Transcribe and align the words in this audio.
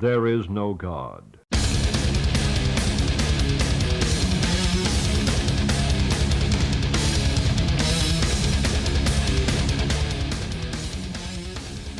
There 0.00 0.28
is 0.28 0.48
no 0.48 0.74
God. 0.74 1.24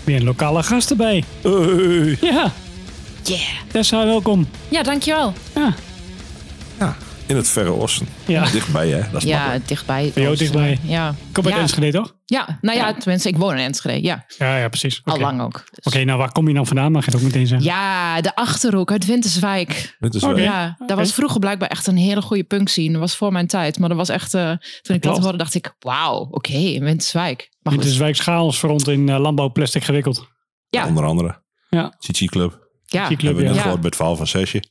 Weer 0.05 0.16
een 0.16 0.25
lokale 0.25 0.62
gast 0.62 0.91
erbij. 0.91 1.25
Hey. 1.43 2.16
Ja, 2.21 2.53
Yeah. 3.25 3.41
Tessa, 3.73 4.05
welkom. 4.05 4.49
Ja, 4.69 4.83
dankjewel. 4.83 5.33
Ja, 5.55 5.75
in 7.29 7.37
het 7.37 7.49
Verre 7.49 7.71
Oosten. 7.71 8.09
Ja. 8.27 8.51
Dichtbij, 8.51 8.89
hè? 8.89 9.11
Dat 9.11 9.23
is 9.23 9.29
Ja, 9.29 9.37
makkelijk. 9.39 9.69
dichtbij. 9.69 10.11
Dus, 10.15 10.39
dichtbij. 10.39 10.79
Ja. 10.83 11.15
kom 11.33 11.45
uit 11.45 11.55
ja. 11.55 11.61
Enschede, 11.61 11.91
toch? 11.98 12.15
Ja, 12.25 12.59
nou 12.61 12.79
ja, 12.79 12.95
tenminste, 12.95 13.29
ik 13.29 13.37
woon 13.37 13.52
in 13.57 13.65
Enschede. 13.65 14.02
Ja, 14.02 14.25
Ja, 14.39 14.57
ja, 14.57 14.69
precies. 14.69 15.01
Oké. 15.01 15.11
al 15.11 15.19
lang 15.19 15.41
ook. 15.41 15.65
Dus- 15.71 15.85
Oké, 15.95 16.05
nou 16.05 16.19
waar 16.19 16.33
kom 16.33 16.49
je 16.49 16.55
dan 16.55 16.66
vandaan? 16.66 16.93
Mag 16.93 17.05
je 17.05 17.11
het 17.11 17.21
ook 17.21 17.27
meteen 17.27 17.47
zeggen? 17.47 17.66
Ja, 17.66 18.21
de 18.21 18.35
Achterhoek 18.35 18.91
uit 18.91 19.07
Winterswijk. 19.07 19.97
Oké. 20.01 20.19
wel- 20.21 20.38
Ja, 20.38 20.77
daar 20.87 20.97
was 20.97 21.12
vroeger 21.12 21.41
blijkbaar 21.41 21.69
echt 21.69 21.87
een 21.87 21.97
hele 21.97 22.23
goede 22.23 22.45
punk 22.45 22.69
scene. 22.69 22.91
Dat 22.93 23.01
was 23.01 23.16
voor 23.16 23.33
mijn 23.33 23.47
tijd. 23.47 23.79
Maar 23.79 23.88
dat 23.88 23.99
was 23.99 24.09
echt, 24.09 24.35
eh, 24.35 24.52
toen 24.83 24.97
ik 24.97 25.02
dat 25.02 25.19
hoorde, 25.19 25.38
dacht 25.38 25.55
ik, 25.55 25.74
wauw, 25.79 26.29
oké, 26.30 26.52
in 26.52 26.85
Winterswijk. 26.85 27.49
Winterswijk 27.63 28.16
schaals 28.16 28.60
rond 28.60 28.88
in 28.88 29.09
eh, 29.09 29.19
landbouwplastic 29.21 29.85
gewikkeld. 29.85 30.27
ja, 30.69 30.87
Onder 30.87 31.05
andere. 31.05 31.43
Ja. 31.71 31.95
Cici 31.99 32.27
Club. 32.27 32.69
ja, 32.87 33.07
club, 33.07 33.21
Hebben 33.21 33.43
we 33.43 33.49
net 33.49 33.59
gehoord 33.59 33.77
bij 33.80 33.87
het 33.88 33.97
verhaal 33.97 34.16
van 34.16 34.27
Sesje. 34.27 34.63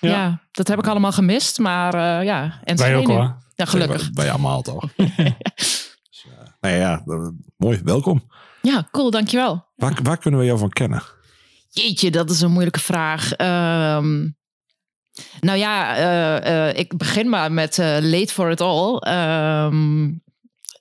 Ja. 0.00 0.10
ja, 0.10 0.40
dat 0.50 0.68
heb 0.68 0.78
ik 0.78 0.86
allemaal 0.86 1.12
gemist. 1.12 1.58
Maar 1.58 1.94
eh, 1.94 2.24
ja, 2.24 2.60
Enschede 2.64 2.92
Wij 2.92 3.00
ook 3.00 3.06
hoor. 3.06 3.36
Ja, 3.54 3.64
gelukkig. 3.64 4.12
Bij 4.12 4.30
allemaal 4.30 4.62
toch? 4.62 4.84
Dus, 4.96 6.26
nou 6.60 6.74
ja, 6.74 7.02
mooi. 7.56 7.80
Welkom. 7.84 8.30
Ja, 8.62 8.88
cool, 8.90 9.10
dankjewel. 9.10 9.66
Waar, 9.74 9.98
waar 10.02 10.18
kunnen 10.18 10.40
we 10.40 10.46
jou 10.46 10.58
van 10.58 10.68
kennen? 10.68 11.02
Jeetje, 11.70 12.10
dat 12.10 12.30
is 12.30 12.40
een 12.40 12.50
moeilijke 12.50 12.80
vraag. 12.80 13.32
Ehm, 13.32 14.28
nou 15.40 15.58
ja, 15.58 15.96
eh, 16.40 16.78
ik 16.78 16.96
begin 16.96 17.28
maar 17.28 17.52
met 17.52 17.76
Late 18.00 18.32
for 18.32 18.50
It 18.50 18.60
All. 18.60 18.96
Ehm, 18.96 20.10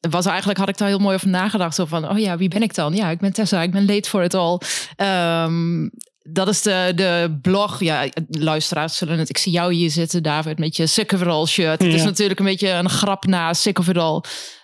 was 0.10 0.26
eigenlijk 0.26 0.60
had 0.60 0.70
ik 0.70 0.78
daar 0.78 0.88
heel 0.88 1.00
mooi 1.00 1.16
over 1.16 1.28
nagedacht. 1.28 1.76
Zo 1.76 1.86
van, 1.86 2.10
oh 2.10 2.18
ja, 2.18 2.38
wie 2.38 2.50
ben 2.50 2.62
ik 2.62 2.76
dan? 2.76 2.94
Ja, 2.94 3.10
ik 3.10 3.20
ben 3.20 3.34
Tessa, 3.34 3.62
ik 3.62 3.72
ben 3.72 3.86
Late 3.86 4.10
for 4.10 4.24
It 4.24 4.34
All. 4.34 4.60
Ehm, 4.96 5.88
dat 6.30 6.48
is 6.48 6.62
de, 6.62 6.92
de 6.96 7.38
blog. 7.42 7.80
Ja, 7.80 8.08
luisteraars 8.28 8.98
zullen 8.98 9.20
het. 9.20 9.30
Ik 9.30 9.38
zie 9.38 9.52
jou 9.52 9.74
hier 9.74 9.90
zitten, 9.90 10.24
David, 10.24 10.60
met 10.60 10.76
je 10.76 10.88
Sick 10.88 11.12
of 11.12 11.22
It 11.22 11.28
All 11.28 11.46
shirt. 11.46 11.82
Het 11.82 11.94
is 11.94 12.04
natuurlijk 12.04 12.40
een 12.40 12.46
beetje 12.46 12.70
een 12.70 12.90
grap 12.90 13.26
na 13.26 13.54
Sick 13.54 13.80
of 13.80 13.88
It 13.88 13.98
All. 13.98 14.22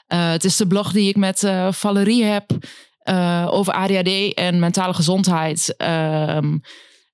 Eh, 0.07 0.29
het 0.29 0.43
is 0.43 0.57
de 0.57 0.67
blog 0.67 0.91
die 0.91 1.09
ik 1.09 1.15
met 1.15 1.43
eh, 1.43 1.71
Valerie 1.71 2.23
heb 2.23 2.51
eh, 2.97 3.47
over 3.49 3.73
ADHD 3.73 4.33
en 4.33 4.59
mentale 4.59 4.93
gezondheid. 4.93 5.73
Ehm, 5.77 6.57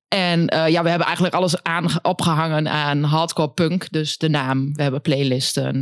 en 0.08 0.39
ja, 0.67 0.84
we 0.84 0.89
hebben 0.89 1.08
eigenlijk 1.08 1.36
alles 1.36 1.63
aan, 1.63 1.86
opgehangen 2.02 2.69
aan 2.69 3.03
hardcore 3.03 3.52
punk. 3.52 3.91
Dus 3.91 4.17
de 4.17 4.30
naam, 4.30 4.73
we 4.73 4.81
hebben 4.81 5.02
playlisten. 5.02 5.81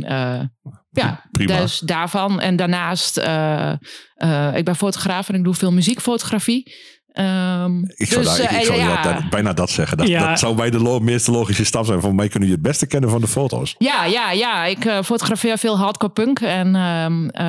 ja, 0.90 1.22
Prima. 1.30 1.60
dus 1.60 1.78
daarvan. 1.78 2.40
En 2.40 2.56
daarnaast, 2.56 3.16
ik 4.54 4.64
ben 4.64 4.76
fotograaf 4.76 5.28
en 5.28 5.34
ik 5.34 5.44
doe 5.44 5.54
veel 5.54 5.72
muziekfotografie. 5.72 6.72
Ehm, 7.12 7.82
Ik 7.84 8.06
zou, 8.06 8.24
dus, 8.24 8.36
daar, 8.36 8.40
ik, 8.44 8.50
eh, 8.50 8.58
ik 8.58 8.64
zou 8.64 8.78
ja. 8.78 9.02
dat- 9.02 9.30
bijna 9.30 9.52
dat 9.52 9.70
zeggen. 9.70 9.96
Dat, 9.96 10.08
Ja. 10.08 10.28
dat 10.28 10.38
zou 10.38 10.56
bij 10.56 10.70
de 10.70 10.78
lo- 10.80 10.98
meeste 11.00 11.30
logische 11.30 11.64
stap 11.64 11.84
zijn. 11.86 12.00
Voor 12.00 12.14
mij 12.14 12.28
kunnen 12.28 12.48
je 12.48 12.54
het 12.54 12.62
beste 12.64 12.86
kennen 12.86 13.10
van 13.10 13.20
de 13.20 13.28
foto's. 13.28 13.74
Ja, 13.78 14.04
ja, 14.04 14.30
ja. 14.30 14.64
Ik 14.64 14.84
eh, 14.84 15.02
fotografeer 15.02 15.58
veel 15.58 15.78
hardcore 15.78 16.12
punk. 16.12 16.40
En 16.40 16.74
ehm, 16.74 17.28
eh, 17.28 17.46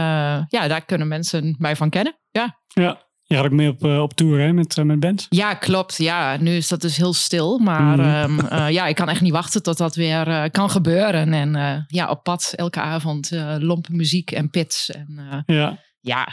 ja, 0.48 0.68
daar 0.68 0.86
kunnen 0.86 1.08
mensen 1.08 1.56
mij 1.60 1.76
van 1.76 1.90
kennen. 1.90 2.18
Ja. 2.32 2.60
Ja. 2.68 3.08
Je 3.24 3.36
gaat 3.36 3.46
ook 3.46 3.52
mee 3.52 3.70
op, 3.70 3.84
op 3.84 4.14
tour 4.14 4.40
hè, 4.40 4.54
met, 4.54 4.84
met 4.84 5.00
bands. 5.00 5.26
Ja, 5.30 5.54
klopt. 5.54 5.98
Ja, 5.98 6.38
nu 6.40 6.52
is 6.56 6.68
dat 6.68 6.82
dus 6.82 6.98
heel 6.98 7.14
stil. 7.14 7.58
Maar 7.60 7.98
Mhm. 7.98 8.08
ehm, 8.10 8.40
eh, 8.46 8.70
ja, 8.70 8.88
ik 8.88 8.96
kan 8.96 9.10
echt 9.10 9.22
niet 9.22 9.32
wachten 9.32 9.64
tot 9.64 9.78
dat 9.78 9.96
weer 9.96 10.52
kan 10.52 10.70
gebeuren. 10.70 11.34
En 11.34 11.56
eh, 11.56 11.78
ja, 11.88 12.10
op 12.10 12.24
pad 12.24 12.54
elke 12.56 12.80
avond 12.82 13.32
uh, 13.32 13.56
lompe 13.60 13.92
muziek 13.94 14.32
en 14.32 14.50
pits. 14.50 14.90
En 14.92 15.20
uh, 15.48 15.58
Ja. 15.58 15.78
ja. 16.00 16.28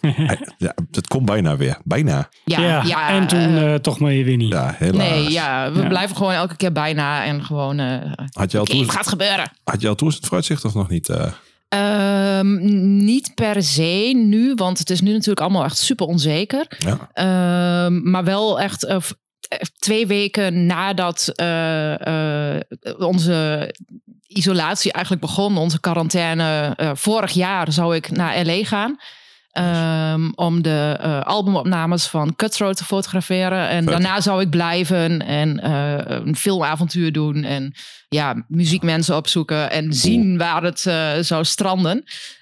Ja, 0.58 0.74
het 0.90 1.08
komt 1.08 1.24
bijna 1.24 1.56
weer. 1.56 1.78
Bijna. 1.84 2.28
Ja, 2.44 2.60
ja. 2.60 2.82
ja, 2.84 3.08
en 3.08 3.26
toen 3.26 3.50
uh, 3.50 3.62
uh, 3.62 3.74
toch 3.74 3.98
maar 3.98 4.12
je 4.12 4.24
weer 4.24 4.36
niet. 4.36 4.52
Ja, 4.52 4.74
helaas. 4.78 5.08
Nee, 5.08 5.30
ja, 5.30 5.72
we 5.72 5.80
Ja. 5.82 5.88
blijven 5.88 6.16
gewoon 6.16 6.32
elke 6.32 6.56
keer 6.56 6.72
bijna. 6.72 7.24
En 7.24 7.44
gewoon, 7.44 7.78
uh, 7.80 7.96
Had 8.32 8.50
je 8.50 8.56
al 8.58 8.62
okay, 8.64 8.76
toes- 8.76 8.86
het 8.86 8.96
gaat 8.96 9.08
gebeuren. 9.08 9.50
Had 9.64 9.80
je 9.80 9.88
al 9.88 9.94
toezicht 9.94 10.24
vooruitzicht 10.24 10.64
of 10.64 10.74
nog 10.74 10.88
niet? 10.88 11.08
Uh... 11.08 11.26
Um, 12.38 12.58
niet 13.04 13.34
per 13.34 13.62
se 13.62 14.12
nu, 14.14 14.54
want 14.54 14.78
het 14.78 14.90
is 14.90 15.00
nu 15.00 15.12
natuurlijk 15.12 15.40
allemaal 15.40 15.64
echt 15.64 15.78
super 15.78 16.06
onzeker. 16.06 16.66
Ja. 16.78 17.84
Um, 17.86 18.10
maar 18.10 18.24
wel 18.24 18.60
echt 18.60 18.84
uh, 18.84 18.96
twee 19.78 20.06
weken 20.06 20.66
nadat 20.66 21.32
uh, 21.36 21.94
onze 22.98 23.74
isolatie 24.26 24.92
eigenlijk 24.92 25.24
begon, 25.26 25.56
onze 25.56 25.80
quarantaine. 25.80 26.74
Uh, 26.76 26.90
vorig 26.94 27.30
jaar 27.30 27.72
zou 27.72 27.94
ik 27.96 28.10
naar 28.10 28.44
LA 28.44 28.64
gaan. 28.64 28.96
Um, 29.52 30.32
om 30.34 30.62
de 30.62 30.98
uh, 31.02 31.20
albumopnames 31.20 32.06
van 32.06 32.36
Cutthroat 32.36 32.76
te 32.76 32.84
fotograferen. 32.84 33.68
En 33.68 33.82
Vet. 33.82 33.92
daarna 33.92 34.20
zou 34.20 34.40
ik 34.40 34.50
blijven 34.50 35.26
en 35.26 35.60
uh, 35.64 35.94
een 36.26 36.36
filmavontuur 36.36 37.12
doen. 37.12 37.44
En 37.44 37.74
ja, 38.08 38.44
muziekmensen 38.48 39.16
opzoeken 39.16 39.70
en 39.70 39.92
zien 39.92 40.38
waar 40.38 40.62
het 40.62 40.84
uh, 40.84 41.10
zou 41.20 41.44
stranden. 41.44 41.96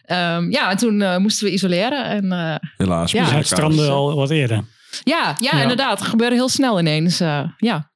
Um, 0.06 0.50
ja, 0.50 0.70
en 0.70 0.76
toen 0.76 1.00
uh, 1.00 1.16
moesten 1.16 1.46
we 1.46 1.52
isoleren. 1.52 2.04
En, 2.04 2.24
uh, 2.24 2.54
Helaas. 2.76 3.12
Ja, 3.12 3.24
het 3.24 3.46
strandde 3.46 3.88
al 3.88 4.14
wat 4.14 4.30
eerder. 4.30 4.64
Ja, 5.02 5.36
ja, 5.38 5.56
ja. 5.56 5.62
inderdaad. 5.62 5.98
Het 5.98 6.08
gebeurde 6.08 6.34
heel 6.34 6.48
snel 6.48 6.78
ineens. 6.78 7.20
Uh, 7.20 7.40
ja. 7.56 7.90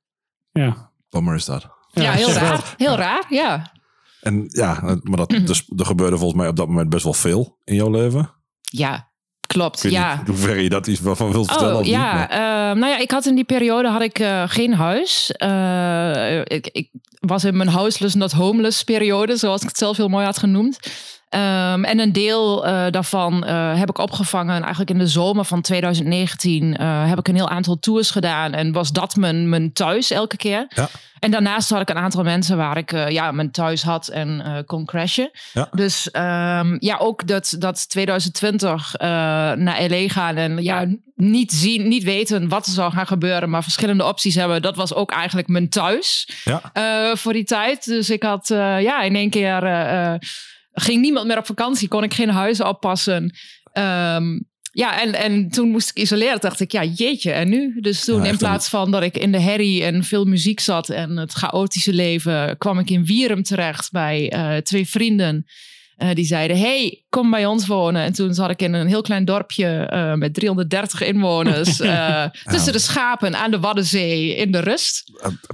Ja. 0.53 0.91
Bummer 1.11 1.35
is 1.35 1.45
dat. 1.45 1.69
Ja, 1.91 2.03
ja 2.03 2.13
heel 2.13 2.33
raar. 2.33 2.75
Heel 2.77 2.97
raar, 2.97 3.25
ja. 3.29 3.73
En 4.21 4.45
ja, 4.49 4.99
maar 5.03 5.17
dat, 5.17 5.29
dus, 5.29 5.71
er 5.77 5.87
gebeurde 5.87 6.17
volgens 6.17 6.41
mij 6.41 6.49
op 6.49 6.57
dat 6.57 6.69
moment 6.69 6.89
best 6.89 7.05
wel 7.05 7.13
veel 7.13 7.59
in 7.65 7.75
jouw 7.75 7.91
leven. 7.91 8.39
Ja, 8.71 9.11
klopt. 9.47 9.83
Ja. 9.83 10.23
Hoe 10.27 10.37
ver 10.37 10.59
je 10.59 10.69
dat 10.69 10.87
iets 10.87 11.01
van 11.03 11.33
wilt 11.33 11.51
vertellen? 11.51 11.77
Oh, 11.77 11.85
ja, 11.85 12.21
niet, 12.21 12.31
uh, 12.31 12.39
nou 12.81 12.87
ja, 12.87 12.99
ik 12.99 13.11
had 13.11 13.27
in 13.27 13.35
die 13.35 13.45
periode 13.45 13.89
had 13.89 14.03
ik 14.03 14.19
uh, 14.19 14.43
geen 14.47 14.75
huis. 14.75 15.35
Uh, 15.39 16.39
ik, 16.39 16.69
ik, 16.73 16.91
was 17.21 17.45
in 17.45 17.57
mijn 17.57 17.69
houseless 17.69 18.15
not 18.15 18.33
homeless 18.33 18.85
periode, 18.85 19.37
zoals 19.37 19.63
ik 19.63 19.69
het 19.69 19.79
zelf 19.79 19.97
heel 19.97 20.09
mooi 20.09 20.25
had 20.25 20.39
genoemd. 20.39 20.79
Um, 21.35 21.85
en 21.85 21.99
een 21.99 22.13
deel 22.13 22.67
uh, 22.67 22.87
daarvan 22.91 23.45
uh, 23.47 23.79
heb 23.79 23.89
ik 23.89 23.99
opgevangen. 23.99 24.61
Eigenlijk 24.61 24.91
in 24.91 24.99
de 24.99 25.07
zomer 25.07 25.45
van 25.45 25.61
2019 25.61 26.65
uh, 26.81 27.09
heb 27.09 27.19
ik 27.19 27.29
een 27.29 27.35
heel 27.35 27.49
aantal 27.49 27.79
tours 27.79 28.11
gedaan. 28.11 28.53
En 28.53 28.73
was 28.73 28.93
dat 28.93 29.17
mijn, 29.17 29.49
mijn 29.49 29.73
thuis 29.73 30.11
elke 30.11 30.37
keer. 30.37 30.67
Ja. 30.69 30.89
En 31.19 31.31
daarnaast 31.31 31.71
had 31.71 31.81
ik 31.81 31.91
een 31.91 31.97
aantal 31.97 32.23
mensen 32.23 32.57
waar 32.57 32.77
ik 32.77 32.91
ja, 32.91 33.33
mijn 33.33 33.51
thuis 33.51 33.83
had 33.83 34.09
en 34.09 34.63
kon 34.67 34.85
crashen. 34.85 35.31
Ja. 35.53 35.69
Dus 35.73 36.09
um, 36.13 36.77
ja, 36.79 36.97
ook 36.99 37.27
dat, 37.27 37.57
dat 37.59 37.89
2020 37.89 38.95
uh, 38.95 39.09
naar 39.53 39.89
LA 39.89 40.09
gaan 40.09 40.37
en 40.37 40.63
ja, 40.63 40.87
niet 41.17 41.53
zien, 41.53 41.89
niet 41.89 42.03
weten 42.03 42.49
wat 42.49 42.67
er 42.67 42.73
zou 42.73 42.93
gaan 42.93 43.07
gebeuren, 43.07 43.51
maar 43.51 43.63
verschillende 43.63 44.05
opties 44.05 44.35
hebben. 44.35 44.63
Dat 44.63 44.77
was 44.77 44.95
ook 44.95 45.11
eigenlijk 45.11 45.49
mijn 45.49 45.69
thuis 45.69 46.29
ja. 46.45 47.17
Voor 47.17 47.33
die 47.33 47.45
tijd. 47.45 47.85
Dus 47.85 48.11
ik 48.11 48.23
had 48.23 48.49
ja, 48.49 49.03
in 49.03 49.17
één 49.17 49.31
keer 49.31 49.63
ging 50.81 51.01
niemand 51.01 51.27
meer 51.27 51.39
op 51.39 51.47
vakantie, 51.47 51.89
kon 51.89 52.03
ik 52.03 52.15
geen 52.15 52.31
huizen 52.31 52.69
oppassen. 52.69 53.23
Um, 53.73 54.49
ja, 54.73 55.01
en, 55.01 55.15
en 55.15 55.49
toen 55.49 55.71
moest 55.71 55.91
ik 55.91 55.97
isoleren. 55.97 56.41
dacht 56.41 56.61
ik, 56.61 56.73
ja, 56.73 56.85
jeetje, 56.85 57.33
en 57.33 57.49
nu? 57.49 57.81
Dus 57.81 58.05
toen, 58.05 58.23
ja, 58.23 58.29
in 58.29 58.37
plaats 58.37 58.69
van 58.69 58.91
dat 58.91 59.03
ik 59.03 59.17
in 59.17 59.33
de 59.33 59.41
herrie 59.41 59.85
en 59.85 60.05
veel 60.05 60.25
muziek 60.25 60.61
zat 60.61 60.89
en 60.89 61.17
het 61.17 61.33
chaotische 61.33 61.93
leven, 61.93 62.59
kwam 62.59 62.79
ik 62.79 62.91
in 62.91 63.05
Wierum 63.05 63.43
terecht 63.43 63.91
bij 63.91 64.33
uh, 64.35 64.57
twee 64.57 64.89
vrienden. 64.89 65.45
Uh, 66.03 66.15
die 66.15 66.25
zeiden, 66.25 66.59
hey, 66.59 67.03
kom 67.09 67.31
bij 67.31 67.47
ons 67.47 67.67
wonen. 67.67 68.03
En 68.03 68.13
toen 68.13 68.35
zat 68.35 68.51
ik 68.51 68.63
in 68.63 68.73
een 68.73 68.87
heel 68.87 69.03
klein 69.03 69.25
dorpje 69.25 69.91
uh, 69.93 70.15
met 70.15 70.35
330 70.35 71.03
inwoners. 71.03 71.81
Uh, 71.81 72.25
tussen 72.53 72.73
de 72.73 72.79
schapen 72.79 73.37
aan 73.37 73.51
de 73.51 73.61
Waddenzee 73.61 74.37
in 74.37 74.53
de 74.53 74.61
rust. 74.61 75.05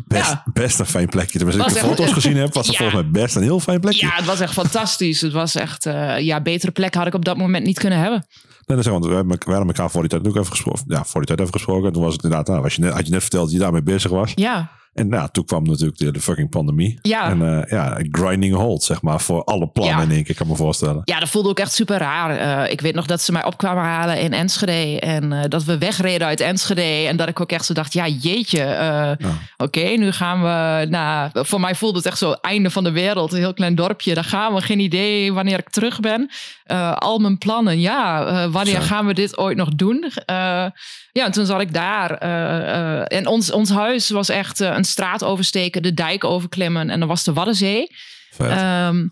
Best, 0.07 0.31
ja. 0.31 0.43
best 0.53 0.79
een 0.79 0.87
fijn 0.87 1.09
plekje. 1.09 1.45
Als 1.45 1.55
ik 1.55 1.63
de 1.65 1.71
foto's 1.75 2.13
gezien 2.13 2.37
heb, 2.37 2.55
was 2.55 2.67
het 2.69 2.77
ja. 2.77 2.83
volgens 2.83 3.03
mij 3.03 3.23
best 3.23 3.37
een 3.37 3.43
heel 3.43 3.61
fijn 3.61 3.81
plekje. 3.81 4.07
Ja, 4.07 4.13
het 4.15 4.25
was 4.25 4.41
echt 4.41 4.53
fantastisch. 4.53 5.21
Het 5.21 5.33
was 5.33 5.55
echt, 5.55 5.85
ja, 6.19 6.41
betere 6.41 6.73
plek 6.73 6.95
had 6.95 7.07
ik 7.07 7.15
op 7.15 7.25
dat 7.25 7.37
moment 7.37 7.67
niet 7.67 7.79
kunnen 7.79 7.99
hebben. 7.99 8.27
Nee, 8.67 8.77
dat 8.77 8.87
is, 8.87 8.93
want 8.93 9.07
we, 9.07 9.15
hebben, 9.15 9.39
we 9.39 9.51
hadden 9.51 9.67
elkaar 9.67 9.91
voor 9.91 10.01
die 10.01 10.11
tijd 10.11 10.27
ook 10.27 10.37
even 10.37 10.51
gesproken. 10.51 10.85
Ja, 10.87 11.05
voor 11.05 11.21
die 11.21 11.29
tijd 11.29 11.41
even 11.41 11.53
gesproken. 11.53 11.87
En 11.87 11.93
toen 11.93 12.03
was 12.03 12.13
het 12.13 12.23
inderdaad, 12.23 12.49
nou, 12.49 12.63
was 12.63 12.75
je 12.75 12.81
net, 12.81 12.93
had 12.93 13.07
je 13.07 13.13
net 13.13 13.21
verteld 13.21 13.45
dat 13.45 13.53
je 13.53 13.59
daarmee 13.59 13.83
bezig 13.83 14.11
was. 14.11 14.33
Ja. 14.35 14.71
En 14.97 15.09
nou, 15.09 15.29
toen 15.33 15.45
kwam 15.45 15.63
natuurlijk 15.63 15.99
de, 15.99 16.11
de 16.13 16.21
fucking 16.21 16.51
pandemie. 16.51 16.99
Ja. 17.03 17.29
En 17.31 17.43
eh, 17.63 17.71
ja, 17.71 17.99
grinding 18.11 18.55
hold, 18.55 18.83
zeg 18.83 19.03
maar, 19.03 19.21
voor 19.21 19.45
alle 19.45 19.67
plannen 19.67 19.97
Ja. 19.97 20.03
in 20.03 20.11
één 20.11 20.25
keer, 20.25 20.35
kan 20.35 20.47
me 20.47 20.57
voorstellen. 20.57 21.01
Ja, 21.05 21.19
dat 21.21 21.29
voelde 21.29 21.49
ook 21.49 21.59
echt 21.59 21.73
super 21.73 21.99
raar. 21.99 22.37
Eh, 22.37 22.73
ik 22.73 22.81
weet 22.81 22.95
nog 22.95 23.07
dat 23.07 23.21
ze 23.21 23.33
mij 23.33 23.45
opkwamen 23.45 23.83
halen 23.85 24.21
in 24.21 24.33
Enschede. 24.33 25.01
En 25.01 25.33
eh, 25.33 25.45
dat 25.49 25.65
we 25.65 25.79
wegreden 25.79 26.27
uit 26.27 26.41
Enschede. 26.41 27.07
En 27.09 27.17
dat 27.17 27.29
ik 27.29 27.41
ook 27.41 27.53
echt 27.53 27.65
zo 27.65 27.75
dacht, 27.75 27.93
ja 27.93 28.07
jeetje. 28.09 28.65
Oké, 29.57 29.81
nu 29.81 30.13
gaan 30.13 30.43
we 30.43 30.87
naar... 30.91 31.31
Voor 31.33 31.61
mij 31.61 31.75
voelde 31.75 31.97
het 31.97 32.07
echt 32.07 32.19
zo 32.19 32.33
einde 32.33 32.71
van 32.71 32.85
de 32.85 32.91
wereld. 32.91 33.33
Een 33.33 33.39
heel 33.39 33.55
klein 33.55 33.75
dorpje. 33.75 34.15
Daar 34.15 34.25
gaan 34.25 34.55
we. 34.55 34.61
Geen 34.61 34.81
idee 34.81 35.33
wanneer 35.33 35.59
ik 35.59 35.71
terug 35.71 36.01
ben. 36.01 36.31
Al 36.95 37.19
mijn 37.19 37.39
plannen. 37.39 37.81
Ja, 37.81 38.49
wanneer 38.51 38.81
gaan 38.83 39.07
we 39.07 39.15
dit 39.15 39.39
ooit 39.39 39.57
nog 39.57 39.69
doen? 39.69 40.13
Ja, 41.17 41.25
en 41.25 41.33
toen 41.33 41.47
zat 41.47 41.61
ik 41.61 41.73
daar. 41.73 42.11
eh, 42.11 43.19
en 43.19 43.27
ons, 43.27 43.53
ons 43.53 43.71
huis 43.71 44.11
was 44.11 44.29
echt 44.29 44.61
eh, 44.61 44.75
een 44.77 44.85
straat 44.85 45.25
oversteken. 45.25 45.83
De 45.83 45.95
dijk 45.95 46.25
overklimmen. 46.25 46.91
En 46.91 46.99
dan 46.99 47.09
was 47.09 47.25
de 47.25 47.33
Waddenzee. 47.33 47.91
Ehm, 48.39 49.07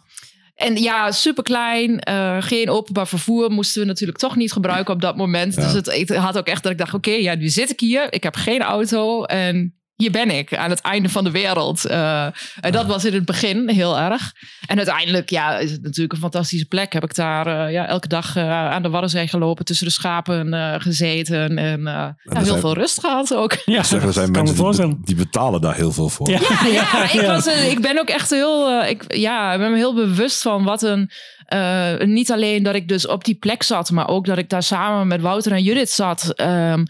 en 0.54 0.76
ja, 0.76 1.12
super 1.12 1.42
klein. 1.42 2.02
geen 2.42 2.70
openbaar 2.70 3.08
vervoer 3.08 3.50
moesten 3.50 3.80
we 3.80 3.86
natuurlijk 3.86 4.18
toch 4.18 4.36
niet 4.36 4.52
gebruiken 4.52 4.94
op 4.94 5.00
dat 5.00 5.16
moment. 5.16 5.54
Ja. 5.54 5.62
Dus 5.62 5.72
het, 5.72 5.86
het 6.08 6.16
had 6.16 6.38
ook 6.38 6.46
echt 6.46 6.62
dat 6.62 6.72
ik 6.72 6.78
dacht: 6.78 6.94
oké, 6.94 7.10
ja, 7.10 7.34
nu 7.34 7.48
zit 7.48 7.70
ik 7.70 7.80
hier. 7.80 8.12
Ik 8.12 8.22
heb 8.22 8.34
geen 8.34 8.62
auto. 8.62 9.24
En 9.24 9.74
hier 9.96 10.10
ben 10.10 10.30
ik 10.30 10.56
aan 10.56 10.70
het 10.70 10.80
einde 10.80 11.08
van 11.08 11.24
de 11.24 11.30
wereld. 11.30 11.84
Eh, 11.84 12.24
en 12.60 12.72
dat 12.72 12.86
was 12.86 13.04
in 13.04 13.14
het 13.14 13.24
begin 13.24 13.68
heel 13.70 13.98
erg. 13.98 14.32
En 14.66 14.76
uiteindelijk, 14.76 15.30
ja, 15.30 15.58
is 15.58 15.70
het 15.70 15.82
natuurlijk 15.82 16.12
een 16.12 16.18
fantastische 16.18 16.66
plek. 16.66 16.92
Heb 16.92 17.04
ik 17.04 17.14
daar 17.14 17.46
eh, 17.66 17.72
ja, 17.72 17.86
elke 17.86 18.08
dag 18.08 18.36
eh, 18.36 18.50
aan 18.70 18.82
de 18.82 18.88
Waddenzee 18.88 19.28
gelopen, 19.28 19.64
tussen 19.64 19.86
de 19.86 19.92
schapen 19.92 20.54
eh, 20.54 20.74
gezeten. 20.78 21.58
En 21.58 21.78
eh, 21.86 21.92
ja, 21.94 22.16
heel 22.24 22.44
zijn- 22.44 22.60
veel 22.60 22.74
rust 22.74 23.00
gehad 23.00 23.34
ook. 23.34 23.56
Ja, 23.64 23.82
Zeg, 23.82 24.02
er 24.02 24.12
zijn 24.22 24.24
kan 24.24 24.32
me 24.32 24.38
mensen 24.38 24.54
die, 24.54 24.64
voorstellen. 24.64 24.98
die 25.04 25.14
betalen 25.16 25.60
daar 25.60 25.74
heel 25.74 25.92
veel 25.92 26.08
voor. 26.08 26.30
Ja. 26.30 26.40
Ja, 26.62 26.66
ja, 26.66 27.02
ik, 27.12 27.12
ja. 27.12 27.26
Was, 27.26 27.46
ik 27.46 27.80
ben 27.80 27.98
ook 27.98 28.08
echt 28.08 28.30
heel. 28.30 28.82
ik, 28.84 29.14
ja, 29.16 29.52
ik 29.52 29.58
ben 29.58 29.70
me 29.70 29.76
heel 29.76 29.94
bewust 29.94 30.42
van 30.42 30.64
wat 30.64 30.82
een. 30.82 31.10
eh, 31.46 31.98
niet 31.98 32.32
alleen 32.32 32.62
dat 32.62 32.74
ik 32.74 32.88
dus 32.88 33.06
op 33.06 33.24
die 33.24 33.34
plek 33.34 33.62
zat, 33.62 33.90
maar 33.90 34.08
ook 34.08 34.26
dat 34.26 34.38
ik 34.38 34.48
daar 34.48 34.62
samen 34.62 35.06
met 35.06 35.20
Wouter 35.20 35.52
en 35.52 35.62
Judith 35.62 35.90
zat. 35.90 36.32
Ehm, 36.34 36.82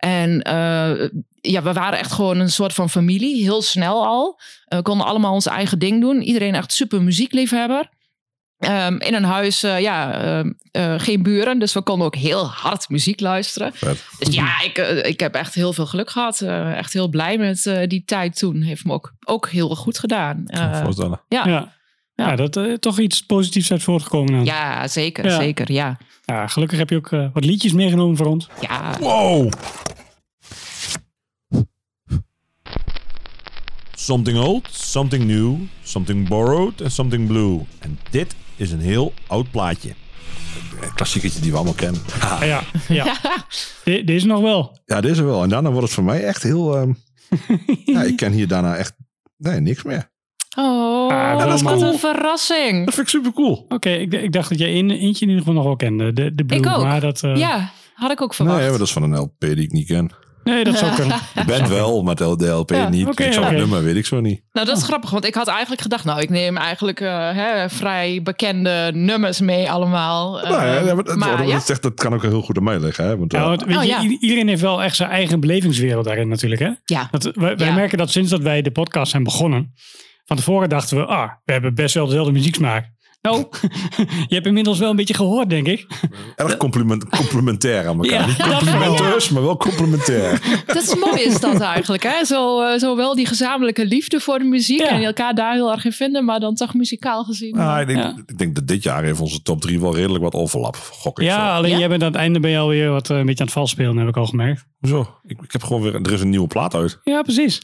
en 0.00 0.42
eh, 0.42 1.08
ja, 1.40 1.62
we 1.62 1.72
waren 1.72 1.98
echt 1.98 2.12
gewoon 2.12 2.38
een 2.38 2.50
soort 2.50 2.72
van 2.72 2.90
familie, 2.90 3.42
heel 3.42 3.62
snel 3.62 4.06
al. 4.06 4.40
Eh, 4.64 4.78
we 4.78 4.84
konden 4.84 5.06
allemaal 5.06 5.32
ons 5.32 5.46
eigen 5.46 5.78
ding 5.78 6.00
doen. 6.00 6.22
Iedereen 6.22 6.54
echt 6.54 6.72
super 6.72 7.02
muziekliefhebber. 7.02 7.88
Ehm, 8.60 8.96
in 8.96 9.14
een 9.14 9.24
huis, 9.24 9.62
eh, 9.62 9.80
ja, 9.80 10.12
ehm, 10.12 10.52
eh, 10.70 10.94
geen 10.96 11.22
buren. 11.22 11.58
Dus 11.58 11.72
we 11.72 11.82
konden 11.82 12.06
ook 12.06 12.16
heel 12.16 12.46
hard 12.46 12.88
muziek 12.88 13.20
luisteren. 13.20 13.72
Vet. 13.74 14.04
Dus 14.18 14.34
ja, 14.34 14.62
ik, 14.62 14.78
ik 15.06 15.20
heb 15.20 15.34
echt 15.34 15.54
heel 15.54 15.72
veel 15.72 15.86
geluk 15.86 16.10
gehad. 16.10 16.40
Eh, 16.40 16.76
echt 16.76 16.92
heel 16.92 17.08
blij 17.08 17.38
met 17.38 17.66
eh, 17.66 17.88
die 17.88 18.02
tijd 18.04 18.38
toen. 18.38 18.62
Heeft 18.62 18.84
me 18.84 18.92
ook, 18.92 19.12
ook 19.24 19.48
heel 19.48 19.76
goed 19.76 19.98
gedaan. 19.98 20.42
Ja, 21.28 21.46
ja. 21.46 21.72
Ja. 22.20 22.28
Ja, 22.30 22.36
dat 22.36 22.56
eh, 22.56 22.72
toch 22.74 22.98
iets 22.98 23.26
positiefs 23.26 23.70
uit 23.70 23.82
voortgekomen. 23.82 24.32
Dan. 24.32 24.44
zeker, 24.88 25.24
Ja. 25.24 25.40
zeker, 25.40 25.72
ja. 25.72 25.98
Ja, 26.24 26.46
gelukkig 26.46 26.78
heb 26.78 26.90
je 26.90 26.96
ook 26.96 27.12
eh, 27.12 27.26
wat 27.32 27.44
liedjes 27.44 27.72
meegenomen 27.72 28.16
voor 28.16 28.26
ons. 28.26 28.48
Ja, 28.60 28.94
Wow! 29.00 29.52
Something 33.94 34.38
old, 34.38 34.68
something 34.70 35.24
new, 35.24 35.54
something 35.82 36.28
borrowed 36.28 36.80
en 36.80 36.90
something 36.90 37.26
blue. 37.26 37.60
En 37.78 37.98
dit 38.10 38.34
is 38.56 38.70
een 38.72 38.80
heel 38.80 39.12
oud 39.26 39.50
plaatje. 39.50 39.88
Een 40.80 40.94
klassiekertje 40.94 41.40
die 41.40 41.50
we 41.50 41.56
allemaal 41.56 41.74
kennen. 41.74 42.00
Ah, 42.20 42.42
ja, 42.44 42.62
ja. 42.88 43.16
De- 43.84 44.04
deze 44.04 44.26
nog 44.26 44.40
wel. 44.40 44.78
Ja, 44.86 45.00
deze 45.00 45.22
wel. 45.24 45.42
En 45.42 45.48
daarna 45.48 45.70
wordt 45.70 45.84
het 45.86 45.94
voor 45.94 46.04
mij 46.04 46.24
echt 46.24 46.42
heel... 46.42 46.76
ehm, 46.76 46.92
ja, 47.94 48.02
ik 48.02 48.16
ken 48.16 48.32
hier 48.32 48.48
daarna 48.48 48.76
echt 48.76 48.94
nee, 49.36 49.60
niks 49.60 49.82
meer. 49.82 50.10
Oh, 50.56 51.10
Ah, 51.12 51.38
dat 51.38 51.54
is 51.54 51.62
wat 51.62 51.72
cool. 51.78 51.92
een 51.92 51.98
verrassing. 51.98 52.84
Dat 52.84 52.94
vind 52.94 53.06
ik 53.06 53.12
super 53.12 53.32
cool. 53.32 53.64
Oké, 53.68 53.90
ik, 53.90 54.12
ik 54.12 54.32
dacht 54.32 54.48
dat 54.48 54.58
jij 54.58 54.78
een, 54.78 54.90
eentje 54.90 55.24
in 55.24 55.28
ieder 55.32 55.36
geval 55.38 55.54
nog 55.54 55.64
wel 55.64 55.76
kende. 55.76 56.12
De, 56.12 56.34
de 56.34 56.44
Blue, 56.44 56.58
Ik 56.58 56.66
ook. 56.66 56.82
Maar 56.82 57.00
dat, 57.00 57.22
eh, 57.22 57.36
Ja, 57.36 57.70
had 57.94 58.10
ik 58.10 58.22
ook 58.22 58.34
verwacht. 58.34 58.58
Nee, 58.58 58.68
maar 58.68 58.78
dat 58.78 58.86
is 58.86 58.92
van 58.92 59.02
een 59.02 59.16
LP 59.18 59.34
die 59.40 59.56
ik 59.56 59.72
niet 59.72 59.86
ken. 59.86 60.10
Nee, 60.44 60.64
dat 60.64 60.78
zou 60.78 60.94
kunnen. 60.94 61.16
De 61.34 61.44
band 61.44 61.68
wel, 61.68 62.02
maar 62.02 62.14
de, 62.14 62.36
de 62.36 62.46
LP 62.48 62.70
Ja, 62.70 62.88
niet. 62.88 63.20
ik 63.20 63.32
zou 63.32 63.46
het 63.46 63.56
nummer 63.56 63.82
weet 63.84 63.96
ik 63.96 64.06
zo 64.06 64.20
niet. 64.20 64.42
Nou, 64.52 64.66
dat 64.66 64.76
is 64.76 64.82
grappig, 64.82 65.10
want 65.10 65.24
ik 65.24 65.34
had 65.34 65.46
eigenlijk 65.48 65.80
gedacht... 65.80 66.04
nou, 66.04 66.20
ik 66.20 66.28
neem 66.30 66.56
eigenlijk 66.56 67.00
eh, 67.00 67.30
hè, 67.32 67.68
vrij 67.70 68.20
bekende 68.22 68.90
nummers 68.94 69.40
mee 69.40 69.70
allemaal. 69.70 70.32
nou, 70.32 70.48
ja, 70.48 70.76
Eh, 70.78 70.86
ja, 70.86 70.94
maar 70.94 71.04
dat, 71.04 71.16
maar 71.16 71.36
dat, 71.36 71.48
ja. 71.48 71.60
zegt, 71.60 71.82
dat 71.82 71.94
kan 71.94 72.14
ook 72.14 72.22
heel 72.22 72.42
goed 72.42 72.56
aan 72.56 72.64
mij 72.64 72.78
liggen. 72.80 73.04
Hè? 73.04 73.16
Want, 73.18 73.32
Ja, 73.32 73.38
eh, 73.40 73.46
want 73.46 73.64
weet 73.64 73.76
Oh, 73.76 73.82
je, 73.84 74.16
iedereen 74.20 74.48
heeft 74.48 74.60
wel 74.62 74.82
echt 74.82 74.96
zijn 74.96 75.10
eigen 75.10 75.40
belevingswereld 75.40 76.04
daarin 76.04 76.28
natuurlijk. 76.28 76.60
Hè? 76.60 76.70
Ja. 76.84 77.08
Dat, 77.10 77.22
wij 77.34 77.56
wij 77.56 77.66
Ja. 77.66 77.74
merken 77.74 77.98
dat 77.98 78.10
sinds 78.10 78.30
dat 78.30 78.40
wij 78.42 78.62
de 78.62 78.70
podcast 78.70 79.10
zijn 79.10 79.22
begonnen. 79.22 79.74
Van 80.30 80.38
tevoren 80.38 80.68
dachten 80.68 80.96
we, 80.96 81.04
ah, 81.06 81.30
we 81.44 81.52
hebben 81.52 81.74
best 81.74 81.94
wel 81.94 82.06
dezelfde 82.06 82.32
muzieksmaak. 82.32 82.90
Nou, 83.22 83.44
je 84.28 84.34
hebt 84.34 84.46
inmiddels 84.46 84.78
wel 84.78 84.90
een 84.90 84.96
beetje 84.96 85.14
gehoord, 85.14 85.50
denk 85.50 85.66
ik. 85.66 85.86
erg 86.36 86.56
compliment, 86.56 87.08
complementair 87.08 87.86
aan 87.88 88.02
elkaar. 88.04 88.20
Ja, 88.20 88.26
niet 88.26 89.30
maar 89.30 89.42
wel 89.42 89.56
complementair. 89.56 90.40
Dat 90.66 90.82
is 90.82 90.94
mooi 90.96 91.20
is 91.22 91.40
dat 91.40 91.60
eigenlijk. 91.60 92.02
Hè? 92.02 92.24
Zo, 92.24 92.60
eh, 92.62 92.78
zowel 92.78 93.14
die 93.14 93.26
gezamenlijke 93.26 93.86
liefde 93.86 94.20
voor 94.20 94.38
de 94.38 94.44
muziek 94.44 94.80
Ja. 94.80 94.88
en 94.88 95.02
elkaar 95.02 95.34
daar 95.34 95.52
heel 95.54 95.72
erg 95.72 95.84
in 95.84 95.92
vinden, 95.92 96.24
maar 96.24 96.40
dan 96.40 96.54
toch 96.54 96.74
muzikaal 96.74 97.24
gezien. 97.24 97.58
Ah, 97.58 97.80
ik, 97.80 97.86
denk, 97.86 97.98
Ja. 97.98 98.16
ik 98.26 98.38
denk 98.38 98.54
dat 98.54 98.66
dit 98.66 98.82
jaar 98.82 99.02
heeft 99.02 99.20
onze 99.20 99.42
top 99.42 99.60
3 99.60 99.80
wel 99.80 99.94
redelijk 99.94 100.24
wat 100.24 100.34
overlap. 100.34 100.76
Gok 100.76 101.18
ik 101.20 101.24
Ja, 101.26 101.48
zo. 101.50 101.56
alleen 101.56 101.70
Ja? 101.70 101.78
jij 101.78 101.88
bent 101.88 102.02
aan 102.02 102.12
het 102.12 102.20
einde 102.20 102.40
ben 102.40 102.50
je 102.50 102.58
alweer 102.58 102.90
wat 102.90 103.10
eh, 103.10 103.16
een 103.18 103.26
beetje 103.26 103.40
aan 103.40 103.46
het 103.46 103.54
vals 103.54 103.70
spelen, 103.70 103.96
heb 103.96 104.08
ik 104.08 104.16
al 104.16 104.26
gemerkt. 104.26 104.64
Zo, 104.80 105.06
ik, 105.22 105.40
ik 105.42 105.52
heb 105.52 105.62
gewoon 105.62 105.82
weer, 105.82 105.94
er 105.94 106.12
is 106.12 106.20
een 106.20 106.30
nieuwe 106.30 106.46
plaat 106.46 106.74
uit. 106.74 106.98
Ja, 107.04 107.22
precies. 107.22 107.60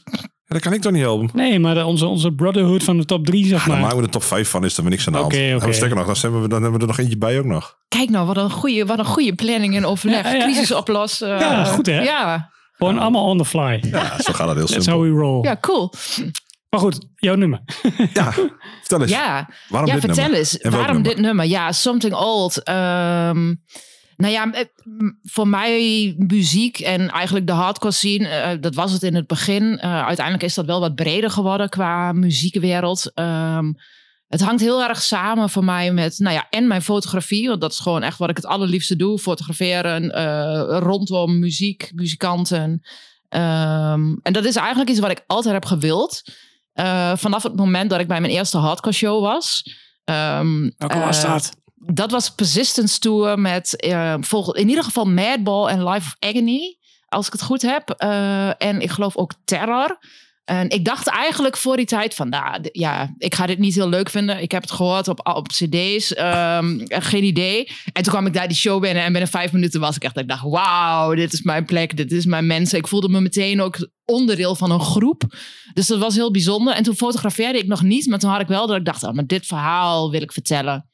Ja, 0.49 0.53
dat 0.53 0.61
kan 0.61 0.73
ik 0.73 0.81
toch 0.81 0.91
niet 0.91 1.01
helpen. 1.01 1.29
Nee, 1.33 1.59
maar 1.59 1.85
onze, 1.85 2.05
onze 2.05 2.31
brotherhood 2.31 2.83
van 2.83 2.97
de 2.97 3.05
top 3.05 3.25
drie, 3.25 3.45
zeg 3.47 3.59
Dan 3.63 3.71
maar. 3.73 3.81
maken 3.81 3.97
we 3.97 4.03
de 4.03 4.09
top 4.09 4.23
5 4.23 4.49
van, 4.49 4.63
is 4.63 4.77
er 4.77 4.83
niks 4.83 5.07
aan 5.07 5.13
de 5.13 5.19
hand. 5.19 5.33
Oké, 5.33 5.53
oké. 5.55 5.73
Sterker 5.73 5.95
nog, 5.97 6.05
dan, 6.05 6.15
hebben 6.21 6.41
we, 6.41 6.47
dan 6.47 6.61
hebben 6.61 6.79
we 6.79 6.85
er 6.85 6.91
nog 6.91 6.99
eentje 6.99 7.17
bij 7.17 7.39
ook 7.39 7.45
nog. 7.45 7.77
Kijk 7.87 8.09
nou, 8.09 8.27
wat 8.27 8.37
een 8.37 8.51
goede, 8.51 8.85
wat 8.85 8.99
een 8.99 9.05
goede 9.05 9.35
planning 9.35 9.75
en 9.75 9.85
overleg. 9.85 10.23
Ja, 10.23 10.33
ja, 10.33 10.39
Crisis 10.43 10.61
echt. 10.61 10.79
oplossen. 10.79 11.27
Ja, 11.27 11.63
goed, 11.63 11.85
hè? 11.85 12.01
Ja, 12.01 12.49
Gewoon 12.71 12.97
allemaal 12.99 13.23
on 13.25 13.37
the 13.37 13.45
fly. 13.45 13.83
Ja, 13.91 14.21
zo 14.21 14.33
gaat 14.33 14.47
het 14.47 14.57
heel 14.57 14.65
That's 14.65 14.71
simpel. 14.85 14.93
how 14.93 15.03
we 15.03 15.09
roll. 15.21 15.43
ja 15.43 15.57
cool. 15.61 15.93
Maar 16.69 16.79
goed, 16.79 17.07
jouw 17.15 17.35
nummer. 17.35 17.59
Ja, 18.13 18.31
vertel 18.79 19.01
eens. 19.01 19.11
Ja, 19.11 19.49
Waarom 19.69 19.89
ja 19.89 19.95
dit 19.95 20.03
vertel 20.03 20.21
nummer? 20.23 20.39
eens. 20.39 20.57
En 20.57 20.71
Waarom 20.71 20.93
nummer? 20.93 21.11
dit 21.11 21.19
nummer? 21.21 21.45
Ja, 21.45 21.71
Something 21.71 22.13
Old. 22.13 22.63
Ehm, 22.63 23.53
nou 24.17 24.33
ja, 24.33 24.51
eh, 24.51 24.65
voor 25.23 25.47
mij 25.47 26.15
muziek 26.17 26.79
en 26.79 27.09
eigenlijk 27.09 27.47
de 27.47 27.53
hardcore 27.53 27.93
scene, 27.93 28.27
eh, 28.27 28.61
dat 28.61 28.75
was 28.75 28.91
het 28.91 29.03
in 29.03 29.15
het 29.15 29.27
begin. 29.27 29.79
Eh, 29.79 30.05
uiteindelijk 30.05 30.45
is 30.45 30.53
dat 30.53 30.65
wel 30.65 30.79
wat 30.79 30.95
breder 30.95 31.29
geworden 31.29 31.69
qua 31.69 32.11
muziekwereld. 32.11 33.11
Ehm, 33.13 33.71
het 34.27 34.41
hangt 34.41 34.61
heel 34.61 34.83
erg 34.83 35.01
samen 35.01 35.49
voor 35.49 35.63
mij 35.63 35.91
met, 35.91 36.19
nou 36.19 36.35
ja, 36.35 36.47
en 36.49 36.67
mijn 36.67 36.81
fotografie. 36.81 37.47
Want 37.47 37.61
dat 37.61 37.71
is 37.71 37.79
gewoon 37.79 38.03
echt 38.03 38.17
wat 38.17 38.29
ik 38.29 38.35
het 38.35 38.45
allerliefste 38.45 38.95
doe. 38.95 39.19
Fotograferen 39.19 40.11
eh, 40.11 40.77
rondom 40.79 41.39
muziek, 41.39 41.91
muzikanten. 41.95 42.81
Ehm, 43.29 44.15
en 44.21 44.33
dat 44.33 44.45
is 44.45 44.55
eigenlijk 44.55 44.89
iets 44.89 44.99
wat 44.99 45.11
ik 45.11 45.23
altijd 45.27 45.53
heb 45.53 45.65
gewild. 45.65 46.23
Eh, 46.73 47.15
vanaf 47.15 47.43
het 47.43 47.55
moment 47.55 47.89
dat 47.89 47.99
ik 47.99 48.07
bij 48.07 48.21
mijn 48.21 48.33
eerste 48.33 48.57
hardcore 48.57 48.95
show 48.95 49.21
was. 49.21 49.63
Ehm, 50.03 50.69
Welke 50.77 50.99
was 50.99 51.23
eh, 51.23 51.31
dat? 51.31 51.55
Dat 51.79 52.11
was 52.11 52.31
Persistence 52.31 52.99
Tour 52.99 53.39
met 53.39 53.75
eh, 53.75 54.15
in 54.51 54.69
ieder 54.69 54.83
geval 54.83 55.05
Madball 55.05 55.67
en 55.67 55.83
Life 55.83 56.07
of 56.07 56.29
Agony. 56.29 56.77
Als 57.07 57.25
ik 57.25 57.31
het 57.31 57.41
goed 57.41 57.61
heb. 57.61 57.89
Eh, 57.89 58.61
en 58.61 58.81
ik 58.81 58.89
geloof 58.89 59.15
ook 59.15 59.33
Terror. 59.45 59.99
En 60.45 60.69
ik 60.69 60.85
dacht 60.85 61.07
eigenlijk 61.07 61.57
voor 61.57 61.77
die 61.77 61.85
tijd 61.85 62.15
van, 62.15 62.29
nou 62.29 62.69
ja, 62.71 63.13
ik 63.17 63.35
ga 63.35 63.45
dit 63.45 63.57
niet 63.57 63.75
heel 63.75 63.89
leuk 63.89 64.09
vinden. 64.09 64.41
Ik 64.41 64.51
heb 64.51 64.61
het 64.61 64.71
gehoord 64.71 65.07
op, 65.07 65.29
op 65.35 65.47
cd's, 65.47 66.13
ehm, 66.13 66.79
geen 66.87 67.23
idee. 67.23 67.71
En 67.93 68.03
toen 68.03 68.13
kwam 68.13 68.25
ik 68.25 68.33
daar 68.33 68.47
die 68.47 68.57
show 68.57 68.81
binnen 68.81 69.03
en 69.03 69.11
binnen 69.11 69.29
vijf 69.29 69.51
minuten 69.51 69.79
was 69.79 69.95
ik 69.95 70.03
echt, 70.03 70.17
ik 70.17 70.27
dacht, 70.27 70.43
wauw, 70.43 71.13
dit 71.13 71.33
is 71.33 71.41
mijn 71.41 71.65
plek, 71.65 71.97
dit 71.97 72.11
is 72.11 72.25
mijn 72.25 72.47
mensen. 72.47 72.77
Ik 72.77 72.87
voelde 72.87 73.09
me 73.09 73.21
meteen 73.21 73.61
ook 73.61 73.89
onderdeel 74.05 74.55
van 74.55 74.71
een 74.71 74.81
groep. 74.81 75.23
Dus 75.73 75.87
dat 75.87 75.99
was 75.99 76.15
heel 76.15 76.31
bijzonder. 76.31 76.73
En 76.73 76.83
toen 76.83 76.95
fotografeerde 76.95 77.59
ik 77.59 77.67
nog 77.67 77.81
niet, 77.81 78.07
maar 78.07 78.19
toen 78.19 78.29
had 78.29 78.41
ik 78.41 78.47
wel 78.47 78.67
dat 78.67 78.77
ik 78.77 78.85
dacht, 78.85 79.03
oh, 79.03 79.11
maar 79.11 79.25
dit 79.25 79.45
verhaal 79.45 80.11
wil 80.11 80.21
ik 80.21 80.31
vertellen. 80.31 80.89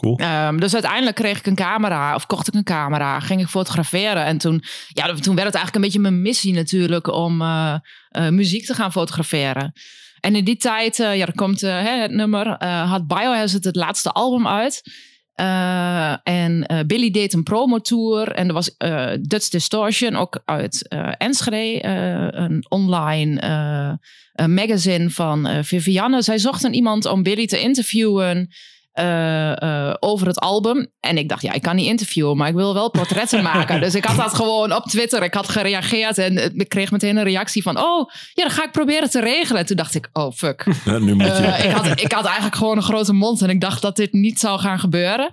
Ehm, 0.00 0.58
dus 0.58 0.72
uiteindelijk 0.72 1.16
kreeg 1.16 1.38
ik 1.38 1.46
een 1.46 1.54
camera, 1.54 2.14
of 2.14 2.26
kocht 2.26 2.48
ik 2.48 2.54
een 2.54 2.64
camera, 2.64 3.20
ging 3.20 3.40
ik 3.40 3.48
fotograferen. 3.48 4.24
En 4.24 4.38
toen, 4.38 4.62
ja, 4.88 5.04
toen 5.04 5.34
werd 5.34 5.46
het 5.46 5.54
eigenlijk 5.54 5.74
een 5.74 5.80
beetje 5.80 6.00
mijn 6.00 6.22
missie 6.22 6.52
natuurlijk 6.52 7.06
om 7.06 7.42
eh, 7.42 7.74
eh, 8.08 8.28
muziek 8.28 8.64
te 8.64 8.74
gaan 8.74 8.92
fotograferen. 8.92 9.72
En 10.20 10.36
in 10.36 10.44
die 10.44 10.56
tijd, 10.56 11.00
eh, 11.00 11.16
ja, 11.16 11.26
er 11.26 11.34
komt 11.34 11.60
hè, 11.60 12.00
het 12.00 12.10
nummer, 12.10 12.64
had 12.64 13.06
Biohazard 13.06 13.64
het 13.64 13.76
laatste 13.76 14.12
album 14.12 14.46
uit. 14.46 14.82
En 16.22 16.84
Billy 16.86 17.10
deed 17.10 17.32
een 17.32 17.42
promotour. 17.42 18.32
En 18.32 18.48
er 18.48 18.54
was 18.54 18.74
Dutch 19.20 19.48
Distortion, 19.48 20.16
ook 20.16 20.40
uit 20.44 20.88
Enschede, 21.18 21.84
een 22.32 22.66
online 22.68 23.98
magazine 24.46 25.10
van 25.10 25.64
Vivianne. 25.64 26.22
Zij 26.22 26.38
zochten 26.38 26.74
iemand 26.74 27.04
om 27.04 27.22
Billy 27.22 27.46
te 27.46 27.60
interviewen. 27.60 28.50
Eh, 28.96 29.62
eh, 29.62 29.94
over 30.00 30.26
het 30.26 30.40
album. 30.40 30.90
En 31.00 31.18
ik 31.18 31.28
dacht, 31.28 31.42
ja, 31.42 31.52
ik 31.52 31.62
kan 31.62 31.76
niet 31.76 31.88
interviewen, 31.88 32.36
maar 32.36 32.48
ik 32.48 32.54
wil 32.54 32.74
wel 32.74 32.90
portretten 32.90 33.42
maken. 33.52 33.80
Dus 33.80 33.94
ik 33.94 34.04
had 34.04 34.16
dat 34.16 34.34
gewoon 34.34 34.74
op 34.74 34.84
Twitter. 34.84 35.22
Ik 35.22 35.34
had 35.34 35.48
gereageerd 35.48 36.18
en 36.18 36.58
ik 36.58 36.68
kreeg 36.68 36.90
meteen 36.90 37.16
een 37.16 37.24
reactie 37.24 37.62
van, 37.62 37.78
oh, 37.78 38.10
ja, 38.34 38.42
dan 38.42 38.52
ga 38.52 38.64
ik 38.64 38.72
proberen 38.72 39.10
te 39.10 39.20
regelen. 39.20 39.66
Toen 39.66 39.76
dacht 39.76 39.94
ik, 39.94 40.08
oh, 40.12 40.32
fuck. 40.32 40.66
Ja, 40.84 40.98
nu 40.98 41.14
moet 41.14 41.26
je. 41.26 41.32
Eh, 41.32 41.64
ik, 41.64 41.70
had, 41.70 42.00
ik 42.00 42.12
had 42.12 42.24
eigenlijk 42.24 42.56
gewoon 42.56 42.76
een 42.76 42.82
grote 42.82 43.12
mond 43.12 43.42
en 43.42 43.50
ik 43.50 43.60
dacht 43.60 43.82
dat 43.82 43.96
dit 43.96 44.12
niet 44.12 44.40
zou 44.40 44.58
gaan 44.58 44.78
gebeuren. 44.78 45.30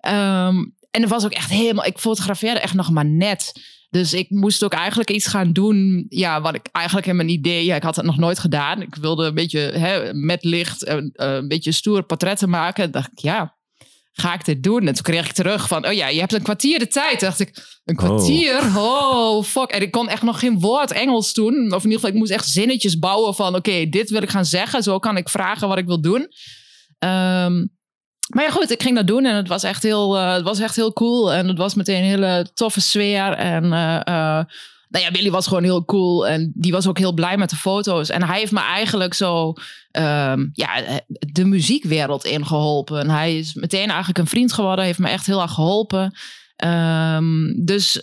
Ehm, 0.00 0.56
en 0.90 1.00
het 1.00 1.08
was 1.08 1.24
ook 1.24 1.32
echt 1.32 1.50
helemaal, 1.50 1.84
ik 1.84 1.98
fotografeerde 1.98 2.60
echt 2.60 2.74
nog 2.74 2.90
maar 2.90 3.06
net. 3.06 3.52
Dus 3.94 4.12
ik 4.12 4.30
moest 4.30 4.64
ook 4.64 4.72
eigenlijk 4.72 5.10
iets 5.10 5.26
gaan 5.26 5.52
doen. 5.52 6.06
Ja, 6.08 6.40
wat 6.40 6.54
ik 6.54 6.68
eigenlijk 6.72 7.06
in 7.06 7.16
mijn 7.16 7.28
idee. 7.28 7.64
Ja, 7.64 7.76
ik 7.76 7.82
had 7.82 7.96
het 7.96 8.04
nog 8.04 8.16
nooit 8.16 8.38
gedaan. 8.38 8.82
Ik 8.82 8.94
wilde 8.94 9.26
een 9.26 9.34
beetje 9.34 9.58
hè, 9.58 10.14
met 10.14 10.44
licht. 10.44 10.88
Een, 10.88 11.10
een 11.12 11.48
beetje 11.48 11.72
stoer 11.72 12.02
portretten 12.02 12.48
maken. 12.48 12.90
dacht 12.90 13.10
ik, 13.12 13.18
ja, 13.18 13.56
ga 14.12 14.34
ik 14.34 14.44
dit 14.44 14.62
doen? 14.62 14.86
En 14.86 14.94
toen 14.94 15.02
kreeg 15.02 15.26
ik 15.26 15.32
terug 15.32 15.68
van. 15.68 15.86
Oh 15.86 15.92
ja, 15.92 16.08
je 16.08 16.20
hebt 16.20 16.32
een 16.32 16.42
kwartier 16.42 16.78
de 16.78 16.86
tijd. 16.86 17.20
dacht 17.20 17.40
ik, 17.40 17.80
een 17.84 17.96
kwartier? 17.96 18.60
Oh, 18.76 19.44
fuck. 19.44 19.70
En 19.70 19.82
ik 19.82 19.90
kon 19.90 20.08
echt 20.08 20.22
nog 20.22 20.38
geen 20.38 20.60
woord 20.60 20.92
Engels 20.92 21.32
doen. 21.32 21.54
Of 21.72 21.84
in 21.84 21.90
ieder 21.90 21.92
geval, 21.92 22.10
ik 22.10 22.14
moest 22.14 22.30
echt 22.30 22.48
zinnetjes 22.48 22.98
bouwen 22.98 23.34
van. 23.34 23.54
Oké, 23.54 23.88
dit 23.88 24.10
wil 24.10 24.22
ik 24.22 24.30
gaan 24.30 24.44
zeggen. 24.44 24.82
Zo 24.82 24.98
kan 24.98 25.16
ik 25.16 25.28
vragen 25.28 25.68
wat 25.68 25.78
ik 25.78 25.86
wil 25.86 26.00
doen. 26.00 26.28
Um, 26.98 27.73
maar 28.34 28.44
ja, 28.44 28.50
goed, 28.50 28.70
ik 28.70 28.82
ging 28.82 28.96
dat 28.96 29.06
doen 29.06 29.24
en 29.24 29.36
het 29.36 29.48
was 29.48 29.62
echt 29.62 29.82
heel, 29.82 30.16
uh, 30.16 30.32
het 30.32 30.42
was 30.42 30.60
echt 30.60 30.76
heel 30.76 30.92
cool. 30.92 31.32
En 31.32 31.48
het 31.48 31.58
was 31.58 31.74
meteen 31.74 32.02
een 32.02 32.08
hele 32.08 32.46
toffe 32.54 32.80
sfeer. 32.80 33.32
En 33.32 33.64
uh, 33.64 34.00
uh, 34.04 34.40
nou 34.88 35.04
ja, 35.04 35.10
Billy 35.10 35.30
was 35.30 35.46
gewoon 35.46 35.62
heel 35.62 35.84
cool. 35.84 36.26
En 36.26 36.52
die 36.54 36.72
was 36.72 36.86
ook 36.86 36.98
heel 36.98 37.12
blij 37.12 37.36
met 37.36 37.50
de 37.50 37.56
foto's. 37.56 38.10
En 38.10 38.22
hij 38.22 38.38
heeft 38.38 38.52
me 38.52 38.60
eigenlijk 38.60 39.14
zo 39.14 39.46
um, 39.92 40.50
ja, 40.52 41.00
de 41.08 41.44
muziekwereld 41.44 42.24
ingeholpen. 42.24 43.10
Hij 43.10 43.38
is 43.38 43.54
meteen 43.54 43.88
eigenlijk 43.88 44.18
een 44.18 44.26
vriend 44.26 44.52
geworden. 44.52 44.84
Heeft 44.84 44.98
me 44.98 45.08
echt 45.08 45.26
heel 45.26 45.42
erg 45.42 45.52
geholpen. 45.52 46.14
Um, 46.64 47.64
dus 47.64 48.00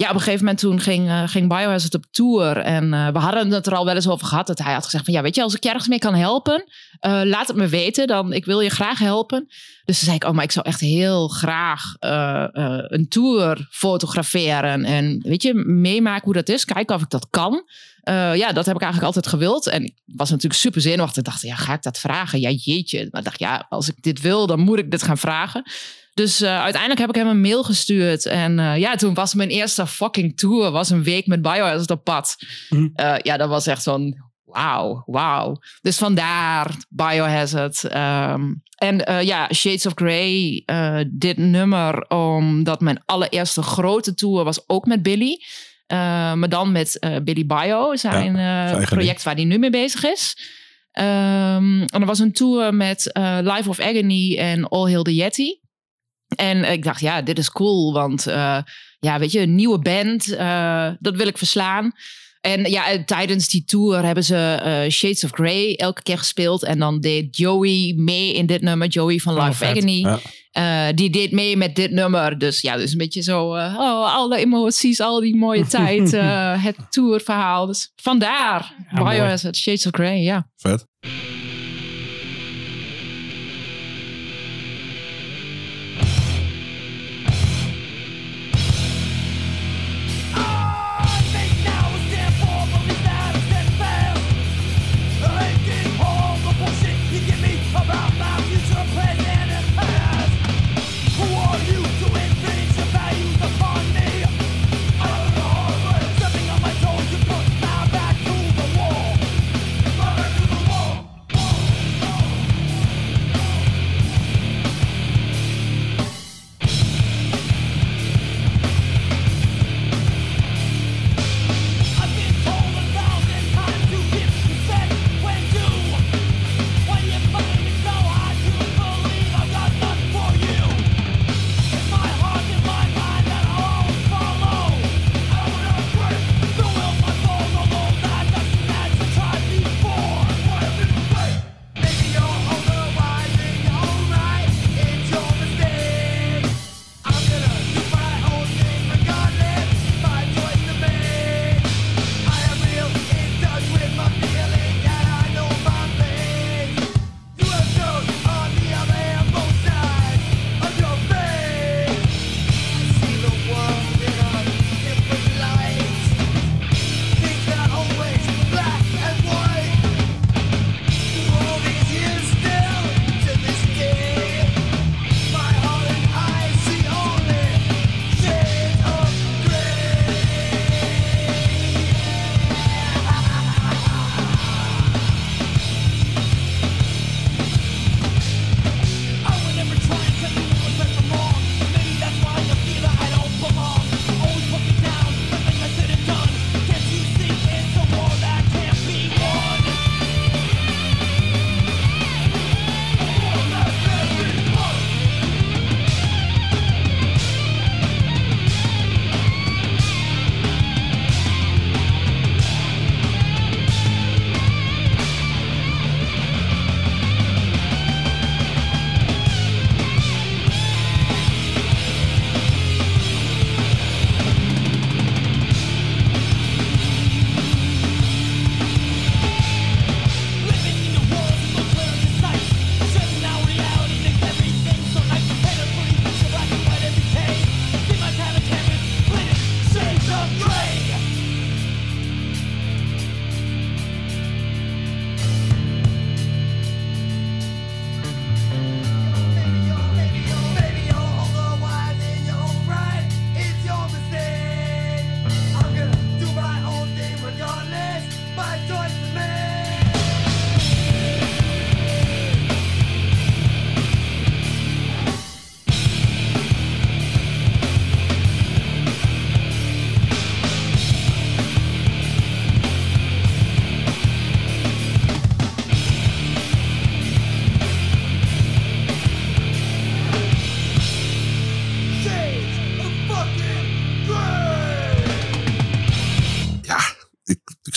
ja, 0.00 0.08
op 0.08 0.14
een 0.14 0.20
gegeven 0.20 0.44
moment 0.44 0.58
toen 0.58 0.80
ging, 0.80 1.06
uh, 1.06 1.28
ging 1.28 1.48
Biohazard 1.48 1.94
op 1.94 2.04
tour. 2.10 2.56
En 2.56 2.84
uh, 2.84 3.08
we 3.08 3.18
hadden 3.18 3.50
het 3.50 3.66
er 3.66 3.74
al 3.74 3.84
wel 3.84 3.94
eens 3.94 4.08
over 4.08 4.26
gehad. 4.26 4.46
Dat 4.46 4.58
hij 4.58 4.72
had 4.72 4.84
gezegd 4.84 5.04
van 5.04 5.14
ja, 5.14 5.22
weet 5.22 5.34
je, 5.34 5.42
als 5.42 5.54
ik 5.54 5.64
ergens 5.64 5.88
mee 5.88 5.98
kan 5.98 6.14
helpen, 6.14 6.64
uh, 7.06 7.20
laat 7.24 7.48
het 7.48 7.56
me 7.56 7.68
weten. 7.68 8.06
Dan, 8.06 8.32
ik 8.32 8.44
wil 8.44 8.60
je 8.60 8.70
graag 8.70 8.98
helpen. 8.98 9.46
Dus 9.84 9.98
zei 9.98 10.16
ik, 10.16 10.24
oh, 10.24 10.30
maar 10.30 10.44
ik 10.44 10.52
zou 10.52 10.66
echt 10.66 10.80
heel 10.80 11.28
graag 11.28 11.82
een 11.98 13.08
tour 13.08 13.66
fotograferen. 13.70 14.84
En 14.84 15.20
weet 15.22 15.42
je, 15.42 15.54
meemaken 15.54 16.24
hoe 16.24 16.32
dat 16.32 16.48
is. 16.48 16.64
Kijken 16.64 16.94
of 16.94 17.02
ik 17.02 17.10
dat 17.10 17.26
kan. 17.30 17.64
ja, 18.34 18.52
dat 18.52 18.66
heb 18.66 18.74
ik 18.74 18.82
eigenlijk 18.82 19.02
altijd 19.02 19.26
gewild. 19.26 19.66
En 19.66 19.84
ik 19.84 19.94
was 20.04 20.30
natuurlijk 20.30 20.60
super 20.60 20.80
zenuwachtig. 20.80 21.18
Ik 21.18 21.24
dacht, 21.24 21.42
ja, 21.42 21.54
ga 21.54 21.72
ik 21.72 21.82
dat 21.82 21.98
vragen? 21.98 22.40
Ja, 22.40 22.50
jeetje. 22.50 23.08
Maar 23.10 23.22
dacht, 23.22 23.38
ja, 23.38 23.66
als 23.68 23.88
ik 23.88 24.02
dit 24.02 24.20
wil, 24.20 24.46
dan 24.46 24.60
moet 24.60 24.78
ik 24.78 24.90
dit 24.90 25.02
gaan 25.02 25.18
vragen. 25.18 25.62
Dus 26.18 26.42
uh, 26.42 26.60
uiteindelijk 26.60 27.00
heb 27.00 27.08
ik 27.08 27.14
hem 27.14 27.26
een 27.26 27.40
mail 27.40 27.64
gestuurd. 27.64 28.26
En 28.26 28.58
uh, 28.58 28.76
ja, 28.76 28.96
toen 28.96 29.14
was 29.14 29.34
mijn 29.34 29.48
eerste 29.48 29.86
fucking 29.86 30.36
tour. 30.36 30.70
Was 30.70 30.90
een 30.90 31.02
week 31.02 31.26
met 31.26 31.42
Biohazard 31.42 31.90
op 31.90 32.04
pad. 32.04 32.36
Mm. 32.68 32.92
Uh, 32.96 33.14
ja, 33.22 33.36
dat 33.36 33.48
was 33.48 33.66
echt 33.66 33.82
zo'n 33.82 34.16
wauw, 34.44 35.02
wauw. 35.06 35.56
Dus 35.80 35.98
vandaar 35.98 36.74
Biohazard. 36.88 37.84
Um, 37.84 38.62
en 38.76 39.24
ja, 39.24 39.52
Shades 39.52 39.86
of 39.86 39.92
Grey, 39.94 40.64
dit 41.10 41.36
nummer, 41.36 42.08
omdat 42.08 42.80
mijn 42.80 43.02
allereerste 43.04 43.62
grote 43.62 44.14
tour 44.14 44.44
was 44.44 44.68
ook 44.68 44.86
met 44.86 45.02
Billy. 45.02 45.42
maar 45.86 46.48
dan 46.48 46.72
met 46.72 46.98
Billy 47.24 47.46
Bio, 47.46 47.96
zijn, 47.96 48.36
ja, 48.36 48.84
project 48.84 49.22
waar 49.22 49.34
hij 49.34 49.44
nu 49.44 49.58
mee 49.58 49.70
bezig 49.70 50.04
is. 50.04 50.36
Um, 50.92 51.82
en 51.82 52.00
er 52.00 52.06
was 52.06 52.18
een 52.18 52.32
tour 52.32 52.74
met 52.74 53.10
Life 53.42 53.68
of 53.68 53.80
Agony 53.80 54.36
en 54.38 54.68
All 54.68 54.90
Hail 54.90 55.02
the 55.02 55.14
Yeti. 55.14 55.66
En 56.38 56.72
ik 56.72 56.84
dacht, 56.84 57.00
ja, 57.00 57.22
dit 57.22 57.38
is 57.38 57.50
cool, 57.50 57.92
want 57.92 58.28
uh, 58.28 58.58
ja, 58.98 59.18
weet 59.18 59.32
je, 59.32 59.40
een 59.40 59.54
nieuwe 59.54 59.78
band, 59.78 60.28
uh, 60.28 60.90
dat 60.98 61.16
wil 61.16 61.26
ik 61.26 61.38
verslaan. 61.38 61.92
En 62.40 62.70
ja, 62.70 63.04
tijdens 63.04 63.48
die 63.48 63.64
tour 63.64 64.04
hebben 64.04 64.24
ze 64.24 64.60
uh, 64.84 64.90
Shades 64.90 65.24
of 65.24 65.30
Grey 65.30 65.74
elke 65.76 66.02
keer 66.02 66.18
gespeeld. 66.18 66.64
En 66.64 66.78
dan 66.78 67.00
deed 67.00 67.36
Joey 67.36 67.94
mee 67.96 68.34
in 68.34 68.46
dit 68.46 68.62
nummer, 68.62 68.88
Joey 68.88 69.18
van 69.18 69.34
Live 69.34 69.64
oh, 69.64 69.70
Agony. 69.70 70.18
Ja. 70.52 70.92
die 70.92 71.10
deed 71.10 71.32
mee 71.32 71.56
met 71.56 71.76
dit 71.76 71.90
nummer. 71.90 72.38
Dus 72.38 72.60
ja, 72.60 72.76
dus 72.76 72.92
een 72.92 72.98
beetje 72.98 73.22
zo, 73.22 73.44
oh, 73.46 74.14
alle 74.14 74.36
emoties, 74.36 75.00
al 75.00 75.20
die 75.20 75.36
mooie 75.36 75.66
tijd, 75.78 76.10
het 76.62 76.76
tourverhaal. 76.90 77.66
Dus 77.66 77.92
vandaar, 77.96 78.74
ja, 78.90 79.10
Biohazard, 79.10 79.56
Shades 79.56 79.86
of 79.86 79.92
Grey, 79.94 80.22
ja. 80.22 80.50
Vet. 80.56 80.86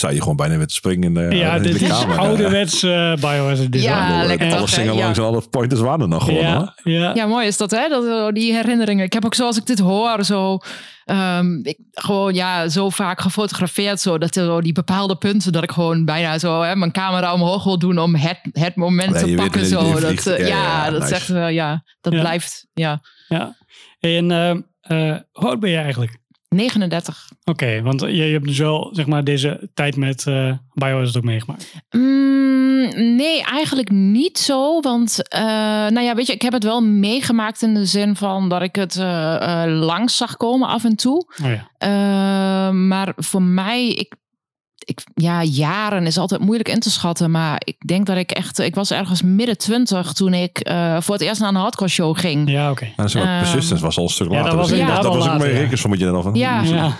Sta 0.01 0.09
je 0.09 0.19
gewoon 0.21 0.35
bijna 0.35 0.57
met 0.57 0.67
te 0.67 0.73
springen 0.73 1.03
in 1.07 1.13
de, 1.29 1.35
ja, 1.35 1.55
in 1.55 1.61
de 1.63 1.69
dit 1.71 1.81
is 1.81 1.87
kamer. 1.87 2.17
ouderwets 2.27 2.83
eh 2.83 3.13
Biohazard 3.15 3.71
design. 3.71 3.91
Ja, 3.91 4.23
lekker 4.25 4.55
Alle 4.55 4.67
zingen 4.67 4.93
Ja. 4.95 5.03
langs 5.03 5.19
alle 5.19 5.41
pointers 5.49 5.81
waren 5.81 5.99
er 6.01 6.07
nog 6.07 6.23
gewoon. 6.23 6.45
hoor. 6.45 6.73
ja, 6.83 6.91
ja. 6.93 7.11
Ja, 7.15 7.25
mooi 7.25 7.47
is 7.47 7.57
dat, 7.57 7.71
hè? 7.71 7.87
Dat, 7.89 8.05
eh, 8.05 8.27
die 8.33 8.53
herinneringen. 8.53 9.05
Ik 9.05 9.13
heb 9.13 9.25
ook 9.25 9.35
zoals 9.35 9.57
ik 9.57 9.65
dit 9.65 9.79
hoor, 9.79 10.23
zo, 10.23 10.57
ehm, 11.05 11.59
ik, 11.63 11.77
gewoon 11.91 12.33
ja, 12.33 12.67
zo 12.69 12.89
vaak 12.89 13.21
gefotografeerd. 13.21 13.99
Zo, 13.99 14.17
dat 14.17 14.35
er 14.35 14.45
zo 14.45 14.61
die 14.61 14.73
bepaalde 14.73 15.15
punten, 15.15 15.51
dat 15.51 15.63
ik 15.63 15.71
gewoon 15.71 16.05
bijna 16.05 16.39
zo 16.39 16.61
hè, 16.61 16.75
mijn 16.75 16.91
camera 16.91 17.33
omhoog 17.33 17.63
wil 17.63 17.79
doen 17.79 17.97
om 17.99 18.15
het, 18.15 18.39
het 18.51 18.75
moment 18.75 19.13
Ja, 19.19 19.25
te 19.25 19.33
pakken. 19.35 19.65
Zo. 19.65 19.79
erin 19.79 19.91
Dat, 19.91 20.01
vliegt. 20.03 20.27
eh, 20.27 20.39
Ja, 20.39 20.45
ja, 20.47 20.85
ja, 20.85 20.89
dat 20.91 20.99
nice. 21.01 21.13
is 21.13 21.19
echt, 21.19 21.29
eh, 21.29 21.51
ja, 21.51 21.83
dat 22.01 22.13
Ja. 22.13 22.19
blijft, 22.19 22.67
ja. 22.73 23.01
ja. 23.27 23.55
En 23.99 24.31
eh, 24.31 24.49
eh, 24.81 25.17
hoe 25.31 25.47
oud 25.49 25.59
ben 25.59 25.69
je 25.69 25.77
eigenlijk? 25.77 26.19
39. 26.55 27.29
Oké, 27.43 27.81
want 27.81 28.01
je, 28.01 28.21
hebt 28.21 28.45
dus 28.45 28.57
wel 28.57 28.89
zeg 28.91 29.05
maar, 29.05 29.23
deze 29.23 29.69
tijd 29.73 29.95
met 29.95 30.27
eh 30.27 30.53
Biohazard 30.73 31.17
ook 31.17 31.23
meegemaakt. 31.23 31.73
Mm, 31.89 33.15
nee, 33.15 33.43
eigenlijk 33.43 33.89
niet 33.91 34.37
zo. 34.37 34.79
Want, 34.79 35.29
eh, 35.29 35.41
nou 35.87 36.01
ja, 36.01 36.15
weet 36.15 36.27
je, 36.27 36.33
ik 36.33 36.41
heb 36.41 36.53
het 36.53 36.63
wel 36.63 36.81
meegemaakt 36.81 37.61
in 37.61 37.73
de 37.73 37.85
zin 37.85 38.15
van 38.15 38.49
dat 38.49 38.61
ik 38.61 38.75
het 38.75 38.95
eh, 38.95 39.63
eh, 39.63 39.79
langs 39.79 40.17
zag 40.17 40.37
komen 40.37 40.67
af 40.67 40.83
en 40.83 40.95
toe. 40.95 41.25
Oh 41.43 41.51
ja. 41.51 42.71
Maar 42.71 43.13
voor 43.15 43.41
mij, 43.41 43.87
ik, 43.87 44.15
ik, 44.91 45.03
ja, 45.15 45.43
jaren 45.43 46.05
is 46.05 46.17
altijd 46.17 46.41
moeilijk 46.41 46.69
in 46.69 46.79
te 46.79 46.89
schatten. 46.91 47.31
Maar 47.31 47.61
ik 47.65 47.75
denk 47.87 48.05
dat 48.05 48.17
ik 48.17 48.31
echt, 48.31 48.59
ik 48.59 48.75
was 48.75 48.91
ergens 48.91 49.21
midden 49.21 49.57
twintig 49.57 50.13
toen 50.13 50.33
ik 50.33 50.59
eh, 50.59 50.97
voor 51.01 51.13
het 51.15 51.23
eerst 51.23 51.39
naar 51.39 51.49
een 51.49 51.55
hardcore 51.55 51.89
show 51.89 52.19
ging. 52.19 52.49
Ja, 52.51 52.71
oké. 52.71 52.85
Ja, 52.85 52.91
dat 52.95 53.15
ook 53.15 53.23
Ehm, 53.23 53.39
Persistence 53.39 53.83
was 53.83 53.97
al 53.97 54.03
een 54.03 54.09
stuk 54.09 54.27
ja, 54.27 54.33
later. 54.33 54.49
dat 54.49 54.59
was 54.59 54.69
dus 54.69 54.77
inderdaad 54.79 55.03
dat 55.03 55.11
al 55.11 55.17
was 55.17 55.27
ook 55.29 55.37
mijn 55.37 55.53
ja. 55.53 55.59
rekensommetje 55.59 56.05
dan 56.05 56.23
van. 56.23 56.33
Ja. 56.33 56.61
Ja. 56.61 56.95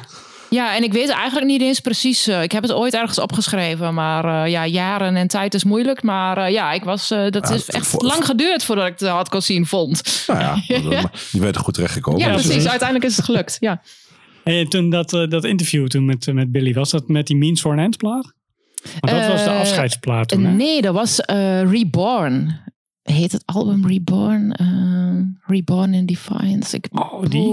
Ja, 0.49 0.75
en 0.75 0.83
ik 0.83 0.93
weet 0.93 1.09
eigenlijk 1.09 1.47
niet 1.47 1.61
eens 1.61 1.79
precies. 1.79 2.27
eh, 2.27 2.43
ik 2.43 2.51
heb 2.51 2.61
het 2.63 2.71
ooit 2.71 2.93
ergens 2.93 3.19
opgeschreven, 3.19 3.93
maar 3.93 4.43
eh, 4.43 4.51
ja, 4.51 4.65
jaren 4.67 5.15
en 5.15 5.27
tijd 5.27 5.53
is 5.53 5.63
moeilijk. 5.63 6.03
Maar 6.03 6.37
eh, 6.37 6.51
ja, 6.51 6.71
ik 6.71 6.83
was, 6.83 7.11
eh, 7.11 7.19
dat 7.29 7.47
Ja, 7.49 7.55
is 7.55 7.65
echt 7.69 7.87
voor- 7.87 8.03
lang 8.03 8.25
geduurd 8.25 8.63
voordat 8.63 8.87
ik 8.87 8.97
de 8.97 9.07
hardcore 9.07 9.41
scene 9.43 9.65
vond. 9.65 10.23
Nou 10.27 10.39
ja, 10.39 10.55
je 11.31 11.39
bent 11.39 11.55
er 11.55 11.61
goed 11.61 11.73
terechtgekomen. 11.73 12.19
Ja, 12.19 12.25
Ja, 12.25 12.31
precies. 12.31 12.51
precies. 12.51 12.69
Uiteindelijk 12.69 13.09
is 13.09 13.15
het 13.15 13.25
gelukt. 13.25 13.57
Ja. 13.59 13.81
En 14.43 14.67
toen 14.69 14.89
dat, 14.89 15.13
eh, 15.13 15.27
dat 15.29 15.43
interview 15.43 15.87
toen 15.87 16.05
met, 16.05 16.27
eh, 16.27 16.33
met 16.33 16.51
Billy, 16.51 16.73
was 16.73 16.89
dat 16.91 17.07
met 17.07 17.27
die 17.27 17.35
Means 17.37 17.61
for 17.61 17.71
an 17.71 17.79
End 17.79 17.97
plaat? 17.97 18.33
Want 18.99 19.17
dat 19.19 19.27
was 19.27 19.43
de 19.43 19.49
Eh, 19.49 19.59
afscheidsplaat 19.59 20.27
toen, 20.27 20.43
hè? 20.45 20.51
nee, 20.51 20.81
dat 20.81 20.93
was 20.93 21.19
Reborn. 21.71 22.59
Heet 23.01 23.31
het 23.31 23.43
album 23.45 23.87
Reborn? 23.87 24.55
Reborn 25.45 25.93
in 25.93 26.05
Defiance. 26.05 26.75
Ik, 26.75 26.87
Oh, 26.91 27.23
die? 27.29 27.49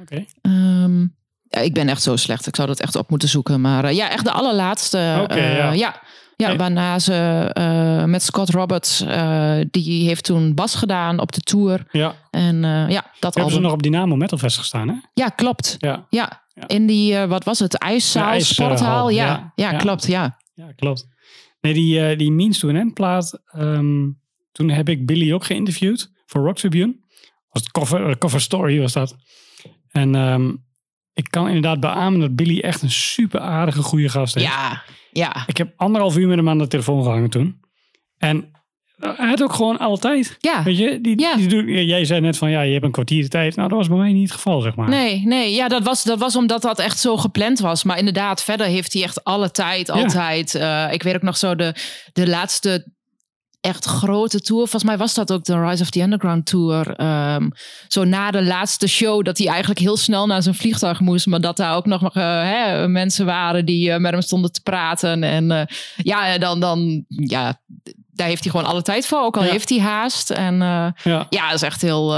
Oké. 0.00 0.24
Ehm, 0.42 1.00
ja, 1.48 1.58
ik 1.60 1.74
ben 1.74 1.88
echt 1.88 2.02
zo 2.02 2.16
slecht. 2.16 2.46
Ik 2.46 2.56
zou 2.56 2.68
dat 2.68 2.80
echt 2.80 2.96
op 2.96 3.10
moeten 3.10 3.28
zoeken. 3.28 3.60
Maar 3.60 3.92
ja, 3.94 4.10
echt 4.10 4.24
de 4.24 4.30
allerlaatste. 4.32 5.18
Oké, 5.22 5.34
eh, 5.34 5.56
ja. 5.56 5.72
ja. 5.72 6.02
Ja, 6.36 6.46
Hey. 6.46 6.56
waarna 6.56 6.98
ze 6.98 7.14
eh, 7.52 8.04
met 8.04 8.22
Scott 8.22 8.50
Roberts, 8.50 9.00
eh, 9.00 9.56
die 9.70 10.06
heeft 10.06 10.24
toen 10.24 10.54
bas 10.54 10.74
gedaan 10.74 11.18
op 11.20 11.32
de 11.32 11.40
tour. 11.40 11.86
Ja. 11.90 12.14
En 12.30 12.64
eh, 12.64 12.88
ja, 12.88 13.04
dat 13.20 13.34
Hebben 13.34 13.52
ze 13.52 13.60
nog 13.60 13.72
op 13.72 13.82
Dynamo 13.82 14.16
Metal 14.16 14.38
Fest 14.38 14.58
gestaan, 14.58 14.88
hè? 14.88 14.94
Ja, 15.14 15.28
klopt. 15.28 15.74
Ja. 15.78 16.06
Ja, 16.10 16.42
Ja. 16.54 16.68
in 16.68 16.86
die, 16.86 17.18
wat 17.18 17.44
was 17.44 17.58
het, 17.58 17.78
ijszaal, 17.78 18.24
De 18.26 18.30
ijshal, 18.30 18.66
sporthal. 18.66 19.08
Ja, 19.10 19.52
ja. 19.54 19.72
klopt, 19.76 20.06
ja. 20.06 20.38
Ja, 20.54 20.72
klopt. 20.76 21.06
Nee, 21.60 21.74
die, 21.74 22.16
die 22.16 22.32
Means 22.32 22.58
to 22.58 22.68
an 22.68 22.76
End 22.76 22.94
plaat, 22.94 23.40
ehm, 23.46 24.08
toen 24.52 24.68
heb 24.70 24.88
ik 24.88 25.06
Billy 25.06 25.32
ook 25.32 25.44
geïnterviewd 25.44 26.10
voor 26.26 26.44
Rock 26.44 26.56
Tribune. 26.56 26.96
Was 27.50 27.62
het 27.62 27.70
cover, 27.72 28.18
cover 28.18 28.40
story 28.40 28.80
was 28.80 28.92
dat. 28.92 29.16
En 29.90 30.14
ehm, 30.14 30.52
ik 31.14 31.30
kan 31.30 31.46
inderdaad 31.46 31.80
beamen 31.80 32.20
dat 32.20 32.36
Billy 32.36 32.60
echt 32.60 32.82
een 32.82 32.90
super 32.90 33.40
aardige, 33.40 33.82
goede 33.82 34.08
gast 34.08 34.36
is. 34.36 34.42
Ja, 34.42 34.82
ja. 35.12 35.42
Ik 35.46 35.56
heb 35.56 35.72
anderhalf 35.76 36.16
uur 36.16 36.28
met 36.28 36.36
hem 36.36 36.48
aan 36.48 36.58
de 36.58 36.66
telefoon 36.66 37.02
gehangen 37.02 37.30
toen. 37.30 37.60
En 38.18 38.48
hij 38.98 39.28
had 39.28 39.42
ook 39.42 39.52
gewoon 39.52 39.78
altijd. 39.78 40.36
Ja, 40.40 40.62
Weet 40.62 40.78
je, 40.78 41.00
die, 41.00 41.20
Ja. 41.20 41.36
die 41.36 41.84
jij 41.86 42.04
zei 42.04 42.20
net 42.20 42.38
van 42.38 42.50
ja, 42.50 42.60
je 42.60 42.72
hebt 42.72 42.84
een 42.84 42.90
kwartier 42.90 43.22
de 43.22 43.28
tijd. 43.28 43.56
Nou, 43.56 43.68
dat 43.68 43.78
was 43.78 43.88
bij 43.88 43.96
mij 43.96 44.12
niet 44.12 44.22
het 44.22 44.32
geval, 44.32 44.60
zeg 44.60 44.74
maar. 44.74 44.88
Nee, 44.88 45.26
nee, 45.26 45.52
ja, 45.54 45.68
dat 45.68 45.82
was, 45.82 46.02
dat 46.04 46.18
was 46.18 46.36
omdat 46.36 46.62
dat 46.62 46.78
echt 46.78 46.98
zo 46.98 47.16
gepland 47.16 47.58
was. 47.58 47.84
Maar 47.84 47.98
inderdaad, 47.98 48.42
verder 48.44 48.66
heeft 48.66 48.92
hij 48.92 49.02
echt 49.02 49.24
alle 49.24 49.50
tijd, 49.50 49.86
Ja. 49.86 49.92
altijd. 49.94 50.54
Eh, 50.54 50.92
ik 50.92 51.02
weet 51.02 51.14
ook 51.14 51.22
nog 51.22 51.36
zo 51.36 51.54
de, 51.54 51.74
de 52.12 52.28
laatste 52.28 52.92
echt 53.64 53.84
grote 53.84 54.40
tour. 54.40 54.60
Volgens 54.60 54.84
mij 54.84 54.96
was 54.96 55.14
dat 55.14 55.32
ook 55.32 55.44
de 55.44 55.60
Rise 55.60 55.82
of 55.82 55.90
the 55.90 56.00
Underground 56.00 56.46
tour. 56.46 56.94
Ehm, 56.96 57.48
zo 57.88 58.04
na 58.04 58.30
de 58.30 58.42
laatste 58.44 58.86
show 58.88 59.24
dat 59.24 59.38
hij 59.38 59.46
eigenlijk 59.46 59.80
heel 59.80 59.96
snel 59.96 60.26
naar 60.26 60.42
zijn 60.42 60.54
vliegtuig 60.54 61.00
moest. 61.00 61.26
Maar 61.26 61.40
dat 61.40 61.56
daar 61.56 61.76
ook 61.76 61.86
nog 61.86 62.02
eh, 62.02 62.22
hè, 62.42 62.88
mensen 62.88 63.26
waren 63.26 63.64
die 63.64 63.90
eh, 63.90 64.00
met 64.00 64.12
hem 64.12 64.20
stonden 64.20 64.52
te 64.52 64.60
praten. 64.62 65.22
En 65.22 65.50
eh, 65.50 65.66
ja, 65.96 66.38
dan, 66.38 66.60
dan 66.60 67.04
ja, 67.08 67.60
daar 68.12 68.26
heeft 68.26 68.42
hij 68.42 68.50
gewoon 68.52 68.66
alle 68.66 68.82
tijd 68.82 69.06
voor. 69.06 69.18
Ook 69.20 69.36
al 69.36 69.44
Ja. 69.44 69.50
heeft 69.50 69.68
hij 69.68 69.78
haast. 69.80 70.30
En 70.30 70.56
Ja. 70.58 70.94
ja, 71.30 71.46
dat 71.46 71.54
is 71.54 71.62
echt 71.62 71.82
heel. 71.82 72.14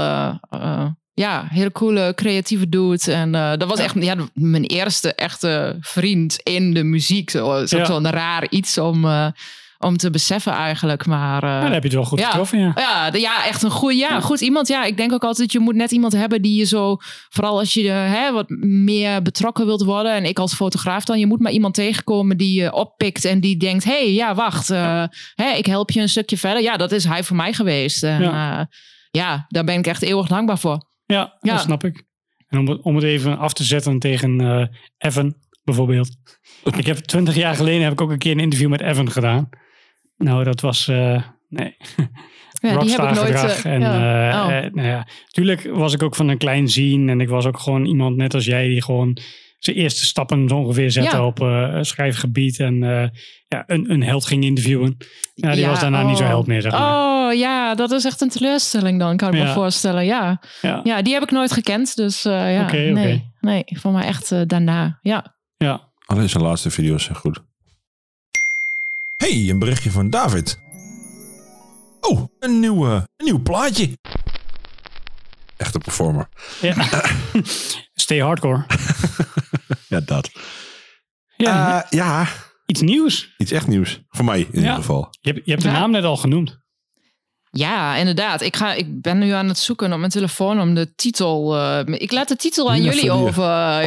ja, 1.13 1.45
hele 1.49 1.71
coole, 1.71 2.11
creatieve 2.15 2.69
dude. 2.69 3.11
En 3.13 3.31
dat 3.31 3.63
was 3.69 3.79
echt 3.79 4.03
ja, 4.03 4.15
mijn 4.33 4.63
eerste 4.63 5.13
echte 5.13 5.77
vriend 5.79 6.39
in 6.43 6.73
de 6.73 6.83
muziek. 6.83 7.29
Zo, 7.29 7.57
is 7.61 7.69
Ja. 7.71 7.85
zo'n 7.85 8.09
raar 8.09 8.49
iets 8.49 8.77
om, 8.77 9.05
om 9.79 9.97
te 9.97 10.09
beseffen 10.09 10.53
eigenlijk. 10.53 11.05
Maar 11.05 11.43
eh, 11.43 11.49
Ja, 11.49 11.61
dan 11.61 11.71
heb 11.71 11.81
je 11.81 11.87
het 11.87 11.97
wel 11.97 12.05
goed 12.05 12.19
ja. 12.19 12.25
getroffen, 12.29 12.59
ja. 12.59 12.71
ja, 12.75 13.09
de- 13.11 13.19
ja, 13.19 13.45
echt 13.45 13.63
een 13.63 13.69
goed, 13.71 13.97
ja, 13.97 14.19
goed 14.19 14.41
iemand. 14.41 14.67
Ja, 14.67 14.83
ik 14.83 14.97
denk 14.97 15.11
ook 15.13 15.23
altijd, 15.23 15.51
je 15.51 15.59
moet 15.59 15.75
net 15.75 15.91
iemand 15.91 16.13
hebben 16.13 16.41
die 16.41 16.57
je 16.57 16.65
zo, 16.65 16.97
vooral 17.29 17.57
als 17.59 17.73
je 17.73 17.89
eh, 17.89 18.13
hè, 18.13 18.31
wat 18.31 18.49
meer 18.59 19.21
betrokken 19.21 19.65
wilt 19.65 19.83
worden. 19.83 20.11
En 20.13 20.25
ik 20.25 20.39
als 20.39 20.53
fotograaf 20.53 21.03
dan, 21.05 21.19
je 21.19 21.27
moet 21.27 21.39
maar 21.39 21.51
iemand 21.51 21.73
tegenkomen 21.73 22.37
die 22.37 22.61
je 22.61 22.73
oppikt 22.73 23.25
en 23.25 23.39
die 23.39 23.57
denkt, 23.57 23.83
hé, 23.83 23.91
hey, 23.91 24.13
ja, 24.13 24.35
wacht, 24.35 24.69
eh, 24.69 25.03
hè, 25.35 25.49
ik 25.57 25.65
help 25.65 25.91
je 25.91 26.01
een 26.01 26.09
stukje 26.09 26.37
verder. 26.37 26.61
Ja, 26.61 26.77
dat 26.77 26.91
is 26.91 27.03
hij 27.03 27.23
voor 27.23 27.35
mij 27.35 27.53
geweest. 27.53 28.03
En 28.03 28.21
ja, 28.21 28.67
ja 29.11 29.45
daar 29.47 29.63
ben 29.63 29.77
ik 29.77 29.87
echt 29.87 30.01
eeuwig 30.01 30.27
dankbaar 30.27 30.59
voor. 30.59 30.85
Ja, 31.05 31.37
Ja. 31.41 31.53
dat 31.53 31.61
snap 31.61 31.83
ik. 31.83 32.05
En 32.47 32.59
om 32.59 32.67
het, 32.67 32.81
om 32.81 32.95
het 32.95 33.03
even 33.03 33.37
af 33.37 33.53
te 33.53 33.63
zetten 33.63 33.99
tegen 33.99 34.41
eh, 34.41 34.65
Evan, 34.97 35.35
bijvoorbeeld. 35.63 36.09
ik 36.77 36.85
heb 36.85 36.97
twintig 36.97 37.35
jaar 37.35 37.55
geleden 37.55 37.83
heb 37.83 37.91
ik 37.91 38.01
ook 38.01 38.09
een 38.11 38.17
keer 38.17 38.31
een 38.31 38.39
interview 38.39 38.69
met 38.69 38.81
Evan 38.81 39.11
gedaan. 39.11 39.49
Nou, 40.17 40.43
dat 40.43 40.61
was, 40.61 40.87
eh, 40.87 41.21
nee, 41.49 41.77
Ja, 42.61 42.77
die 42.79 42.91
heb 42.91 43.01
ik 43.01 43.15
nooit. 43.15 43.17
gedrag. 43.35 43.65
eh, 43.65 43.73
en 43.73 43.81
ja. 43.81 44.61
eh, 44.61 44.65
Oh. 44.65 44.73
nou 44.73 44.87
ja, 44.87 45.07
tuurlijk 45.27 45.69
was 45.71 45.93
ik 45.93 46.03
ook 46.03 46.15
van 46.15 46.27
een 46.27 46.37
klein 46.37 46.67
zien. 46.67 47.09
En 47.09 47.21
ik 47.21 47.29
was 47.29 47.45
ook 47.45 47.59
gewoon 47.59 47.85
iemand 47.85 48.15
net 48.15 48.33
als 48.33 48.45
jij 48.45 48.67
die 48.67 48.83
gewoon 48.83 49.17
zijn 49.59 49.75
eerste 49.75 50.05
stappen 50.05 50.47
zo 50.47 50.55
ongeveer 50.55 50.91
zette 50.91 51.15
Ja. 51.15 51.25
op 51.25 51.41
eh, 51.41 51.77
schrijfgebied. 51.81 52.59
En 52.59 52.83
eh, 52.83 53.09
ja, 53.47 53.63
een, 53.67 53.91
een 53.91 54.03
held 54.03 54.25
ging 54.25 54.43
interviewen. 54.43 54.97
Ja, 55.33 55.51
die 55.51 55.59
Ja, 55.61 55.69
was 55.69 55.79
daarna 55.79 56.03
niet 56.03 56.17
zo 56.17 56.23
oh. 56.23 56.29
held 56.29 56.47
meer, 56.47 56.61
zeg 56.61 56.71
maar. 56.71 57.27
Oh 57.27 57.33
ja, 57.33 57.75
dat 57.75 57.91
is 57.91 58.05
echt 58.05 58.21
een 58.21 58.29
teleurstelling 58.29 58.99
dan, 58.99 59.17
kan 59.17 59.33
ik 59.33 59.43
me 59.43 59.47
voorstellen. 59.53 60.05
Ja. 60.05 60.41
Ja, 60.61 60.79
ja, 60.83 61.01
die 61.01 61.13
heb 61.13 61.23
ik 61.23 61.31
nooit 61.31 61.51
gekend. 61.51 61.95
Dus 61.95 62.25
eh, 62.25 62.53
ja, 62.53 62.71
nee, 62.71 63.31
nee, 63.39 63.63
voor 63.67 63.91
mij 63.91 64.05
echt 64.05 64.49
daarna. 64.49 64.99
Ja. 65.01 65.35
ja. 65.57 65.85
Alleen 66.05 66.29
zijn 66.29 66.43
laatste 66.43 66.69
video's 66.69 67.03
zijn 67.03 67.17
goed. 67.17 67.41
Hey, 69.17 69.49
een 69.49 69.59
berichtje 69.59 69.91
van 69.91 70.09
David. 70.09 70.59
Oh, 72.01 72.23
een 72.39 72.59
nieuw, 72.59 72.85
eh, 72.87 72.93
een 72.93 73.25
nieuw 73.25 73.41
plaatje. 73.41 73.97
Echte 75.57 75.79
performer. 75.79 76.29
ja. 76.61 76.75
Stay 77.93 78.19
hardcore. 78.21 78.65
Ja, 79.87 79.99
dat. 79.99 80.31
Ja, 81.37 81.83
Eh, 81.83 81.89
ja, 81.91 82.27
iets 82.65 82.81
nieuws. 82.81 83.33
iets 83.37 83.51
echt 83.51 83.67
nieuws. 83.67 84.01
Voor 84.09 84.25
mij 84.25 84.39
in 84.39 84.55
ieder 84.55 84.73
geval. 84.73 85.07
Je 85.21 85.31
hebt, 85.31 85.45
je 85.45 85.51
hebt 85.51 85.63
de 85.63 85.69
Ja. 85.69 85.79
naam 85.79 85.91
net 85.91 86.03
al 86.03 86.17
genoemd. 86.17 86.57
Ja, 87.51 87.95
inderdaad. 87.95 88.41
Ik, 88.41 88.55
ga, 88.55 88.73
ik 88.73 89.01
ben 89.01 89.17
nu 89.17 89.31
aan 89.31 89.47
het 89.47 89.57
zoeken 89.57 89.93
op 89.93 89.99
mijn 89.99 90.11
telefoon 90.11 90.61
om 90.61 90.73
de 90.73 90.95
titel. 90.95 91.55
eh, 91.57 91.79
ik 91.85 92.11
laat 92.11 92.27
de 92.27 92.35
titel 92.35 92.69
aan 92.69 92.81
jullie 92.83 93.11
over. 93.11 93.43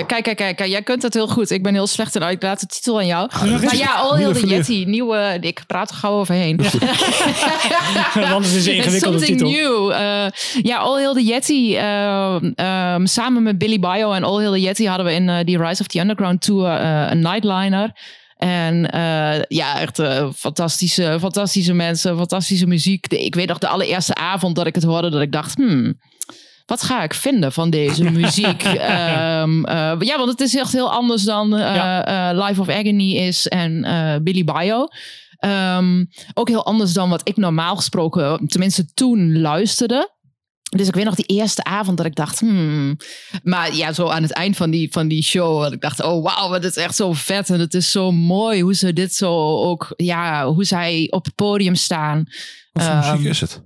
Kijk, 0.07 0.23
kijk, 0.23 0.37
kijk, 0.37 0.57
kijk. 0.57 0.71
Jij 0.71 0.83
kunt 0.83 1.03
dat 1.03 1.15
heel 1.15 1.29
goed. 1.29 1.51
Ik 1.51 1.63
ben 1.63 1.75
heel 1.75 1.87
slecht 1.87 2.15
in. 2.15 2.23
Ik 2.23 2.43
laat 2.43 2.61
de 2.61 2.67
titel 2.67 2.99
aan 2.99 3.07
jou. 3.07 3.29
dat 3.51 3.63
maar 3.63 3.77
ja, 3.77 3.95
All 3.95 4.25
the 4.25 4.35
Verlier. 4.35 4.57
Yeti. 4.57 4.85
Nieuwe. 4.87 5.37
Ik 5.41 5.63
praat 5.67 5.91
er 5.91 5.97
gauw 5.97 6.13
overheen. 6.19 6.57
Want 8.31 8.45
het 8.45 8.55
is 8.55 8.67
een 8.67 8.75
ingewikkelde 8.75 9.19
Something 9.19 9.39
titel. 9.39 9.51
new. 9.51 9.91
Eh, 9.91 10.27
ja, 10.63 10.77
All 10.79 10.95
Hail 10.97 11.15
the 11.15 11.25
Yeti. 11.25 11.77
eh, 11.77 12.97
samen 13.05 13.43
met 13.43 13.59
Billy 13.59 13.79
Bio 13.79 14.13
en 14.13 14.25
All 14.25 14.37
Hail 14.39 14.53
the 14.53 14.61
Yeti 14.61 14.87
hadden 14.87 15.07
we 15.07 15.13
in 15.13 15.29
eh, 15.29 15.45
die 15.45 15.59
Rise 15.59 15.81
of 15.81 15.87
the 15.87 15.99
Underground 16.01 16.41
Tour 16.41 16.67
eh, 16.71 17.07
een 17.11 17.21
nightliner. 17.21 17.93
En 18.41 18.91
eh, 18.91 19.43
ja, 19.49 19.81
echt 19.81 19.99
eh, 19.99 20.29
fantastische, 20.37 21.17
fantastische 21.21 21.73
mensen, 21.73 22.17
fantastische 22.17 22.67
muziek. 22.67 23.09
De- 23.11 23.25
ik 23.25 23.35
weet 23.35 23.49
nog 23.49 23.59
de 23.59 23.69
allereerste 23.69 24.15
avond 24.15 24.57
dat 24.57 24.67
ik 24.67 24.75
het 24.75 24.85
hoorde, 24.85 25.11
dat 25.11 25.21
ik 25.21 25.33
dacht, 25.33 25.55
hmm, 25.55 26.01
wat 26.67 26.83
ga 26.83 27.03
ik 27.03 27.15
vinden 27.15 27.53
van 27.53 27.71
deze 27.71 28.11
muziek? 28.21 28.63
Ehm, 28.63 29.65
eh, 29.65 29.93
ja, 29.99 30.17
want 30.17 30.29
het 30.31 30.41
is 30.41 30.57
echt 30.57 30.73
heel 30.73 30.93
anders 30.93 31.23
dan 31.23 31.49
Ja. 31.51 32.33
Life 32.47 32.61
of 32.61 32.69
Agony 32.69 33.17
is 33.17 33.49
en 33.49 33.81
Billy 34.25 34.45
Bio. 34.45 34.87
Ehm, 35.39 36.05
ook 36.35 36.49
heel 36.49 36.65
anders 36.65 36.93
dan 36.93 37.09
wat 37.11 37.29
ik 37.29 37.37
normaal 37.37 37.77
gesproken, 37.77 38.47
tenminste 38.47 38.93
toen 38.95 39.41
luisterde. 39.41 40.19
Dus 40.77 40.89
ik 40.89 40.95
weet 40.95 41.05
nog 41.05 41.15
die 41.15 41.25
eerste 41.39 41.65
avond 41.65 41.97
dat 41.97 42.07
ik 42.07 42.15
dacht, 42.15 42.41
hmm. 42.41 42.97
Maar 43.43 43.75
ja, 43.75 43.93
zo 43.93 44.09
aan 44.09 44.23
het 44.23 44.33
eind 44.33 44.57
van 44.57 44.71
die, 44.71 44.89
van 44.93 45.09
die 45.09 45.23
show, 45.23 45.63
dat 45.63 45.73
ik 45.73 45.81
dacht, 45.81 46.03
oh 46.03 46.23
wauw, 46.23 46.49
wat 46.49 46.65
is 46.65 46.77
echt 46.77 46.97
zo 46.97 47.13
vet. 47.13 47.51
En 47.51 47.61
het 47.61 47.75
is 47.75 47.91
zo 47.91 48.13
mooi 48.13 48.63
hoe 48.63 48.75
ze 48.75 48.93
dit 48.93 49.15
zo 49.15 49.33
ook, 49.63 49.93
ja, 49.97 50.47
hoe 50.47 50.65
zij 50.65 51.07
op 51.11 51.25
het 51.25 51.35
podium 51.35 51.75
staan. 51.75 52.25
Wat 52.73 52.85
voor 52.85 52.93
Ehm, 52.93 53.13
muziek 53.13 53.31
is 53.31 53.41
het? 53.41 53.63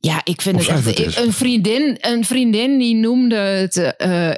Ja, 0.00 0.20
ik 0.24 0.40
vind 0.42 0.56
Of 0.56 0.66
het 0.66 0.86
echt... 0.86 1.04
het. 1.04 1.16
Een 1.16 1.32
vriendin, 1.32 1.98
een 2.00 2.24
vriendin 2.24 2.78
die 2.78 2.94
noemde 2.94 3.36
het 3.36 3.76
eh, 3.76 4.30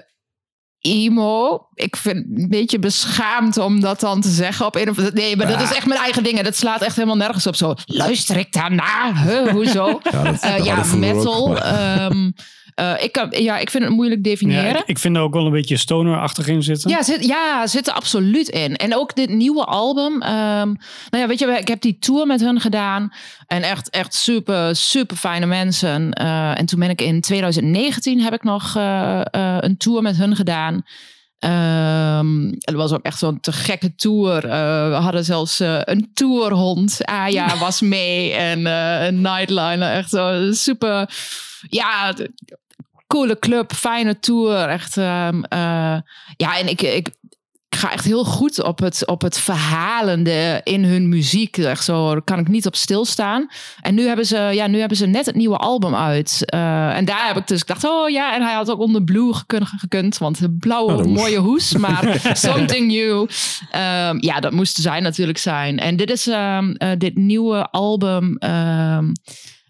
emo. 0.81 1.67
Ik 1.75 1.97
vind 1.97 2.17
het 2.17 2.39
een 2.43 2.49
beetje 2.49 2.79
beschaamd 2.79 3.57
om 3.59 3.81
dat 3.81 4.01
dan 4.01 4.21
te 4.21 4.29
zeggen 4.31 4.67
op 4.67 4.77
een 4.77 4.91
of. 4.91 5.13
Nee, 5.13 5.37
maar 5.37 5.47
dat 5.47 5.61
is 5.61 5.73
echt 5.73 5.87
mijn 5.87 6.01
eigen 6.01 6.23
dingen. 6.23 6.45
Dat 6.45 6.57
slaat 6.57 6.83
echt 6.83 6.95
helemaal 6.97 7.17
nergens 7.17 7.47
op. 7.47 7.57
Zo, 7.57 7.75
luister 7.87 8.37
ik 8.37 8.53
daarna? 8.53 9.13
Huh, 9.15 9.49
hoezo? 9.53 10.01
Ja, 10.13 10.23
dat, 10.23 10.41
Eh, 10.41 10.65
ja, 10.65 10.79
ook, 10.79 10.95
metal. 10.95 11.49
maar- 11.49 11.57
ehm, 11.63 12.31
eh, 12.79 13.05
ik, 13.05 13.13
kan, 13.13 13.29
ja, 13.31 13.59
ik 13.59 13.71
vind 13.71 13.85
het 13.85 13.93
moeilijk 13.93 14.25
Ja, 14.25 14.31
definiëren. 14.31 14.77
ik, 14.77 14.87
ik 14.87 14.99
vind 14.99 15.17
er 15.17 15.23
ook 15.23 15.35
wel 15.35 15.47
een 15.47 15.53
beetje 15.53 15.77
stoner-achtig 15.77 16.47
in 16.47 16.63
zitten. 16.63 16.91
Ja, 16.91 17.03
zit, 17.03 17.25
ja, 17.25 17.67
zit 17.67 17.87
er 17.87 17.93
absoluut 17.93 18.49
in. 18.49 18.77
En 18.77 18.97
ook 18.97 19.15
dit 19.15 19.29
nieuwe 19.29 19.65
album. 19.65 20.23
ehm, 20.23 20.67
nou 21.11 21.23
ja, 21.23 21.27
weet 21.27 21.39
je, 21.39 21.47
ik 21.47 21.69
heb 21.69 21.81
die 21.81 21.99
tour 21.99 22.27
met 22.27 22.41
hun 22.41 22.61
gedaan. 22.61 23.13
En 23.47 23.63
echt, 23.63 23.91
echt 23.91 24.15
super, 24.15 24.77
super 24.77 25.17
fijne 25.17 25.47
mensen. 25.47 26.13
Eh, 26.13 26.59
en 26.59 26.67
toen 26.67 26.79
ben 26.79 26.91
ik 26.91 27.01
in 27.01 27.21
2019 27.21 28.21
heb 28.21 28.33
ik 28.33 28.43
nog 28.43 28.77
eh, 28.77 29.21
een 29.61 29.77
tour 29.77 30.03
met 30.03 30.17
hun 30.17 30.37
gedaan. 30.37 30.83
Ehm 31.39 32.47
het 32.59 32.75
was 32.75 32.93
ook 32.93 33.03
echt 33.03 33.19
zo'n 33.19 33.41
te 33.41 33.53
gekke 33.53 33.95
tour. 33.95 34.41
We 34.91 34.99
hadden 35.01 35.25
zelfs 35.25 35.59
een 35.61 36.11
tourhond. 36.15 37.05
Aya 37.05 37.59
was 37.67 37.81
mee. 37.81 38.33
En 38.33 38.67
een 38.67 39.21
nightliner. 39.21 39.91
Echt 39.93 40.11
zo 40.11 40.53
super. 40.53 41.11
Ja, 41.69 42.15
coole 43.09 43.39
club. 43.39 43.73
Fijne 43.73 44.19
tour. 44.19 44.69
Echt. 44.69 44.97
ehm, 44.97 45.43
eh, 45.43 45.97
ja, 46.37 46.59
en 46.59 46.69
ik, 46.69 46.83
ik, 46.83 47.09
ik 47.69 47.79
ga 47.79 47.93
echt 47.93 48.05
heel 48.05 48.25
goed 48.25 48.63
op 48.63 48.79
het, 48.79 49.07
op 49.07 49.23
het 49.23 49.39
verhalende 49.39 50.61
in 50.65 50.85
hun 50.85 51.09
muziek. 51.09 51.57
Echt 51.57 51.85
zo, 51.85 52.13
daar 52.13 52.23
kan 52.23 52.39
ik 52.39 52.49
niet 52.49 52.67
op 52.67 52.77
stilstaan. 52.77 53.49
En 53.81 53.95
nu 53.95 54.07
hebben 54.07 54.27
ze, 54.27 54.37
ja, 54.37 54.67
nu 54.67 54.79
hebben 54.79 54.97
ze 54.97 55.07
net 55.07 55.27
het 55.27 55.35
nieuwe 55.35 55.57
album 55.57 55.95
uit. 55.95 56.43
Eh, 56.45 56.97
en 56.97 57.05
daar 57.05 57.27
heb 57.27 57.37
ik 57.37 57.47
dus 57.47 57.61
gedacht, 57.61 57.85
oh 57.85 58.09
ja, 58.09 58.35
en 58.35 58.43
hij 58.43 58.55
had 58.55 58.71
ook 58.71 58.81
onder 58.81 59.05
Blue 59.05 59.35
gekund, 59.35 59.67
gekund 59.67 60.19
want 60.19 60.39
de 60.39 60.51
blauwe 60.51 60.97
Oh, 60.97 61.05
mooie 61.05 61.39
hoes, 61.39 61.77
maar 61.77 62.21
something 62.33 62.87
new. 62.87 63.29
Ehm, 63.71 64.17
ja, 64.21 64.41
dat 64.41 64.53
moest 64.53 64.77
zijn 64.77 65.03
natuurlijk 65.03 65.39
zijn. 65.39 65.79
En 65.79 65.97
dit 65.97 66.11
is 66.11 66.27
ehm, 66.27 66.71
eh, 66.71 66.91
dit 66.99 67.17
nieuwe 67.17 67.71
album. 67.71 68.37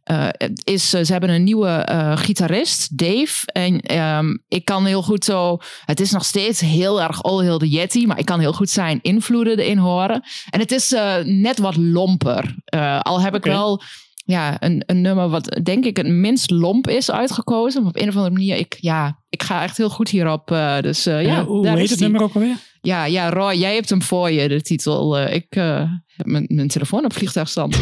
Eh, 0.09 0.29
is, 0.65 0.95
eh, 0.95 1.05
ze 1.05 1.13
hebben 1.13 1.31
een 1.31 1.45
nieuwe 1.45 1.69
eh, 1.69 2.17
gitarist, 2.17 2.99
Dave. 2.99 3.53
En 3.53 3.81
ehm, 3.81 4.37
ik 4.49 4.65
kan 4.65 4.85
heel 4.85 5.03
goed 5.03 5.25
zo. 5.25 5.59
Het 5.85 6.01
is 6.01 6.11
nog 6.11 6.25
steeds 6.25 6.61
heel 6.61 7.03
erg 7.03 7.23
All 7.23 7.45
Hail 7.45 7.59
the 7.59 7.69
Yeti, 7.69 8.07
maar 8.07 8.19
ik 8.19 8.25
kan 8.25 8.41
heel 8.41 8.53
goed 8.53 8.71
zijn 8.71 8.99
invloeden 9.03 9.59
erin 9.59 9.79
horen. 9.79 10.23
En 10.51 10.61
het 10.61 10.73
is 10.73 10.95
net 11.25 11.59
wat 11.59 11.77
lomper. 11.77 12.55
Al 12.99 13.21
heb 13.21 13.35
ik 13.35 13.45
wel 13.45 13.83
ja, 14.25 14.63
een, 14.63 14.83
een 14.87 15.01
nummer 15.01 15.29
wat 15.29 15.61
denk 15.63 15.85
ik 15.85 15.97
het 15.97 16.07
minst 16.07 16.51
lomp 16.51 16.89
is 16.89 17.11
uitgekozen. 17.11 17.83
Maar 17.83 17.91
op 17.91 17.97
een 17.97 18.09
of 18.09 18.17
andere 18.17 18.35
manier, 18.35 18.57
ik, 18.57 18.77
ja, 18.81 19.19
ik 19.29 19.43
ga 19.43 19.63
echt 19.63 19.77
heel 19.77 19.91
goed 19.91 20.09
hierop. 20.09 20.49
dus 20.81 21.05
ja, 21.05 21.19
Ja, 21.19 21.45
hoe 21.45 21.65
daar 21.65 21.75
heet 21.75 21.85
is 21.85 21.91
het 21.91 21.99
die. 21.99 22.09
nummer 22.09 22.27
ook 22.29 22.35
alweer? 22.35 22.57
Ja, 22.81 23.05
ja, 23.05 23.31
Roy, 23.31 23.55
jij 23.55 23.75
hebt 23.75 23.89
hem 23.89 24.03
voor 24.03 24.31
je, 24.31 24.49
de 24.49 24.63
titel. 24.63 25.21
Ik 25.21 25.47
heb 26.07 26.27
mijn, 26.27 26.47
mijn 26.49 26.69
telefoon 26.69 27.05
op 27.05 27.13
vliegtuigstand. 27.13 27.79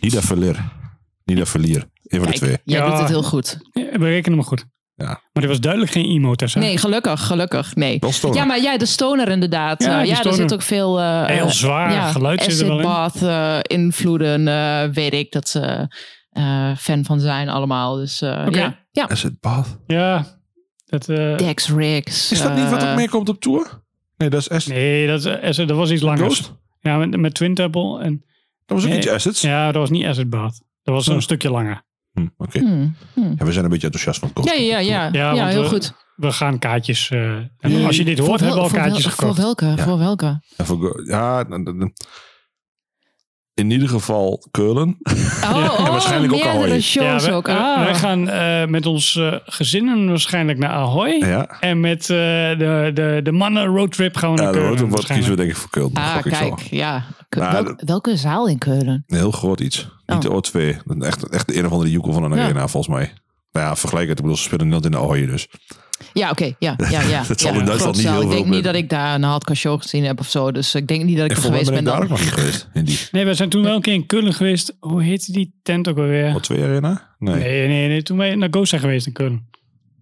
Nida 0.00 0.20
Verleer. 0.20 0.72
Nida 1.24 1.44
Verlier. 1.46 1.84
Een 2.04 2.20
van 2.20 2.30
de 2.30 2.36
twee. 2.36 2.56
Jij 2.64 2.78
Ja. 2.78 2.88
doet 2.90 2.98
het 2.98 3.08
heel 3.08 3.22
goed. 3.22 3.58
Ja, 3.72 3.98
We 3.98 4.04
rekenen 4.08 4.38
hem 4.38 4.46
goed. 4.46 4.64
Ja. 4.94 5.06
Maar 5.32 5.42
er 5.42 5.48
was 5.48 5.60
duidelijk 5.60 5.92
geen 5.92 6.04
emo 6.04 6.34
tussen. 6.34 6.60
Nee, 6.60 6.78
gelukkig, 6.78 7.26
gelukkig. 7.26 7.74
Nee. 7.74 7.98
Ja, 8.32 8.44
maar 8.44 8.60
jij, 8.60 8.78
de 8.78 8.86
stoner 8.86 9.28
inderdaad. 9.28 9.82
Ja, 9.82 9.90
Ja, 9.90 10.02
ja 10.02 10.24
er 10.24 10.34
zit 10.34 10.52
ook 10.52 10.62
veel... 10.62 11.00
eh, 11.00 11.24
Heel 11.26 11.44
eh, 11.44 11.50
zwaar 11.50 11.92
ja, 11.92 12.10
geluid 12.12 12.42
zit 12.42 12.60
er 12.60 12.66
wel 12.66 12.76
in. 12.78 12.84
bath 12.84 13.22
eh, 13.22 13.58
invloeden, 13.62 14.48
eh, 14.48 14.88
weet 14.92 15.12
ik 15.14 15.32
dat 15.32 15.48
ze 15.48 15.94
eh, 16.30 16.76
fan 16.76 17.04
van 17.04 17.20
zijn 17.20 17.48
allemaal. 17.48 17.96
Dus 17.96 18.20
eh, 18.22 18.44
Oké. 18.46 18.58
ja. 18.58 18.78
ja. 18.90 19.08
Is 19.08 19.22
het 19.22 19.40
Bath? 19.40 19.78
Ja, 19.86 20.26
dat... 20.86 21.08
eh, 21.08 21.36
Dex 21.36 21.68
Riggs. 21.70 22.32
Is 22.32 22.42
dat 22.42 22.54
niet 22.56 22.70
wat 22.70 22.82
eh, 22.82 22.88
er 22.88 22.94
mee 22.96 23.08
komt 23.08 23.28
op 23.28 23.40
tour? 23.40 23.82
Nee, 24.16 24.30
dat 24.30 24.40
is 24.40 24.50
Acid. 24.50 24.72
nee, 24.74 25.06
dat, 25.06 25.24
is- 25.42 25.56
dat 25.56 25.70
was 25.70 25.90
iets 25.90 26.02
langer. 26.02 26.18
Ghost? 26.24 26.52
Ja, 26.80 26.96
met, 26.96 27.16
met 27.20 27.34
Twin 27.34 27.54
Temple. 27.54 28.00
En, 28.00 28.24
Dat 28.68 28.76
was 28.76 28.82
ook 28.84 28.88
Nee. 28.88 28.98
iets 28.98 29.08
Acids. 29.08 29.40
ja, 29.40 29.66
dat 29.72 29.80
was 29.80 29.90
niet 29.90 30.04
Bath. 30.30 30.62
Dat 30.82 30.94
was 30.94 31.08
Oh. 31.08 31.14
een 31.14 31.22
stukje 31.22 31.50
langer. 31.50 31.82
Hm, 32.12 32.26
Oké. 32.36 32.58
hmm, 32.58 32.96
hmm. 33.14 33.34
Ja, 33.38 33.44
we 33.44 33.52
zijn 33.52 33.64
een 33.64 33.70
beetje 33.70 33.86
enthousiast 33.86 34.18
van 34.20 34.30
Ghost. 34.34 34.48
Ja, 34.48 34.54
ja, 34.64 34.78
ja. 34.78 35.08
Ja, 35.12 35.32
Ja, 35.34 35.46
heel 35.46 35.62
we- 35.62 35.68
goed. 35.68 35.92
We 36.16 36.32
gaan 36.32 36.58
kaartjes... 36.58 37.10
eh, 37.10 37.36
en 37.36 37.84
als 37.86 37.96
je 37.96 38.04
dit 38.04 38.18
hoort, 38.18 38.30
Voor 38.30 38.38
hebben 38.38 38.56
we 38.56 38.62
al 38.62 38.68
kaartjes 38.70 39.04
wel- 39.04 39.12
gekocht. 39.14 39.34
Voor 39.34 39.44
welke? 39.44 39.64
Ja. 39.66 39.76
Voor 39.84 39.98
welke? 39.98 40.40
Ja, 40.56 40.64
voor 40.64 41.02
ja, 41.06 41.44
in 43.58 43.70
ieder 43.70 43.88
geval 43.88 44.46
Keulen. 44.50 44.98
Oh, 45.44 45.74
oh 45.78 45.88
waarschijnlijk 45.88 46.32
ook 46.32 46.42
Ahoy. 46.44 46.80
shows 46.80 47.24
we- 47.26 47.32
ook. 47.32 47.48
Ah. 47.48 47.84
Wij 47.84 47.94
gaan 47.94 48.28
eh, 48.28 48.66
met 48.66 48.86
ons 48.86 49.16
eh, 49.16 49.34
gezinnen 49.44 50.08
waarschijnlijk 50.08 50.58
naar 50.58 50.70
Ahoy. 50.70 51.08
Ja, 51.10 51.46
En 51.60 51.80
met 51.80 52.00
eh, 52.00 52.06
de, 52.08 52.90
de, 52.94 53.20
de 53.22 53.32
mannen 53.32 53.64
roadtrip 53.66 54.16
gaan 54.16 54.30
we 54.34 54.36
naar 54.36 54.46
ja 54.46 54.52
de 54.52 54.58
Keulen 54.58 54.88
wat 54.88 55.06
kiezen 55.06 55.30
we 55.30 55.36
denk 55.36 55.50
ik 55.50 55.56
voor 55.56 55.70
Keulen. 55.70 55.92
Ah, 55.94 56.22
kijk, 56.22 56.60
ja. 56.60 57.04
Nou, 57.30 57.52
welk- 57.64 57.82
welke 57.84 58.16
zaal 58.16 58.48
in 58.48 58.58
Keulen? 58.58 59.04
Een 59.06 59.16
heel 59.16 59.30
groot 59.30 59.60
iets. 59.60 59.88
Niet 60.06 60.22
de 60.22 60.30
Oh. 60.30 60.36
O2. 60.36 60.76
Dat 60.84 60.96
is 60.96 61.06
Echt, 61.06 61.28
echt 61.28 61.46
de 61.46 61.58
een 61.58 61.66
of 61.66 61.72
andere 61.72 61.90
joekel 61.90 62.12
van 62.12 62.22
een 62.22 62.38
Ja. 62.38 62.44
arena 62.44 62.68
volgens 62.68 62.94
mij. 62.94 63.12
Nou 63.52 63.66
ja, 63.66 63.76
vergelijk 63.76 64.08
het. 64.08 64.16
Ik 64.18 64.22
bedoel, 64.24 64.36
ze 64.38 64.42
spelen 64.42 64.68
niet 64.68 64.84
in 64.84 64.90
de 64.90 64.96
Ahoy 64.96 65.26
dus. 65.26 65.48
Ja, 66.12 66.30
oké. 66.30 66.52
Ja, 66.58 66.76
ja, 66.90 67.00
ja. 67.02 67.22
Dat 67.28 67.40
zal 67.40 67.52
ja, 67.52 67.58
in 67.58 67.64
Duitsland 67.64 67.96
niet 67.96 68.04
heel 68.06 68.14
Ik 68.14 68.20
veel 68.20 68.30
denk 68.30 68.46
niet 68.46 68.64
dat 68.64 68.74
ik 68.74 68.88
daar 68.90 69.14
een 69.14 69.22
hardcore 69.22 69.58
show 69.58 69.80
gezien 69.80 70.04
heb 70.04 70.20
of 70.20 70.28
zo. 70.30 70.52
Dus 70.52 70.74
ik 70.74 70.86
denk 70.86 71.04
niet 71.04 71.16
dat 71.16 71.24
ik 71.30 71.36
er 71.36 71.42
geweest 71.42 71.64
ben 71.64 71.84
ben 71.84 71.92
ik 71.92 71.98
daar 71.98 72.02
ook 72.02 72.08
nog 72.08 72.34
geweest. 72.34 72.68
In 72.74 72.84
die 72.84 72.98
Nee, 73.12 73.24
we 73.24 73.34
zijn 73.34 73.48
toen 73.48 73.62
wel 73.62 73.74
een 73.74 73.80
keer 73.82 73.92
in 73.94 74.06
Keulen 74.06 74.34
geweest. 74.34 74.76
Hoe 74.80 75.02
heette 75.02 75.32
die 75.32 75.58
tent 75.62 75.88
ook 75.88 75.96
alweer? 75.98 76.34
O2 76.52 76.62
arena? 76.62 77.14
Nee. 77.18 77.34
Nee, 77.34 77.68
nee, 77.68 77.88
nee. 77.88 78.02
Toen 78.02 78.16
wij 78.18 78.34
naar 78.34 78.48
Ghost 78.50 78.68
zijn 78.68 78.80
geweest 78.80 79.06
in 79.06 79.12
Keulen. 79.12 79.46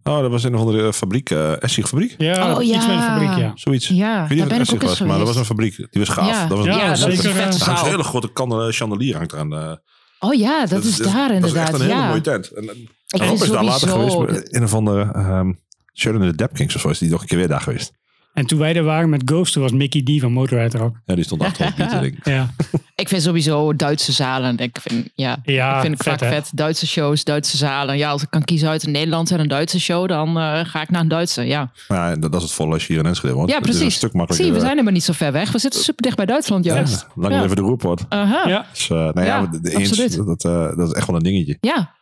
Oh, 0.03 0.21
dat 0.21 0.31
was 0.31 0.45
een 0.45 0.55
of 0.55 0.61
andere 0.61 0.93
fabriek. 0.93 1.31
eh 1.31 1.63
Essig 1.63 1.89
fabriek? 1.89 2.15
Ja, 2.19 2.55
Oh, 2.57 2.65
iets 2.65 2.73
ja. 2.73 2.87
met 2.87 2.97
een 2.97 3.03
fabriek, 3.03 3.45
ja. 3.45 3.53
Zoiets. 3.55 3.89
Ja, 3.89 4.23
ik 4.23 4.29
weet 4.29 4.29
niet 4.29 4.39
daar 4.39 4.47
of 4.47 4.49
ben 4.49 4.59
het 4.59 4.69
ik 4.69 4.75
ook 4.75 4.83
Essig 4.83 4.99
was, 4.99 5.09
maar 5.09 5.19
dat 5.19 5.27
was 5.27 5.37
een 5.37 5.45
fabriek. 5.45 5.77
Die 5.77 5.87
was 5.93 6.09
gaaf. 6.09 6.29
Ja. 6.29 6.47
Dat 6.47 6.57
was 6.59 6.67
Ja, 6.67 6.73
een, 6.73 6.79
Ja, 6.79 6.87
dat 6.89 6.97
is 7.09 7.25
een 7.25 7.33
vette. 7.35 7.65
Er 7.65 7.71
een 7.71 7.85
hele 7.91 8.03
grote 8.03 8.33
kan 8.33 8.73
chandelier 8.73 9.17
hangt 9.17 9.33
eraan. 9.33 9.53
eh. 9.55 9.73
Oh 10.19 10.35
ja, 10.35 10.67
dat, 10.67 10.85
is 10.85 10.97
daar 10.97 11.13
Dat 11.13 11.31
is 11.31 11.35
inderdaad. 11.35 11.69
echt 11.69 11.73
een 11.75 11.81
hele 11.87 11.95
ja. 12.01 12.09
mooie 12.09 12.21
tent. 12.21 12.49
En, 12.51 12.65
Ik 13.09 13.23
is 13.23 13.39
daar 13.51 13.65
later 13.65 13.89
geweest. 13.89 14.19
met 14.19 14.55
Een 14.55 14.63
of 14.63 14.75
andere 14.75 15.11
ehm 15.13 15.53
Sharon 15.99 16.23
in 16.23 16.31
the 16.31 16.37
Dap 16.37 16.55
Kings 16.55 16.75
of 16.75 16.81
zo 16.81 16.89
is 16.89 16.99
die 16.99 17.11
nog 17.11 17.21
een 17.21 17.27
keer 17.27 17.39
weer 17.39 17.49
daar 17.49 17.61
geweest. 17.61 17.93
En 18.35 18.47
toen 18.47 18.59
wij 18.59 18.75
er 18.77 18.83
waren 18.85 19.09
met 19.09 19.23
Ghost, 19.25 19.53
toen 19.53 19.63
was 19.63 19.73
Mickey 19.73 20.03
D 20.03 20.21
van 20.21 20.33
Motorhead 20.33 20.75
er 20.75 20.83
ook. 20.83 20.97
Ja, 21.07 21.15
die 21.15 21.25
stond 21.25 21.43
achter 21.43 21.67
ons 21.67 21.75
bieten, 21.75 22.01
denk 22.01 22.17
ik. 22.17 22.25
Ja, 22.25 22.51
Ik 22.95 23.09
vind 23.09 23.23
sowieso 23.23 23.77
Duitse 23.77 24.13
zalen. 24.13 24.59
Ik 24.59 24.79
vind, 24.83 25.09
ja, 25.15 25.37
ja 25.43 25.75
ik 25.75 25.81
vind 25.81 25.95
ik 25.95 26.03
vet, 26.03 26.13
vaak 26.21 26.31
hè? 26.31 26.35
vet. 26.35 26.51
Duitse 26.55 26.87
shows, 26.87 27.25
Duitse 27.25 27.57
zalen. 27.57 27.97
Ja, 27.99 28.11
als 28.11 28.23
ik 28.23 28.31
kan 28.31 28.45
kiezen 28.45 28.69
uit 28.69 28.83
een 28.87 28.91
Nederlandse 28.91 29.35
en 29.35 29.41
een 29.41 29.49
Duitse 29.49 29.81
show, 29.81 30.09
dan 30.09 30.29
eh, 30.39 30.61
ga 30.65 30.83
ik 30.83 30.91
naar 30.91 31.01
een 31.01 31.09
Duitse. 31.09 31.43
Ja, 31.43 31.71
Maar 31.89 31.99
ja, 32.11 32.17
dat, 32.17 32.33
dat 32.33 32.41
is 32.41 32.47
het 32.47 32.57
volle 32.57 32.73
als 32.73 32.87
je 32.87 32.93
hier 32.93 33.03
in 33.03 33.09
Enschede 33.09 33.35
woont. 33.35 33.51
ja 33.51 33.57
Het 33.57 33.65
is 33.65 33.71
een 33.73 33.79
precies. 33.79 33.97
stuk 33.97 34.11
Zie, 34.11 34.19
makkelijker. 34.19 34.53
we 34.55 34.61
zijn 34.61 34.71
helemaal 34.73 34.93
niet 34.93 35.05
zo 35.05 35.13
ver 35.13 35.33
weg. 35.33 35.53
We 35.53 35.59
zitten 35.59 35.81
super 35.83 36.03
dicht 36.03 36.17
bij 36.17 36.27
Duitsland, 36.27 36.65
ja, 36.65 36.75
juist. 36.75 37.07
lang 37.15 37.35
Ja. 37.35 37.41
leven 37.41 37.57
de 37.57 37.63
roerpoort. 37.63 38.05
Aha. 38.09 38.49
Ja, 38.49 38.67
Dus, 38.73 38.91
eh, 38.91 38.97
nou 38.97 39.21
ja, 39.21 39.25
Ja, 39.25 39.47
de, 39.47 39.61
de 39.61 39.77
eens, 39.77 40.17
dat, 40.17 40.45
eh, 40.45 40.77
dat 40.77 40.89
is 40.89 40.95
echt 40.95 41.07
wel 41.07 41.17
een 41.17 41.23
dingetje. 41.23 41.57
ja. 41.61 41.95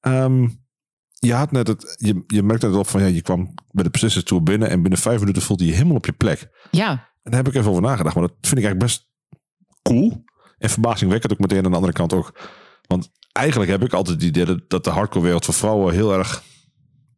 Ehm, 0.00 0.46
je 1.18 1.34
had 1.34 1.52
net 1.52 1.66
het, 1.66 1.96
je, 1.98 2.24
je 2.26 2.42
merkte 2.42 2.66
net 2.66 2.76
op 2.76 2.88
van 2.88 3.00
ja, 3.00 3.06
je 3.06 3.22
kwam 3.22 3.54
bij 3.70 3.84
de 3.84 3.90
Persistence 3.90 4.28
Tour 4.28 4.42
binnen 4.42 4.70
en 4.70 4.80
binnen 4.82 5.00
vijf 5.00 5.20
minuten 5.20 5.42
voelde 5.42 5.64
je 5.64 5.70
je 5.70 5.76
helemaal 5.76 5.96
op 5.96 6.06
je 6.06 6.12
plek. 6.12 6.48
ja. 6.70 7.14
En 7.22 7.32
daar 7.32 7.44
heb 7.44 7.52
ik 7.52 7.58
even 7.58 7.70
over 7.70 7.82
nagedacht, 7.82 8.14
maar 8.14 8.26
dat 8.26 8.36
vind 8.40 8.58
ik 8.58 8.64
eigenlijk 8.64 8.84
best 8.84 9.08
cool. 9.82 10.24
En 10.58 10.70
verbazingwekkend 10.70 11.32
ook 11.32 11.38
meteen 11.38 11.64
aan 11.64 11.70
de 11.70 11.76
andere 11.76 11.92
kant 11.92 12.12
ook. 12.12 12.38
Want 12.86 13.10
eigenlijk 13.32 13.70
heb 13.70 13.82
ik 13.82 13.92
altijd 13.92 14.16
het 14.16 14.36
idee 14.36 14.64
dat, 14.68 14.84
de 14.84 14.90
hardcore 14.90 15.24
wereld 15.24 15.44
voor 15.44 15.54
vrouwen 15.54 15.94
heel 15.94 16.12
erg 16.12 16.42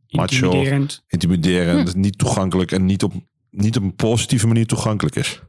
Macho. 0.09 0.47
intimiderend. 0.47 1.05
intimiderend, 1.09 1.95
niet 1.95 2.19
toegankelijk 2.19 2.73
en 2.73 2.85
niet 2.85 3.03
op, 3.03 3.13
niet 3.51 3.77
op 3.77 3.83
een 3.83 3.95
positieve 3.95 4.47
manier 4.47 4.67
toegankelijk 4.67 5.17
is. 5.17 5.43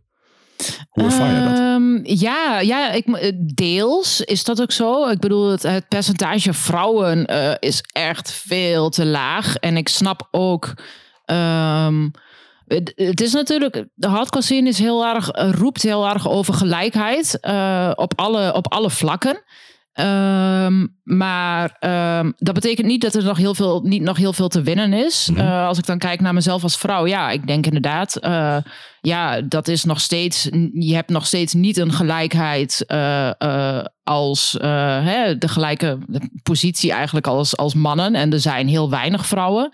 Hoe 0.90 1.04
je 1.04 1.44
dat? 1.48 1.60
Ehm, 1.60 2.00
ja, 2.04 2.60
ja 2.60 2.92
ik, 2.92 3.06
eh, 3.06 3.32
deels 3.40 4.22
is 4.22 4.44
dat 4.44 4.62
ook 4.62 4.72
zo. 4.72 5.08
Ik 5.08 5.20
bedoel, 5.20 5.50
het, 5.52 5.64
het 5.64 5.88
percentage 5.88 6.54
vrouwen 6.54 7.26
eh, 7.26 7.56
is 7.60 7.84
echt 7.92 8.32
veel 8.32 8.90
te 8.90 9.06
laag. 9.06 9.56
En 9.56 9.78
ik 9.78 9.88
snap 9.88 10.28
ook. 10.32 10.74
ehm, 11.26 12.10
het, 12.68 12.94
het 12.96 13.22
is 13.22 13.34
natuurlijk, 13.34 13.86
de 13.94 14.08
hardcore 14.08 14.44
scene 14.44 14.70
is 14.70 14.80
heel 14.80 15.06
erg, 15.06 15.30
eh, 15.30 15.52
roept 15.52 15.82
heel 15.82 16.08
erg 16.08 16.30
over 16.30 16.54
gelijkheid 16.54 17.38
op, 17.96 18.14
alle, 18.16 18.54
op 18.54 18.74
alle 18.74 18.90
vlakken. 18.90 19.44
Ehm, 19.94 20.88
maar 21.04 21.76
ehm, 21.80 22.32
dat 22.38 22.54
betekent 22.54 22.88
niet 22.88 23.02
dat 23.02 23.16
er 23.16 23.24
nog 23.24 23.38
heel 23.38 23.56
veel, 23.56 23.82
niet 23.84 24.02
nog 24.02 24.18
heel 24.18 24.34
veel 24.34 24.48
te 24.48 24.62
winnen 24.62 24.94
is. 24.94 25.30
Mhm. 25.32 25.40
Eh, 25.40 25.68
als 25.68 25.78
ik 25.78 25.86
dan 25.86 25.98
kijk 25.98 26.22
naar 26.22 26.34
mezelf 26.34 26.64
als 26.64 26.78
vrouw, 26.78 27.08
ja, 27.08 27.30
ik 27.30 27.48
denk 27.48 27.66
inderdaad, 27.66 28.16
eh, 28.16 28.58
ja, 29.02 29.42
dat 29.42 29.68
is 29.68 29.84
nog 29.84 30.02
steeds, 30.02 30.50
je 30.74 30.96
hebt 30.96 31.10
nog 31.10 31.26
steeds 31.26 31.54
niet 31.54 31.78
een 31.78 31.94
gelijkheid 31.94 32.84
eh, 32.88 33.82
als 34.04 34.58
hè, 34.60 35.38
de 35.38 35.48
gelijke 35.48 35.98
positie 36.44 36.92
eigenlijk 36.92 37.28
als, 37.28 37.58
als 37.58 37.74
mannen. 37.74 38.16
En 38.16 38.34
er 38.34 38.40
zijn 38.40 38.68
heel 38.68 38.90
weinig 38.90 39.26
vrouwen. 39.26 39.72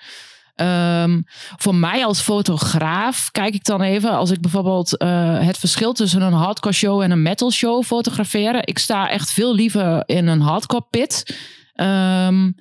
Ehm, 0.56 1.22
voor 1.56 1.76
mij 1.76 2.06
als 2.06 2.22
fotograaf 2.22 3.32
kijk 3.32 3.54
ik 3.54 3.63
dan 3.63 3.82
even, 3.82 4.12
als 4.12 4.32
ik 4.32 4.41
bijvoorbeeld 4.41 4.98
eh, 4.98 5.39
het 5.39 5.58
verschil 5.58 5.94
tussen 5.94 6.22
een 6.22 6.34
hardcore 6.34 6.74
show 6.74 7.02
en 7.02 7.12
een 7.12 7.22
metal 7.22 7.52
show 7.52 7.84
fotograferen. 7.84 8.68
Ik 8.68 8.80
sta 8.80 9.10
echt 9.10 9.32
veel 9.32 9.56
liever 9.56 10.04
in 10.06 10.28
een 10.28 10.41
hardcore 10.41 10.86
pit. 10.89 11.38
Ehm, 11.74 12.52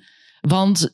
want 0.41 0.93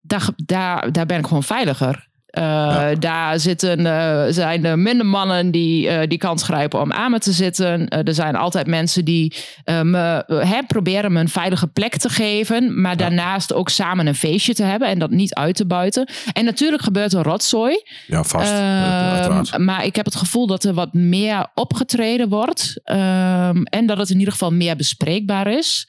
daar, 0.00 0.28
daar, 0.36 0.92
daar 0.92 1.06
ben 1.06 1.18
ik 1.18 1.26
gewoon 1.26 1.42
veiliger. 1.42 2.07
Eh, 2.38 2.44
Ja. 2.44 2.94
Daar 2.94 3.40
zitten, 3.40 3.86
eh, 3.86 4.24
zijn 4.28 4.64
er 4.64 4.78
minder 4.78 5.06
mannen 5.06 5.50
die 5.50 5.88
eh, 5.88 6.08
die 6.08 6.18
kans 6.18 6.42
grijpen 6.42 6.80
om 6.80 6.92
aan 6.92 7.10
me 7.10 7.18
te 7.18 7.32
zitten. 7.32 7.88
Er 7.88 8.14
zijn 8.14 8.36
altijd 8.36 8.66
mensen 8.66 9.04
die 9.04 9.34
me, 9.64 10.24
hè, 10.26 10.62
proberen 10.66 11.12
me 11.12 11.20
een 11.20 11.28
veilige 11.28 11.66
plek 11.66 11.96
te 11.96 12.08
geven. 12.08 12.80
Maar 12.80 12.96
daarnaast 12.96 13.52
ook 13.52 13.68
samen 13.68 14.06
een 14.06 14.14
feestje 14.14 14.54
te 14.54 14.62
hebben 14.62 14.88
en 14.88 14.98
dat 14.98 15.10
niet 15.10 15.34
uit 15.34 15.56
te 15.56 15.66
buiten. 15.66 16.08
En 16.32 16.44
natuurlijk 16.44 16.82
gebeurt 16.82 17.12
er 17.12 17.22
rotzooi. 17.22 17.82
Ja, 18.06 18.24
vast. 18.24 18.52
Ehm, 18.52 19.64
maar 19.64 19.84
ik 19.84 19.96
heb 19.96 20.04
het 20.04 20.16
gevoel 20.16 20.46
dat 20.46 20.64
er 20.64 20.74
wat 20.74 20.92
meer 20.92 21.46
opgetreden 21.54 22.28
wordt. 22.28 22.80
Ehm, 22.84 23.62
en 23.62 23.86
dat 23.86 23.98
het 23.98 24.10
in 24.10 24.18
ieder 24.18 24.32
geval 24.32 24.52
meer 24.52 24.76
bespreekbaar 24.76 25.46
is. 25.46 25.86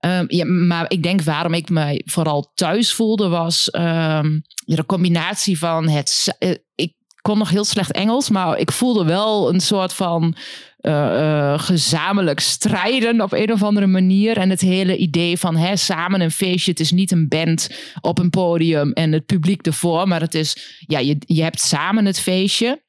Ehm, 0.00 0.24
ja, 0.28 0.44
maar 0.44 0.84
ik 0.88 1.02
denk 1.02 1.22
waarom 1.22 1.54
ik 1.54 1.70
mij 1.70 2.02
vooral 2.04 2.52
thuis 2.54 2.92
voelde 2.92 3.28
was 3.28 3.70
ehm, 3.70 4.40
de 4.64 4.86
combinatie 4.86 5.58
van 5.58 5.88
het. 5.88 6.36
eh, 6.38 6.54
ik 6.74 6.94
kon 7.22 7.38
nog 7.38 7.50
heel 7.50 7.64
slecht 7.64 7.92
Engels, 7.92 8.30
maar 8.30 8.58
ik 8.58 8.72
voelde 8.72 9.04
wel 9.04 9.52
een 9.52 9.60
soort 9.60 9.92
van 9.92 10.36
eh, 10.78 11.52
eh, 11.52 11.58
gezamenlijk 11.58 12.40
strijden 12.40 13.20
op 13.20 13.32
een 13.32 13.52
of 13.52 13.62
andere 13.62 13.86
manier. 13.86 14.36
En 14.36 14.50
het 14.50 14.60
hele 14.60 14.96
idee 14.96 15.38
van 15.38 15.56
hè, 15.56 15.76
samen 15.76 16.20
een 16.20 16.30
feestje. 16.30 16.70
Het 16.70 16.80
is 16.80 16.90
niet 16.90 17.10
een 17.10 17.28
band 17.28 17.68
op 18.00 18.18
een 18.18 18.30
podium 18.30 18.92
en 18.92 19.12
het 19.12 19.26
publiek 19.26 19.66
ervoor, 19.66 20.08
maar 20.08 20.20
het 20.20 20.34
is, 20.34 20.78
ja, 20.86 20.98
je, 20.98 21.16
je 21.26 21.42
hebt 21.42 21.60
samen 21.60 22.04
het 22.04 22.20
feestje. 22.20 22.82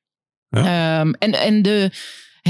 Ehm, 0.50 1.12
en, 1.12 1.32
en 1.32 1.62
de, 1.62 1.92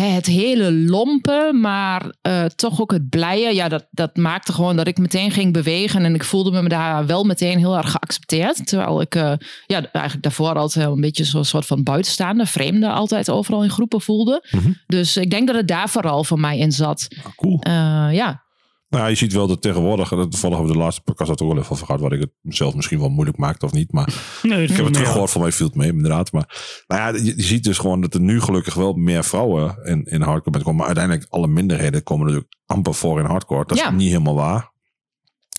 het 0.07 0.25
hele 0.25 0.73
lompe, 0.73 1.51
maar 1.53 2.13
eh, 2.21 2.45
toch 2.45 2.81
ook 2.81 2.91
het 2.91 3.09
blije. 3.09 3.55
Ja, 3.55 3.67
dat, 3.67 3.88
dat 3.91 4.17
maakte 4.17 4.53
gewoon 4.53 4.75
dat 4.75 4.88
ik 4.88 4.97
meteen 4.97 5.31
ging 5.31 5.53
bewegen. 5.53 6.05
En 6.05 6.15
ik 6.15 6.23
voelde 6.23 6.62
me 6.62 6.69
daar 6.69 7.05
wel 7.05 7.23
meteen 7.23 7.57
heel 7.57 7.77
erg 7.77 7.91
geaccepteerd. 7.91 8.67
Terwijl 8.67 9.01
ik 9.01 9.15
eh, 9.15 9.33
ja, 9.67 9.91
eigenlijk 9.91 10.23
daarvoor 10.23 10.53
altijd 10.53 10.85
een 10.85 11.01
beetje 11.01 11.23
zo'n 11.23 11.45
soort 11.45 11.65
van 11.65 11.83
buitenstaande, 11.83 12.45
vreemde, 12.45 12.89
altijd 12.89 13.29
overal 13.29 13.63
in 13.63 13.69
groepen 13.69 14.01
voelde. 14.01 14.45
Mhm. 14.51 14.71
Dus 14.88 15.17
ik 15.17 15.31
denk 15.31 15.47
dat 15.47 15.55
het 15.55 15.67
daar 15.67 15.89
vooral 15.89 16.23
voor 16.23 16.39
mij 16.39 16.57
in 16.57 16.71
zat. 16.71 17.07
Ah, 17.23 17.31
cool. 17.35 17.59
Eh, 17.59 18.07
ja. 18.12 18.47
Nou, 18.89 19.10
je 19.10 19.15
ziet 19.15 19.34
wel 19.34 19.47
dat 19.47 19.62
tegenwoordig, 19.62 20.10
dat 20.10 20.32
toevallig 20.32 20.56
hebben 20.58 20.73
we 20.73 20.80
de 20.80 20.84
laatste 20.86 21.02
podcast 21.02 21.30
dat 21.30 21.41
ook 21.41 21.47
wel 21.54 21.58
even 21.58 21.71
over 21.71 21.86
gehad, 21.86 22.02
wat 22.02 22.12
ik 22.12 22.19
het 22.19 22.32
mezelf 22.41 22.75
misschien 22.75 22.99
wel 22.99 23.10
moeilijk 23.10 23.38
maakte 23.38 23.65
of 23.65 23.71
niet. 23.71 23.91
Maar 23.91 24.13
Nee, 24.41 24.63
ik 24.63 24.69
heb 24.69 24.86
het 24.86 24.93
teruggehoord, 24.93 25.30
voor 25.30 25.41
mij 25.41 25.52
viel 25.52 25.65
het 25.65 25.75
mee, 25.75 25.89
inderdaad. 25.91 26.32
Maar 26.32 26.84
nou 26.88 27.02
ja, 27.02 27.23
je, 27.23 27.36
je 27.36 27.43
ziet 27.43 27.63
dus 27.63 27.78
gewoon 27.78 28.02
dat 28.02 28.13
er 28.13 28.19
nu 28.19 28.41
gelukkig 28.41 28.73
wel 28.73 28.93
meer 28.93 29.23
vrouwen 29.23 29.78
in, 29.84 30.04
in 30.06 30.21
hardcore 30.21 30.58
komen. 30.58 30.75
Maar 30.75 30.86
uiteindelijk 30.86 31.25
alle 31.30 31.47
minderheden 31.47 32.04
komen 32.04 32.25
natuurlijk 32.25 32.54
amper 32.65 32.93
voor 32.93 33.19
in 33.19 33.25
hardcore. 33.25 33.65
Dat 33.65 33.78
is 33.78 33.84
Ja. 33.84 33.91
niet 33.91 34.08
helemaal 34.12 34.36
waar. 34.36 34.71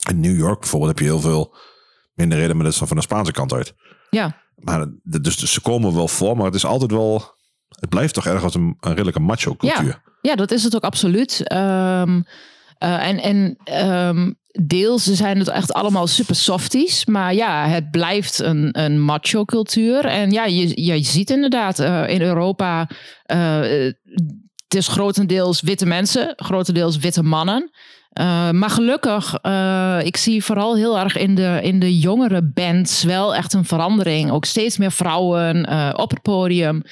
In 0.08 0.20
New 0.20 0.38
York 0.38 0.60
bijvoorbeeld 0.60 0.90
heb 0.90 0.98
je 1.06 1.12
heel 1.12 1.20
veel 1.20 1.56
minderheden, 2.14 2.54
maar 2.54 2.64
dat 2.64 2.72
is 2.72 2.78
dan 2.78 2.88
van 2.88 2.96
de 2.96 3.02
Spaanse 3.02 3.32
kant 3.32 3.52
uit. 3.52 3.74
Ja. 4.10 4.36
Maar 4.54 4.86
dus, 5.02 5.36
dus 5.38 5.52
ze 5.52 5.60
komen 5.60 5.94
wel 5.94 6.08
voor, 6.08 6.36
maar 6.36 6.46
het 6.46 6.54
is 6.54 6.64
altijd 6.64 6.90
wel, 6.90 7.22
het 7.68 7.88
blijft 7.88 8.14
toch 8.14 8.26
ergens 8.26 8.54
een, 8.54 8.76
een 8.80 8.90
redelijke 8.90 9.20
macho 9.20 9.54
cultuur. 9.56 10.02
Ja, 10.22 10.34
dat 10.34 10.50
is 10.50 10.62
het 10.64 10.74
ook 10.76 10.84
absoluut. 10.84 11.48
Ehm, 11.48 12.20
Eh, 12.80 13.06
en 13.24 13.56
ehm, 13.64 14.32
deels 14.66 15.04
zijn 15.04 15.38
het 15.38 15.48
echt 15.48 15.72
allemaal 15.72 16.06
super 16.06 16.34
softies. 16.34 17.06
Maar 17.06 17.34
ja, 17.34 17.68
het 17.68 17.90
blijft 17.90 18.38
een, 18.38 18.68
een 18.72 19.00
macho 19.00 19.44
cultuur. 19.44 20.04
En 20.04 20.30
ja, 20.30 20.44
je, 20.44 20.84
je 20.84 21.02
ziet 21.02 21.30
inderdaad 21.30 21.78
eh, 21.78 22.08
in 22.08 22.22
Europa... 22.22 22.88
eh, 23.24 23.60
het 24.64 24.78
is 24.78 24.88
grotendeels 24.88 25.60
witte 25.60 25.86
mensen, 25.86 26.32
grotendeels 26.36 26.96
witte 26.96 27.22
mannen. 27.22 27.70
Maar 28.52 28.70
gelukkig, 28.70 29.34
ik 30.04 30.16
zie 30.16 30.44
vooral 30.44 30.76
heel 30.76 30.98
erg 30.98 31.16
in 31.16 31.34
de, 31.34 31.58
in 31.62 31.78
de 31.78 31.98
jongere 31.98 32.42
bands 32.42 33.02
wel 33.02 33.34
echt 33.34 33.52
een 33.52 33.64
verandering. 33.64 34.30
Ook 34.30 34.44
steeds 34.44 34.78
meer 34.78 34.92
vrouwen 34.92 35.68
op 35.96 36.10
het 36.10 36.22
podium. 36.22 36.82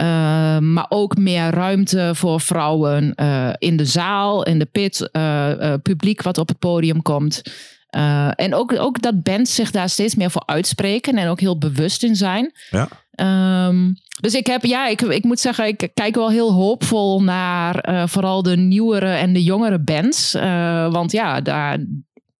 Eh, 0.00 0.58
maar 0.58 0.86
ook 0.88 1.16
meer 1.16 1.50
ruimte 1.50 2.10
voor 2.14 2.40
vrouwen 2.40 3.14
eh, 3.14 3.50
in 3.58 3.76
de 3.76 3.84
zaal, 3.84 4.44
in 4.44 4.58
de 4.58 4.64
pit, 4.64 5.10
eh, 5.10 5.72
eh, 5.72 5.80
publiek 5.82 6.22
wat 6.22 6.38
op 6.38 6.48
het 6.48 6.58
podium 6.58 7.02
komt. 7.02 7.42
Eh, 7.86 8.30
en 8.34 8.54
ook, 8.54 8.78
ook 8.78 9.02
dat 9.02 9.22
bands 9.22 9.54
zich 9.54 9.70
daar 9.70 9.88
steeds 9.88 10.14
meer 10.14 10.30
voor 10.30 10.42
uitspreken 10.46 11.16
en 11.16 11.28
ook 11.28 11.40
heel 11.40 11.58
bewust 11.58 12.02
in 12.02 12.16
zijn. 12.16 12.52
Ja. 12.70 12.88
Ehm, 13.10 13.92
dus 14.20 14.34
ik 14.34 14.46
heb, 14.46 14.64
ja, 14.64 14.86
ik, 14.86 15.00
ik 15.00 15.24
moet 15.24 15.40
zeggen, 15.40 15.66
ik 15.66 15.90
kijk 15.94 16.14
wel 16.14 16.30
heel 16.30 16.52
hoopvol 16.52 17.22
naar 17.22 17.78
eh, 17.78 18.06
vooral 18.06 18.42
de 18.42 18.56
nieuwere 18.56 19.10
en 19.10 19.32
de 19.32 19.42
jongere 19.42 19.78
bands. 19.78 20.34
Eh, 20.34 20.92
want 20.92 21.12
ja, 21.12 21.40
daar, 21.40 21.78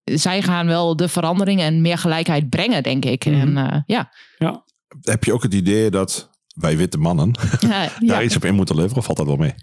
zij 0.03 0.41
gaan 0.41 0.67
wel 0.67 0.95
de 0.95 1.07
verandering 1.07 1.61
en 1.61 1.81
meer 1.81 1.97
gelijkheid 1.97 2.49
brengen, 2.49 2.83
denk 2.83 3.05
ik. 3.05 3.25
Mhm. 3.25 3.35
En 3.35 3.57
eh, 3.57 3.79
ja. 3.85 4.11
Heb 5.01 5.23
je 5.23 5.33
ook 5.33 5.43
het 5.43 5.53
idee 5.53 5.89
dat 5.89 6.30
wij 6.55 6.77
witte 6.77 6.97
mannen 6.97 7.31
Ja, 7.59 7.89
daar 8.13 8.23
iets 8.23 8.35
op 8.35 8.45
in 8.45 8.55
moeten 8.55 8.75
leveren? 8.75 8.97
Of 8.97 9.05
valt 9.05 9.17
dat 9.17 9.27
wel 9.27 9.35
mee? 9.35 9.53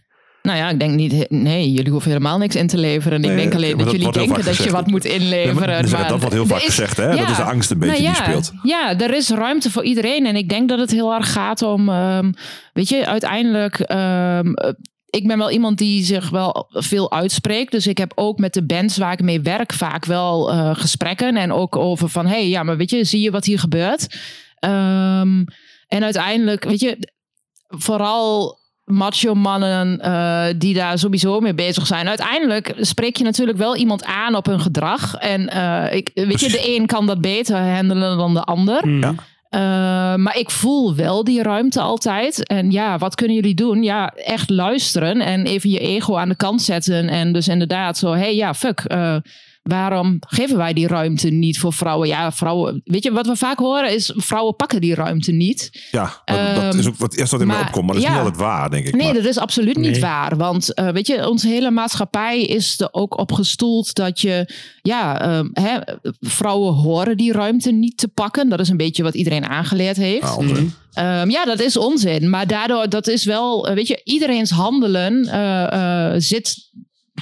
Nou 0.42 0.58
ja, 0.58 0.68
ik 0.70 0.78
denk 0.78 0.94
niet, 0.94 1.30
nee, 1.30 1.72
jullie 1.72 1.90
hoeven 1.90 2.10
helemaal 2.10 2.38
niks 2.38 2.54
in 2.56 2.66
te 2.66 2.78
leveren. 2.78 3.22
Ik 3.22 3.26
Nee, 3.26 3.36
denk 3.36 3.54
alleen 3.54 3.70
dat, 3.76 3.86
dat 3.86 3.90
jullie 3.96 4.12
denken 4.12 4.44
dat 4.44 4.56
je 4.56 4.70
wat 4.70 4.86
moet 4.86 5.04
inleveren. 5.04 5.54
Maar- 5.84 5.90
maar 5.90 6.08
dat 6.08 6.18
wordt 6.20 6.34
heel 6.34 6.46
vaak 6.46 6.58
is- 6.58 6.64
gezegd, 6.64 6.96
hè? 6.96 7.16
Dat 7.16 7.30
is 7.30 7.36
de 7.36 7.42
angst 7.42 7.70
een 7.70 7.78
beetje 7.78 8.02
Nou 8.02 8.06
die 8.14 8.22
ja, 8.22 8.28
speelt. 8.30 8.52
Ja, 8.62 8.98
er 8.98 9.14
is 9.14 9.28
ruimte 9.28 9.70
voor 9.70 9.84
iedereen. 9.84 10.26
En 10.26 10.36
ik 10.36 10.48
denk 10.48 10.68
dat 10.68 10.78
het 10.78 10.90
heel 10.90 11.14
erg 11.14 11.32
gaat 11.32 11.62
om, 11.62 11.88
ehm, 11.88 12.32
weet 12.72 12.88
je, 12.88 13.06
uiteindelijk. 13.06 13.80
ehm, 13.80 14.52
eh, 14.52 14.72
ik 15.10 15.26
ben 15.26 15.38
wel 15.38 15.50
iemand 15.50 15.78
die 15.78 16.04
zich 16.04 16.30
wel 16.30 16.66
veel 16.70 17.12
uitspreekt. 17.12 17.72
Dus 17.72 17.86
ik 17.86 17.98
heb 17.98 18.12
ook 18.14 18.38
met 18.38 18.54
de 18.54 18.64
bands 18.66 18.96
waar 18.96 19.12
ik 19.12 19.22
mee 19.22 19.40
werk 19.40 19.72
vaak 19.72 20.04
wel 20.04 20.50
eh, 20.52 20.70
gesprekken. 20.74 21.36
En 21.36 21.52
ook 21.52 21.76
over 21.76 22.08
van, 22.08 22.26
hé, 22.26 22.32
hey, 22.32 22.48
ja, 22.48 22.62
maar 22.62 22.76
weet 22.76 22.90
je, 22.90 23.04
zie 23.04 23.20
je 23.20 23.30
wat 23.30 23.44
hier 23.44 23.58
gebeurt? 23.58 24.18
Ehm, 24.58 25.44
en 25.88 26.04
uiteindelijk, 26.04 26.64
weet 26.64 26.80
je, 26.80 27.12
vooral 27.68 28.58
macho 28.84 29.34
mannen 29.34 30.00
eh, 30.00 30.46
die 30.56 30.74
daar 30.74 30.98
sowieso 30.98 31.40
mee 31.40 31.54
bezig 31.54 31.86
zijn. 31.86 32.08
Uiteindelijk 32.08 32.74
spreek 32.80 33.16
je 33.16 33.24
natuurlijk 33.24 33.58
wel 33.58 33.76
iemand 33.76 34.04
aan 34.04 34.34
op 34.34 34.46
hun 34.46 34.60
gedrag. 34.60 35.14
En 35.14 35.48
eh, 35.48 35.96
ik, 35.96 36.10
weet 36.14 36.40
je, 36.40 36.50
de 36.50 36.76
een 36.76 36.86
kan 36.86 37.06
dat 37.06 37.20
beter 37.20 37.56
handelen 37.56 38.16
dan 38.16 38.34
de 38.34 38.42
ander. 38.42 38.86
Mm. 38.86 39.02
Ja. 39.02 39.14
Eh, 39.48 39.60
maar 40.14 40.36
ik 40.36 40.50
voel 40.50 40.94
wel 40.94 41.24
die 41.24 41.42
ruimte 41.42 41.80
altijd. 41.80 42.46
En 42.46 42.70
ja, 42.70 42.98
wat 42.98 43.14
kunnen 43.14 43.36
jullie 43.36 43.54
doen? 43.54 43.82
Ja, 43.82 44.12
echt 44.14 44.50
luisteren 44.50 45.20
en 45.20 45.46
even 45.46 45.70
je 45.70 45.78
ego 45.78 46.16
aan 46.16 46.28
de 46.28 46.36
kant 46.36 46.62
zetten. 46.62 47.08
En 47.08 47.32
dus 47.32 47.48
inderdaad 47.48 47.98
zo, 47.98 48.12
hey 48.12 48.34
ja, 48.34 48.54
fuck. 48.54 48.82
Waarom 49.62 50.16
geven 50.20 50.56
wij 50.56 50.72
die 50.72 50.86
ruimte 50.86 51.28
niet 51.28 51.58
voor 51.58 51.72
vrouwen? 51.72 52.08
Ja, 52.08 52.32
vrouwen, 52.32 52.80
weet 52.84 53.02
je, 53.02 53.12
wat 53.12 53.26
we 53.26 53.36
vaak 53.36 53.58
horen 53.58 53.94
is, 53.94 54.12
vrouwen 54.16 54.56
pakken 54.56 54.80
die 54.80 54.94
ruimte 54.94 55.32
niet. 55.32 55.86
Ja, 55.90 56.22
dat, 56.24 56.36
dat 56.54 56.64
Ehm, 56.64 56.78
is 56.78 56.86
ook 56.86 56.96
wat 56.96 57.14
eerst 57.14 57.32
wat 57.32 57.40
in 57.40 57.46
mij 57.46 57.60
opkomt. 57.60 57.84
Maar 57.86 57.94
dat 57.94 58.04
is 58.04 58.08
ja. 58.10 58.14
niet 58.14 58.20
altijd 58.24 58.40
waar, 58.40 58.70
denk 58.70 58.86
ik. 58.86 58.94
Nee, 58.94 59.04
Maar- 59.04 59.14
dat 59.14 59.24
is 59.24 59.38
absoluut 59.38 59.76
niet 59.76 59.90
Nee. 59.90 60.00
waar. 60.00 60.36
Want 60.36 60.74
eh, 60.74 60.88
weet 60.88 61.06
je, 61.06 61.28
onze 61.28 61.48
hele 61.48 61.70
maatschappij 61.70 62.42
is 62.42 62.80
er 62.80 62.88
ook 62.90 63.18
op 63.18 63.32
gestoeld 63.32 63.94
dat 63.94 64.20
je, 64.20 64.52
ja, 64.82 65.20
ehm, 65.20 65.48
hè, 65.52 65.78
vrouwen 66.20 66.72
horen 66.74 67.16
die 67.16 67.32
ruimte 67.32 67.70
niet 67.72 67.96
te 67.96 68.08
pakken. 68.08 68.48
Dat 68.48 68.60
is 68.60 68.68
een 68.68 68.76
beetje 68.76 69.02
wat 69.02 69.14
iedereen 69.14 69.44
aangeleerd 69.44 69.96
heeft. 69.96 70.22
Ah, 70.22 70.38
onzin. 70.38 70.54
Mhm. 70.64 70.66
Ehm, 71.06 71.30
ja, 71.30 71.44
dat 71.44 71.60
is 71.60 71.76
onzin. 71.76 72.30
Maar 72.30 72.46
daardoor, 72.46 72.88
dat 72.88 73.06
is 73.08 73.24
wel, 73.24 73.68
eh, 73.68 73.74
weet 73.74 73.86
je, 73.88 74.00
iedereen's 74.04 74.50
handelen 74.50 75.24
eh, 75.26 75.72
eh, 76.12 76.14
zit 76.20 76.70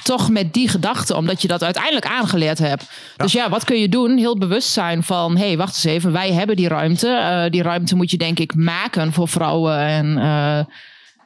toch 0.03 0.29
met 0.29 0.53
die 0.53 0.69
gedachte, 0.69 1.15
omdat 1.15 1.41
je 1.41 1.47
dat 1.47 1.63
uiteindelijk 1.63 2.05
aangeleerd 2.05 2.57
hebt. 2.57 2.83
Dus 3.17 3.31
ja, 3.31 3.49
wat 3.49 3.63
kun 3.63 3.79
je 3.79 3.89
doen? 3.89 4.17
Heel 4.17 4.37
bewust 4.37 4.69
zijn 4.69 5.03
van, 5.03 5.37
hé, 5.37 5.47
hey, 5.47 5.57
wacht 5.57 5.73
eens 5.75 5.83
even, 5.83 6.11
wij 6.11 6.33
hebben 6.33 6.55
die 6.55 6.67
ruimte. 6.67 7.07
Eh, 7.07 7.51
die 7.51 7.61
ruimte 7.61 7.95
moet 7.95 8.11
je 8.11 8.17
denk 8.17 8.39
ik 8.39 8.55
maken 8.55 9.13
voor 9.13 9.27
vrouwen 9.27 9.77
en... 9.79 10.17
eh, 10.17 10.59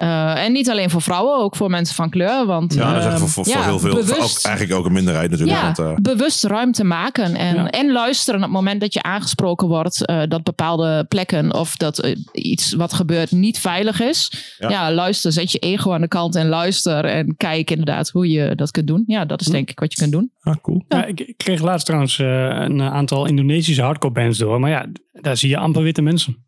eh, 0.01 0.43
en 0.45 0.51
niet 0.51 0.69
alleen 0.69 0.89
voor 0.89 1.01
vrouwen, 1.01 1.39
ook 1.39 1.55
voor 1.55 1.69
mensen 1.69 1.95
van 1.95 2.09
kleur. 2.09 2.45
Want, 2.45 2.73
Ja, 2.73 2.89
dat 2.93 2.99
is 2.99 3.05
echt 3.05 3.13
ehm, 3.19 3.25
voor, 3.25 3.45
voor, 3.45 3.63
heel 3.63 3.79
veel. 3.79 4.03
voor 4.03 4.15
ook, 4.17 4.39
eigenlijk 4.43 4.73
ook 4.79 4.85
een 4.85 4.91
minderheid 4.93 5.29
natuurlijk. 5.31 5.57
ja, 5.59 5.63
want, 5.65 5.79
eh, 5.79 5.95
bewust 6.01 6.43
ruimte 6.43 6.83
maken 6.83 7.35
en, 7.35 7.55
Ja. 7.55 7.67
en 7.69 7.91
luisteren 7.91 8.39
op 8.39 8.45
het 8.45 8.55
moment 8.55 8.81
dat 8.81 8.93
je 8.93 9.03
aangesproken 9.03 9.67
wordt 9.67 10.05
eh, 10.05 10.21
dat 10.27 10.43
bepaalde 10.43 11.05
plekken 11.07 11.53
of 11.53 11.75
dat 11.77 12.15
iets 12.31 12.73
wat 12.73 12.93
gebeurt 12.93 13.31
niet 13.31 13.59
veilig 13.59 13.99
is. 14.01 14.31
Ja. 14.59 14.69
Ja. 14.69 14.91
luister, 14.93 15.31
zet 15.31 15.51
je 15.51 15.59
ego 15.59 15.93
aan 15.93 16.01
de 16.01 16.07
kant 16.07 16.35
en 16.35 16.47
luister 16.47 17.05
en 17.05 17.37
kijk 17.37 17.71
inderdaad 17.71 18.09
hoe 18.09 18.29
je 18.29 18.55
dat 18.55 18.71
kunt 18.71 18.87
doen. 18.87 19.03
Ja, 19.07 19.25
dat 19.25 19.41
is 19.41 19.47
Hm. 19.47 19.51
denk 19.53 19.69
ik 19.69 19.79
wat 19.79 19.91
je 19.93 19.97
kunt 19.99 20.11
doen. 20.11 20.31
ah, 20.41 20.55
cool. 20.61 20.83
Ja, 20.87 21.05
ik, 21.05 21.19
ik 21.19 21.37
kreeg 21.37 21.61
laatst 21.61 21.85
trouwens 21.85 22.19
eh, 22.19 22.27
een 22.49 22.81
aantal 22.81 23.25
Indonesische 23.25 23.81
hardcore 23.81 24.13
bands 24.13 24.37
door. 24.37 24.59
Maar 24.59 24.69
ja, 24.69 24.85
daar 25.11 25.37
zie 25.37 25.49
je 25.49 25.57
amper 25.57 25.81
witte 25.83 26.01
mensen. 26.01 26.45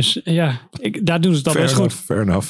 Dus 0.00 0.22
eh, 0.22 0.34
ja, 0.34 0.60
ik, 0.80 1.06
daar 1.06 1.20
doen 1.20 1.32
ze 1.32 1.38
het 1.38 1.46
al 1.46 1.52
Fair 1.52 1.64
best 1.64 1.76
enough, 1.76 1.94
goed. 1.96 2.04
fair 2.04 2.20
enough. 2.20 2.48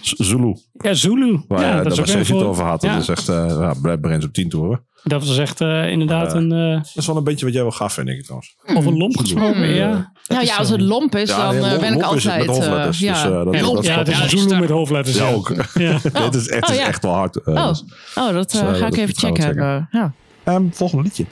Zulu. 0.00 0.56
Ja, 0.72 0.94
Zulu. 0.94 1.44
Waar 1.48 1.60
ja, 1.60 1.66
ja, 1.76 1.82
dat 1.82 1.92
is 1.92 1.98
ook 2.00 2.06
waar 2.06 2.14
een 2.14 2.20
Sessie 2.20 2.36
het 2.36 2.46
over 2.46 2.64
had. 2.64 2.80
Dat 2.80 2.90
ja. 2.90 2.96
is 2.98 3.08
echt, 3.08 3.28
uh, 3.28 3.46
ja, 3.60 3.74
Brad 3.82 4.00
Brains 4.00 4.24
op 4.24 4.32
10 4.32 4.48
toeren. 4.48 4.84
Dat 5.02 5.26
was 5.26 5.38
echt 5.38 5.60
eh, 5.60 5.90
inderdaad 5.90 6.32
Eh, 6.34 6.40
een, 6.40 6.52
eh 6.52 6.74
Dat 6.76 6.92
is 6.94 7.06
wel 7.06 7.16
een 7.16 7.24
beetje 7.24 7.44
wat 7.44 7.54
jij 7.54 7.62
wel 7.62 7.70
gaf, 7.72 7.92
vind 7.92 8.08
ik 8.08 8.22
trouwens. 8.22 8.56
over 8.74 8.92
lomp 8.92 9.16
gesproken. 9.16 9.54
Hmm. 9.64 9.64
Ja, 9.74 10.12
Nou 10.26 10.44
ja, 10.44 10.56
als 10.56 10.68
het 10.68 10.80
lomp 10.80 11.14
is, 11.16 11.28
dan 11.28 11.54
nee, 11.54 11.62
eh, 11.62 11.68
lomp- 11.68 11.80
ben 11.80 11.92
ik 11.94 12.00
lomp 12.02 12.16
is 12.16 12.24
het 12.24 12.32
altijd... 12.32 12.48
met 12.48 12.56
eh, 12.56 12.62
hoofdletters. 12.64 12.98
ja. 12.98 13.12
Dus, 13.12 13.22
eh, 13.22 13.44
dat, 13.44 13.54
Ja, 13.54 13.60
is- 13.60 13.66
dat 13.74 13.84
ja, 13.84 13.98
het 13.98 14.08
is 14.08 14.32
een 14.32 14.38
Zulu 14.48 14.60
met 14.60 14.70
hoofdletters. 14.70 15.16
Ja, 15.16 15.26
ja. 15.28 15.32
ook. 15.34 15.52
Ja. 15.74 15.98
Dit 16.30 16.34
is, 16.34 16.48
echt, 16.48 16.68
Oh, 16.68 16.74
is 16.74 16.80
ja. 16.80 16.86
echt 16.86 17.02
wel 17.02 17.12
hard. 17.14 17.36
eh, 17.36 17.54
Oh, 17.54 17.72
oh, 18.14 18.32
dat 18.32 18.52
eh, 18.54 18.60
Dus, 18.60 18.60
eh, 18.60 18.66
ga 18.68 18.74
ik 18.74 18.80
dat 18.80 18.94
even 18.96 19.14
checken. 19.16 19.58
Eh, 19.58 19.82
ja. 19.90 20.12
Ehm, 20.44 20.62
volgende 20.70 21.02
liedje. 21.02 21.24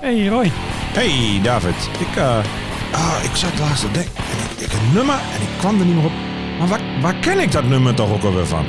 Hey 0.00 0.26
Roy. 0.26 0.50
Hey 0.92 1.40
David, 1.42 1.74
ik, 2.00 2.16
eh, 2.16 2.38
ah, 3.02 3.24
ik 3.24 3.34
zat 3.36 3.58
laatst 3.58 3.80
te 3.84 3.90
denken. 3.90 4.12
En 4.16 4.38
ik, 4.44 4.60
ik 4.66 4.72
een 4.72 4.92
nummer 4.94 5.14
en 5.34 5.42
ik 5.42 5.48
kwam 5.58 5.80
er 5.80 5.86
niet 5.86 5.94
meer 5.94 6.04
op. 6.04 6.16
Maar 6.58 6.68
waar, 6.68 7.00
waar 7.00 7.14
ken 7.14 7.38
ik 7.38 7.52
dat 7.52 7.64
nummer 7.64 7.94
toch 7.94 8.12
ook 8.12 8.22
alweer 8.22 8.46
van? 8.46 8.64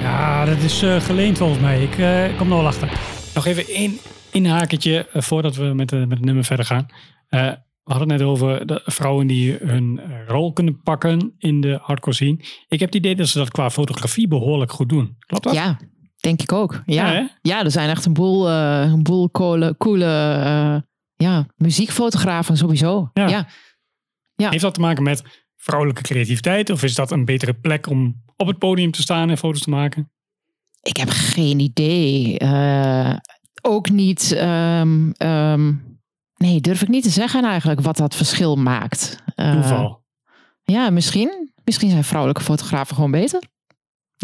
Ja, 0.00 0.44
dat 0.44 0.58
is 0.58 0.82
eh, 0.82 1.00
geleend 1.00 1.38
volgens 1.38 1.60
mij. 1.60 1.82
Ik 1.82 1.98
eh, 1.98 2.38
kom 2.38 2.50
er 2.50 2.56
wel 2.56 2.66
achter. 2.66 3.00
Nog 3.34 3.46
even 3.46 3.66
één 3.66 3.98
inhakertje 4.30 5.06
eh, 5.12 5.22
voordat 5.22 5.56
we 5.56 5.64
met, 5.64 5.90
met 5.90 6.10
het 6.10 6.24
nummer 6.24 6.44
verder 6.44 6.64
gaan. 6.66 6.86
Eh, 7.28 7.50
we 7.84 7.92
hadden 7.92 8.10
het 8.10 8.18
net 8.18 8.28
over 8.28 8.66
de 8.66 8.82
vrouwen 8.84 9.26
die 9.26 9.56
hun 9.60 10.00
rol 10.26 10.52
kunnen 10.52 10.80
pakken 10.82 11.34
in 11.38 11.60
de 11.60 11.78
hardcore 11.82 12.16
scene. 12.16 12.38
Ik 12.68 12.80
heb 12.80 12.88
het 12.88 12.94
idee 12.94 13.14
dat 13.14 13.28
ze 13.28 13.38
dat 13.38 13.50
qua 13.50 13.70
fotografie 13.70 14.28
behoorlijk 14.28 14.72
goed 14.72 14.88
doen. 14.88 15.16
Klopt 15.18 15.44
dat? 15.44 15.54
ja, 15.54 15.78
denk 16.20 16.42
ik 16.42 16.52
ook. 16.52 16.82
Ja, 16.86 17.12
Ja, 17.12 17.30
ja, 17.42 17.64
er 17.64 17.70
zijn 17.70 17.88
echt 17.88 18.04
een 18.04 18.12
boel, 18.12 18.48
eh, 18.48 18.80
een 18.80 19.02
boel 19.02 19.30
coole, 19.30 19.74
coole 19.78 20.04
eh, 20.04 20.76
ja, 21.16 21.46
muziekfotografen 21.56 22.56
sowieso. 22.56 23.10
Ja. 23.12 23.28
Ja. 23.28 23.46
Ja. 24.36 24.50
Heeft 24.50 24.62
dat 24.62 24.74
te 24.74 24.80
maken 24.80 25.02
met 25.02 25.22
vrouwelijke 25.56 26.02
creativiteit? 26.02 26.70
Of 26.70 26.82
is 26.82 26.94
dat 26.94 27.10
een 27.10 27.24
betere 27.24 27.54
plek 27.54 27.86
om 27.86 28.22
op 28.36 28.46
het 28.46 28.58
podium 28.58 28.90
te 28.90 29.02
staan 29.02 29.30
en 29.30 29.38
foto's 29.38 29.62
te 29.62 29.70
maken? 29.70 30.12
Ik 30.82 30.96
heb 30.96 31.08
geen 31.10 31.58
idee. 31.60 32.38
Eh, 32.38 33.16
ook 33.62 33.90
niet. 33.90 34.32
ehm, 34.32 35.10
ehm, 35.10 35.72
nee, 36.36 36.60
durf 36.60 36.82
ik 36.82 36.88
niet 36.88 37.02
te 37.02 37.10
zeggen 37.10 37.44
eigenlijk 37.44 37.80
wat 37.80 37.96
dat 37.96 38.14
verschil 38.16 38.56
maakt. 38.56 39.22
Eh, 39.34 39.52
Toeval. 39.52 40.04
ja, 40.62 40.90
misschien. 40.90 41.52
Misschien 41.64 41.90
zijn 41.90 42.04
vrouwelijke 42.04 42.42
fotografen 42.42 42.94
gewoon 42.94 43.10
beter. 43.10 43.42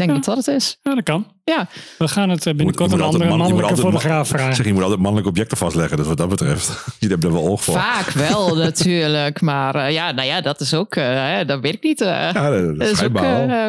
Denk 0.07 0.11
Ja. 0.11 0.16
dat 0.16 0.24
dat 0.36 0.46
het 0.46 0.46
is. 0.57 0.78
Ja, 0.82 0.94
dat 0.94 1.05
kan. 1.05 1.26
Ja. 1.44 1.68
We 1.98 2.09
gaan 2.09 2.28
het 2.28 2.46
eh, 2.46 2.55
binnenkort 2.55 2.90
Je 2.90 2.96
een 2.96 3.03
moet 3.03 3.07
andere 3.07 3.24
altijd 3.24 3.38
man- 3.38 3.46
je 3.48 3.53
moet 3.55 3.62
mannelijke 3.62 3.98
fotograaf 3.98 4.28
vragen. 4.28 4.55
Zeg, 4.55 4.66
je 4.66 4.72
moet 4.72 4.82
altijd 4.82 5.01
mannelijke 5.01 5.30
objecten 5.30 5.57
vastleggen. 5.57 5.96
Dus 5.96 6.07
wat 6.07 6.16
dat 6.16 6.28
betreft, 6.28 6.66
jullie 6.98 7.16
hebben 7.16 7.28
er 7.36 7.42
wel 7.42 7.53
oog 7.53 7.64
voor. 7.64 7.74
Vaak 7.74 8.11
wel 8.11 8.57
natuurlijk. 8.66 9.40
Maar 9.40 9.74
eh, 9.74 9.92
ja, 9.92 10.11
nou 10.12 10.26
ja, 10.28 10.40
dat 10.40 10.61
is 10.61 10.74
ook. 10.74 10.94
hè, 10.94 11.44
dat 11.44 11.61
weet 11.61 11.74
ik 11.74 11.82
niet. 11.82 12.01
eh. 12.01 12.09
Ja, 12.09 12.51
dat, 12.51 12.88
is 12.88 13.03
ook 13.03 13.18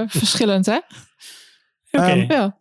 verschillend, 0.08 0.66
hè? 0.66 0.80
Oké. 1.92 2.06
Ehm, 2.06 2.32
Ja. 2.32 2.58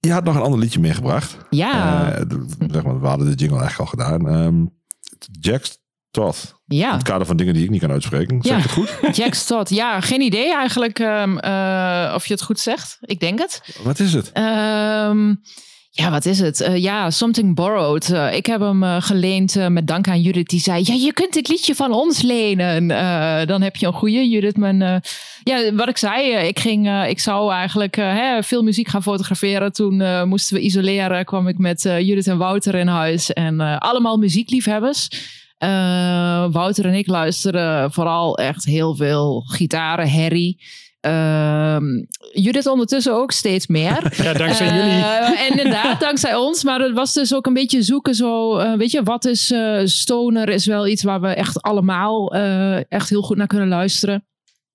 Je 0.00 0.12
had 0.12 0.24
nog 0.24 0.34
een 0.34 0.42
ander 0.42 0.58
liedje 0.58 0.80
meegebracht. 0.80 1.36
Ja. 1.50 2.04
Eh, 2.12 2.22
zeg 2.70 2.82
maar, 2.82 3.00
we 3.00 3.06
hadden 3.06 3.26
de 3.30 3.34
jingle 3.34 3.58
eigenlijk 3.60 3.78
al 3.90 3.98
gedaan. 3.98 4.28
Ehm 4.28 4.64
Jack 5.40 5.64
Toth. 6.14 6.54
In 6.68 6.76
ja. 6.76 6.92
het 6.92 7.02
kader 7.02 7.26
van 7.26 7.36
dingen 7.36 7.54
die 7.54 7.64
ik 7.64 7.70
niet 7.70 7.80
kan 7.80 7.90
uitspreken. 7.90 8.38
Zeg 8.42 8.56
Ja. 8.56 8.62
het 8.62 8.70
goed? 8.70 8.98
Jack 9.16 9.34
Stott. 9.34 9.68
Ja, 9.70 10.00
geen 10.00 10.20
idee 10.20 10.54
eigenlijk 10.54 10.98
ehm, 10.98 11.38
eh, 11.38 12.12
of 12.14 12.26
je 12.26 12.32
het 12.32 12.42
goed 12.42 12.60
zegt. 12.60 12.98
Ik 13.00 13.20
denk 13.20 13.38
het. 13.38 13.62
Wat 13.82 13.98
is 13.98 14.12
het? 14.12 14.30
Ehm, 14.32 15.34
Ja, 15.96 16.10
wat 16.10 16.24
is 16.26 16.38
het? 16.38 16.60
Eh, 16.60 16.76
ja, 16.76 17.10
Something 17.10 17.54
Borrowed. 17.54 18.10
Eh, 18.12 18.34
ik 18.36 18.46
heb 18.46 18.60
hem 18.60 18.82
geleend 19.00 19.68
met 19.68 19.86
dank 19.86 20.08
aan 20.08 20.20
Judith. 20.20 20.48
Die 20.48 20.60
zei, 20.60 20.82
ja, 20.86 20.94
je 20.94 21.12
kunt 21.12 21.32
dit 21.32 21.48
liedje 21.48 21.74
van 21.74 21.92
ons 21.92 22.22
lenen. 22.22 22.88
Dan 23.46 23.62
heb 23.62 23.76
je 23.76 23.86
een 23.86 23.92
goede 23.92 24.28
Judith. 24.28 24.56
Mijn, 24.56 25.02
ja, 25.42 25.74
wat 25.74 25.88
ik 25.88 25.96
zei, 25.96 26.30
ik, 26.46 26.58
ging, 26.58 27.04
ik 27.08 27.20
zou 27.20 27.52
eigenlijk 27.52 27.94
hè, 27.96 28.42
veel 28.42 28.62
muziek 28.62 28.88
gaan 28.88 29.02
fotograferen. 29.02 29.72
Toen 29.72 30.28
moesten 30.28 30.56
we 30.56 30.62
isoleren. 30.62 31.24
kwam 31.24 31.48
ik 31.48 31.58
met 31.58 31.82
Judith 31.82 32.26
en 32.26 32.38
Wouter 32.38 32.74
in 32.74 32.86
huis. 32.88 33.32
En 33.32 33.60
allemaal 33.78 34.16
muziekliefhebbers. 34.16 35.08
Eh, 35.64 36.46
Wouter 36.50 36.86
en 36.86 36.94
ik 36.94 37.06
luisteren 37.06 37.92
vooral 37.92 38.38
echt 38.38 38.64
heel 38.64 38.96
veel 38.96 39.40
gitaren, 39.40 40.08
herrie. 40.08 40.62
Ehm, 41.00 41.84
Judith 42.32 42.66
ondertussen 42.66 43.14
ook 43.14 43.32
steeds 43.32 43.66
meer. 43.66 44.12
Ja, 44.24 44.32
dankzij 44.32 44.66
jullie. 44.66 45.04
Eh, 45.04 45.40
en 45.40 45.50
inderdaad, 45.50 46.00
dankzij 46.00 46.34
ons. 46.34 46.64
Maar 46.64 46.80
het 46.80 46.92
was 46.92 47.12
dus 47.12 47.34
ook 47.34 47.46
een 47.46 47.52
beetje 47.52 47.82
zoeken 47.82 48.14
zo, 48.14 48.56
eh, 48.56 48.72
weet 48.72 48.90
je, 48.90 49.02
wat 49.02 49.24
is 49.24 49.54
stoner 49.84 50.48
is 50.48 50.66
wel 50.66 50.86
iets 50.86 51.02
waar 51.02 51.20
we 51.20 51.28
echt 51.28 51.62
allemaal 51.62 52.34
echt 52.88 53.08
heel 53.08 53.22
goed 53.22 53.36
naar 53.36 53.46
kunnen 53.46 53.68
luisteren. 53.68 54.24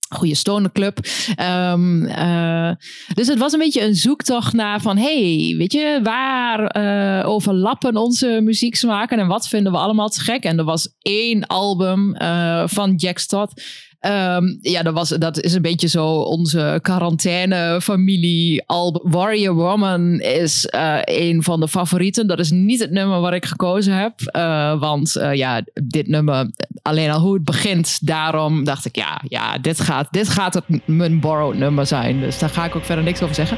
Goede 0.10 0.36
stonerclub. 0.36 1.00
Ehm, 1.36 2.06
eh, 2.06 2.72
dus 3.14 3.28
het 3.28 3.40
was 3.40 3.54
een 3.54 3.60
beetje 3.60 3.84
een 3.84 3.96
zoektocht 3.96 4.54
naar 4.54 4.82
van, 4.82 4.98
hey, 4.98 5.56
weet 5.58 5.72
je, 5.72 6.00
waar 6.04 6.66
eh, 6.66 7.30
overlappen 7.30 7.98
onze 7.98 8.40
muzieksmaken 8.44 9.20
en 9.20 9.28
wat 9.28 9.48
vinden 9.48 9.72
we 9.72 9.78
allemaal 9.78 10.10
te 10.10 10.20
gek? 10.20 10.44
En 10.44 10.58
er 10.58 10.64
was 10.64 10.96
één 11.02 11.48
album 11.48 12.16
eh, 12.16 12.64
van 12.66 12.96
Jack 12.96 13.18
Stott. 13.18 13.62
Ehm, 14.00 14.44
ja, 14.62 14.84
dat, 14.84 14.94
was, 14.94 15.10
dat 15.10 15.42
is 15.42 15.54
een 15.54 15.62
beetje 15.62 15.88
zo 15.88 16.08
onze 16.08 16.80
quarantaine-familie. 16.82 18.64
Warrior 19.04 19.56
Woman 19.56 20.20
is 20.20 20.66
eh, 20.66 20.98
een 21.04 21.44
van 21.44 21.60
de 21.60 21.68
favorieten. 21.68 22.28
Dat 22.28 22.40
is 22.40 22.52
niet 22.52 22.80
het 22.80 22.92
nummer 22.92 23.20
wat 23.20 23.34
ik 23.34 23.46
gekozen 23.46 23.94
heb. 23.94 24.22
eh, 24.22 24.80
want 24.80 25.16
eh, 25.16 25.34
ja, 25.34 25.62
dit 25.84 26.08
nummer, 26.08 26.52
alleen 26.82 27.12
al 27.12 27.20
hoe 27.20 27.34
het 27.34 27.44
begint, 27.44 28.08
daarom 28.08 28.64
dacht 28.64 28.86
ik, 28.86 28.96
ja, 28.96 29.22
ja 29.28 29.58
dit, 29.58 29.80
gaat, 29.80 30.08
dit 30.12 30.30
gaat 30.30 30.54
het, 30.54 30.64
mijn 30.86 31.20
borrowed 31.20 31.58
nummer 31.58 31.86
zijn. 31.86 32.20
Dus 32.20 32.40
daar 32.40 32.50
ga 32.50 32.66
ik 32.66 32.76
ook 32.76 32.86
verder 32.86 33.04
niks 33.04 33.22
over 33.22 33.36
zeggen. 33.36 33.58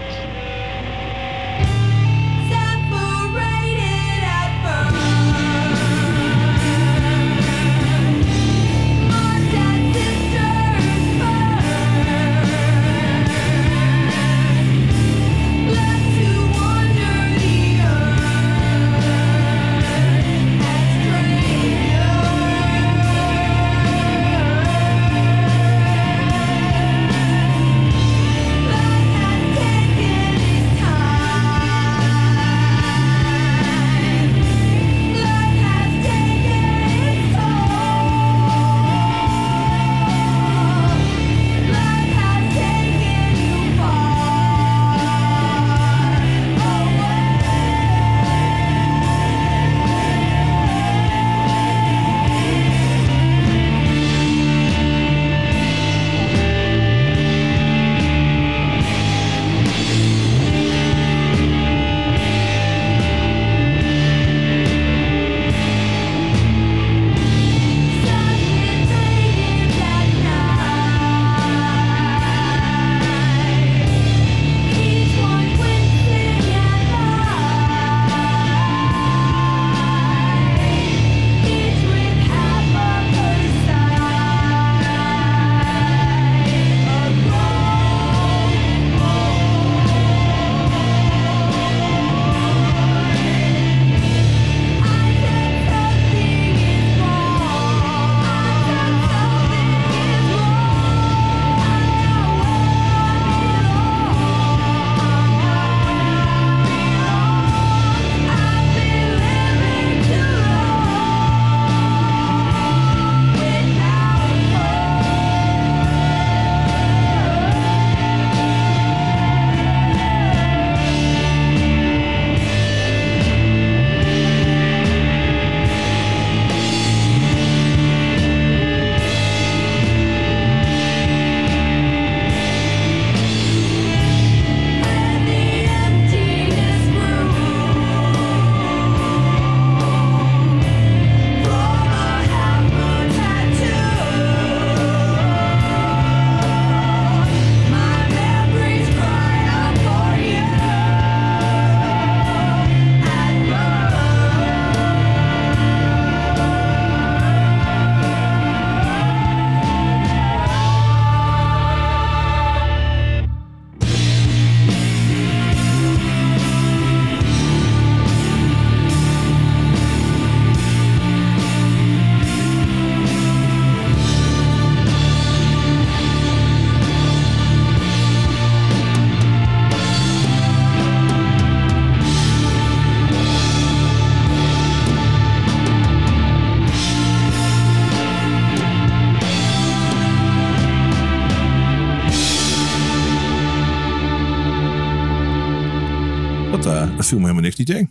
Dat, 196.63 196.97
dat 196.97 197.05
viel 197.05 197.17
me 197.17 197.23
helemaal 197.23 197.43
niks 197.43 197.55
niet 197.55 197.69
in. 197.69 197.89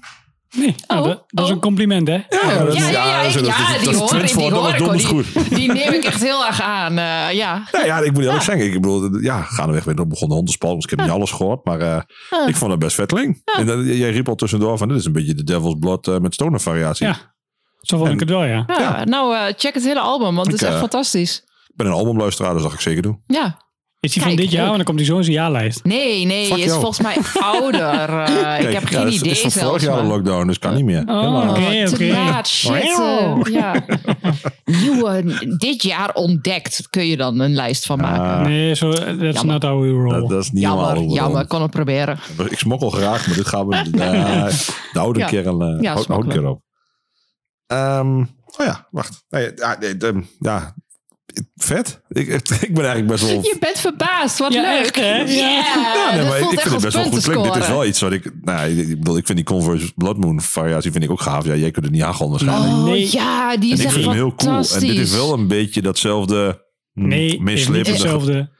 Nee, 0.56 0.74
nou, 0.86 1.00
Oh, 1.00 1.06
dat, 1.06 1.24
dat 1.26 1.44
is 1.44 1.50
oh. 1.50 1.56
een 1.56 1.62
compliment, 1.62 2.08
hè? 2.08 2.14
Ja, 2.14 2.58
dat 2.64 2.74
is- 2.74 2.80
Ja, 2.80 2.88
ja, 2.88 3.04
ja, 3.06 3.22
die 3.22 3.30
is 3.90 3.96
hoor 3.96 4.14
ik, 4.14 4.36
die 4.36 4.50
hoor 4.50 4.68
ik. 4.68 4.92
Die, 4.98 5.06
goed. 5.06 5.26
die 5.56 5.72
neem 5.72 5.92
ik 5.92 6.04
echt 6.04 6.22
heel 6.22 6.46
erg 6.46 6.60
aan. 6.62 6.90
eh, 6.98 7.32
ja. 7.32 7.62
Ja, 7.72 7.84
ja, 7.84 7.98
ik 7.98 8.12
moet 8.12 8.22
eerlijk 8.24 8.42
zeggen. 8.42 8.66
Ik 8.66 8.72
bedoel, 8.72 9.18
ja, 9.20 9.42
gaandeweg 9.42 9.84
weer 9.84 9.94
begonnen 10.06 10.36
hondenspal. 10.36 10.74
Dus 10.74 10.84
ik 10.84 10.90
heb 10.90 11.00
niet 11.00 11.10
alles 11.10 11.30
gehoord. 11.30 11.64
Maar 11.64 11.80
eh, 11.80 12.02
ik 12.46 12.56
vond 12.56 12.70
het 12.70 12.80
best 12.80 12.94
vetteling. 12.94 13.42
En 13.58 13.66
dat- 13.66 13.84
jij 13.86 14.10
riep 14.10 14.28
al 14.28 14.34
tussendoor 14.34 14.78
van, 14.78 14.88
dit 14.88 14.96
is 14.96 15.04
een 15.04 15.12
beetje 15.12 15.34
de 15.34 15.44
Devil's 15.44 15.76
Blood 15.78 16.20
met 16.20 16.34
stoner 16.34 16.60
variatie. 16.60 17.06
Ja. 17.06 17.16
Zo 17.80 17.96
vond 17.98 18.10
ik 18.10 18.20
het 18.20 18.28
wel, 18.30 18.44
ja. 18.44 18.64
Ja, 18.66 19.04
Nou, 19.04 19.34
eh, 19.36 19.42
check 19.56 19.74
het 19.74 19.84
hele 19.84 20.00
album, 20.00 20.34
want 20.34 20.46
het 20.52 20.62
is 20.62 20.68
echt 20.68 20.78
fantastisch. 20.78 21.36
Ik 21.68 21.76
ben 21.76 21.86
een 21.86 21.92
albumluisteraar, 21.92 22.52
dus 22.52 22.60
dat 22.62 22.70
ga 22.70 22.76
ik 22.76 22.82
zeker 22.82 23.02
doen. 23.02 23.22
Ja, 23.26 23.58
Is 24.00 24.12
die 24.12 24.22
van 24.22 24.30
Kijk, 24.30 24.42
dit 24.42 24.52
jaar? 24.52 24.64
Want 24.64 24.76
dan 24.76 24.84
komt 24.84 24.98
hij 24.98 25.06
zo 25.08 25.16
in 25.16 25.22
zijn 25.24 25.36
jaarlijst. 25.36 25.84
Nee, 25.84 26.24
nee, 26.24 26.46
Fuck 26.46 26.56
is 26.56 26.64
jou. 26.64 26.80
volgens 26.80 27.00
mij 27.00 27.16
ouder. 27.52 28.08
Eh, 28.22 28.66
ik 28.68 28.72
heb 28.74 28.88
ja, 28.88 28.98
geen 28.98 29.04
het 29.04 29.14
idee 29.14 29.30
is 29.30 29.40
van 29.40 29.50
vorig 29.50 29.82
jaar 29.82 29.96
de 29.96 30.02
maar- 30.02 30.10
lockdown, 30.10 30.46
dus 30.46 30.58
kan 30.58 30.74
niet 30.74 30.84
meer. 30.84 31.02
Oh, 31.06 31.48
oké. 31.50 31.90
te 31.96 32.06
laat, 32.06 32.48
shit. 32.48 32.72
eh, 32.72 33.36
ja. 33.52 33.84
Nieuwe, 34.64 35.22
dit 35.58 35.82
jaar 35.82 36.12
ontdekt 36.14 36.86
kun 36.90 37.06
je 37.06 37.16
dan 37.16 37.38
een 37.40 37.54
lijst 37.54 37.86
van 37.86 37.98
maken. 37.98 38.22
Ah, 38.38 38.40
Nee, 38.40 38.74
zo, 38.74 38.92
that's 38.92 39.06
Jammer. 39.18 39.44
not 39.44 39.62
how 39.62 39.80
we 39.82 39.88
roll. 39.88 40.20
dat, 40.20 40.28
dat 40.28 40.42
is 40.42 40.50
niet 40.50 40.64
helemaal 40.64 40.94
jammer, 40.94 41.14
jammer. 41.14 41.38
doen. 41.38 41.48
Kon 41.48 41.62
het 41.62 41.70
proberen. 41.70 42.18
Ik 42.50 42.58
smokkel 42.58 42.90
graag, 42.90 43.26
maar 43.26 43.36
dit 43.36 43.46
gaan 43.48 43.66
we... 43.68 43.84
Uh, 43.94 44.46
nou, 44.94 45.12
een 45.12 45.18
Ja. 45.18 45.26
keer, 45.26 45.46
een, 45.46 45.74
uh, 45.76 45.80
Ja, 45.82 45.96
een 46.08 46.28
keer 46.28 46.46
op. 46.48 46.60
Ehm, 47.66 48.18
oh 48.20 48.66
ja, 48.66 48.86
wacht. 48.90 49.24
Nee, 49.28 49.50
ja, 49.56 49.76
de- 49.76 50.22
ja, 50.38 50.74
vet. 51.56 52.00
Ik, 52.08 52.28
ik 52.60 52.74
ben 52.74 52.84
eigenlijk 52.84 53.06
best 53.06 53.24
wel... 53.24 53.42
Je 53.42 53.56
bent 53.60 53.78
verbaasd, 53.78 54.38
wat 54.38 54.52
Ja, 54.52 54.62
leuk. 54.62 54.80
echt, 54.80 54.94
hè? 54.96 55.16
Ja. 55.16 55.24
Ja, 55.26 56.14
nee, 56.14 56.24
maar 56.28 56.38
ik 56.38 56.60
vind 56.60 56.72
het 56.72 56.80
best 56.82 56.94
wel 56.94 57.04
goed 57.04 57.22
klinken. 57.22 57.52
Dit 57.52 57.62
is 57.62 57.68
wel 57.68 57.84
iets 57.86 58.00
wat 58.00 58.12
ik... 58.12 58.32
Nou, 58.42 58.68
ik, 58.70 58.88
ik 58.88 58.98
bedoel, 58.98 59.16
ik 59.16 59.26
vind 59.26 59.38
die 59.38 59.46
Converse 59.46 59.92
Blood 59.96 60.16
Moon 60.16 60.40
variatie 60.40 60.92
vind 60.92 61.04
ik 61.04 61.10
ook 61.10 61.20
gaaf. 61.20 61.44
Ja, 61.46 61.54
jij 61.54 61.70
kunt 61.70 61.84
het 61.84 61.94
niet 61.94 62.02
hagelen 62.02 62.30
waarschijnlijk. 62.30 62.72
Oh 62.72 62.84
Nee. 62.84 63.08
ja, 63.12 63.56
die 63.56 63.70
en 63.70 63.76
is 63.76 63.78
ik 63.80 63.84
echt 63.84 63.94
vind 63.94 64.06
hem 64.06 64.14
heel 64.14 64.34
cool. 64.34 64.50
fantastisch. 64.52 64.82
En 64.82 64.88
dit 64.88 64.98
is 64.98 65.12
wel 65.12 65.32
een 65.32 65.46
beetje 65.48 65.82
datzelfde... 65.82 66.64
hm, 66.92 67.06
nee, 67.08 67.30
niet 67.30 67.40
meeslepende- 67.40 67.90
hetzelfde. 67.90 68.50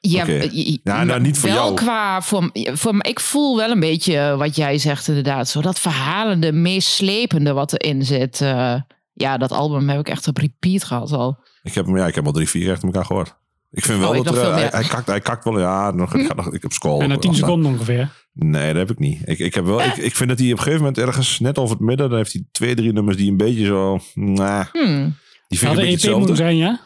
Ja, 0.00 0.26
eh, 0.26 0.76
Ja, 0.82 1.04
nou, 1.04 1.20
niet 1.20 1.38
voor 1.38 1.48
wel 1.48 1.62
jou. 1.64 1.74
qua 1.74 2.22
voor, 2.22 2.50
voor 2.52 2.94
ik 2.98 3.20
voel 3.20 3.56
wel 3.56 3.70
een 3.70 3.80
beetje 3.80 4.34
wat 4.38 4.56
jij 4.56 4.78
zegt 4.78 5.08
inderdaad. 5.08 5.48
Zo 5.48 5.60
dat 5.60 5.78
verhalende, 5.80 6.52
meeslepende 6.52 7.52
wat 7.52 7.72
erin 7.72 8.04
zit. 8.04 8.40
eh, 8.40 8.74
ja, 9.12 9.36
dat 9.38 9.52
album 9.52 9.88
heb 9.88 10.00
ik 10.00 10.08
echt 10.08 10.28
op 10.28 10.36
repeat 10.36 10.84
gehad 10.84 11.12
al. 11.12 11.38
Ik 11.68 11.74
heb 11.74 11.86
hem, 11.86 11.96
ja, 11.96 12.06
ik 12.06 12.14
heb 12.14 12.26
al 12.26 12.32
drie, 12.32 12.48
vier 12.48 12.70
achter 12.70 12.86
elkaar 12.86 13.04
gehoord. 13.04 13.36
Ik 13.70 13.84
vind 13.84 13.98
wel 13.98 14.08
Oh, 14.10 14.16
ik 14.16 14.24
dat 14.24 14.34
nog 14.34 14.42
er, 14.42 14.48
veel 14.50 14.58
hij, 14.58 14.68
hij, 14.72 14.84
kakt, 14.88 15.06
hij 15.06 15.20
kakt 15.20 15.44
wel, 15.44 15.58
ja, 15.60 15.90
nog, 15.90 16.14
ik, 16.14 16.26
ga 16.26 16.34
nog, 16.34 16.52
ik 16.52 16.62
heb 16.62 16.72
scroll. 16.72 17.00
En 17.00 17.08
na 17.08 17.16
10 17.18 17.34
seconden 17.34 17.72
ongeveer. 17.72 18.10
Nee, 18.32 18.66
dat 18.72 18.76
heb 18.76 18.90
ik 18.90 18.98
niet. 18.98 19.20
Ik, 19.24 19.38
ik, 19.38 19.54
heb 19.54 19.64
wel, 19.64 19.82
ik, 19.82 19.96
ik 19.96 20.16
vind 20.16 20.28
dat 20.28 20.38
hij 20.38 20.46
op 20.46 20.52
een 20.52 20.58
gegeven 20.62 20.78
moment 20.78 20.98
ergens 20.98 21.38
net 21.38 21.58
over 21.58 21.76
het 21.76 21.84
midden, 21.84 22.08
dan 22.08 22.18
heeft 22.18 22.32
hij 22.32 22.44
twee, 22.52 22.74
drie 22.74 22.92
nummers 22.92 23.16
die 23.16 23.30
een 23.30 23.36
beetje 23.36 23.64
zo, 23.64 23.98
nah, 24.14 24.64
Hmm. 24.72 25.14
die 25.48 25.58
vind 25.58 25.72
ik 25.72 25.78
een 25.78 25.84
beetje 25.84 26.10
moeten 26.10 26.28
hetzelfde. 26.28 26.34
zijn, 26.36 26.56
ja? 26.56 26.80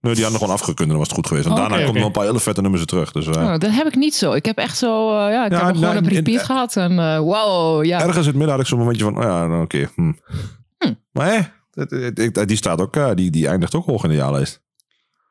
Nee, 0.00 0.14
die 0.14 0.22
hadden 0.22 0.40
gewoon 0.40 0.54
afgekund 0.56 0.80
en 0.80 0.88
dan 0.88 0.96
was 0.98 1.06
het 1.06 1.16
goed 1.16 1.26
geweest. 1.26 1.46
En 1.46 1.52
Oh, 1.52 1.58
daarna 1.58 1.74
oké, 1.74 1.84
komen 1.84 1.98
wel 2.00 2.06
een 2.06 2.12
paar 2.16 2.24
hele 2.26 2.40
vette 2.40 2.60
nummers 2.60 2.82
er 2.82 2.88
terug. 2.88 3.12
Dus 3.12 3.26
eh, 3.26 3.32
Oh, 3.42 3.48
dat 3.58 3.70
heb 3.70 3.86
ik 3.86 3.94
niet 3.96 4.14
zo. 4.14 4.32
Ik 4.32 4.44
heb 4.46 4.58
echt 4.58 4.76
zo, 4.78 5.08
eh, 5.10 5.32
ja, 5.32 5.44
ik 5.44 5.50
Ja, 5.50 5.56
heb 5.56 5.66
hem 5.66 5.74
gewoon 5.74 5.80
nou, 5.94 6.04
op 6.06 6.10
repeat 6.12 6.40
in- 6.40 6.46
gehad. 6.46 6.76
En 6.76 6.98
eh, 6.98 7.18
wow, 7.18 7.84
ja. 7.84 7.98
ergens 8.00 8.16
in 8.18 8.24
het 8.26 8.34
midden 8.34 8.50
had 8.50 8.60
ik 8.60 8.66
zo'n 8.66 8.78
momentje 8.78 9.04
van, 9.04 9.16
oh 9.16 9.22
ja, 9.22 9.46
nou, 9.46 9.62
oké. 9.62 9.88
hm. 9.94 10.12
Maar 11.12 11.26
hè, 11.32 11.40
die 12.46 12.56
staat 12.56 12.80
ook, 12.80 12.96
eh, 12.96 13.10
die, 13.14 13.30
die 13.30 13.48
eindigt 13.48 13.74
ook 13.74 13.86
hoog 13.86 14.04
in 14.04 14.10
de 14.10 14.16
jaarlijst. 14.16 14.62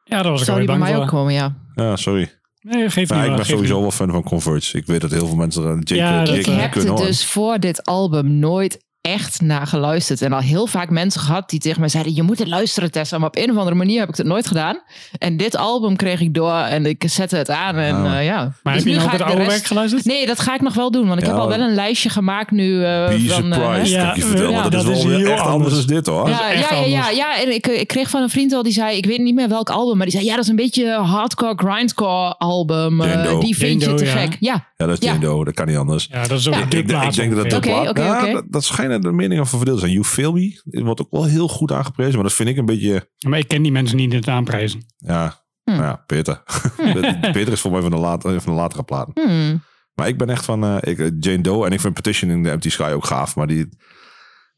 Ja, 0.04 0.22
daar 0.22 0.32
was 0.32 0.40
ik 0.40 0.46
Zou 0.46 0.58
die 0.58 0.68
bij 0.68 0.78
mij 0.78 0.96
ook 0.96 1.02
voor. 1.02 1.12
komen, 1.12 1.34
ja. 1.34 1.56
Ja, 1.76 1.96
sorry. 1.96 2.32
Nee, 2.62 2.82
geef 2.84 2.96
niet. 2.96 3.10
Maar 3.10 3.22
ik 3.22 3.28
maar, 3.28 3.36
ben 3.36 3.46
geef 3.46 3.56
sowieso 3.56 3.74
niet. 3.74 3.82
wel 3.82 3.92
fan 3.92 4.12
van 4.12 4.24
Converge. 4.24 4.78
Ik 4.78 4.86
weet 4.86 5.02
dat 5.02 5.12
heel 5.12 5.28
veel 5.28 5.36
mensen 5.36 5.64
er 5.64 5.76
Jake, 5.76 5.96
Ja, 5.96 6.20
dat 6.20 6.28
Jake 6.28 6.40
Ik 6.40 6.76
niet 6.76 6.84
heb 6.86 6.98
dus 6.98 7.26
voor 7.26 7.60
dit 7.60 7.86
album 7.86 8.40
nooit 8.40 8.84
echt 9.12 9.42
naar 9.42 9.68
geluisterd. 9.68 10.22
En 10.22 10.34
al 10.34 10.40
heel 10.40 10.68
vaak 10.68 10.90
mensen 10.90 11.22
gehad 11.22 11.50
die 11.50 11.60
tegen 11.60 11.80
mij 11.80 11.90
zeiden... 11.90 12.16
je 12.16 12.24
moet 12.24 12.40
het 12.40 12.48
luisteren, 12.48 12.92
Tessa. 12.92 13.18
Maar 13.18 13.28
op 13.28 13.38
een 13.38 13.52
of 13.52 13.58
andere 13.58 13.76
manier 13.76 14.00
heb 14.00 14.10
ik 14.10 14.18
het 14.18 14.26
nooit 14.26 14.48
gedaan. 14.48 14.80
En 15.18 15.38
dit 15.38 15.58
album 15.58 15.96
kreeg 15.96 16.20
ik 16.22 16.34
door 16.34 16.54
en 16.54 16.86
ik 16.86 17.04
zette 17.08 17.36
het 17.36 17.50
aan. 17.50 17.76
En 17.76 17.96
Oh. 17.96 18.18
eh, 18.18 18.26
ja. 18.26 18.36
Maar 18.64 18.74
Dus 18.74 18.84
heb 18.84 18.84
je 18.84 18.90
nu 18.90 18.96
nog 18.96 19.04
ga 19.04 19.12
het 19.12 19.12
ik 19.12 19.18
de 19.18 19.24
oude 19.24 19.44
rest- 19.44 19.56
werk 19.56 19.66
geluisterd? 19.66 20.06
Nee, 20.06 20.26
dat 20.26 20.40
ga 20.40 20.54
ik 20.56 20.62
nog 20.62 20.74
wel 20.74 20.92
doen. 20.92 21.08
Want 21.08 21.20
ik 21.20 21.26
Ja. 21.26 21.32
heb 21.32 21.42
al 21.42 21.48
wel 21.48 21.60
een 21.60 21.74
lijstje 21.74 22.10
gemaakt 22.10 22.52
nu. 22.52 22.84
eh, 22.86 23.08
Be 23.08 23.26
van, 23.28 23.54
eh, 23.54 23.60
ja, 23.86 24.14
je 24.16 24.26
ja, 24.50 24.62
dat, 24.62 24.72
dat 24.72 24.88
is 24.88 25.04
wel 25.04 25.18
heel 25.18 25.28
echt 25.32 25.42
anders 25.46 25.76
dan 25.76 25.86
dit 25.96 26.06
hoor. 26.08 26.30
Ja, 26.30 26.52
ja, 26.52 26.84
ja, 26.86 27.10
ja, 27.10 27.42
en 27.42 27.54
ik, 27.54 27.68
ik 27.68 27.88
kreeg 27.88 28.10
van 28.10 28.22
een 28.22 28.30
vriend 28.30 28.54
al 28.54 28.64
die 28.64 28.74
zei, 28.74 28.98
ik 28.98 29.06
weet 29.06 29.20
niet 29.20 29.36
meer 29.36 29.50
welk 29.50 29.70
album, 29.70 29.98
maar 29.98 30.06
die 30.06 30.16
zei, 30.16 30.26
ja, 30.28 30.36
dat 30.36 30.44
is 30.44 30.50
een 30.50 30.56
beetje 30.56 30.92
hardcore, 30.92 31.54
grindcore 31.56 32.36
album. 32.38 33.02
die 33.40 33.56
vind 33.58 33.82
je 33.84 33.94
te 33.94 34.06
gek. 34.06 34.38
Ja, 34.40 34.72
Ja, 34.78 34.86
dat 34.86 35.02
is 35.04 35.10
dat 35.44 35.54
kan 35.54 35.68
niet 35.68 35.78
anders. 35.78 36.08
Ja, 36.12 36.22
dat 36.28 36.40
is 36.40 36.48
ook 36.48 36.54
Ja. 36.54 36.60
een 36.60 36.66
Ik, 36.66 36.72
denk- 36.72 37.36
dat 37.36 37.50
dat 37.50 37.54
Oké, 37.54 37.72
oké, 37.90 37.90
oké. 37.90 38.32
Dat, 38.32 38.44
dat 38.50 38.66
de 39.02 39.12
meningen 39.12 39.44
over 39.44 39.58
verdeeld 39.58 39.80
zijn. 39.80 39.92
You 39.92 40.04
Feel 40.04 40.32
Me 40.34 40.62
wordt 40.84 41.02
ook 41.02 41.12
wel 41.12 41.26
heel 41.26 41.48
goed 41.48 41.72
aangeprezen, 41.72 42.14
maar 42.14 42.24
dat 42.24 42.34
vind 42.34 42.50
ik 42.50 42.58
een 42.58 42.66
beetje... 42.66 43.10
Maar 43.28 43.40
ik 43.40 43.48
ken 43.48 43.62
die 43.62 43.72
mensen 43.72 43.98
niet 43.98 44.12
in 44.12 44.18
het 44.18 44.28
aanprijzen. 44.28 44.86
Ja, 44.98 45.42
Hm. 45.64 45.72
nou 45.72 45.84
ja 45.84 46.04
Peter. 46.06 46.44
Peter 47.32 47.52
is 47.52 47.62
voor 47.62 47.72
mij 47.72 47.82
van 47.82 47.92
de, 47.92 47.98
later, 47.98 48.42
van 48.42 48.54
de 48.54 48.60
latere 48.60 48.84
platen. 48.84 49.14
Hmm. 49.24 49.64
Maar 49.94 50.08
ik 50.08 50.18
ben 50.18 50.30
echt 50.30 50.46
van 50.46 50.64
eh, 50.64 50.78
ik, 50.80 51.12
Jane 51.20 51.42
Doe 51.42 51.66
en 51.66 51.72
ik 51.72 51.80
vind 51.80 51.94
Petition 51.94 52.32
in 52.32 52.44
de 52.44 52.50
Empty 52.50 52.70
Sky 52.70 52.92
ook 52.94 53.06
gaaf. 53.06 53.36
Maar 53.36 53.48
die, 53.48 53.70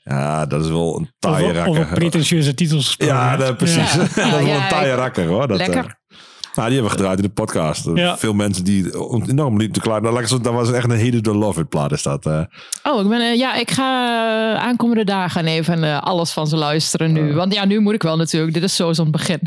ja, 0.04 0.46
dat 0.46 0.64
is 0.64 0.70
wel 0.70 1.00
een 1.00 1.12
taaie 1.20 1.46
over 1.50 1.76
rakker. 1.76 1.94
pretentieuze 1.96 2.54
titels. 2.54 2.94
Ja, 2.98 3.38
dat, 3.38 3.58
precies. 3.58 3.94
Ja. 3.94 3.98
dat 4.16 4.40
is 4.40 4.46
wel 4.46 4.50
een 4.50 4.68
taaie 4.70 4.94
rakker 4.94 5.26
hoor. 5.26 5.48
Dat, 5.48 5.58
Lekker. 5.58 5.86
eh, 5.86 6.18
nou, 6.56 6.68
die 6.70 6.78
hebben 6.80 6.84
we 6.84 6.98
gedraaid 6.98 7.18
in 7.20 7.24
de 7.26 7.30
podcast. 7.34 7.90
Ja. 7.94 8.18
Veel 8.18 8.34
mensen 8.34 8.64
die 8.64 8.94
enorm 9.30 9.58
niet 9.58 9.74
te 9.74 9.80
klaar. 9.80 10.02
Nou, 10.02 10.22
dat 10.28 10.42
was 10.54 10.72
echt 10.72 10.86
een 10.92 10.98
hele 10.98 11.22
de 11.22 11.34
love 11.36 11.60
it 11.62 11.70
plaat 11.70 11.92
is 11.92 12.04
dat. 12.04 12.26
eh. 12.26 12.42
Oh, 12.84 13.02
ik 13.04 13.10
ben, 13.10 13.22
eh, 13.22 13.38
ja, 13.38 13.56
ik 13.56 13.72
ga 13.72 14.54
eh, 14.56 14.64
aankomende 14.64 15.04
dagen 15.04 15.46
even 15.48 15.84
eh, 15.84 16.02
alles 16.02 16.32
van 16.32 16.48
ze 16.48 16.56
luisteren 16.56 17.12
nu. 17.14 17.34
Want 17.34 17.54
ja, 17.54 17.66
nu 17.66 17.80
moet 17.80 17.94
ik 17.94 18.04
wel 18.04 18.18
natuurlijk. 18.18 18.54
Dit 18.54 18.64
is 18.64 18.76
zo 18.76 18.94
zo'n 18.94 19.12
begin. 19.12 19.40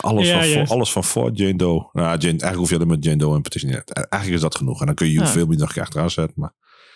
Alles, 0.00 0.28
Ja, 0.28 0.42
van, 0.44 0.66
alles 0.76 0.92
van 0.92 1.04
voor 1.04 1.30
Jane 1.32 1.56
Doe. 1.56 1.88
Nou, 1.92 2.08
Jane, 2.08 2.18
eigenlijk 2.22 2.56
hoef 2.56 2.68
je 2.68 2.74
alleen 2.74 2.88
met 2.88 3.04
Jane 3.04 3.16
Doe 3.16 3.34
en 3.34 3.42
Petition 3.42 3.70
niet. 3.70 3.92
Eigenlijk 3.92 4.32
is 4.34 4.40
dat 4.40 4.56
genoeg. 4.56 4.80
En 4.80 4.86
dan 4.86 4.94
kun 4.94 5.06
je 5.06 5.12
You 5.12 5.24
Ja. 5.24 5.30
Feel 5.32 5.46
Me 5.46 5.56
nog 5.56 5.78
achteraan 5.78 6.10
zetten. 6.10 6.34
Maar 6.40 6.52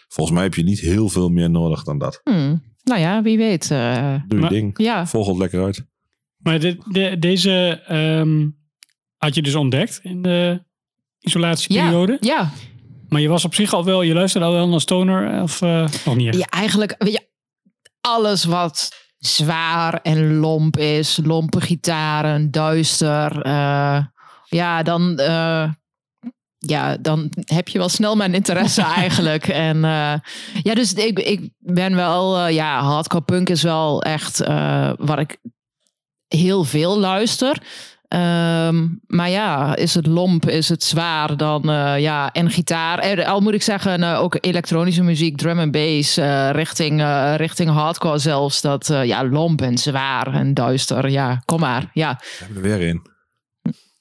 volgens 0.08 0.36
mij 0.36 0.44
heb 0.46 0.54
je 0.54 0.62
niet 0.62 0.80
heel 0.80 1.08
veel 1.08 1.28
meer 1.28 1.50
nodig 1.50 1.82
dan 1.84 1.98
dat. 1.98 2.20
Hmm. 2.24 2.62
Nou 2.82 3.00
ja, 3.00 3.22
wie 3.22 3.36
weet. 3.38 3.70
eh, 3.70 3.94
Doe 4.04 4.20
je 4.28 4.36
Maar- 4.36 4.50
ding. 4.50 4.78
ja. 4.78 5.06
Volg 5.06 5.26
het 5.28 5.36
lekker 5.36 5.64
uit. 5.64 5.86
Maar 6.36 6.58
de- 6.60 7.16
deze 7.18 7.82
ehm, 7.86 8.48
had 9.20 9.34
je 9.34 9.42
dus 9.42 9.54
ontdekt 9.54 10.00
in 10.02 10.22
de 10.22 10.62
isolatieperiode. 11.20 12.16
Ja, 12.20 12.34
ja. 12.34 12.50
Maar 13.08 13.20
je 13.20 13.28
was 13.28 13.44
op 13.44 13.54
zich 13.54 13.72
al 13.72 13.84
wel, 13.84 14.02
je 14.02 14.14
luisterde 14.14 14.46
al 14.46 14.52
wel 14.52 14.68
naar 14.68 14.80
Stoner 14.80 15.42
of 15.42 15.62
eh, 15.62 15.86
nog 16.04 16.16
niet 16.16 16.28
echt? 16.28 16.38
ja, 16.38 16.46
eigenlijk 16.46 16.94
weet 16.98 17.12
je, 17.12 17.28
alles 18.00 18.44
wat 18.44 18.90
zwaar 19.18 19.94
en 20.02 20.36
lomp 20.36 20.76
is. 20.76 21.18
Lompe 21.24 21.60
gitaren, 21.60 22.50
duister. 22.50 23.42
eh, 23.42 24.04
ja, 24.44 24.82
dan, 24.82 25.18
eh, 25.18 25.70
ja, 26.58 26.96
dan 26.96 27.30
heb 27.44 27.68
je 27.68 27.78
wel 27.78 27.88
snel 27.88 28.16
mijn 28.16 28.34
interesse 28.34 28.82
eigenlijk. 29.02 29.48
En 29.48 29.76
eh, 29.84 30.14
ja, 30.62 30.74
dus 30.74 30.92
ik, 30.92 31.18
ik 31.18 31.50
ben 31.58 31.94
wel, 31.94 32.38
eh, 32.38 32.54
ja, 32.54 32.82
hardcore 32.82 33.24
punk 33.24 33.48
is 33.48 33.62
wel 33.62 34.02
echt 34.02 34.40
eh, 34.40 34.92
wat 34.96 35.18
ik 35.18 35.36
heel 36.28 36.64
veel 36.64 36.98
luister. 36.98 37.62
Ehm, 38.11 38.88
maar 39.06 39.30
ja, 39.30 39.76
is 39.76 39.94
het 39.94 40.06
lomp, 40.06 40.48
is 40.48 40.68
het 40.68 40.84
zwaar 40.84 41.36
dan 41.36 41.70
eh, 41.70 42.00
ja, 42.00 42.32
en 42.32 42.50
gitaar. 42.50 42.98
En 42.98 43.24
al 43.26 43.40
moet 43.40 43.54
ik 43.54 43.62
zeggen, 43.62 44.02
eh, 44.02 44.20
ook 44.20 44.36
elektronische 44.40 45.02
muziek, 45.02 45.36
drum 45.36 45.58
en 45.58 45.70
bass, 45.70 46.16
eh, 46.16 46.50
richting, 46.52 47.00
eh, 47.00 47.34
richting 47.36 47.70
hardcore 47.70 48.18
zelfs. 48.18 48.61
Dat 48.61 48.90
eh, 48.90 49.04
ja, 49.04 49.24
lomp 49.24 49.61
en 49.62 49.78
zwaar 49.78 50.34
en 50.34 50.54
duister. 50.54 51.08
Ja, 51.11 51.42
kom 51.44 51.61
maar. 51.61 51.90
Ja. 51.92 52.20
Ik 52.40 52.46
ben 52.48 52.56
er 52.56 52.62
weer 52.62 52.80
in. 52.88 53.02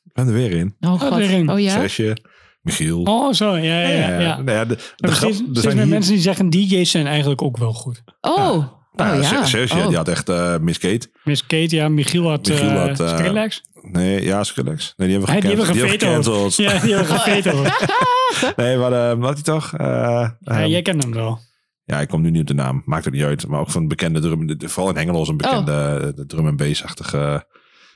Ik 0.03 0.13
ben 0.13 0.27
er 0.27 0.33
weer 0.33 0.51
in. 0.51 0.75
Oh 0.79 0.99
god. 1.01 1.15
weer 1.15 1.29
in. 1.31 1.49
Oh 1.51 1.59
ja. 1.59 1.71
Zesje. 1.71 2.17
Michiel. 2.61 3.01
Oh, 3.01 3.33
zo, 3.33 3.57
ja, 3.57 3.81
ja, 3.81 3.87
ja. 3.89 4.19
ja. 4.19 4.35
Nou 4.41 4.51
ja, 4.57 4.65
de, 4.65 4.75
de 4.75 4.81
Maar 4.97 5.11
grap- 5.11 5.31
steeds, 5.33 5.49
er 5.57 5.61
zijn 5.61 5.77
hier- 5.77 5.87
mensen 5.87 6.13
die 6.13 6.21
zeggen 6.21 6.49
DJ's 6.49 6.91
zijn 6.91 7.07
eigenlijk 7.07 7.41
ook 7.41 7.57
wel 7.57 7.73
goed. 7.73 8.01
Oh. 8.21 8.65
Nou, 8.91 9.17
oh 9.17 9.23
ja. 9.31 9.45
Serge, 9.45 9.77
Oh. 9.77 9.87
die 9.87 9.97
had 9.97 10.07
echt 10.07 10.29
eh 10.29 10.57
Miss 10.57 10.79
Kate. 10.79 11.07
Miss 11.23 11.41
Kate, 11.45 11.75
ja, 11.75 11.89
Michiel 11.89 12.29
had, 12.29 12.47
Michiel 12.47 12.69
eh, 12.69 12.75
had, 12.87 12.99
eh, 12.99 13.17
Skrillex. 13.17 13.61
Nee, 13.81 14.23
ja, 14.23 14.43
Skrillex. 14.43 14.93
Nee, 14.97 15.07
die 15.07 15.17
hebben 15.17 15.35
we 15.35 15.41
Hey, 15.41 15.55
die 15.55 15.65
hebben 15.65 15.89
gecanceld. 15.89 16.55
Die 16.55 16.67
hebben 16.67 16.79
gecanceld. 16.79 16.79
Ja, 16.79 16.79
die 16.79 16.95
hebben 16.95 17.19
gevetoed. 17.19 18.55
Nee, 18.55 18.77
maar 18.77 18.91
eh, 18.93 19.17
wat 19.17 19.23
had 19.27 19.33
hij 19.33 19.43
toch? 19.43 19.73
Eh, 19.73 19.85
Ja, 19.87 20.37
ehm, 20.43 20.65
jij 20.69 20.81
kent 20.81 21.03
hem 21.03 21.13
wel. 21.13 21.39
ja, 21.83 21.99
ik 21.99 22.07
kom 22.07 22.21
nu 22.21 22.29
niet 22.31 22.41
op 22.41 22.47
de 22.47 22.53
naam. 22.53 22.81
Maakt 22.85 23.05
het 23.05 23.13
niet 23.13 23.23
uit. 23.23 23.47
Maar 23.47 23.59
ook 23.59 23.69
van 23.71 23.87
bekende 23.87 24.19
drum. 24.19 24.55
Vooral 24.69 24.91
in 24.91 24.97
Hengelo 24.97 25.21
is 25.21 25.27
een 25.27 25.37
bekende 25.37 25.71
Oh. 25.71 26.07
eh, 26.07 26.25
drum 26.27 26.47
en 26.47 26.55
bass-achtige 26.57 27.45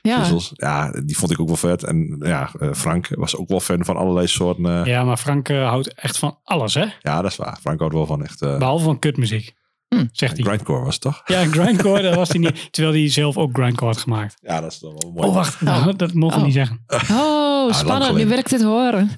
Ja. 0.02 0.18
puzzels. 0.18 0.50
Ja, 0.54 0.90
die 1.04 1.16
vond 1.18 1.30
ik 1.30 1.40
ook 1.40 1.46
wel 1.46 1.56
vet. 1.56 1.82
En 1.84 2.16
ja, 2.24 2.50
eh, 2.60 2.68
Frank 2.72 3.08
was 3.10 3.36
ook 3.36 3.48
wel 3.48 3.60
fan 3.60 3.84
van 3.84 3.96
allerlei 3.96 4.26
soorten. 4.26 4.64
eh, 4.66 4.70
ja. 4.72 4.84
Ja, 4.84 5.04
maar 5.04 5.16
Frank 5.16 5.48
eh, 5.48 5.68
houdt 5.68 5.94
echt 5.94 6.18
van 6.18 6.38
alles, 6.44 6.74
hè? 6.74 6.84
dat 7.02 7.24
is 7.24 7.36
waar. 7.36 7.58
Frank 7.60 7.78
houdt 7.78 7.94
wel 7.94 8.06
van 8.06 8.22
echt... 8.24 8.42
eh 8.42 8.58
Behalve 8.58 8.84
van 8.84 8.98
kutmuziek. 8.98 9.52
Hm. 9.98 10.04
Zegt 10.12 10.36
hij. 10.36 10.44
grindcore 10.46 10.84
was 10.84 10.92
het 10.94 11.02
toch? 11.02 11.22
Ja, 11.24 11.44
grindcore, 11.56 12.02
dat 12.02 12.14
was 12.14 12.28
hij 12.28 12.38
niet. 12.38 12.72
Terwijl 12.72 12.94
hij 12.94 13.10
zelf 13.10 13.36
ook 13.36 13.50
grindcore 13.52 13.90
had 13.92 14.00
gemaakt. 14.00 14.36
Ja, 14.40 14.60
dat 14.60 14.72
is 14.72 14.78
toch 14.78 14.92
wel 15.02 15.12
mooi. 15.12 15.28
Oh, 15.28 15.34
wacht. 15.34 15.60
Nou, 15.60 15.96
dat 15.96 16.12
mogen 16.14 16.34
we 16.36 16.40
Oh. 16.40 16.44
niet 16.46 16.54
zeggen. 16.54 16.84
Oh, 17.10 17.62
lang 17.64 17.74
spannend. 17.74 18.14
Nu 18.16 18.34
ik 18.34 18.48
dit 18.48 18.62
horen. 18.62 19.10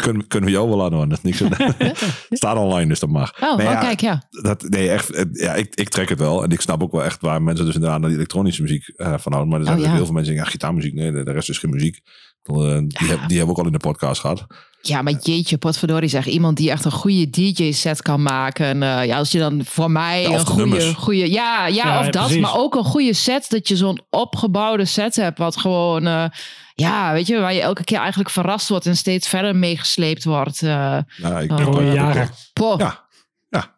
Kunnen, 0.00 0.26
kunnen 0.26 0.48
we 0.50 0.54
jou 0.56 0.68
wel 0.68 0.84
aan 0.84 0.92
horen. 0.92 1.08
Dat 1.08 1.18
is 1.24 1.24
niks 1.24 1.56
Het 1.78 1.98
staat 2.38 2.56
online, 2.56 2.86
dus 2.88 3.00
dat 3.00 3.10
mag. 3.10 3.32
Oh, 3.42 3.56
Nee, 3.56 3.66
oh 3.66 3.72
ja, 3.72 3.78
kijk, 3.80 4.00
ja. 4.00 4.22
Dat, 4.30 4.62
nee, 4.68 4.90
echt. 4.90 5.10
eh, 5.10 5.24
Ja, 5.32 5.54
ik, 5.54 5.74
ik 5.74 5.88
trek 5.88 6.08
het 6.08 6.18
wel. 6.18 6.42
En 6.42 6.50
ik 6.50 6.60
snap 6.60 6.82
ook 6.82 6.92
wel 6.92 7.04
echt 7.04 7.20
waar 7.20 7.42
mensen 7.42 7.64
dus 7.64 7.74
inderdaad 7.74 7.98
naar 8.00 8.08
die 8.08 8.18
elektronische 8.18 8.62
muziek 8.62 8.88
eh, 8.88 9.14
van 9.18 9.32
houden. 9.32 9.48
Maar 9.50 9.60
er 9.60 9.66
zijn 9.66 9.78
Oh, 9.78 9.84
ja. 9.84 9.92
heel 9.94 10.04
veel 10.04 10.14
mensen 10.14 10.32
die 10.34 10.42
zeggen, 10.42 10.44
ja, 10.44 10.50
gitaarmuziek. 10.50 10.94
Nee, 10.94 11.12
de, 11.12 11.24
de 11.24 11.32
rest 11.32 11.48
is 11.48 11.58
geen 11.58 11.70
muziek. 11.70 12.00
Eh, 12.46 12.54
die, 12.78 13.08
heb- 13.08 13.28
die 13.28 13.36
hebben 13.36 13.44
we 13.46 13.50
ook 13.50 13.58
al 13.58 13.66
in 13.66 13.72
de 13.72 13.78
podcast 13.78 14.20
gehad. 14.20 14.46
Ja, 14.80 15.02
maar 15.02 15.12
jeetje, 15.12 15.58
potverdorie 15.58 16.08
zeg. 16.08 16.26
Iemand 16.26 16.56
die 16.56 16.70
echt 16.70 16.84
een 16.84 16.90
goede 16.92 17.30
DJ-set 17.30 18.02
kan 18.02 18.22
maken. 18.22 18.82
Eh, 18.82 19.04
ja, 19.04 19.16
als 19.18 19.32
je 19.32 19.38
dan 19.38 19.64
voor 19.64 19.90
mij 19.90 20.22
Ja, 20.22 20.28
een 20.28 20.38
de 20.44 20.46
goede, 20.50 20.94
goede... 20.94 21.30
Ja, 21.32 21.66
ja, 21.66 21.84
Ja, 21.86 21.98
of 21.98 22.04
ja, 22.04 22.10
dat. 22.10 22.24
precies. 22.24 22.40
Maar 22.42 22.56
ook 22.56 22.74
een 22.74 22.84
goede 22.84 23.12
set. 23.14 23.50
Dat 23.50 23.68
je 23.68 23.76
zo'n 23.76 24.00
opgebouwde 24.10 24.84
set 24.84 25.16
hebt. 25.16 25.38
Wat 25.38 25.56
gewoon... 25.56 26.06
eh, 26.06 26.24
ja, 26.74 27.12
weet 27.12 27.26
je, 27.26 27.38
waar 27.40 27.54
je 27.54 27.60
elke 27.60 27.84
keer 27.84 27.98
eigenlijk 27.98 28.30
verrast 28.30 28.68
wordt 28.68 28.86
en 28.86 28.96
steeds 28.96 29.28
verder 29.28 29.56
meegesleept 29.56 30.24
wordt. 30.24 30.62
eh 30.62 30.98
Ja, 31.16 31.40
ik, 31.40 31.50
Oh. 31.52 31.92
jaren. 31.94 32.30
poh. 32.52 32.78
Ja. 32.78 33.04
Ja. 33.48 33.74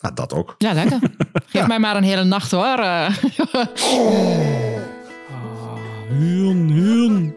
Ja, 0.00 0.10
dat 0.10 0.32
ook. 0.32 0.54
Ja, 0.58 0.72
lekker. 0.72 0.98
Geef 1.52 1.66
mij 1.66 1.78
maar 1.78 1.96
een 1.96 2.02
hele 2.02 2.24
nacht 2.24 2.50
hoor. 2.50 2.78
Ah, 2.84 3.14
Huun, 6.08 6.70
Huun. 6.70 7.34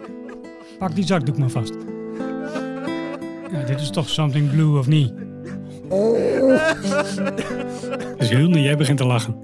Pak 0.77 0.95
die 0.95 1.05
zakdoek 1.05 1.37
maar 1.37 1.49
vast. 1.49 1.73
Ja, 3.51 3.63
dit 3.65 3.81
is 3.81 3.89
toch 3.89 4.09
something 4.09 4.51
blue 4.51 4.79
of 4.79 4.87
niet? 4.87 5.13
Dus 8.17 8.29
jij 8.29 8.77
begint 8.77 8.97
te 8.97 9.05
lachen. 9.05 9.35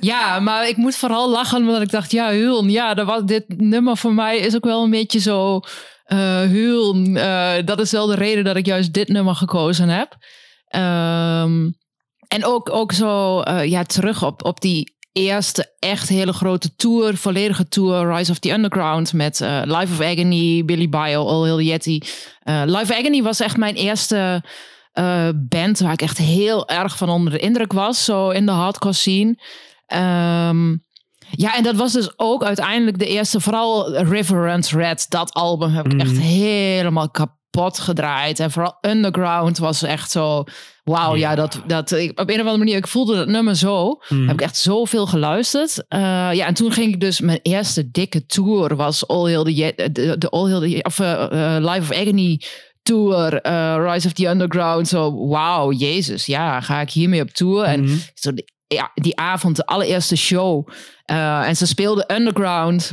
Ja, 0.00 0.40
maar 0.40 0.68
ik 0.68 0.76
moet 0.76 0.96
vooral 0.96 1.30
lachen 1.30 1.58
omdat 1.58 1.82
ik 1.82 1.90
dacht, 1.90 2.10
ja, 2.10 2.32
Huln, 2.32 2.70
ja, 2.70 2.94
dat 2.94 3.06
was, 3.06 3.22
dit 3.24 3.44
nummer 3.48 3.96
voor 3.96 4.14
mij 4.14 4.38
is 4.38 4.54
ook 4.54 4.64
wel 4.64 4.84
een 4.84 4.90
beetje 4.90 5.18
zo, 5.18 5.60
eh 6.04 6.40
Huln, 6.40 7.16
eh, 7.16 7.54
dat 7.64 7.80
is 7.80 7.90
wel 7.90 8.06
de 8.06 8.14
reden 8.14 8.44
dat 8.44 8.56
ik 8.56 8.66
juist 8.66 8.92
dit 8.92 9.08
nummer 9.08 9.34
gekozen 9.34 9.88
heb. 9.88 10.16
Ehm, 10.66 11.70
en 12.28 12.44
ook, 12.44 12.70
ook 12.70 12.92
zo, 12.92 13.40
eh, 13.40 13.64
ja, 13.64 13.82
terug 13.82 14.24
op, 14.24 14.44
op 14.44 14.60
die 14.60 14.95
eerste 15.16 15.72
echt 15.78 16.08
hele 16.08 16.32
grote 16.32 16.76
tour, 16.76 17.16
volledige 17.16 17.68
tour, 17.68 18.14
Rise 18.16 18.30
of 18.30 18.38
the 18.38 18.50
Underground 18.50 19.12
met 19.12 19.40
eh, 19.40 19.60
Life 19.64 19.92
of 19.92 20.00
Agony, 20.00 20.64
Billy 20.64 20.88
Bio, 20.88 21.26
All 21.26 21.44
Hill 21.44 21.66
Yeti. 21.66 22.02
Eh, 22.42 22.62
Life 22.66 22.92
of 22.92 22.98
Agony 22.98 23.22
was 23.22 23.40
echt 23.40 23.56
mijn 23.56 23.74
eerste 23.74 24.42
eh, 24.92 25.28
band 25.34 25.78
waar 25.78 25.92
ik 25.92 26.02
echt 26.02 26.18
heel 26.18 26.68
erg 26.68 26.96
van 26.96 27.08
onder 27.08 27.32
de 27.32 27.38
indruk 27.38 27.72
was, 27.72 28.04
zo 28.04 28.30
in 28.30 28.46
de 28.46 28.52
hardcore 28.52 28.94
scene. 28.94 29.38
Ehm, 29.86 30.70
ja, 31.30 31.56
en 31.56 31.62
dat 31.62 31.76
was 31.76 31.92
dus 31.92 32.18
ook 32.18 32.44
uiteindelijk 32.44 32.98
de 32.98 33.06
eerste, 33.06 33.40
vooral 33.40 33.94
Reverend 33.96 34.68
Red, 34.68 35.06
dat 35.08 35.32
album 35.32 35.70
heb 35.70 35.86
ik 35.92 36.00
echt 36.00 36.12
Mhm. 36.12 36.20
helemaal 36.20 37.10
kapot 37.10 37.34
gedraaid. 37.64 38.40
En 38.40 38.50
vooral 38.50 38.78
Underground 38.80 39.58
was 39.58 39.82
echt 39.82 40.10
zo, 40.10 40.44
wauw, 40.84 41.14
ja, 41.16 41.30
Ja. 41.30 41.36
dat, 41.36 41.60
dat, 41.66 41.90
ik, 41.90 42.10
op 42.20 42.28
een 42.28 42.34
of 42.34 42.40
andere 42.40 42.58
manier, 42.58 42.76
ik 42.76 42.86
voelde 42.86 43.16
dat 43.16 43.26
nummer 43.28 43.56
zo. 43.56 44.00
Mhm. 44.08 44.26
Heb 44.26 44.32
ik 44.32 44.40
echt 44.40 44.56
zoveel 44.56 45.06
geluisterd. 45.06 45.84
Eh, 45.88 45.98
ja, 46.32 46.46
en 46.46 46.54
toen 46.54 46.72
ging 46.72 46.92
ik 46.94 47.00
dus, 47.00 47.20
mijn 47.20 47.38
eerste 47.42 47.90
dikke 47.90 48.26
tour 48.26 48.76
was 48.76 49.08
All 49.08 49.28
Hill 49.28 49.44
the, 49.74 49.90
de, 49.92 50.18
de 50.18 50.28
All 50.28 50.46
Hill 50.48 50.70
the, 50.70 50.82
of 50.82 50.98
Life 51.72 51.80
of 51.80 51.92
Agony 51.92 52.40
tour, 52.82 53.28
Rise 53.90 54.06
of 54.06 54.12
the 54.12 54.26
Underground. 54.26 54.88
Zo, 54.88 55.26
wauw, 55.28 55.72
jezus, 55.72 56.26
ja, 56.26 56.60
ga 56.60 56.80
ik 56.80 56.90
hiermee 56.90 57.22
op 57.22 57.30
tour? 57.30 57.64
En 57.64 57.80
Mhm. 57.82 57.96
zo 58.14 58.30
ja, 58.66 58.90
die 58.94 59.16
avond, 59.16 59.56
de 59.56 59.66
allereerste 59.66 60.16
show. 60.16 60.68
en 61.04 61.56
ze 61.56 61.66
speelden 61.66 62.14
Underground. 62.14 62.92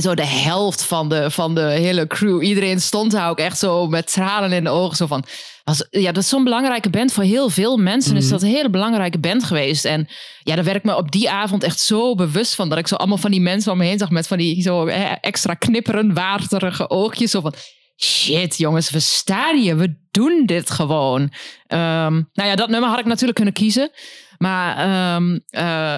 Zo 0.00 0.14
de 0.14 0.26
helft 0.26 0.82
van 0.84 1.08
de, 1.08 1.30
van 1.30 1.54
de 1.54 1.60
hele 1.60 2.06
crew. 2.06 2.42
Iedereen 2.42 2.80
stond 2.80 3.10
daar 3.10 3.30
ook 3.30 3.38
echt 3.38 3.58
zo 3.58 3.86
met 3.86 4.12
tranen 4.12 4.52
in 4.52 4.64
de 4.64 4.70
ogen. 4.70 4.96
Zo 4.96 5.06
van, 5.06 5.24
was, 5.64 5.86
ja, 5.90 6.12
dat 6.12 6.22
is 6.22 6.28
zo'n 6.28 6.44
belangrijke 6.44 6.90
band. 6.90 7.12
Voor 7.12 7.24
heel 7.24 7.48
veel 7.50 7.76
mensen 7.76 8.16
is 8.16 8.22
Mhm. 8.24 8.32
dat 8.32 8.42
een 8.42 8.48
hele 8.48 8.70
belangrijke 8.70 9.18
band 9.18 9.44
geweest. 9.44 9.84
En 9.84 10.08
ja, 10.42 10.54
daar 10.54 10.64
werd 10.64 10.76
ik 10.76 10.84
me 10.84 10.96
op 10.96 11.12
die 11.12 11.30
avond 11.30 11.62
echt 11.62 11.80
zo 11.80 12.14
bewust 12.14 12.54
van. 12.54 12.68
Dat 12.68 12.78
ik 12.78 12.86
zo 12.88 12.94
allemaal 12.94 13.18
van 13.18 13.30
die 13.30 13.40
mensen 13.40 13.72
om 13.72 13.78
me 13.78 13.84
heen 13.84 13.98
zag 13.98 14.10
met 14.10 14.26
van 14.26 14.38
die 14.38 14.62
zo 14.62 14.86
extra 15.20 15.54
knipperen, 15.54 16.14
waterige 16.14 16.90
oogjes. 16.90 17.30
Zo 17.30 17.40
van, 17.40 17.54
shit 17.96 18.56
jongens, 18.56 18.90
we 18.90 19.00
staan 19.00 19.56
hier. 19.56 19.76
We 19.76 19.96
doen 20.10 20.42
dit 20.46 20.70
gewoon. 20.70 21.32
Ehm, 21.66 22.12
nou 22.32 22.48
ja, 22.48 22.54
dat 22.54 22.68
nummer 22.68 22.88
had 22.90 22.98
ik 22.98 23.04
natuurlijk 23.04 23.34
kunnen 23.34 23.54
kiezen. 23.54 23.90
Maar 24.38 24.76
ehm, 24.76 25.38
eh, 25.48 25.96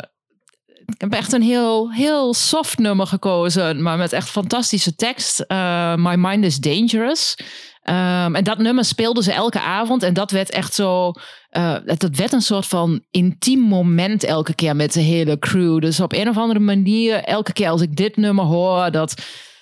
ik 0.87 1.01
heb 1.01 1.13
echt 1.13 1.33
een 1.33 1.43
heel, 1.43 1.93
heel 1.93 2.35
soft 2.35 2.79
nummer 2.79 3.07
gekozen. 3.07 3.83
Maar 3.83 3.99
met 3.99 4.13
echt 4.13 4.29
fantastische 4.29 4.95
tekst. 4.95 5.41
Eh, 5.41 5.95
My 5.95 6.15
Mind 6.15 6.45
is 6.45 6.59
Dangerous. 6.59 7.39
Ehm, 7.83 8.35
en 8.35 8.45
dat 8.45 8.59
nummer 8.59 8.85
speelden 8.85 9.23
ze 9.23 9.33
elke 9.33 9.61
avond. 9.61 10.03
En 10.03 10.15
dat 10.15 10.31
werd 10.31 10.51
echt 10.51 10.75
zo... 10.75 11.13
eh, 11.51 11.75
dat 11.85 12.17
werd 12.17 12.33
een 12.33 12.41
soort 12.41 12.67
van 12.67 13.05
intiem 13.11 13.61
moment 13.61 14.25
elke 14.25 14.55
keer 14.55 14.77
met 14.77 14.93
de 14.93 15.01
hele 15.01 15.39
crew. 15.39 15.81
Dus 15.81 16.01
op 16.01 16.13
een 16.13 16.29
of 16.29 16.37
andere 16.37 16.61
manier, 16.61 17.23
elke 17.23 17.53
keer 17.53 17.69
als 17.69 17.81
ik 17.81 17.97
dit 17.97 18.17
nummer 18.17 18.45
hoor... 18.45 18.91
dat, 18.91 19.15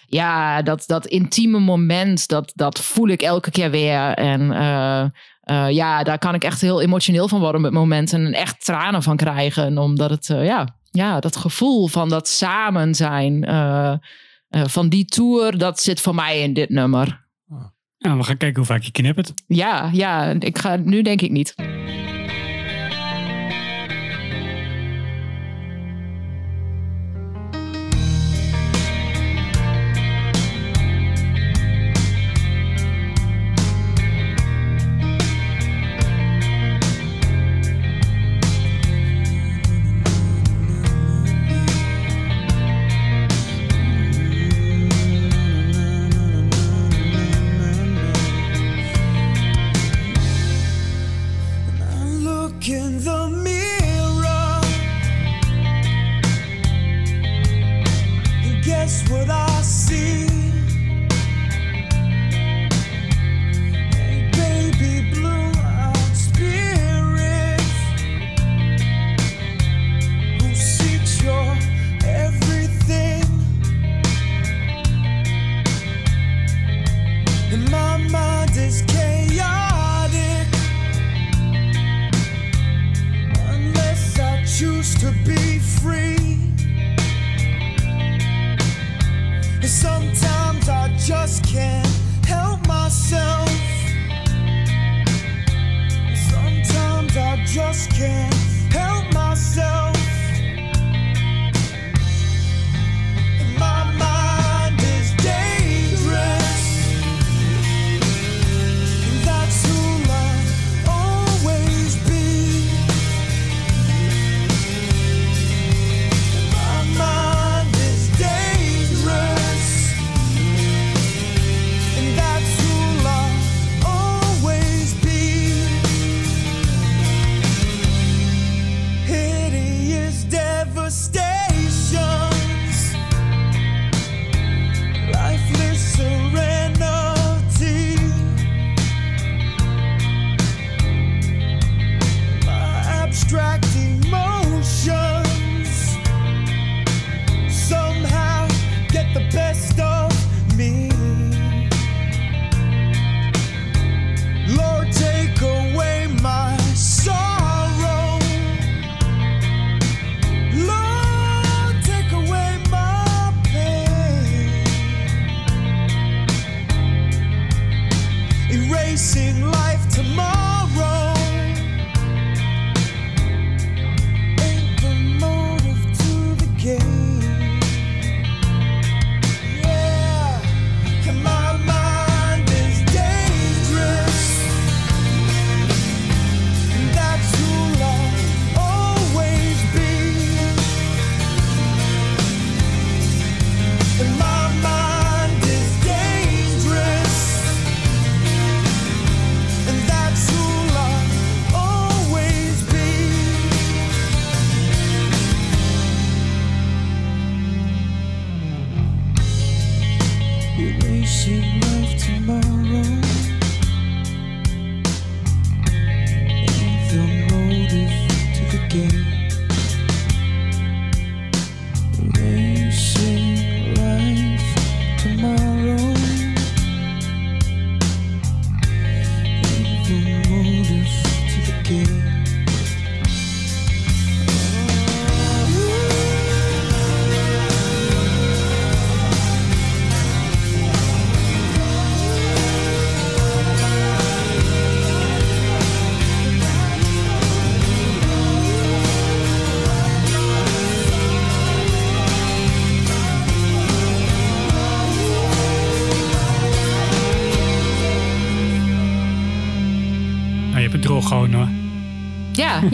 ja, 0.06 0.62
dat, 0.62 0.84
dat 0.86 1.06
intieme 1.06 1.58
moment, 1.58 2.28
dat, 2.28 2.52
dat 2.54 2.80
voel 2.80 3.08
ik 3.08 3.22
elke 3.22 3.50
keer 3.50 3.70
weer. 3.70 4.14
En 4.14 4.52
eh, 4.52 5.70
ja, 5.70 6.02
daar 6.02 6.18
kan 6.18 6.34
ik 6.34 6.44
echt 6.44 6.60
heel 6.60 6.80
emotioneel 6.80 7.28
van 7.28 7.40
worden 7.40 7.60
met 7.60 7.72
momenten. 7.72 8.26
En 8.26 8.32
echt 8.32 8.64
tranen 8.64 9.02
van 9.02 9.16
krijgen. 9.16 9.78
Omdat 9.78 10.10
het, 10.10 10.26
ja, 10.26 10.68
ja, 10.94 11.20
dat 11.20 11.36
gevoel 11.36 11.86
van 11.86 12.08
dat 12.08 12.28
samen 12.28 12.94
zijn... 12.94 13.44
eh, 13.44 13.94
eh, 14.48 14.64
van 14.64 14.88
die 14.88 15.04
tour, 15.04 15.58
dat 15.58 15.80
zit 15.80 16.00
voor 16.00 16.14
mij 16.14 16.40
in 16.40 16.52
dit 16.52 16.68
nummer. 16.68 17.26
Ja, 17.96 18.16
we 18.16 18.22
gaan 18.22 18.36
kijken 18.36 18.56
hoe 18.56 18.66
vaak 18.66 18.82
je 18.82 18.90
knippert. 18.90 19.32
Ja, 19.46 19.90
ja, 19.92 20.34
ik 20.38 20.58
ga 20.58 20.76
nu 20.76 21.02
denk 21.02 21.20
ik 21.20 21.30
niet. 21.30 21.54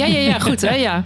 Ja, 0.01 0.07
ja, 0.07 0.19
ja, 0.19 0.29
ja 0.29 0.39
goed 0.39 0.61
hè, 0.61 0.75
ja. 0.75 1.05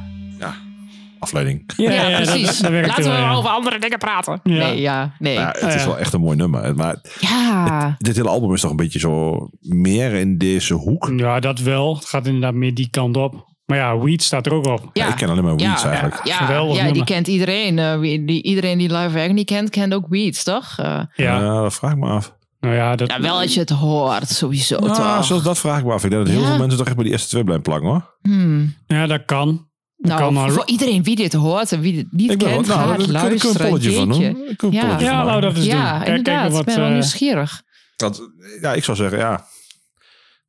Afleiding. 1.18 1.72
Ja, 1.76 2.16
precies. 2.16 2.58
dat 2.58 2.70
werkt 2.70 2.88
Laten 2.88 3.04
we 3.04 3.10
wel, 3.10 3.18
ja. 3.18 3.32
over 3.32 3.50
andere 3.50 3.78
dingen 3.78 3.98
praten. 3.98 4.40
Ja. 4.42 4.52
Nee, 4.66 4.80
ja, 4.80 5.12
nee. 5.18 5.34
Ja, 5.34 5.54
het 5.58 5.74
is 5.74 5.82
ja. 5.82 5.86
wel 5.88 5.98
echt 5.98 6.12
een 6.12 6.20
mooi 6.20 6.36
nummer. 6.36 6.74
Maar 6.74 6.96
Ja, 7.20 7.94
dit 7.98 8.16
hele 8.16 8.28
album 8.28 8.52
is 8.54 8.60
toch 8.60 8.70
een 8.70 8.76
beetje 8.76 8.98
zo 8.98 9.38
meer 9.60 10.12
in 10.12 10.38
deze 10.38 10.74
hoek. 10.74 11.12
Ja, 11.16 11.40
dat 11.40 11.58
wel. 11.58 11.94
Het 11.94 12.04
gaat 12.04 12.26
inderdaad 12.26 12.54
meer 12.54 12.74
die 12.74 12.88
kant 12.90 13.16
op. 13.16 13.52
Maar 13.66 13.78
ja, 13.78 13.98
Weed 13.98 14.22
staat 14.22 14.46
er 14.46 14.52
ook 14.54 14.66
op. 14.66 14.90
Ja, 14.92 15.04
ja. 15.04 15.10
ik 15.10 15.16
ken 15.16 15.28
alleen 15.28 15.44
maar 15.44 15.56
Weeds 15.56 15.82
Ja. 15.82 15.88
eigenlijk. 15.88 16.24
Ja, 16.26 16.36
Geweldig 16.36 16.72
ja 16.76 16.82
die 16.82 16.88
nummer. 16.90 17.06
kent 17.06 17.26
iedereen. 17.28 17.78
eh, 17.78 17.98
wie- 17.98 18.24
die, 18.24 18.42
iedereen 18.42 18.78
die 18.78 18.92
Live 18.96 19.18
Agony 19.20 19.44
kent, 19.44 19.70
kent 19.70 19.94
ook 19.94 20.06
Weeds, 20.08 20.42
toch? 20.44 20.74
Eh, 20.78 20.86
Ja, 20.86 21.04
Ja, 21.40 21.60
dat 21.62 21.74
vraag 21.74 21.92
ik 21.92 21.98
me 21.98 22.08
af. 22.08 22.34
Nou 22.64 22.74
ja, 22.76 22.96
dat, 22.96 23.10
ja, 23.10 23.20
wel 23.20 23.40
als 23.40 23.54
je 23.54 23.60
het 23.60 23.70
hoort, 23.70 24.28
sowieso 24.28 24.76
toch? 24.78 25.24
zoals 25.24 25.42
dat 25.42 25.58
vraag 25.58 25.78
ik 25.78 25.84
me 25.84 25.92
af. 25.92 26.04
Ik 26.04 26.10
denk 26.10 26.24
dat 26.24 26.32
heel 26.34 26.42
Ja. 26.42 26.48
veel 26.48 26.58
mensen 26.58 26.78
toch 26.78 26.86
echt 26.86 26.94
bij 26.96 27.04
die 27.04 27.12
eerste 27.12 27.28
twee 27.28 27.42
blijven 27.44 27.64
plakken 27.64 27.88
hoor. 27.88 28.16
Hmm. 28.22 28.74
ja, 28.86 29.06
dat 29.06 29.24
kan. 29.24 29.68
Nou, 29.96 30.20
kan 30.20 30.32
maar- 30.32 30.50
voor 30.50 30.66
iedereen 30.66 31.02
wie 31.02 31.16
dit 31.16 31.32
hoort 31.32 31.72
en 31.72 31.80
wie 31.80 31.92
dit 31.94 32.06
niet 32.12 32.30
Ik 32.30 32.38
ben 32.38 32.46
wel, 32.48 32.56
kent, 32.56 32.66
nou, 32.68 32.80
gaat 32.88 32.96
we 32.96 33.02
een 33.04 33.10
luisteren. 33.10 33.66
polletje 33.68 33.92
van 33.92 34.08
doen. 34.08 34.22
Ik 34.22 34.32
Ja. 34.36 34.54
polletje 34.56 35.04
Ja, 35.04 35.16
van 35.16 35.26
nou 35.26 35.40
dat 35.40 35.56
is. 35.56 35.64
Ja, 35.64 36.04
inderdaad. 36.04 36.50
wat, 36.50 36.60
ik 36.60 36.66
ben 36.66 36.76
wel 36.76 36.86
eh, 36.86 36.92
nieuwsgierig. 36.92 37.62
Dat, 37.96 38.30
ja, 38.60 38.72
ik 38.72 38.84
zou 38.84 38.96
zeggen, 38.96 39.18
ja. 39.18 39.44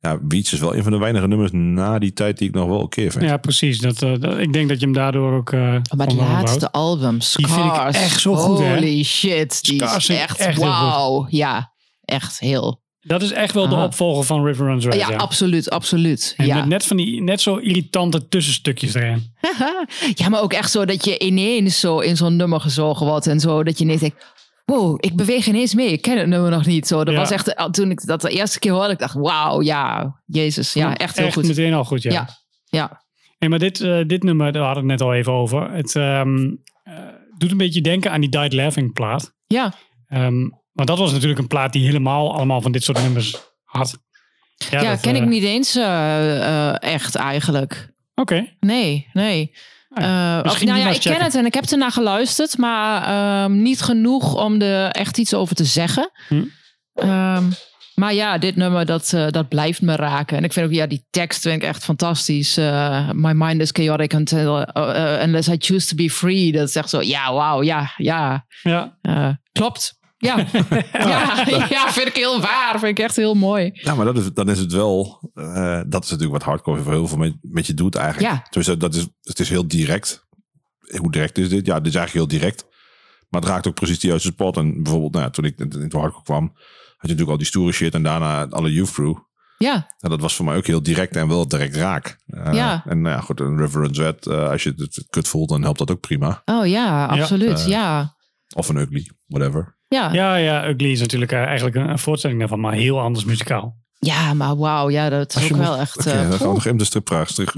Ja, 0.00 0.18
Weeds 0.28 0.52
is 0.52 0.60
wel 0.60 0.76
een 0.76 0.82
van 0.82 0.92
de 0.92 0.98
weinige 0.98 1.26
nummers 1.26 1.50
na 1.52 1.98
die 1.98 2.12
tijd 2.12 2.38
die 2.38 2.48
ik 2.48 2.54
nog 2.54 2.68
wel 2.68 2.78
oké 2.78 3.10
vind. 3.10 3.24
Ja, 3.24 3.36
precies. 3.36 3.78
Dat, 3.78 4.02
eh, 4.02 4.12
dat- 4.18 4.38
ik 4.38 4.52
denk 4.52 4.68
dat 4.68 4.78
je 4.80 4.84
hem 4.84 4.94
daardoor 4.94 5.32
ook... 5.32 5.52
eh 5.52 5.60
Maar 5.96 6.06
het 6.06 6.12
laatste 6.16 6.72
album, 6.72 7.18
Die 7.18 7.28
vind 7.48 7.48
ik 7.64 7.72
Scars. 7.74 7.96
echt 7.96 8.20
zo 8.20 8.34
goed, 8.34 8.58
hè? 8.58 8.74
Holy 8.74 9.02
shit. 9.04 9.62
Die 9.64 9.76
Scars 9.86 10.08
is 10.08 10.16
echt, 10.16 10.38
echt 10.38 10.58
wauw. 10.58 11.26
Ja, 11.28 11.72
echt 12.06 12.38
heel. 12.40 12.84
Dat 13.00 13.22
is 13.22 13.32
echt 13.32 13.54
wel 13.54 13.68
de 13.68 13.74
opvolger 13.74 14.24
van 14.24 14.44
River 14.44 14.66
Runs 14.66 14.84
Red. 14.84 14.94
ja, 14.94 15.08
ja. 15.10 15.16
absoluut, 15.16 15.70
absoluut. 15.70 16.34
En 16.36 16.46
ja. 16.46 16.54
met 16.56 16.66
net 16.66 16.86
van 16.86 16.96
die 16.96 17.22
net 17.22 17.40
zo 17.40 17.56
irritante 17.56 18.28
tussenstukjes 18.28 18.94
erin. 18.94 19.34
ja, 20.14 20.28
maar 20.28 20.42
ook 20.42 20.52
echt 20.52 20.70
zo 20.70 20.84
dat 20.84 21.04
je 21.04 21.18
ineens 21.18 21.80
zo 21.80 21.98
in 21.98 22.16
zo'n 22.16 22.36
nummer 22.36 22.60
gezogen 22.60 23.06
wordt 23.06 23.26
en 23.26 23.40
zo. 23.40 23.62
Dat 23.64 23.78
je 23.78 23.84
ineens 23.84 24.00
denkt, 24.00 24.24
wow, 24.64 24.96
ik 25.00 25.16
beweeg 25.16 25.46
ineens 25.46 25.74
mee. 25.74 25.92
Ik 25.92 26.02
ken 26.02 26.18
het 26.18 26.26
nummer 26.26 26.50
nog 26.50 26.66
niet. 26.66 26.86
Zo, 26.86 27.04
dat 27.04 27.14
Ja. 27.14 27.20
was 27.20 27.30
echt, 27.30 27.54
eh, 27.54 27.64
toen 27.64 27.90
ik 27.90 28.06
dat 28.06 28.20
de 28.20 28.30
eerste 28.30 28.58
keer 28.58 28.72
hoorde, 28.72 28.92
ik 28.92 28.98
dacht, 28.98 29.14
wauw, 29.14 29.62
ja, 29.62 30.14
jezus. 30.26 30.72
Ja, 30.72 30.96
echt 30.96 31.16
heel 31.16 31.30
goed. 31.32 31.46
meteen 31.46 31.74
al 31.74 31.84
goed, 31.84 32.02
ja. 32.02 32.12
Ja, 32.12 32.28
ja. 32.64 33.02
Hey, 33.38 33.48
maar 33.48 33.58
dit, 33.58 33.80
eh, 33.80 34.00
dit 34.06 34.22
nummer, 34.22 34.52
daar 34.52 34.64
hadden 34.64 34.84
we 34.84 34.90
het 34.90 34.98
net 35.00 35.08
al 35.08 35.14
even 35.14 35.32
over. 35.32 35.70
Het 35.70 35.94
ehm, 35.96 36.50
eh, 36.82 36.94
doet 37.38 37.50
een 37.50 37.56
beetje 37.56 37.80
denken 37.80 38.10
aan 38.10 38.20
die 38.20 38.30
Died 38.30 38.52
Laughing 38.52 38.92
plaat. 38.92 39.32
Ja, 39.46 39.72
Ehm, 40.08 40.48
maar 40.76 40.86
dat 40.86 40.98
was 40.98 41.12
natuurlijk 41.12 41.40
een 41.40 41.46
plaat 41.46 41.72
die 41.72 41.84
helemaal 41.86 42.34
allemaal 42.34 42.60
van 42.60 42.72
dit 42.72 42.84
soort 42.84 43.02
nummers 43.02 43.36
had. 43.64 43.98
ja, 44.70 44.82
dat, 44.82 45.00
ken 45.00 45.14
eh, 45.14 45.22
ik 45.22 45.28
niet 45.28 45.42
eens 45.42 45.76
eh, 45.76 46.68
eh, 46.68 46.76
echt 46.80 47.14
eigenlijk. 47.14 47.92
Oké. 48.14 48.46
Nee, 48.60 49.08
nee. 49.12 49.52
Eh, 49.90 50.40
of, 50.44 50.64
nou 50.64 50.78
ja, 50.78 50.90
ik 50.90 51.00
ken 51.00 51.22
het 51.22 51.34
en 51.34 51.46
ik 51.46 51.54
heb 51.54 51.64
ernaar 51.64 51.92
geluisterd, 51.92 52.58
maar 52.58 53.02
ehm, 53.02 53.62
niet 53.62 53.80
genoeg 53.80 54.44
om 54.44 54.60
er 54.60 54.90
echt 54.90 55.18
iets 55.18 55.34
over 55.34 55.54
te 55.56 55.64
zeggen. 55.64 56.10
Hm. 56.28 56.44
Ehm, 56.94 57.44
maar 57.94 58.14
ja, 58.14 58.38
dit 58.38 58.56
nummer, 58.56 58.86
dat, 58.86 59.12
eh, 59.12 59.26
dat 59.30 59.48
blijft 59.48 59.82
me 59.82 59.96
raken. 59.96 60.36
En 60.36 60.44
ik 60.44 60.52
vind 60.52 60.66
ook, 60.66 60.72
ja, 60.72 60.86
die 60.86 61.06
tekst 61.10 61.40
vind 61.42 61.62
ik 61.62 61.68
echt 61.68 61.84
fantastisch. 61.84 62.56
Eh, 62.56 63.10
My 63.10 63.32
mind 63.32 63.60
is 63.60 63.70
chaotic 63.72 64.12
until, 64.12 64.64
eh, 64.64 65.14
eh, 65.14 65.22
unless 65.26 65.48
I 65.48 65.56
choose 65.58 65.86
to 65.86 65.94
be 65.96 66.10
free. 66.10 66.52
Dat 66.52 66.68
is 66.68 66.76
echt 66.76 66.90
zo, 66.90 67.02
ja, 67.02 67.32
wauw, 67.32 67.62
ja, 67.62 67.92
ja. 67.96 68.46
Ja. 68.62 68.96
eh, 69.02 69.28
klopt. 69.52 69.98
Ja. 70.28 70.46
ja, 70.92 71.44
ja, 71.68 71.92
vind 71.92 72.06
ik 72.08 72.14
heel 72.16 72.40
waar. 72.40 72.78
Vind 72.78 72.98
ik 72.98 73.04
echt 73.04 73.16
heel 73.16 73.34
mooi. 73.34 73.70
Ja, 73.72 73.94
maar 73.94 74.04
dat 74.04 74.16
is, 74.18 74.32
dan 74.32 74.48
is 74.50 74.58
het 74.58 74.72
wel... 74.72 75.30
eh, 75.34 75.80
dat 75.86 76.04
is 76.04 76.10
natuurlijk 76.10 76.38
wat 76.38 76.42
hardcore 76.42 76.82
voor 76.82 76.92
heel 76.92 77.08
veel 77.08 77.18
met, 77.18 77.34
met 77.40 77.66
je 77.66 77.74
doet 77.74 77.94
eigenlijk. 77.94 78.32
Ja. 78.34 78.46
Dus 78.50 78.66
dat 78.78 78.94
is, 78.94 79.06
het 79.22 79.40
is 79.40 79.48
heel 79.48 79.68
direct. 79.68 80.26
Hoe 81.00 81.10
direct 81.12 81.38
is 81.38 81.48
dit? 81.48 81.66
Ja, 81.66 81.76
dit 81.80 81.86
is 81.86 81.94
eigenlijk 81.98 82.30
heel 82.30 82.38
direct. 82.40 82.66
Maar 83.28 83.40
het 83.40 83.50
raakt 83.50 83.66
ook 83.66 83.74
precies 83.74 84.00
de 84.00 84.06
juiste 84.06 84.28
spot. 84.28 84.56
En 84.56 84.82
bijvoorbeeld, 84.82 85.12
nou 85.12 85.24
ja, 85.24 85.30
toen 85.30 85.44
ik 85.44 85.58
in 85.58 85.68
de 85.68 85.98
hardcore 85.98 86.24
kwam... 86.24 86.44
had 86.44 86.56
je 86.56 86.96
natuurlijk 87.00 87.30
al 87.30 87.36
die 87.36 87.46
stoere 87.46 87.72
shit 87.72 87.94
en 87.94 88.02
daarna 88.02 88.46
alle 88.48 88.72
Youth 88.72 88.92
Crew. 88.92 89.16
Ja, 89.58 89.74
En 89.98 90.10
dat 90.10 90.20
was 90.20 90.34
voor 90.36 90.44
mij 90.44 90.56
ook 90.56 90.66
heel 90.66 90.82
direct 90.82 91.16
en 91.16 91.28
wel 91.28 91.48
direct 91.48 91.76
raak. 91.76 92.18
Eh, 92.26 92.52
Ja. 92.52 92.82
En 92.86 93.00
nou 93.00 93.14
ja, 93.14 93.20
goed, 93.20 93.40
een 93.40 93.58
Reverend 93.58 94.26
eh, 94.26 94.48
als 94.50 94.62
je 94.62 94.72
het 94.76 95.06
kut 95.10 95.28
voelt, 95.28 95.48
dan 95.48 95.62
helpt 95.62 95.78
dat 95.78 95.90
ook 95.90 96.00
prima. 96.00 96.42
oh 96.44 96.66
ja, 96.66 97.06
absoluut. 97.06 97.58
eh, 97.60 97.66
ja, 97.66 98.14
Of 98.54 98.68
een 98.68 98.76
ugly, 98.76 99.10
whatever. 99.26 99.75
Ja. 99.88 100.12
Ja, 100.12 100.36
ja, 100.36 100.68
Ugly 100.68 100.90
is 100.90 101.00
natuurlijk 101.00 101.32
eh, 101.32 101.42
eigenlijk 101.44 101.76
een, 101.76 101.88
een 101.88 101.98
voortzetting 101.98 102.40
daarvan, 102.40 102.60
maar 102.60 102.72
heel 102.72 103.00
anders 103.00 103.24
muzikaal. 103.24 103.76
Ja, 103.98 104.34
maar 104.34 104.56
wauw, 104.56 104.90
ja, 104.90 105.08
dat 105.08 105.36
is 105.36 105.44
ook 105.44 105.50
moet- 105.50 105.58
wel 105.58 105.76
echt... 105.76 105.98
Oké, 105.98 106.10
eh, 106.10 106.28
dan 106.28 106.38
gaan 106.38 106.48
we 106.48 106.54
nog 106.54 106.64
even 106.64 106.76
de 106.78 106.84
stripvraag, 106.84 107.28
strik, 107.28 107.50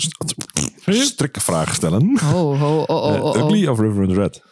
strikkenvraag 0.87 1.75
stellen. 1.75 2.19
Oh, 2.25 2.63
oh, 2.63 2.63
oh, 2.63 2.89
oh, 2.89 3.15
Eh, 3.15 3.25
oh, 3.25 3.35
oh. 3.35 3.37
ugly 3.37 3.67
of 3.67 3.79
Reverend 3.81 4.13
Red? 4.13 4.43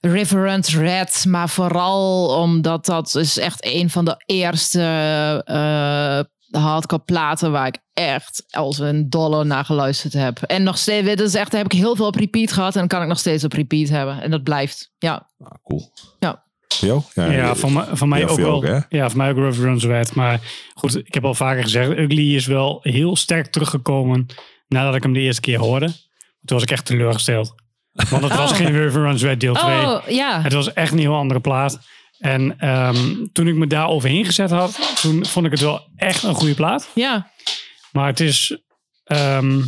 Reverend 0.00 0.66
Red, 0.68 1.24
maar 1.28 1.48
vooral 1.48 2.28
omdat 2.40 2.86
dat 2.86 3.14
is 3.14 3.38
echt 3.38 3.64
een 3.64 3.90
van 3.90 4.04
de 4.04 4.22
eerste 4.26 4.80
eh 5.44 6.20
hardcore 6.60 7.02
platen 7.02 7.52
waar 7.52 7.66
ik 7.66 7.78
echt 7.92 8.44
als 8.50 8.78
een 8.78 9.10
dollar 9.10 9.46
naar 9.46 9.64
geluisterd 9.64 10.12
heb. 10.12 10.42
En 10.42 10.62
nog 10.62 10.78
steeds, 10.78 11.06
dit 11.06 11.20
is 11.20 11.34
echt, 11.34 11.52
heb 11.52 11.64
ik 11.64 11.72
heel 11.72 11.96
veel 11.96 12.06
op 12.06 12.14
repeat 12.14 12.52
gehad 12.52 12.72
en 12.72 12.78
dan 12.78 12.88
kan 12.88 13.02
ik 13.02 13.08
nog 13.08 13.18
steeds 13.18 13.44
op 13.44 13.52
repeat 13.52 13.88
hebben. 13.88 14.22
En 14.22 14.30
dat 14.30 14.42
blijft, 14.42 14.92
ja. 14.98 15.30
Ah, 15.38 15.50
cool. 15.64 15.92
Ja. 16.18 16.44
Jou? 16.80 17.02
Ja, 17.14 17.54
van, 17.54 17.72
mij- 17.72 17.86
van 17.92 18.08
mij 18.08 18.20
ja, 18.20 18.26
ook 18.26 18.38
wel. 18.38 18.54
ook, 18.64 18.82
ja, 18.88 19.08
voor 19.08 19.18
mij 19.18 19.30
ook 19.30 19.36
River 19.36 19.64
Runs 19.64 19.84
Red. 19.84 20.14
Maar 20.14 20.40
goed, 20.74 20.96
ik 20.96 21.14
heb 21.14 21.24
al 21.24 21.34
vaker 21.34 21.62
gezegd, 21.62 21.90
Ugly 21.90 22.34
is 22.34 22.46
wel 22.46 22.78
heel 22.82 23.16
sterk 23.16 23.46
teruggekomen 23.46 24.26
nadat 24.68 24.94
ik 24.94 25.02
hem 25.02 25.12
de 25.12 25.20
eerste 25.20 25.40
keer 25.40 25.58
hoorde. 25.58 25.86
Toen 25.86 26.56
was 26.56 26.62
ik 26.62 26.70
echt 26.70 26.84
teleurgesteld. 26.86 27.54
Want 28.10 28.22
het 28.22 28.34
was 28.36 28.50
Oh. 28.50 28.56
geen 28.56 28.72
River 28.72 29.02
Runs 29.02 29.22
Red 29.22 29.40
deel 29.40 29.54
2. 29.54 29.74
Oh, 29.86 29.98
ja. 30.08 30.40
Het 30.42 30.52
was 30.52 30.72
echt 30.72 30.92
een 30.92 30.98
heel 30.98 31.14
andere 31.16 31.40
plaat. 31.40 31.80
En 32.18 32.58
ehm, 32.58 32.96
toen 33.32 33.48
ik 33.48 33.54
me 33.54 33.66
daar 33.66 33.88
overheen 33.88 34.24
gezet 34.24 34.50
had, 34.50 34.98
toen 35.00 35.26
vond 35.26 35.44
ik 35.46 35.50
het 35.52 35.60
wel 35.60 35.88
echt 35.96 36.22
een 36.22 36.34
goede 36.34 36.54
plaat. 36.54 36.88
Ja, 36.94 37.30
Maar 37.92 38.06
het 38.06 38.20
is, 38.20 38.58
ehm, 39.04 39.60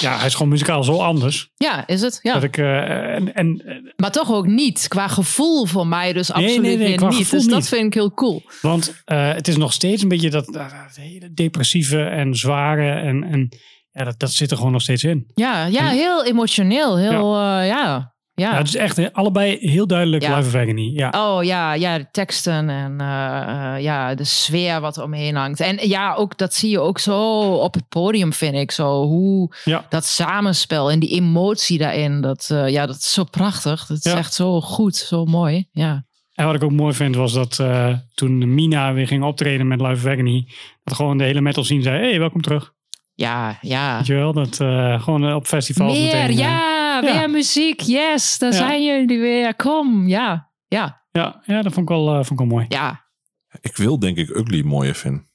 ja, 0.00 0.16
hij 0.16 0.26
is 0.26 0.32
gewoon 0.32 0.48
muzikaal 0.48 0.84
zo 0.84 0.98
anders. 0.98 1.50
ja, 1.54 1.86
is 1.86 2.00
het? 2.00 2.18
Ja. 2.22 2.32
Dat 2.32 2.42
ik, 2.42 2.56
eh, 2.56 3.14
en, 3.14 3.34
en, 3.34 3.62
Maar 3.96 4.12
toch 4.12 4.32
ook 4.32 4.46
niet. 4.46 4.88
Qua 4.88 5.08
gevoel 5.08 5.66
voor 5.66 5.86
mij 5.86 6.12
dus 6.12 6.28
Nee, 6.28 6.44
absoluut 6.44 6.78
nee, 6.78 6.98
nee, 6.98 7.08
niet. 7.08 7.30
Dus 7.30 7.46
dat 7.46 7.58
niet. 7.58 7.68
vind 7.68 7.84
ik 7.84 7.94
heel 7.94 8.12
cool. 8.12 8.42
want 8.62 9.02
eh, 9.04 9.32
het 9.32 9.48
is 9.48 9.56
nog 9.56 9.72
steeds 9.72 10.02
een 10.02 10.08
beetje 10.08 10.30
dat, 10.30 10.46
dat, 10.46 10.70
dat 10.70 10.96
hele 10.96 11.32
depressieve 11.32 12.02
en 12.02 12.34
zware. 12.34 12.90
En, 12.92 13.24
en 13.24 13.48
ja, 13.90 14.04
dat, 14.04 14.18
dat 14.18 14.32
zit 14.32 14.50
er 14.50 14.56
gewoon 14.56 14.72
nog 14.72 14.82
steeds 14.82 15.04
in. 15.04 15.30
Ja, 15.34 15.66
ja 15.66 15.88
heel 15.88 16.24
emotioneel. 16.24 16.98
Heel, 16.98 17.34
ja. 17.36 17.62
ja. 17.62 18.15
Ja, 18.38 18.50
ja. 18.50 18.56
het 18.56 18.66
is 18.66 18.76
echt 18.76 19.12
allebei 19.12 19.56
heel 19.60 19.86
duidelijk 19.86 20.22
Ja. 20.22 20.36
Live 20.36 20.48
of 20.48 20.54
Agony. 20.54 20.90
Ja. 20.94 21.10
Oh 21.16 21.44
ja, 21.44 21.72
ja, 21.74 21.98
de 21.98 22.06
teksten 22.10 22.68
en 22.68 23.00
eh, 23.00 23.74
eh, 23.74 23.82
ja, 23.82 24.14
de 24.14 24.24
sfeer 24.24 24.80
wat 24.80 24.96
er 24.96 25.02
omheen 25.02 25.34
hangt. 25.36 25.60
En 25.60 25.88
ja, 25.88 26.14
ook 26.14 26.36
dat 26.38 26.54
zie 26.54 26.70
je 26.70 26.80
ook 26.80 26.98
zo 26.98 27.40
op 27.54 27.74
het 27.74 27.88
podium, 27.88 28.32
vind 28.32 28.54
ik. 28.54 28.70
Zo 28.70 29.04
hoe 29.04 29.54
Ja. 29.64 29.84
dat 29.88 30.04
samenspel 30.04 30.90
en 30.90 30.98
die 30.98 31.10
emotie 31.10 31.78
daarin. 31.78 32.20
Dat, 32.20 32.48
eh, 32.52 32.68
ja, 32.68 32.86
dat 32.86 32.96
is 32.96 33.12
zo 33.12 33.24
prachtig. 33.24 33.86
Dat 33.86 33.96
is 33.96 34.12
Ja. 34.12 34.16
echt 34.18 34.34
zo 34.34 34.60
goed, 34.60 34.96
zo 34.96 35.24
mooi. 35.24 35.68
Ja, 35.72 36.04
En 36.34 36.46
wat 36.46 36.54
ik 36.54 36.62
ook 36.62 36.70
mooi 36.72 36.94
vind 36.94 37.14
was 37.16 37.32
dat 37.32 37.62
toen 38.14 38.54
Mina 38.54 38.92
weer 38.92 39.06
ging 39.06 39.24
optreden 39.24 39.68
met 39.68 39.80
Live 39.80 40.06
of 40.06 40.12
Agony, 40.12 40.46
dat 40.84 40.94
gewoon 40.94 41.18
de 41.18 41.24
hele 41.24 41.40
metal 41.40 41.64
scene 41.64 41.82
zei, 41.82 41.98
hey, 41.98 42.18
welkom 42.18 42.40
terug. 42.40 42.72
ja, 43.14 43.58
ja. 43.60 43.96
Weet 43.96 44.06
je 44.06 44.14
wel, 44.14 44.32
dat 44.32 44.56
gewoon 45.02 45.34
op 45.34 45.46
festivals 45.46 45.98
Meer, 45.98 46.04
meteen. 46.12 46.28
eh, 46.28 46.34
ja, 47.04 47.12
weer 47.12 47.20
ja. 47.20 47.26
muziek. 47.26 47.80
Yes, 47.80 48.38
daar 48.38 48.52
Ja. 48.52 48.56
zijn 48.58 48.84
jullie 48.84 49.18
weer. 49.20 49.54
Kom, 49.54 50.08
ja, 50.08 50.50
ja, 50.66 51.04
ja, 51.12 51.42
ja, 51.44 51.62
dat 51.62 51.72
vond 51.72 51.90
ik 51.90 51.96
wel, 51.96 52.08
eh, 52.08 52.14
vond 52.14 52.30
ik 52.30 52.38
wel 52.38 52.46
mooi. 52.46 52.66
ja. 52.68 53.04
Ik 53.60 53.76
wil 53.76 53.98
denk 53.98 54.16
ik 54.16 54.28
Ugly 54.28 54.62
mooier 54.62 54.94
vinden. 54.94 55.30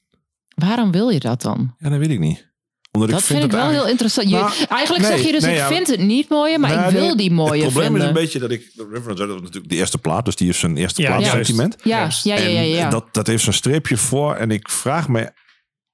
Waarom 0.54 0.90
wil 0.92 1.08
je 1.08 1.20
dat 1.20 1.42
dan? 1.42 1.74
Ja, 1.78 1.88
dat 1.88 1.98
weet 1.98 2.10
ik 2.10 2.18
niet. 2.18 2.50
Omdat 2.90 3.10
Dat 3.10 3.18
ik 3.20 3.24
vind 3.24 3.44
ik 3.44 3.50
wel 3.50 3.68
heel 3.68 3.88
interessant. 3.88 4.28
Je, 4.30 4.34
Nou, 4.36 4.52
eigenlijk 4.68 5.08
nee, 5.08 5.16
zeg 5.16 5.26
je 5.26 5.32
dus, 5.32 5.42
nee, 5.42 5.52
ik 5.52 5.58
ja. 5.58 5.66
vind 5.68 5.86
het 5.86 6.00
niet 6.00 6.28
mooier, 6.28 6.60
maar 6.60 6.70
Nou, 6.70 6.84
ik 6.86 6.90
wil 6.92 7.06
nee, 7.06 7.16
die 7.16 7.30
mooier 7.30 7.52
Het 7.54 7.62
probleem 7.62 7.82
vinden. 7.84 8.00
is 8.02 8.08
een 8.08 8.14
beetje 8.22 8.38
dat 8.38 8.50
ik... 8.50 8.72
Reverend 8.92 9.18
was 9.18 9.28
natuurlijk 9.40 9.68
de 9.68 9.76
eerste 9.76 9.98
plaat. 9.98 10.24
Dus 10.24 10.36
die 10.36 10.46
heeft 10.46 10.58
zijn 10.58 10.76
eerste 10.76 11.02
Ja, 11.02 11.08
plaat 11.08 11.20
juist. 11.20 11.34
sentiment. 11.36 11.76
ja, 11.82 12.08
ja, 12.22 12.36
ja, 12.36 12.48
ja, 12.48 12.60
ja. 12.60 12.84
En 12.84 12.90
dat, 12.90 13.14
dat 13.14 13.26
heeft 13.26 13.42
zo'n 13.44 13.52
streepje 13.52 13.96
voor. 13.96 14.34
En 14.34 14.50
ik 14.50 14.68
vraag 14.68 15.08
me 15.08 15.32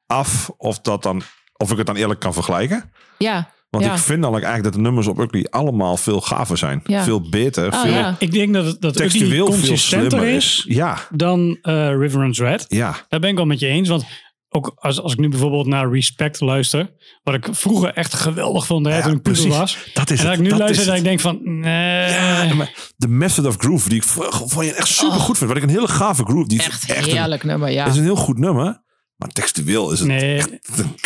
af 0.07 0.51
of, 0.57 0.79
dat 0.81 1.03
dan, 1.03 1.23
of 1.57 1.71
ik 1.71 1.77
het 1.77 1.87
dan 1.87 1.97
eerlijk 1.97 2.21
kan 2.21 2.33
vergelijken. 2.35 2.93
ja. 3.19 3.57
Want 3.71 3.85
Ja. 3.85 3.93
ik 3.93 3.99
vind 3.99 4.23
dan 4.23 4.33
eigenlijk 4.33 4.64
dat 4.64 4.73
de 4.73 4.81
nummers 4.81 5.07
op 5.07 5.19
Ugly 5.19 5.47
allemaal 5.51 5.97
veel 5.97 6.21
gaver 6.21 6.59
zijn. 6.59 6.81
Ja. 6.85 7.03
Veel 7.05 7.29
beter. 7.29 7.73
Oh, 7.73 7.81
veel 7.83 7.93
ja. 7.93 8.16
Ik 8.19 8.33
denk 8.33 8.55
dat 8.55 8.64
het 8.64 8.81
dat 8.81 8.95
Ugly 9.01 9.09
textueel 9.09 9.47
veel 9.47 9.55
consistenter 9.55 10.11
slimmer 10.11 10.29
is 10.37 10.64
is. 10.66 10.75
Ja, 10.77 10.99
dan 11.11 11.59
eh 11.62 11.97
River 11.97 12.31
Red. 12.31 12.64
ja. 12.69 12.97
Daar 13.09 13.21
ben 13.21 13.31
ik 13.31 13.37
wel 13.37 13.45
met 13.47 13.59
je 13.61 13.66
eens. 13.66 13.89
Want 13.89 14.05
ook 14.51 14.73
als, 14.75 15.01
als 15.01 15.12
ik 15.12 15.19
nu 15.19 15.29
bijvoorbeeld 15.29 15.66
naar 15.66 15.91
Respect 15.91 16.41
luister. 16.41 16.91
Wat 17.23 17.35
ik 17.35 17.49
vroeger 17.51 17.93
echt 17.93 18.14
geweldig 18.14 18.66
vond 18.66 18.87
hè, 18.87 18.97
Ja, 18.97 19.03
toen 19.03 19.12
ik 19.16 19.23
puber 19.23 19.41
precies. 19.41 19.59
was. 19.59 19.79
Dat 19.95 20.11
is 20.11 20.19
En 20.19 20.25
dat 20.27 20.35
het. 20.35 20.35
ik 20.35 20.45
nu 20.45 20.49
Dat 20.51 20.59
luister 20.59 20.81
is 20.81 20.87
dat 20.87 20.97
ik 20.97 21.03
denk 21.03 21.21
van... 21.21 21.39
Nee. 21.43 22.11
Ja, 22.11 22.55
maar 22.55 22.75
de 22.97 23.09
Method 23.09 23.47
of 23.47 23.57
Groove, 23.59 23.89
die 23.89 23.99
ik 23.99 24.05
vond 24.05 24.64
je 24.66 24.73
echt 24.73 24.89
super 24.89 25.21
goed 25.21 25.39
vind. 25.39 25.49
Wat 25.49 25.59
ik 25.59 25.64
een 25.64 25.69
hele 25.69 25.89
gave 25.89 26.25
groove. 26.25 26.49
Die 26.49 26.59
is 26.59 26.64
Echt 26.66 26.91
een, 26.91 27.05
heerlijk 27.05 27.45
nummer, 27.45 27.71
ja. 27.71 27.87
is 27.87 27.97
een 27.97 28.03
heel 28.03 28.16
goed 28.16 28.39
nummer. 28.39 28.83
Maar 29.19 29.29
textueel 29.29 29.93
is 29.93 29.99
het 29.99 30.09
Nee, 30.09 30.37
echt 30.37 30.51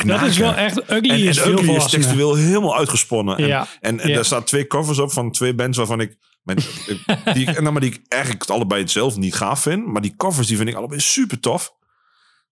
een 0.00 0.06
dat 0.06 0.22
is 0.22 0.36
wel 0.38 0.54
echt... 0.54 0.76
Ugly 0.90 1.10
En, 1.10 1.18
is 1.18 1.36
en 1.36 1.42
veel 1.44 1.52
Ugly 1.58 1.74
is 1.74 1.86
textueel 1.90 2.34
helemaal 2.34 2.76
uitgesponnen. 2.76 3.36
En, 3.36 3.46
Ja. 3.46 3.66
en, 3.80 4.00
en 4.00 4.08
Ja. 4.08 4.14
daar 4.14 4.24
staan 4.24 4.44
twee 4.44 4.66
covers 4.66 4.98
op 4.98 5.12
van 5.12 5.30
twee 5.30 5.54
bands 5.54 5.76
waarvan 5.78 6.00
ik... 6.00 6.16
Mijn, 6.42 6.58
die, 7.34 7.46
ik- 7.48 7.60
nou, 7.60 7.72
maar 7.72 7.80
die 7.80 7.90
ik 7.92 8.00
eigenlijk 8.08 8.44
allebei 8.50 8.80
het 8.80 8.90
zelf 8.90 9.16
niet 9.16 9.34
gaaf 9.34 9.62
vind. 9.62 9.86
Maar 9.86 10.02
die 10.02 10.14
covers 10.16 10.46
die 10.46 10.56
vind 10.56 10.68
ik 10.68 10.74
allebei 10.74 11.00
super 11.00 11.40
tof. 11.40 11.74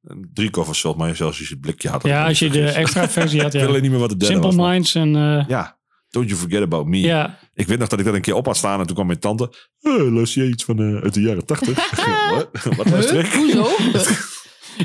En 0.02 0.30
Drie 0.34 0.50
covers 0.50 0.80
zelfs, 0.80 0.98
maar 0.98 1.16
zelfs 1.16 1.38
als 1.38 1.48
je 1.48 1.54
het 1.54 1.62
blikje 1.62 1.88
had. 1.88 2.02
Ja, 2.02 2.26
als 2.26 2.38
je 2.38 2.50
de 2.50 2.64
extra 2.70 3.08
versie 3.08 3.42
had. 3.42 3.52
weet 3.52 3.62
Ja. 3.62 3.68
alleen 3.68 3.82
niet 3.82 3.90
meer 3.90 4.00
wat 4.00 4.08
de 4.10 4.16
derde 4.16 4.34
Simple 4.34 4.56
was. 4.56 4.68
Minds 4.70 4.94
en... 4.94 5.16
eh, 5.16 5.44
Ja, 5.48 5.78
Don't 6.10 6.28
You 6.28 6.40
Forget 6.40 6.62
About 6.62 6.86
Me. 6.86 7.00
ja. 7.00 7.38
Ik 7.54 7.66
weet 7.66 7.78
nog 7.78 7.88
dat 7.88 7.98
ik 7.98 8.04
dat 8.04 8.14
een 8.14 8.20
keer 8.20 8.34
op 8.34 8.46
had 8.46 8.56
staan 8.56 8.80
en 8.80 8.86
toen 8.86 8.94
kwam 8.94 9.06
mijn 9.06 9.18
tante. 9.18 9.52
Hey, 9.80 9.98
luister 9.98 10.42
jij 10.42 10.50
iets 10.50 10.64
van 10.64 10.78
eh, 10.78 11.02
uit 11.02 11.14
de 11.14 11.20
jaren 11.20 11.46
tachtig? 11.46 11.90
Wat? 12.30 12.48
Wat 12.76 12.90
luister 12.90 13.18
ik? 13.18 13.26
Huh? 13.26 13.36
Hoezo? 13.54 13.68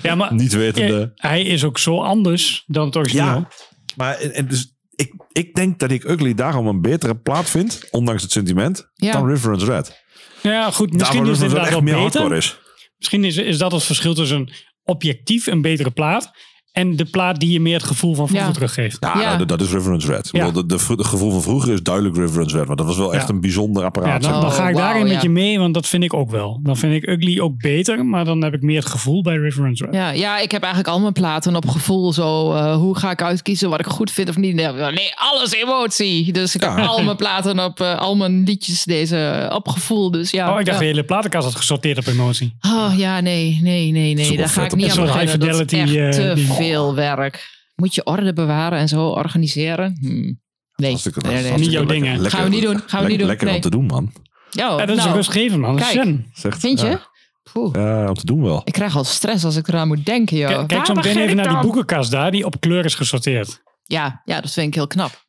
Ja, 0.01 0.15
maar 0.15 0.33
Niet 0.33 0.53
wetende. 0.53 1.13
eh, 1.15 1.29
hij 1.29 1.41
is 1.41 1.63
ook 1.63 1.77
zo 1.77 2.01
anders 2.01 2.63
dan 2.65 2.85
het 2.85 2.95
origineel. 2.95 3.25
Ja, 3.25 3.47
maar 3.95 4.17
en, 4.19 4.33
en 4.33 4.47
dus 4.47 4.75
ik, 4.95 5.13
ik 5.31 5.55
denk 5.55 5.79
dat 5.79 5.91
ik 5.91 6.03
Ugly 6.03 6.33
daarom 6.33 6.67
een 6.67 6.81
betere 6.81 7.15
plaat 7.15 7.49
vind, 7.49 7.87
ondanks 7.91 8.21
het 8.21 8.31
sentiment, 8.31 8.89
Ja. 8.93 9.11
dan 9.11 9.27
Reverence 9.27 9.65
Red. 9.65 10.03
Ja, 10.41 10.71
goed. 10.71 10.93
Misschien 10.93 11.15
Daarom 11.15 11.31
is 11.33 11.39
het 11.39 11.47
inderdaad 11.47 11.83
wel 11.85 12.03
beter. 12.03 12.33
is. 12.33 12.59
Misschien 12.97 13.23
is, 13.23 13.37
is 13.37 13.57
dat 13.57 13.71
het 13.71 13.83
verschil 13.83 14.13
tussen 14.13 14.53
objectief 14.83 15.47
een 15.47 15.61
betere 15.61 15.91
plaat 15.91 16.31
en 16.76 16.95
de 16.95 17.05
plaat 17.05 17.39
die 17.39 17.51
je 17.51 17.59
meer 17.59 17.73
het 17.78 17.84
gevoel 17.84 18.15
van 18.15 18.28
vroeger 18.28 18.47
Ja. 18.47 18.53
teruggeeft. 18.53 18.97
Ja, 18.99 19.21
Ja. 19.21 19.34
nou, 19.34 19.45
dat 19.45 19.61
is 19.61 19.71
Reverence 19.71 20.07
Red. 20.07 20.30
Ja. 20.32 20.51
De, 20.51 20.80
gevoel 20.97 21.32
van 21.32 21.41
vroeger 21.41 21.73
is 21.73 21.82
duidelijk 21.84 22.15
Reverence 22.15 22.57
Red. 22.57 22.65
Want 22.65 22.78
dat 22.78 22.88
was 22.88 22.97
wel 22.97 23.13
echt 23.13 23.30
een 23.30 23.41
bijzonder 23.41 23.82
Ja, 23.82 23.88
apparaat. 23.88 24.21
dan, 24.21 24.41
dan 24.41 24.51
ga 24.51 24.69
ik 24.69 24.76
Oh, 24.76 24.82
daarin 24.82 25.07
met 25.07 25.21
je 25.21 25.30
mee, 25.30 25.59
want 25.59 25.73
dat 25.73 25.88
vind 25.88 26.03
ik 26.03 26.13
ook 26.13 26.32
wel. 26.32 26.59
Dan 26.63 26.78
vind 26.78 26.93
ik 26.93 27.07
Ugly 27.09 27.39
ook 27.39 27.57
beter, 27.57 28.05
maar 28.05 28.26
dan 28.26 28.43
heb 28.43 28.53
ik 28.53 28.61
meer 28.61 28.80
het 28.80 28.89
gevoel 28.89 29.21
bij 29.21 29.36
Reverence 29.38 29.86
Red. 29.86 29.93
Ja, 29.93 30.09
ja, 30.09 30.39
ik 30.39 30.51
heb 30.51 30.61
eigenlijk 30.63 30.93
al 30.93 30.99
mijn 30.99 31.13
platen 31.13 31.55
op 31.55 31.67
gevoel. 31.67 32.13
Zo, 32.13 32.53
eh, 32.53 32.76
hoe 32.76 32.97
ga 32.97 33.11
ik 33.11 33.21
uitkiezen 33.21 33.69
wat 33.69 33.80
ik 33.80 33.86
goed 33.86 34.11
vind 34.11 34.30
of 34.30 34.38
niet? 34.38 34.55
Nee, 34.55 34.67
nee, 34.67 35.11
alles 35.15 35.53
emotie. 35.53 36.32
Dus 36.34 36.55
ik 36.55 36.61
heb 36.61 36.78
al 36.78 37.03
mijn 37.03 37.17
platen 37.17 37.59
op, 37.59 37.80
eh, 37.80 37.97
al 37.99 38.15
mijn 38.15 38.43
liedjes 38.43 38.84
deze 38.84 39.49
op 39.53 39.67
gevoel. 39.67 40.11
Dus 40.11 40.32
ja. 40.32 40.53
Oh, 40.53 40.59
ik 40.59 40.65
dacht 40.65 40.78
ja. 40.78 40.84
de 40.84 40.89
hele 40.89 41.03
platenkast 41.03 41.45
had 41.45 41.55
gesorteerd 41.55 41.97
op 41.97 42.07
emotie. 42.07 42.53
Oh 42.61 42.93
ja, 42.97 43.19
nee, 43.19 43.59
nee, 43.61 43.91
nee, 43.91 44.13
nee. 44.13 44.26
Super 44.26 44.38
Daar 44.39 44.49
ga 44.49 44.63
ik 44.63 44.76
niet 44.76 44.91
aan. 44.97 45.05
Dat 45.05 45.15
is 45.15 45.59
echt 45.59 45.69
te 45.69 45.78
eh. 45.78 46.64
Veel 46.68 46.95
werk. 46.95 47.63
Moet 47.76 47.95
je 47.95 48.03
orde 48.05 48.34
bewaren 48.34 48.80
en 48.80 48.88
zo 48.88 49.07
organiseren? 49.07 49.97
Hm. 49.99 50.34
Nee. 50.76 50.89
Hartstikke- 50.89 51.28
nee. 51.28 51.51
Niet 51.53 51.72
jouw 51.72 51.86
dingen. 51.86 52.11
lekker- 52.20 52.32
Gaan 52.39 52.49
we 52.49 52.55
niet 52.55 52.63
doen, 52.63 52.82
gaan 52.86 53.03
we 53.03 53.09
niet 53.09 53.18
doen, 53.20 53.28
Lekker 53.28 53.45
nee. 53.45 53.55
om 53.55 53.61
te 53.61 53.70
doen, 53.70 53.86
man. 53.86 54.11
Ja, 54.49 54.70
Ja, 54.70 54.76
dat 54.78 54.89
is 54.89 54.95
nou, 54.95 55.09
een 55.09 55.16
rustgevend, 55.16 55.61
man. 55.61 55.76
Kijk. 55.76 56.16
Zegt, 56.34 56.59
Vind 56.59 56.80
je? 56.80 56.88
Ja, 56.88 57.09
Poeh. 57.53 57.74
Ja, 57.76 58.07
om 58.07 58.13
te 58.13 58.26
doen 58.26 58.41
wel. 58.43 58.61
Ik 58.63 58.74
krijg 58.74 58.95
al 58.95 59.03
stress 59.03 59.43
als 59.45 59.55
ik 59.55 59.68
eraan 59.68 59.88
moet 59.88 60.05
denken, 60.05 60.38
joh. 60.38 60.47
Kijk, 60.49 60.68
kijk 60.68 60.86
zo 60.86 60.93
meteen 60.93 61.18
even 61.18 61.36
naar 61.36 61.49
die 61.49 61.59
boekenkast 61.59 62.11
daar, 62.11 62.32
die 62.32 62.45
op 62.45 62.59
kleur 62.59 62.86
is 62.86 62.95
gesorteerd. 62.95 63.61
Ja, 63.84 64.22
ja, 64.26 64.41
dat 64.41 64.51
vind 64.51 64.68
ik 64.68 64.74
heel 64.74 64.88
knap. 64.88 65.24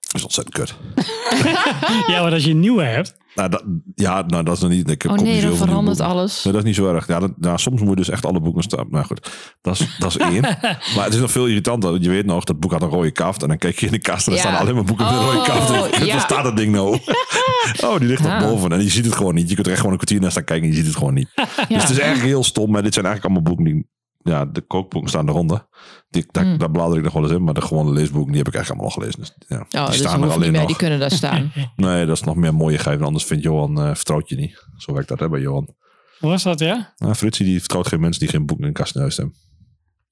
Dat 0.00 0.14
is 0.14 0.22
ontzettend 0.22 0.56
kut. 0.56 0.74
Ja, 2.12 2.22
maar 2.22 2.32
als 2.32 2.44
je 2.44 2.50
een 2.50 2.60
nieuwe 2.60 2.82
hebt. 2.82 3.16
Nou, 3.34 3.48
dat, 3.48 3.64
ja, 3.94 4.22
nou, 4.26 4.44
dat 4.44 4.54
is 4.54 4.60
nog 4.62 4.70
niet... 4.70 4.90
Ik 4.90 5.04
Oh 5.04 5.16
nee, 5.16 5.42
dan 5.42 5.56
verandert 5.56 6.00
alles. 6.00 6.44
Nee, 6.44 6.52
dat 6.52 6.62
is 6.62 6.68
niet 6.68 6.76
zo 6.78 6.94
erg. 6.94 7.06
Ja, 7.06 7.18
dat, 7.18 7.32
nou, 7.36 7.58
soms 7.58 7.80
moet 7.80 7.90
je 7.90 7.96
dus 7.96 8.08
echt 8.08 8.26
alle 8.26 8.40
boeken 8.40 8.62
staan. 8.62 8.86
Nou 8.90 9.04
goed, 9.04 9.30
dat 9.60 9.80
is, 9.80 9.96
dat 9.98 10.10
is 10.10 10.16
één. 10.16 10.40
maar 10.94 11.04
het 11.04 11.14
is 11.14 11.20
nog 11.20 11.30
veel 11.30 11.46
irritanter. 11.46 12.00
Je 12.00 12.08
weet 12.08 12.26
nog, 12.26 12.44
dat 12.44 12.60
boek 12.60 12.72
had 12.72 12.82
een 12.82 12.88
rode 12.88 13.10
kaft. 13.10 13.42
En 13.42 13.48
dan 13.48 13.58
kijk 13.58 13.78
je 13.78 13.86
in 13.86 13.92
de 13.92 13.98
kast 13.98 14.26
en 14.26 14.32
er 14.32 14.38
Ja. 14.38 14.44
staan 14.44 14.60
alleen 14.60 14.74
maar 14.74 14.84
boeken 14.84 15.06
met 15.06 15.14
een 15.14 15.24
rode 15.24 15.38
Oh, 15.38 15.44
kaft. 15.44 15.92
En 15.92 16.06
ja. 16.06 16.12
Waar 16.14 16.20
staat 16.22 16.44
dat 16.44 16.56
ding 16.56 16.72
nou? 16.72 16.98
oh, 17.84 17.98
die 17.98 18.08
ligt 18.08 18.24
er 18.24 18.38
boven. 18.38 18.72
En 18.72 18.82
je 18.82 18.90
ziet 18.90 19.04
het 19.04 19.14
gewoon 19.14 19.34
niet. 19.34 19.48
Je 19.48 19.54
kunt 19.54 19.66
er 19.66 19.72
echt 19.72 19.80
gewoon 19.80 19.96
een 19.98 20.00
kwartier 20.04 20.20
naar 20.22 20.30
staan 20.30 20.44
kijken 20.44 20.64
en 20.66 20.70
je 20.70 20.78
ziet 20.78 20.86
het 20.86 20.96
gewoon 20.96 21.14
niet. 21.14 21.28
Dus 21.68 21.82
het 21.82 21.90
is 21.90 21.98
eigenlijk 21.98 22.28
heel 22.28 22.44
stom. 22.44 22.70
Maar 22.70 22.82
dit 22.82 22.94
zijn 22.94 23.06
eigenlijk 23.06 23.34
allemaal 23.34 23.54
boeken 23.54 23.74
die... 23.74 23.92
Ja, 24.26 24.44
de 24.44 24.60
kookboeken 24.60 25.10
staan 25.10 25.28
eronder. 25.28 25.66
Die, 26.08 26.24
daar, 26.30 26.44
Hmm. 26.44 26.58
daar 26.58 26.70
blader 26.70 26.96
ik 26.98 27.04
nog 27.04 27.12
wel 27.12 27.22
eens 27.22 27.32
in. 27.32 27.44
Maar 27.44 27.54
de 27.54 27.60
gewone 27.60 27.92
leesboeken, 27.92 28.32
die 28.32 28.38
heb 28.42 28.48
ik 28.48 28.54
eigenlijk 28.54 28.84
allemaal 28.84 29.04
al 29.06 29.12
gelezen. 29.12 29.20
Dus, 29.38 29.48
ja, 29.48 29.80
Oh, 29.80 29.88
die 29.90 29.98
dus 29.98 30.08
staan 30.08 30.22
er 30.22 30.30
alleen 30.30 30.50
meer, 30.50 30.58
nog. 30.60 30.68
die 30.68 30.76
kunnen 30.76 30.98
daar 30.98 31.10
staan. 31.10 31.52
Nee, 31.76 32.06
dat 32.06 32.16
is 32.16 32.22
nog 32.22 32.36
meer 32.36 32.54
mooie 32.54 32.78
geven. 32.78 33.06
Anders 33.06 33.24
vindt 33.24 33.42
Johan, 33.44 33.80
eh, 33.80 33.94
vertrouwt 33.94 34.28
je 34.28 34.36
niet. 34.36 34.66
Zo 34.76 34.92
werkt 34.92 35.08
dat 35.08 35.20
hè, 35.20 35.28
bij 35.28 35.40
Johan. 35.40 35.74
Hoe 36.18 36.30
was 36.30 36.42
dat, 36.42 36.58
ja? 36.58 36.92
Nou, 36.96 37.14
Fritsie 37.14 37.46
die 37.46 37.58
vertrouwt 37.58 37.88
geen 37.88 38.00
mensen 38.00 38.20
die 38.20 38.28
geen 38.30 38.46
boek 38.46 38.58
in 38.58 38.66
de 38.66 38.72
kast 38.72 38.94
in 38.94 39.00
huis 39.00 39.16
hebben. 39.16 39.34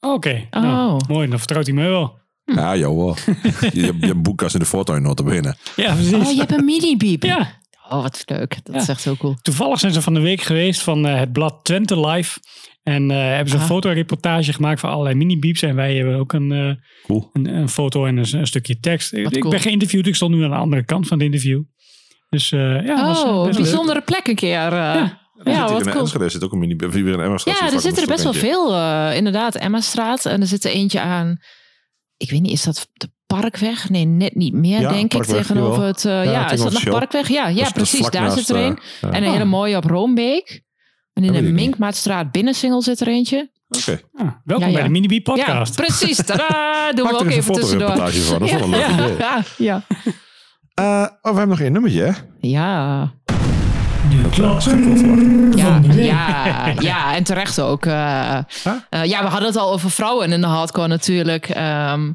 Oké. 0.00 0.46
Oh. 0.50 0.62
Nou, 0.62 1.00
mooi, 1.08 1.28
dan 1.28 1.38
vertrouwt 1.38 1.66
hij 1.66 1.74
me 1.74 1.88
wel. 1.88 2.20
Ja, 2.44 2.76
Johan. 2.76 3.16
je, 3.26 3.30
hebt- 3.60 3.72
je 3.74 3.80
hebt 3.86 4.02
een 4.02 4.22
boekkast 4.22 4.54
in 4.54 4.60
de 4.60 4.66
voortuin 4.66 5.02
notabene. 5.02 5.54
Ja, 5.76 5.94
precies. 5.94 6.12
Oh, 6.14 6.30
je 6.32 6.38
hebt 6.38 6.52
een 6.52 6.64
mini-biep. 6.64 7.22
Ja, 7.22 7.60
Oh, 7.90 8.02
wat 8.02 8.22
leuk. 8.26 8.58
Dat 8.64 8.74
Ja. 8.74 8.80
is 8.80 8.88
echt 8.88 9.04
heel 9.04 9.16
cool. 9.16 9.36
toevallig 9.42 9.78
zijn 9.78 9.92
ze 9.92 10.02
van 10.02 10.14
de 10.14 10.20
week 10.20 10.40
geweest 10.40 10.82
van 10.82 11.06
eh, 11.06 11.18
het 11.18 11.32
blad 11.32 11.64
Twente 11.64 12.00
Live. 12.06 12.38
En 12.82 13.10
eh, 13.10 13.16
hebben 13.16 13.48
ze 13.48 13.54
een 13.54 13.60
Ah. 13.62 13.66
fotoreportage 13.68 14.52
gemaakt 14.52 14.80
van 14.80 14.90
allerlei 14.90 15.14
mini-beeps. 15.16 15.62
En 15.62 15.74
wij 15.74 15.96
hebben 15.96 16.16
ook 16.18 16.32
een, 16.32 16.52
eh, 16.52 16.70
Cool. 17.06 17.30
een, 17.32 17.46
een 17.46 17.68
foto 17.68 18.06
en 18.06 18.16
een, 18.16 18.26
een 18.38 18.46
stukje 18.46 18.78
tekst. 18.78 19.12
Ik, 19.12 19.24
Wat 19.24 19.34
ik 19.34 19.40
cool. 19.40 19.52
ben 19.52 19.62
geïnterviewd, 19.62 20.06
ik 20.06 20.14
stond 20.14 20.34
nu 20.34 20.44
aan 20.44 20.50
de 20.50 20.56
andere 20.56 20.84
kant 20.84 21.06
van 21.06 21.16
het 21.16 21.26
interview. 21.26 21.62
Dus 22.28 22.52
eh, 22.52 22.60
ja, 22.84 22.96
dat 22.96 23.06
was, 23.06 23.22
Oh, 23.24 23.44
best 23.44 23.58
leuk. 23.58 23.64
bijzondere 23.66 24.00
plek 24.00 24.26
een 24.26 24.34
keer. 24.34 24.58
eh. 24.58 24.70
Ja. 24.70 25.20
Ja, 25.44 25.66
in 25.66 25.72
wat 25.72 25.82
cool. 25.88 26.00
Enschede 26.00 26.28
zit 26.28 26.44
ook 26.44 26.52
een 26.52 26.58
mini 26.58 26.76
in 26.78 27.20
Emmerstraat 27.20 27.58
Ja, 27.58 27.72
er 27.72 27.80
zitten 27.80 28.02
er 28.02 28.08
best 28.08 28.22
wel 28.24 28.32
veel. 28.32 28.74
eh, 28.74 29.16
inderdaad, 29.16 29.54
Emma-straat. 29.54 30.26
En 30.26 30.40
er 30.40 30.46
zit 30.46 30.64
er 30.64 30.70
eentje 30.70 31.00
aan. 31.00 31.36
Ik 32.16 32.30
weet 32.30 32.40
niet, 32.42 32.52
is 32.52 32.62
dat 32.62 32.88
de 32.92 33.10
Parkweg? 33.26 33.88
Nee, 33.90 34.04
net 34.04 34.34
niet 34.34 34.52
meer, 34.54 34.80
Ja, 34.80 34.92
denk 34.92 35.14
ik. 35.14 35.24
Tegenover 35.24 35.72
jawel. 35.72 35.86
het. 35.86 36.02
ja, 36.02 36.50
is 36.50 36.60
dat 36.62 36.72
nog. 36.72 36.84
Parkweg? 36.84 37.28
Ja, 37.28 37.48
ja 37.48 37.70
precies. 37.70 38.10
Daar 38.10 38.30
zit 38.30 38.48
er 38.48 38.56
een. 38.56 38.78
En 39.00 39.22
een 39.24 39.30
hele 39.32 39.44
mooie 39.44 39.76
op 39.76 39.84
Roombeek. 39.84 40.62
En 41.12 41.24
in 41.24 41.32
de. 41.32 41.42
Minkmaatstraat 41.42 42.30
binnensingel 42.32 42.82
zit 42.82 43.00
er 43.00 43.08
eentje. 43.08 43.50
Oké. 43.68 44.00
Ah, 44.14 44.26
welkom 44.44 44.66
Ja, 44.66 44.72
bij 44.72 44.82
ja. 44.82 45.08
de 45.08 45.14
Ja, 45.14 45.20
podcast. 45.22 45.74
precies. 45.76 46.16
Tadaa! 46.26 46.92
Doen 46.92 47.04
Maak 47.04 47.12
we 47.18 47.24
ook 47.24 47.30
even 47.30 47.52
tussendoor. 47.54 47.88
van. 47.88 47.98
Dat 47.98 48.08
is 48.12 48.28
wel 48.28 48.40
een 48.40 48.70
leuk 48.70 48.86
idee. 48.88 49.16
Ja, 49.18 49.42
ja. 49.58 49.82
Eh, 50.74 50.84
oh, 51.00 51.30
we 51.32 51.38
hebben 51.38 51.48
nog 51.48 51.60
één 51.60 51.72
nummertje, 51.72 52.02
hè? 52.02 52.10
Ja. 52.40 53.12
De 54.10 54.28
Ja, 55.56 55.80
ja, 55.94 56.74
ja, 56.80 57.14
en 57.14 57.24
terecht 57.24 57.60
ook. 57.60 57.86
eh. 57.86 58.36
Eh, 58.38 58.42
ja, 59.04 59.22
we 59.22 59.28
hadden 59.28 59.48
het 59.48 59.56
al 59.56 59.72
over 59.72 59.90
vrouwen 59.90 60.32
in 60.32 60.40
de 60.40 60.46
hardcore 60.46 60.88
natuurlijk. 60.88 61.48
Ehm, 61.48 62.12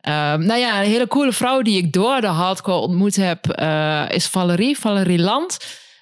ehm, 0.00 0.44
nou 0.46 0.60
ja, 0.60 0.80
een 0.80 0.86
hele 0.88 1.06
coole 1.06 1.32
vrouw 1.32 1.62
die 1.62 1.76
ik 1.76 1.92
door 1.92 2.20
de 2.20 2.26
hardcore 2.26 2.78
ontmoet 2.78 3.16
heb, 3.16 3.46
eh, 3.48 4.02
is 4.08 4.26
Valerie, 4.26 4.78
Valerie 4.78 5.20
Land. 5.20 5.58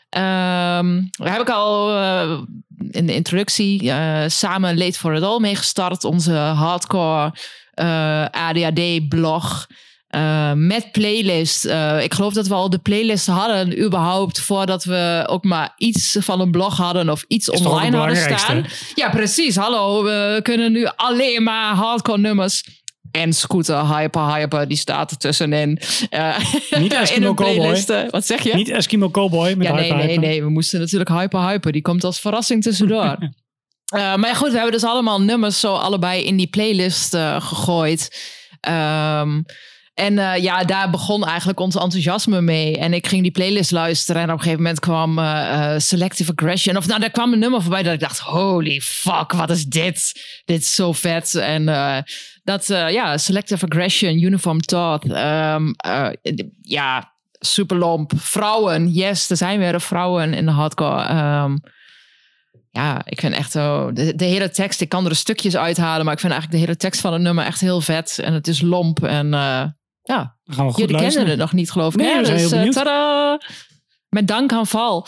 Ehm, 0.08 1.00
daar 1.10 1.32
heb 1.32 1.40
ik 1.40 1.50
al 1.50 1.96
eh, 1.96 2.38
in 2.90 3.06
de 3.06 3.14
introductie 3.14 3.90
eh, 3.90 4.24
samen 4.26 4.78
Late 4.78 4.98
for 4.98 5.14
It 5.14 5.22
All 5.22 5.40
mee 5.40 5.56
gestart. 5.56 6.04
Onze 6.04 6.32
hardcore 6.32 7.34
eh, 7.74 8.24
ADHD-blog. 8.24 9.66
Met 10.54 10.92
playlist. 10.92 11.64
Ik 12.00 12.14
geloof 12.14 12.32
dat 12.32 12.46
we 12.46 12.54
al 12.54 12.70
de 12.70 12.78
playlist 12.78 13.26
hadden, 13.26 13.84
überhaupt, 13.84 14.40
voordat 14.40 14.84
we 14.84 15.24
ook 15.26 15.44
maar 15.44 15.74
iets 15.76 16.16
van 16.20 16.40
een 16.40 16.50
blog 16.50 16.76
hadden 16.76 17.10
of 17.10 17.24
iets 17.26 17.48
Is 17.48 17.60
online 17.60 17.84
het 17.84 17.94
hadden 17.94 18.38
staan. 18.38 18.66
Ja, 18.94 19.10
precies. 19.10 19.56
Hallo, 19.56 20.02
we 20.02 20.40
kunnen 20.42 20.72
nu 20.72 20.86
alleen 20.96 21.42
maar 21.42 21.74
hardcore 21.74 22.18
nummers. 22.18 22.77
En 23.10 23.32
Scooter, 23.32 23.96
Hyper, 23.96 24.34
Hyper, 24.34 24.68
die 24.68 24.76
staat 24.76 25.10
er 25.10 25.16
tussenin. 25.16 25.80
Eh, 26.10 26.38
Niet 26.78 26.92
Eskimo 27.02 27.28
een 27.28 27.34
Cowboy. 27.34 27.84
Wat 28.10 28.26
zeg 28.26 28.42
je? 28.42 28.54
Niet 28.54 28.68
Eskimo 28.68 29.10
Cowboy 29.10 29.52
met 29.54 29.66
ja, 29.66 29.72
nee, 29.74 29.82
Hyper 29.82 29.96
nee, 29.96 30.06
Hyper. 30.06 30.28
nee. 30.28 30.42
We 30.42 30.50
moesten 30.50 30.80
natuurlijk 30.80 31.10
Hyper, 31.10 31.48
Hyper. 31.48 31.72
Die 31.72 31.82
komt 31.82 32.04
als 32.04 32.20
verrassing 32.20 32.62
tussendoor. 32.62 33.16
Eh, 33.88 34.14
maar 34.16 34.34
goed, 34.36 34.48
we 34.48 34.54
hebben 34.54 34.72
dus 34.72 34.84
allemaal 34.84 35.20
nummers 35.20 35.60
zo 35.60 35.74
allebei 35.74 36.22
in 36.24 36.36
die 36.36 36.46
playlist 36.46 37.14
eh, 37.14 37.40
gegooid. 37.40 38.18
Ehm, 38.60 39.40
En 39.94 40.14
ja, 40.42 40.64
daar 40.64 40.90
begon 40.90 41.24
eigenlijk 41.26 41.60
ons 41.60 41.76
enthousiasme 41.76 42.40
mee. 42.40 42.76
En 42.78 42.92
ik 42.92 43.06
ging 43.06 43.22
die 43.22 43.30
playlist 43.30 43.70
luisteren. 43.70 44.22
En 44.22 44.28
op 44.28 44.34
een 44.34 44.40
gegeven 44.42 44.62
moment 44.62 44.80
kwam 44.80 45.18
Selective 45.80 46.32
Aggression. 46.36 46.76
Of 46.76 46.86
nou, 46.86 47.00
daar 47.00 47.10
kwam 47.10 47.32
een 47.32 47.38
nummer 47.38 47.62
voorbij 47.62 47.82
dat 47.82 47.92
ik 47.92 48.00
dacht... 48.00 48.18
Holy 48.18 48.80
fuck, 48.80 49.32
wat 49.32 49.50
is 49.50 49.64
dit? 49.64 50.12
Dit 50.44 50.60
is 50.60 50.74
zo 50.74 50.92
vet. 50.92 51.34
En 51.34 51.68
eh, 51.68 51.96
dat, 52.48 52.70
eh, 52.70 52.90
ja, 52.90 53.18
Selective 53.18 53.66
Aggression, 53.66 54.22
Uniform 54.22 54.60
Thought. 54.60 55.10
eh, 55.10 55.56
ja, 56.62 57.12
super 57.38 57.76
lomp. 57.76 58.12
Vrouwen, 58.16 58.88
yes, 58.92 59.30
er 59.30 59.36
zijn 59.36 59.58
weer 59.58 59.80
vrouwen 59.80 60.34
in 60.34 60.46
de 60.46 60.52
hardcore. 60.52 61.02
Ehm, 61.02 61.56
ja, 62.70 63.00
ik 63.04 63.20
vind 63.20 63.34
echt 63.34 63.50
zo... 63.50 63.92
De, 63.92 64.14
de 64.14 64.24
hele 64.24 64.50
tekst, 64.50 64.80
ik 64.80 64.88
kan 64.88 65.06
er 65.06 65.16
stukjes 65.16 65.56
uithalen... 65.56 66.04
maar 66.04 66.14
ik 66.14 66.20
vind 66.20 66.32
eigenlijk 66.32 66.60
de 66.62 66.66
hele 66.66 66.78
tekst 66.78 67.00
van 67.00 67.12
het 67.12 67.22
nummer 67.22 67.44
echt 67.44 67.60
heel 67.60 67.80
vet. 67.80 68.18
En 68.18 68.32
het 68.32 68.48
is 68.48 68.60
lomp 68.60 69.04
en... 69.04 69.34
eh, 69.34 69.64
ja, 70.02 70.36
Jullie 70.44 70.72
kennen 70.74 71.00
luisteren. 71.00 71.28
het 71.28 71.38
nog 71.38 71.52
niet, 71.52 71.70
geloof 71.70 71.94
ik. 71.94 72.00
Nee, 72.00 72.24
dus, 72.24 72.74
tada! 72.74 73.40
Met 74.08 74.28
dank 74.28 74.52
aan 74.52 74.66
Val. 74.66 75.06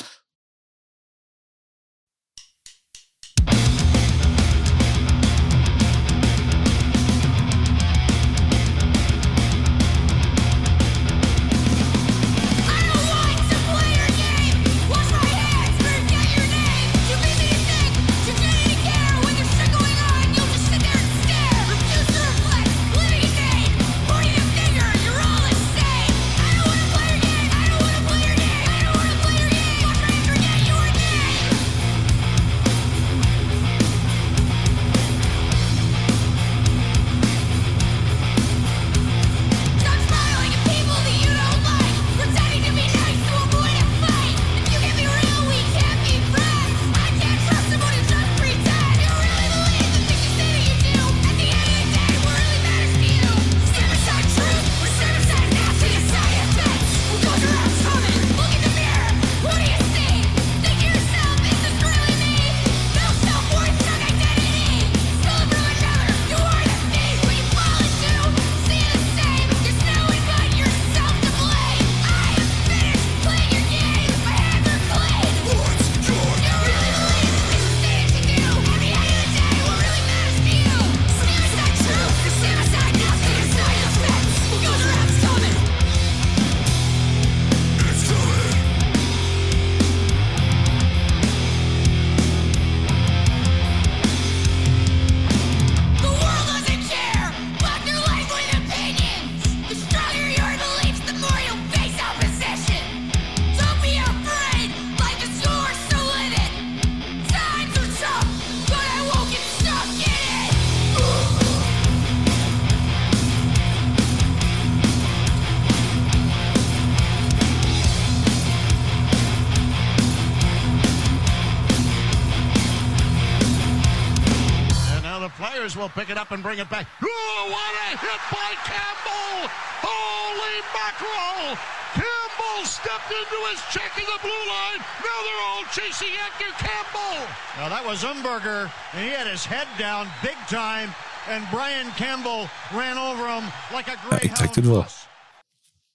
Pick 125.95 126.11
it 126.11 126.19
up 126.19 126.31
and 126.31 126.43
bring 126.43 126.59
it 126.59 126.69
back. 126.71 126.87
Oh, 127.03 127.49
what 127.51 127.73
a 127.87 127.99
hit 127.99 128.21
by 128.31 128.51
Campbell! 128.65 129.51
Holy 129.83 130.57
mackerel! 130.77 131.57
Campbell 131.95 132.65
stepped 132.65 133.11
into 133.11 133.39
his 133.51 133.61
check 133.75 133.93
in 133.99 134.05
the 134.05 134.19
blue 134.23 134.45
line. 134.55 134.81
Now 135.03 135.19
they're 135.27 135.45
all 135.51 135.65
chasing 135.73 136.15
after 136.27 136.47
Campbell. 136.65 137.19
Now 137.59 137.69
that 137.69 137.85
was 137.85 138.03
Umberger, 138.05 138.71
and 138.95 139.05
he 139.05 139.11
had 139.11 139.27
his 139.27 139.45
head 139.45 139.67
down 139.79 140.07
big 140.23 140.37
time, 140.49 140.95
and 141.29 141.45
Brian 141.51 141.91
Campbell 141.97 142.49
ran 142.75 142.97
over 142.99 143.27
him 143.29 143.45
like 143.75 143.89
a 143.89 143.93
ik 143.93 143.99
greyhound. 144.09 144.37
trek 144.37 144.55
dit 144.55 144.65
wel. 144.67 144.83
bus. 144.83 145.07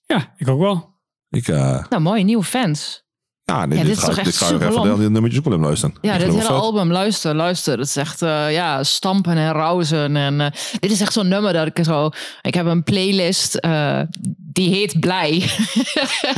Ja, 0.06 0.32
ik 0.36 0.48
ook 0.48 0.60
wel. 0.60 0.94
Ik, 1.30 1.48
eh, 1.48 1.84
Nou, 1.88 2.02
mooi, 2.02 2.24
nieuwe 2.24 2.44
fans. 2.44 3.02
Ja, 3.52 3.60
Ja, 3.60 3.66
dit, 3.66 3.78
dit 3.78 3.88
is 3.88 3.98
ga, 3.98 4.06
toch 4.06 4.16
dit 4.16 4.26
echt 4.26 4.36
ga 4.36 4.46
even 4.46 4.72
super 4.72 4.98
die 4.98 5.10
nummertjes 5.10 5.44
luisteren. 5.44 5.94
Ja, 6.00 6.14
Ik 6.14 6.20
dit 6.24 6.34
hele 6.34 6.48
album, 6.48 6.92
luister, 6.92 7.34
luister. 7.34 7.78
Het 7.78 7.88
is 7.88 7.96
echt, 7.96 8.22
eh, 8.22 8.52
ja, 8.52 8.82
stampen 8.84 9.36
en 9.36 9.52
rauzen. 9.52 10.16
En 10.16 10.40
eh, 10.40 10.50
dit 10.80 10.90
is 10.90 11.00
echt 11.00 11.12
zo'n 11.12 11.28
nummer 11.28 11.52
dat 11.52 11.66
ik 11.66 11.84
zo... 11.84 12.10
Ik 12.42 12.54
heb 12.54 12.66
een 12.66 12.82
playlist, 12.82 13.54
eh, 13.54 14.00
die 14.56 14.70
heet 14.70 15.00
Blij. 15.00 15.42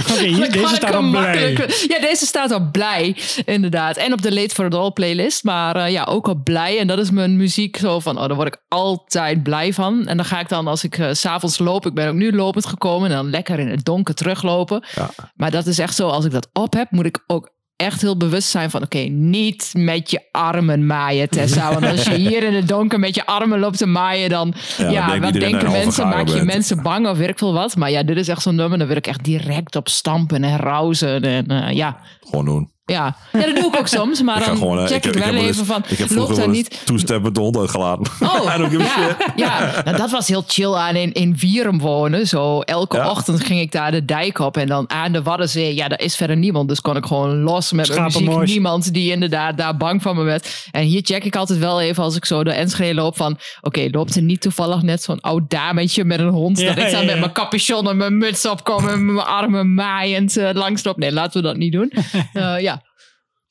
Oké, 0.00 0.48
deze 0.50 0.74
staat 0.74 0.96
op 0.96 1.10
blij. 1.10 1.52
Ja, 1.88 2.00
deze 2.00 2.26
staat 2.26 2.52
op 2.52 2.72
Blij, 2.72 3.16
inderdaad. 3.44 3.96
En 3.96 4.12
op 4.12 4.22
de 4.22 4.34
Late 4.34 4.54
for 4.54 4.66
It 4.66 4.74
All 4.74 4.90
playlist. 4.90 5.44
Maar 5.44 5.76
eh, 5.76 5.90
ja, 5.90 6.04
ook 6.04 6.26
op 6.26 6.44
Blij. 6.44 6.78
En 6.78 6.86
dat 6.86 6.98
is 6.98 7.10
mijn 7.10 7.36
muziek 7.36 7.76
zo 7.76 8.00
van... 8.00 8.18
Oh, 8.18 8.26
daar 8.26 8.36
word 8.36 8.48
ik 8.48 8.62
altijd 8.68 9.42
blij 9.42 9.72
van. 9.72 10.06
En 10.06 10.16
dan 10.16 10.26
ga 10.26 10.40
ik 10.40 10.48
dan, 10.48 10.66
als 10.66 10.84
ik 10.84 10.94
s 11.12 11.20
s'avonds 11.20 11.58
loop... 11.58 11.86
Ik 11.86 11.94
ben 11.94 12.08
ook 12.08 12.14
nu 12.14 12.32
lopend 12.32 12.66
gekomen. 12.66 13.10
En 13.10 13.16
dan 13.16 13.30
lekker 13.30 13.58
in 13.58 13.68
het 13.68 13.84
donker 13.84 14.14
teruglopen. 14.14 14.84
Ja. 14.94 15.10
Maar 15.34 15.50
dat 15.50 15.66
is 15.66 15.78
echt 15.78 15.94
zo, 15.94 16.08
als 16.08 16.24
ik 16.24 16.30
dat 16.30 16.48
op 16.52 16.72
heb... 16.72 16.90
moet 16.90 17.06
ik 17.06 17.24
ook 17.26 17.50
echt 17.79 18.01
heel 18.01 18.16
bewust 18.16 18.49
zijn 18.49 18.70
van... 18.70 18.83
oké, 18.83 18.99
niet 18.99 19.72
met 19.76 20.11
je 20.11 20.20
armen 20.33 20.87
maaien, 20.87 21.29
Tessa. 21.29 21.72
Want 21.72 21.87
als 21.87 22.05
je 22.05 22.14
hier 22.14 22.43
in 22.43 22.55
het 22.55 22.68
donker 22.68 22.99
met 22.99 23.14
je 23.14 23.26
armen 23.26 23.59
loopt 23.59 23.79
te 23.79 23.87
maaien... 23.87 24.31
dan, 24.31 24.55
Ja, 24.76 25.07
dan 25.07 25.20
wat 25.20 25.33
denken 25.33 25.70
mensen? 25.70 26.09
Maak 26.09 26.29
je 26.29 26.35
bent. 26.35 26.47
mensen 26.47 26.83
bang 26.83 27.09
of 27.09 27.18
weet 27.18 27.29
ik 27.29 27.39
veel 27.39 27.53
wat. 27.53 27.76
Maar 27.76 27.91
ja, 27.91 28.03
dit 28.03 28.16
is 28.16 28.29
echt 28.29 28.43
zo'n 28.43 28.55
nummer... 28.55 28.79
daar 28.79 28.87
wil 28.87 28.97
ik 28.97 29.07
echt 29.07 29.24
direct 29.24 29.76
op 29.76 29.89
stampen 29.89 30.45
en 30.45 30.57
rauzen. 30.57 31.22
En 31.22 31.47
eh, 31.47 31.76
ja, 31.76 32.01
Gewoon 32.20 32.45
doen. 32.45 32.76
Ja. 32.89 33.16
ja, 33.32 33.41
dat 33.47 33.55
doe 33.55 33.66
ik 33.66 33.76
ook 33.78 33.86
soms. 33.86 34.22
Maar 34.22 34.45
dan 34.45 34.57
gewoon, 34.57 34.78
eh, 34.78 34.86
check 34.86 35.05
ik, 35.05 35.14
wel 35.14 35.34
even 35.34 35.66
van... 35.66 35.84
Ik 35.89 35.99
heb 35.99 35.99
loopt 35.99 36.12
vroeger 36.12 36.34
daar 36.34 36.45
wel 36.45 36.55
niet... 36.55 37.22
met 37.22 37.34
de 37.34 37.41
hond 37.41 37.57
uitgelaten. 37.57 38.05
Oh, 38.20 38.45
ja, 38.70 39.16
ja. 39.36 39.82
Nou, 39.84 39.97
dat 39.97 40.11
was 40.11 40.28
heel 40.28 40.45
chill 40.47 40.74
aan 40.74 40.95
in, 40.95 41.12
in 41.12 41.36
Wierum 41.36 41.78
wonen. 41.78 42.26
Zo 42.26 42.61
elke 42.61 42.97
Ja. 42.97 43.11
ochtend 43.11 43.45
ging 43.45 43.61
ik 43.61 43.72
daar 43.72 43.91
de 43.91 44.05
dijk 44.05 44.39
op. 44.39 44.57
En 44.57 44.66
dan 44.66 44.91
aan 44.91 45.12
de 45.12 45.22
Waddenzee. 45.22 45.74
Ja, 45.74 45.89
daar 45.89 46.01
is 46.01 46.16
verder 46.16 46.36
niemand. 46.36 46.68
Dus 46.68 46.80
kon 46.80 46.97
ik 46.97 47.07
gewoon 47.07 47.41
los 47.41 47.72
met 47.72 47.89
mijn 47.89 48.05
muziek. 48.05 48.45
Niemand 48.45 48.93
die 48.93 49.12
inderdaad 49.12 49.57
daar 49.57 49.76
bang 49.76 50.03
van 50.03 50.16
me 50.16 50.22
werd. 50.22 50.68
En 50.70 50.82
hier 50.82 51.03
check 51.05 51.24
ik 51.24 51.36
altijd 51.36 51.59
wel 51.59 51.80
even 51.80 52.03
als 52.03 52.16
ik 52.16 52.24
zo 52.24 52.45
door 52.45 52.55
Enschede 52.55 52.95
loop 52.95 53.16
van... 53.16 53.39
Oké, 53.61 53.89
loopt 53.91 54.16
er 54.16 54.22
niet 54.22 54.41
toevallig 54.41 54.82
net 54.82 55.03
zo'n 55.03 55.20
oud 55.20 55.51
dametje 55.51 56.05
met 56.05 56.20
een 56.20 56.28
hond? 56.28 56.61
Ja, 56.61 56.74
dat 56.74 56.84
ik 56.84 56.91
dan 56.91 57.01
ja, 57.01 57.07
met 57.07 57.14
ja. 57.14 57.20
mijn 57.20 57.32
capuchon 57.32 57.89
en 57.89 57.97
mijn 57.97 58.18
muts 58.18 58.47
opkom... 58.47 58.89
en 58.89 59.14
mijn 59.14 59.26
armen 59.26 59.74
maaiend 59.74 60.36
uh, 60.36 60.51
langsloop. 60.53 60.97
Nee, 60.97 61.12
laten 61.12 61.43
we 61.43 61.49
dat 61.49 61.57
niet 61.57 61.72
doen. 61.72 61.93
Eh, 62.32 62.61
ja. 62.61 62.78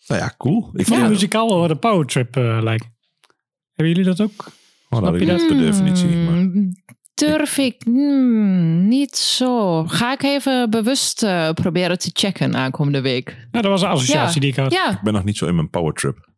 Nou 0.08 0.22
ja, 0.22 0.34
cool. 0.38 0.58
Ik 0.58 0.64
Ik 0.64 0.72
vond 0.72 0.86
vind 0.86 0.96
de 0.98 1.02
het 1.04 1.10
muzikaal 1.12 1.48
wel 1.50 1.60
wat 1.60 1.70
een 1.70 1.80
powertrip 1.80 2.36
eh 2.38 2.60
lijken. 2.62 2.96
Hebben 3.74 3.96
jullie 3.96 4.16
dat 4.16 4.22
ook? 4.22 4.46
oh, 4.90 5.00
nou, 5.02 5.14
je 5.16 5.22
ik 5.22 5.28
dat? 5.28 5.38
niet 5.40 5.48
per 5.48 5.58
definitie. 5.58 6.08
Maar. 6.16 6.34
Hmm, 6.34 6.72
Durf 7.14 7.58
ik 7.58 7.82
hmm, 7.84 8.88
niet 8.88 9.16
zo. 9.18 9.84
Ga 9.86 10.12
ik 10.14 10.24
even 10.24 10.70
bewust 10.70 11.24
eh, 11.24 11.50
proberen 11.52 12.00
te 12.00 12.10
checken 12.14 12.56
aankomende 12.56 13.02
week. 13.02 13.48
Ja, 13.52 13.62
dat 13.62 13.72
was 13.72 13.82
een 13.82 13.88
associatie 13.88 14.34
Ja. 14.36 14.40
die 14.40 14.50
ik 14.50 14.56
had. 14.56 14.72
Ja, 14.72 14.92
Ik 14.92 15.02
ben 15.02 15.14
nog 15.14 15.24
niet 15.24 15.38
zo 15.38 15.46
in 15.46 15.56
mijn 15.56 15.70
powertrip, 15.70 16.30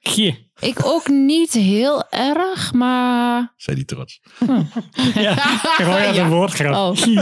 Gie. 0.00 0.50
ik 0.60 0.78
ook 0.84 1.08
niet 1.08 1.52
heel 1.52 2.08
erg, 2.10 2.72
maar... 2.72 3.52
zei 3.56 3.76
die 3.76 3.84
trots. 3.84 4.20
Ja, 5.14 5.34
gewoon 5.34 5.94
uit 5.94 6.14
Ja. 6.16 6.24
een 6.24 6.30
woordgrap. 6.30 6.74
Oh. 6.74 6.96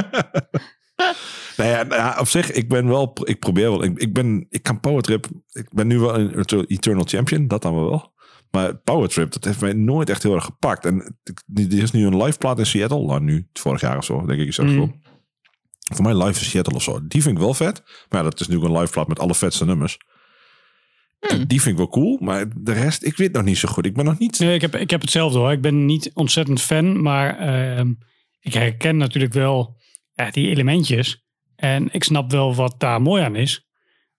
Nou 1.57 1.71
ja, 1.71 1.83
nou 1.83 2.01
ja, 2.01 2.17
op 2.21 2.29
zich, 2.29 2.51
ik 2.51 2.69
ben 2.69 2.87
wel, 2.87 3.13
ik 3.25 3.39
probeer 3.39 3.71
wel, 3.71 3.85
ik, 3.85 3.99
ik 3.99 4.13
ben, 4.13 4.47
ik 4.49 4.63
kan 4.63 4.81
powertrip, 4.81 5.27
ik 5.53 5.69
ben 5.73 5.87
nu 5.87 5.99
wel 5.99 6.19
een 6.19 6.65
Eternal 6.67 7.05
Champion, 7.05 7.49
dat 7.49 7.63
dan 7.63 7.75
wel. 7.75 8.13
Maar 8.55 8.77
Power 8.77 9.09
Trip, 9.09 9.33
dat 9.33 9.45
heeft 9.45 9.61
mij 9.61 9.73
nooit 9.73 10.11
echt 10.11 10.23
heel 10.23 10.35
erg 10.35 10.45
gepakt. 10.45 10.85
En 10.85 11.19
er 11.55 11.83
is 11.83 11.91
nu 11.91 12.07
een 12.07 12.23
live 12.23 12.39
plaat 12.39 12.59
in 12.59 12.67
Seattle. 12.67 13.05
Nou, 13.05 13.21
nu, 13.21 13.49
vorig 13.53 13.81
jaar 13.81 13.97
of 13.97 14.05
zo, 14.05 14.27
denk 14.27 14.41
ik. 14.41 14.49
Is 14.49 14.57
dat 14.57 14.67
gewoon. 14.67 15.03
Voor 15.95 16.05
mij 16.05 16.15
live 16.15 16.39
in 16.39 16.45
Seattle 16.47 16.75
of 16.75 16.83
zo. 16.83 17.07
Die 17.07 17.23
vind 17.23 17.37
ik 17.37 17.43
wel 17.43 17.55
vet. 17.55 17.83
Maar 18.09 18.23
ja, 18.23 18.31
dat 18.31 18.41
is 18.41 18.49
nu 18.49 18.61
een 18.61 18.79
live 18.79 18.93
plaat 18.93 19.09
met 19.09 19.19
alle 19.19 19.35
vetste 19.35 19.65
nummers. 19.65 19.99
Hmm. 21.21 21.47
Die 21.47 21.61
vind 21.61 21.73
ik 21.73 21.77
wel 21.77 21.89
cool. 21.89 22.19
Maar 22.21 22.47
de 22.57 22.73
rest, 22.73 23.05
ik 23.05 23.17
weet 23.17 23.33
nog 23.33 23.45
niet 23.45 23.59
zo 23.59 23.69
goed. 23.69 23.87
Ik 23.87 23.95
ben 23.95 24.05
nog 24.05 24.19
niet... 24.19 24.39
Nee, 24.39 24.55
ik 24.55 24.61
heb, 24.61 24.77
ik 24.77 24.91
heb 24.91 25.01
hetzelfde 25.01 25.39
hoor. 25.39 25.53
Ik 25.53 25.61
ben 25.61 25.85
niet 25.85 26.11
ontzettend 26.15 26.61
fan, 26.61 27.03
maar 27.03 27.39
ehm, 27.39 27.93
ik 28.41 28.55
herken 28.55 28.97
natuurlijk 28.97 29.33
wel 29.33 29.77
ja, 30.13 30.31
die 30.31 30.49
elementjes. 30.49 31.24
En 31.57 31.89
ik 31.93 32.05
snap 32.05 32.31
wel 32.31 32.55
wat 32.55 32.75
daar 32.81 33.03
mooi 33.03 33.23
aan 33.23 33.37
is. 33.37 33.67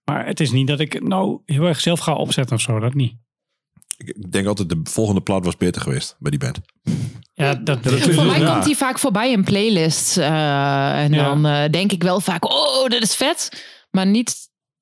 Maar 0.04 0.26
het 0.26 0.40
is 0.40 0.52
niet 0.52 0.68
dat 0.68 0.80
ik 0.80 0.94
het 0.94 1.08
nou 1.08 1.42
heel 1.46 1.64
erg 1.66 1.80
zelf 1.80 2.00
ga 2.00 2.14
opzetten 2.14 2.56
of 2.56 2.62
zo. 2.62 2.80
Dat 2.80 2.94
niet. 2.94 3.14
Ik 3.98 4.32
denk 4.32 4.48
altijd, 4.48 4.70
de 4.70 4.80
volgende 4.84 5.22
plaat 5.22 5.46
was 5.46 5.58
beter 5.58 5.82
geweest 5.82 6.16
bij 6.20 6.32
die 6.32 6.40
band. 6.40 6.60
Ja, 7.34 7.56
dat, 7.56 7.84
dat 7.84 7.94
is 7.94 8.16
Voor 8.16 8.26
mij 8.26 8.40
ja. 8.40 8.52
komt 8.54 8.66
hij 8.66 8.76
vaak 8.76 9.00
voorbij 9.00 9.32
in 9.32 9.44
playlists. 9.44 10.18
eh, 10.18 11.04
en 11.04 11.14
Ja. 11.14 11.24
dan 11.24 11.46
eh, 11.46 11.70
denk 11.72 11.92
ik 11.92 12.04
wel 12.04 12.20
vaak, 12.20 12.46
oh, 12.54 12.88
dit 12.88 13.04
is 13.04 13.16
vet. 13.16 13.66
Maar 13.92 14.06
niet, 14.08 14.36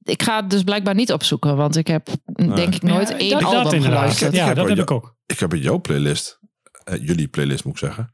ik 0.03 0.23
ga 0.23 0.35
het 0.41 0.49
dus 0.49 0.63
blijkbaar 0.63 0.95
niet 0.95 1.11
opzoeken. 1.13 1.55
Want 1.55 1.75
ik 1.75 1.87
heb 1.87 2.07
denk 2.55 2.75
ik 2.75 2.81
nooit 2.81 3.09
Ja, 3.09 3.17
één 3.17 3.29
dat- 3.29 3.41
dat 3.41 3.53
album 3.65 3.81
geluisterd. 3.81 4.33
Ja, 4.33 4.41
Ik 4.41 4.47
heb 4.47 4.55
dat 4.55 4.69
heb 4.69 4.77
ik 4.77 4.91
ook. 4.91 5.15
Ik 5.25 5.39
heb 5.39 5.53
in 5.53 5.61
jouw 5.61 5.81
playlist, 5.81 6.39
eh, 6.83 7.05
jullie 7.05 7.27
playlist 7.27 7.63
moet 7.63 7.73
ik 7.73 7.79
zeggen, 7.79 8.13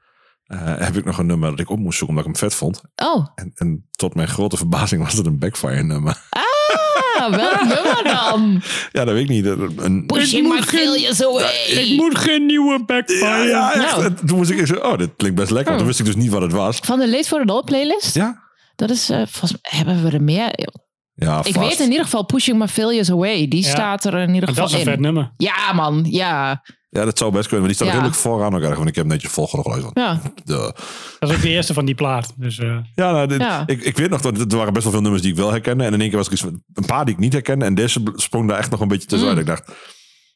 eh, 0.50 0.60
heb 0.78 0.96
ik 0.98 1.06
nog 1.06 1.18
een 1.18 1.26
nummer 1.26 1.50
dat 1.50 1.60
ik 1.60 1.70
op 1.70 1.80
moest 1.80 1.98
zoeken 1.98 2.18
omdat 2.18 2.32
ik 2.32 2.40
hem 2.40 2.50
vet 2.50 2.58
vond. 2.60 2.82
Oh, 2.96 3.28
En, 3.36 3.52
en 3.56 3.88
tot 3.92 4.16
mijn 4.16 4.28
grote 4.28 4.58
verbazing 4.58 5.04
was 5.04 5.14
het 5.14 5.26
een 5.26 5.40
backfire 5.40 5.84
nummer. 5.84 6.18
ah, 6.30 7.30
welk 7.36 7.62
nummer 7.76 8.04
dan? 8.04 8.62
Ja, 8.92 9.06
dat 9.06 9.14
weet 9.14 9.24
ik 9.24 9.30
niet. 9.30 9.46
Een, 9.46 10.06
Pushing 10.06 10.48
my 10.54 10.62
failures 10.62 11.24
away. 11.26 11.54
Ik 11.68 11.98
moet 11.98 12.18
geen 12.18 12.46
nieuwe 12.46 12.84
backfire. 12.86 13.26
ja, 13.26 13.44
ja, 13.44 13.74
echt. 13.74 13.96
Nou. 13.96 14.06
En 14.06 14.16
Toen 14.26 14.38
moest 14.38 14.50
ik 14.50 14.68
zo, 14.68 14.76
oh, 14.76 14.98
dit 14.98 15.10
klinkt 15.18 15.38
best 15.38 15.52
lekker. 15.52 15.72
Oh. 15.72 15.78
Toen 15.78 15.88
wist 15.88 16.00
ik 16.00 16.06
dus 16.06 16.16
niet 16.16 16.32
wat 16.32 16.42
het 16.42 16.52
was. 16.52 16.78
Van 16.84 17.00
de 17.00 17.10
Late 17.10 17.28
for 17.28 17.46
the 17.46 17.52
All 17.54 17.64
playlist? 17.64 18.16
Ja? 18.16 18.48
Dat 18.76 18.90
is, 18.90 19.10
eh, 19.10 19.18
volgens 19.28 19.52
mij 19.52 19.80
hebben 19.80 20.04
we 20.04 20.12
er 20.12 20.22
meer. 20.24 20.70
Ja, 21.14 21.38
Ik 21.44 21.54
vast. 21.54 21.68
weet 21.68 21.80
in 21.80 21.90
ieder 21.90 22.04
geval 22.04 22.26
Pushing 22.26 22.58
My 22.60 22.68
Failures 22.68 23.12
Away. 23.12 23.48
Die 23.48 23.64
Ja. 23.64 23.70
staat 23.70 24.06
er 24.06 24.14
in 24.14 24.34
ieder 24.34 24.34
Maar 24.34 24.42
dat 24.46 24.56
geval 24.56 24.66
is 24.66 24.74
een 24.74 24.84
vet 24.84 24.96
in. 24.96 25.02
nummer. 25.02 25.32
Ja, 25.38 25.74
man. 25.74 26.06
Ja. 26.10 26.64
Ja, 26.90 27.06
dat 27.06 27.18
zou 27.18 27.32
best 27.32 27.48
kunnen. 27.48 27.60
Maar 27.60 27.68
die 27.68 27.76
staat 27.76 27.88
Ja. 27.88 27.94
redelijk 27.94 28.16
vooraan 28.22 28.56
ook 28.56 28.62
erg. 28.62 28.78
Want 28.78 28.90
ik 28.90 28.96
heb 28.96 29.06
netjes 29.06 29.32
volgorde 29.32 29.64
geluisterd. 29.64 29.98
Ja. 29.98 30.22
De, 30.44 30.74
Dat 31.20 31.30
is 31.30 31.36
ook 31.36 31.42
de 31.42 31.50
eerste 31.50 31.74
van 31.74 31.86
die 31.86 31.96
plaat. 31.96 32.34
Dus 32.36 32.60
eh, 32.60 32.78
ja, 32.96 33.12
nou, 33.12 33.28
dit- 33.28 33.42
Ja. 33.42 33.64
Ik, 33.66 33.82
ik 33.82 33.98
weet 33.98 34.10
nog 34.10 34.22
dat 34.22 34.40
er 34.40 34.58
waren 34.58 34.74
best 34.74 34.84
wel 34.84 34.94
veel 34.94 35.02
nummers 35.02 35.22
die 35.24 35.32
ik 35.32 35.38
wel 35.38 35.52
herkende. 35.52 35.84
En 35.84 35.94
in 35.94 36.00
één 36.02 36.10
keer 36.10 36.18
was 36.18 36.30
ik 36.30 36.38
van- 36.38 36.64
een 36.74 36.86
paar 36.86 37.06
die 37.06 37.14
ik 37.14 37.20
niet 37.20 37.34
herkende. 37.34 37.66
En 37.66 37.76
deze 37.76 38.02
sprong 38.16 38.48
daar 38.50 38.58
echt 38.58 38.70
nog 38.72 38.80
een 38.80 38.88
beetje 38.88 39.08
tussenuit. 39.08 39.38
Ik 39.38 39.46
dacht, 39.46 39.72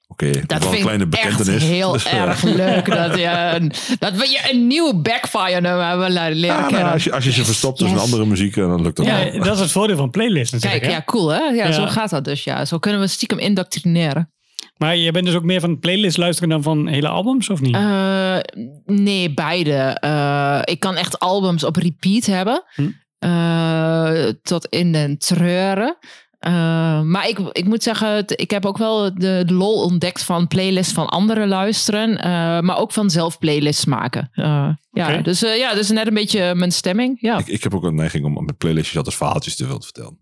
oké, 0.07 0.25
dat 0.25 0.35
is 0.35 0.41
Mm. 0.41 0.47
Dat 0.47 0.63
wel 0.63 0.73
een 0.73 0.79
kleine 0.81 1.07
echt 1.11 1.21
bekentenis. 1.23 1.63
heel 1.63 1.91
Dus, 1.91 2.05
eh, 2.05 2.21
erg 2.21 2.43
leuk 2.43 2.85
dat 3.01 3.15
je, 3.17 3.51
een, 3.55 3.71
dat 3.99 4.13
we 4.13 4.27
je 4.29 4.49
een 4.51 4.67
nieuwe 4.67 4.95
backfire 4.95 5.61
nummer 5.61 5.87
hebben 5.87 6.11
leren 6.11 6.37
ja, 6.39 6.57
nou, 6.59 6.67
kennen. 6.73 6.91
als, 6.91 7.03
je, 7.03 7.11
als 7.13 7.23
je 7.23 7.31
ze 7.31 7.45
verstopt 7.45 7.77
tussen 7.77 7.95
Yes. 7.97 8.05
andere 8.05 8.25
muziek, 8.25 8.55
dan 8.55 8.81
lukt 8.81 8.97
dat 8.97 9.05
ja, 9.05 9.23
wel. 9.31 9.43
dat 9.43 9.53
is 9.55 9.59
het 9.59 9.71
voordeel 9.71 9.97
van 9.97 10.09
playlist 10.09 10.51
natuurlijk. 10.51 10.81
Kijk, 10.81 10.93
hè? 10.93 10.97
ja, 10.99 11.03
cool 11.05 11.29
hè? 11.29 11.39
Ja, 11.39 11.65
Ja. 11.65 11.71
zo 11.71 11.85
gaat 11.85 12.09
dat 12.09 12.25
dus. 12.25 12.43
Ja. 12.43 12.65
Zo 12.65 12.77
kunnen 12.79 13.01
we 13.01 13.07
stiekem 13.07 13.39
indoctrineren. 13.39 14.31
Maar 14.77 14.95
je 14.95 15.11
bent 15.11 15.25
dus 15.25 15.35
ook 15.35 15.43
meer 15.43 15.59
van 15.59 15.79
playlist 15.79 16.17
luisteren 16.17 16.49
dan 16.49 16.63
van 16.63 16.87
hele 16.87 17.07
albums, 17.07 17.49
of 17.49 17.61
niet? 17.61 17.75
Eh, 17.75 18.37
nee, 18.85 19.33
beide. 19.33 19.73
Eh, 19.99 20.59
ik 20.63 20.79
kan 20.79 20.95
echt 20.95 21.19
albums 21.19 21.63
op 21.63 21.75
repeat 21.75 22.25
hebben. 22.25 22.63
Hm. 22.75 22.89
Eh, 23.19 24.27
tot 24.41 24.65
in 24.65 24.91
den 24.91 25.17
treuren. 25.17 25.97
Eh, 26.39 27.01
maar 27.01 27.27
ik, 27.27 27.39
ik 27.39 27.65
moet 27.65 27.83
zeggen, 27.83 28.07
het- 28.15 28.39
ik 28.41 28.51
heb 28.51 28.65
ook 28.65 28.77
wel 28.77 29.13
de, 29.13 29.43
de 29.45 29.53
lol 29.53 29.83
ontdekt 29.83 30.23
van 30.23 30.47
playlists 30.47 30.93
van 30.93 31.07
anderen 31.09 31.47
luisteren. 31.47 32.17
eh, 32.17 32.59
maar 32.59 32.77
ook 32.77 32.91
van 32.91 33.09
zelf 33.09 33.37
playlists 33.39 33.85
maken. 33.85 34.29
Eh, 34.33 34.69
ja, 34.91 35.17
dus, 35.21 35.43
eh, 35.43 35.57
ja, 35.57 35.73
dus 35.73 35.89
net 35.89 36.07
een 36.07 36.13
beetje 36.13 36.55
mijn 36.55 36.71
stemming. 36.71 37.17
Ja. 37.21 37.37
Ik, 37.37 37.47
ik 37.47 37.63
heb 37.63 37.75
ook 37.75 37.83
een 37.83 37.95
neiging 37.95 38.25
om 38.25 38.45
met 38.45 38.57
playlistjes 38.57 38.97
altijd 38.97 39.15
verhaaltjes 39.15 39.55
te 39.55 39.67
te 39.67 39.77
vertellen. 39.81 40.19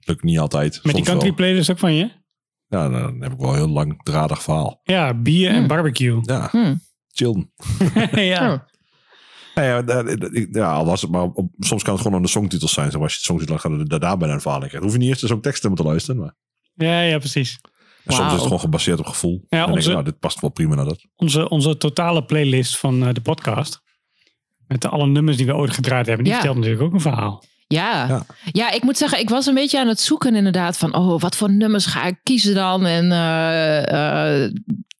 Lukt 0.00 0.22
niet 0.22 0.38
altijd. 0.38 0.80
Met 0.82 0.94
die 0.94 1.04
country 1.04 1.26
wel. 1.26 1.36
playlist 1.36 1.70
ook 1.70 1.78
van 1.78 1.94
je? 1.94 2.10
Ja, 2.70 2.88
dan 2.88 3.20
heb 3.22 3.32
ik 3.32 3.38
wel 3.38 3.48
een 3.50 3.54
heel 3.56 3.68
langdradig 3.68 4.42
verhaal. 4.42 4.80
Ja, 4.82 5.14
bier 5.14 5.48
en 5.50 5.56
Hmm. 5.56 5.66
barbecue. 5.66 6.18
Ja, 6.22 6.48
Hm. 6.50 6.74
chillen. 7.12 7.52
ja. 8.34 8.52
Oh. 8.52 8.58
Ja, 9.54 9.62
ja, 9.62 9.82
dat- 9.82 10.20
dat- 10.20 10.34
ik- 10.34 10.48
ja, 10.54 10.72
al 10.72 10.84
was 10.84 11.02
het 11.02 11.10
maar 11.10 11.22
op, 11.22 11.50
soms 11.58 11.82
kan 11.82 11.92
het 11.92 12.02
gewoon 12.02 12.16
aan 12.16 12.22
de 12.24 12.28
songtitels 12.28 12.72
zijn. 12.72 12.90
Zo 12.90 13.02
als 13.02 13.10
je 13.12 13.16
het 13.16 13.26
songtitel 13.26 13.56
dan 13.58 13.70
gaat 13.78 13.90
het 13.90 14.00
daarbij 14.00 14.26
naar 14.26 14.36
een 14.36 14.42
verhaal 14.42 14.60
krijgt. 14.60 14.82
Hoef 14.82 14.92
je 14.92 14.98
niet 14.98 15.08
eerst 15.08 15.20
de 15.20 15.26
songtekst 15.26 15.62
te 15.62 15.68
moeten 15.68 15.86
luisteren. 15.86 16.20
Maar 16.20 16.34
ja, 16.74 17.00
ja, 17.02 17.18
precies. 17.18 17.58
en 18.04 18.14
soms 18.14 18.26
is 18.26 18.32
het 18.32 18.42
gewoon 18.42 18.60
gebaseerd 18.60 18.98
op 18.98 19.06
gevoel. 19.06 19.32
en 19.48 19.58
dan 19.58 19.66
denk 19.66 19.76
onze- 19.78 19.90
nou, 19.90 20.04
dit 20.04 20.18
past 20.18 20.40
wel 20.40 20.50
prima 20.50 20.74
naar 20.74 20.84
dat. 20.84 21.04
Onze, 21.16 21.48
onze 21.48 21.76
totale 21.76 22.24
playlist 22.24 22.78
van 22.78 23.06
eh, 23.06 23.14
de 23.14 23.20
podcast. 23.20 23.80
Met 24.66 24.80
de 24.82 24.88
alle 24.88 25.06
nummers 25.06 25.36
die 25.36 25.46
we 25.46 25.54
ooit 25.54 25.70
gedraaid 25.74 26.06
hebben. 26.06 26.24
Die 26.24 26.32
Ja. 26.34 26.38
vertelt 26.40 26.58
natuurlijk 26.60 26.86
ook 26.88 26.94
een 26.94 27.00
verhaal. 27.00 27.44
Ja. 27.74 28.06
Ja. 28.08 28.22
ja. 28.52 28.70
ik 28.70 28.82
moet 28.82 28.98
zeggen, 28.98 29.18
ik 29.18 29.28
was 29.28 29.46
een 29.46 29.54
beetje 29.54 29.80
aan 29.80 29.88
het 29.88 30.00
zoeken 30.00 30.34
inderdaad 30.34 30.76
van, 30.76 30.94
oh, 30.94 31.20
wat 31.20 31.36
voor 31.36 31.50
nummers 31.50 31.86
ga 31.86 32.04
ik 32.04 32.18
kiezen 32.22 32.54
dan? 32.54 32.86
En 32.86 33.12
eh, 33.12 34.50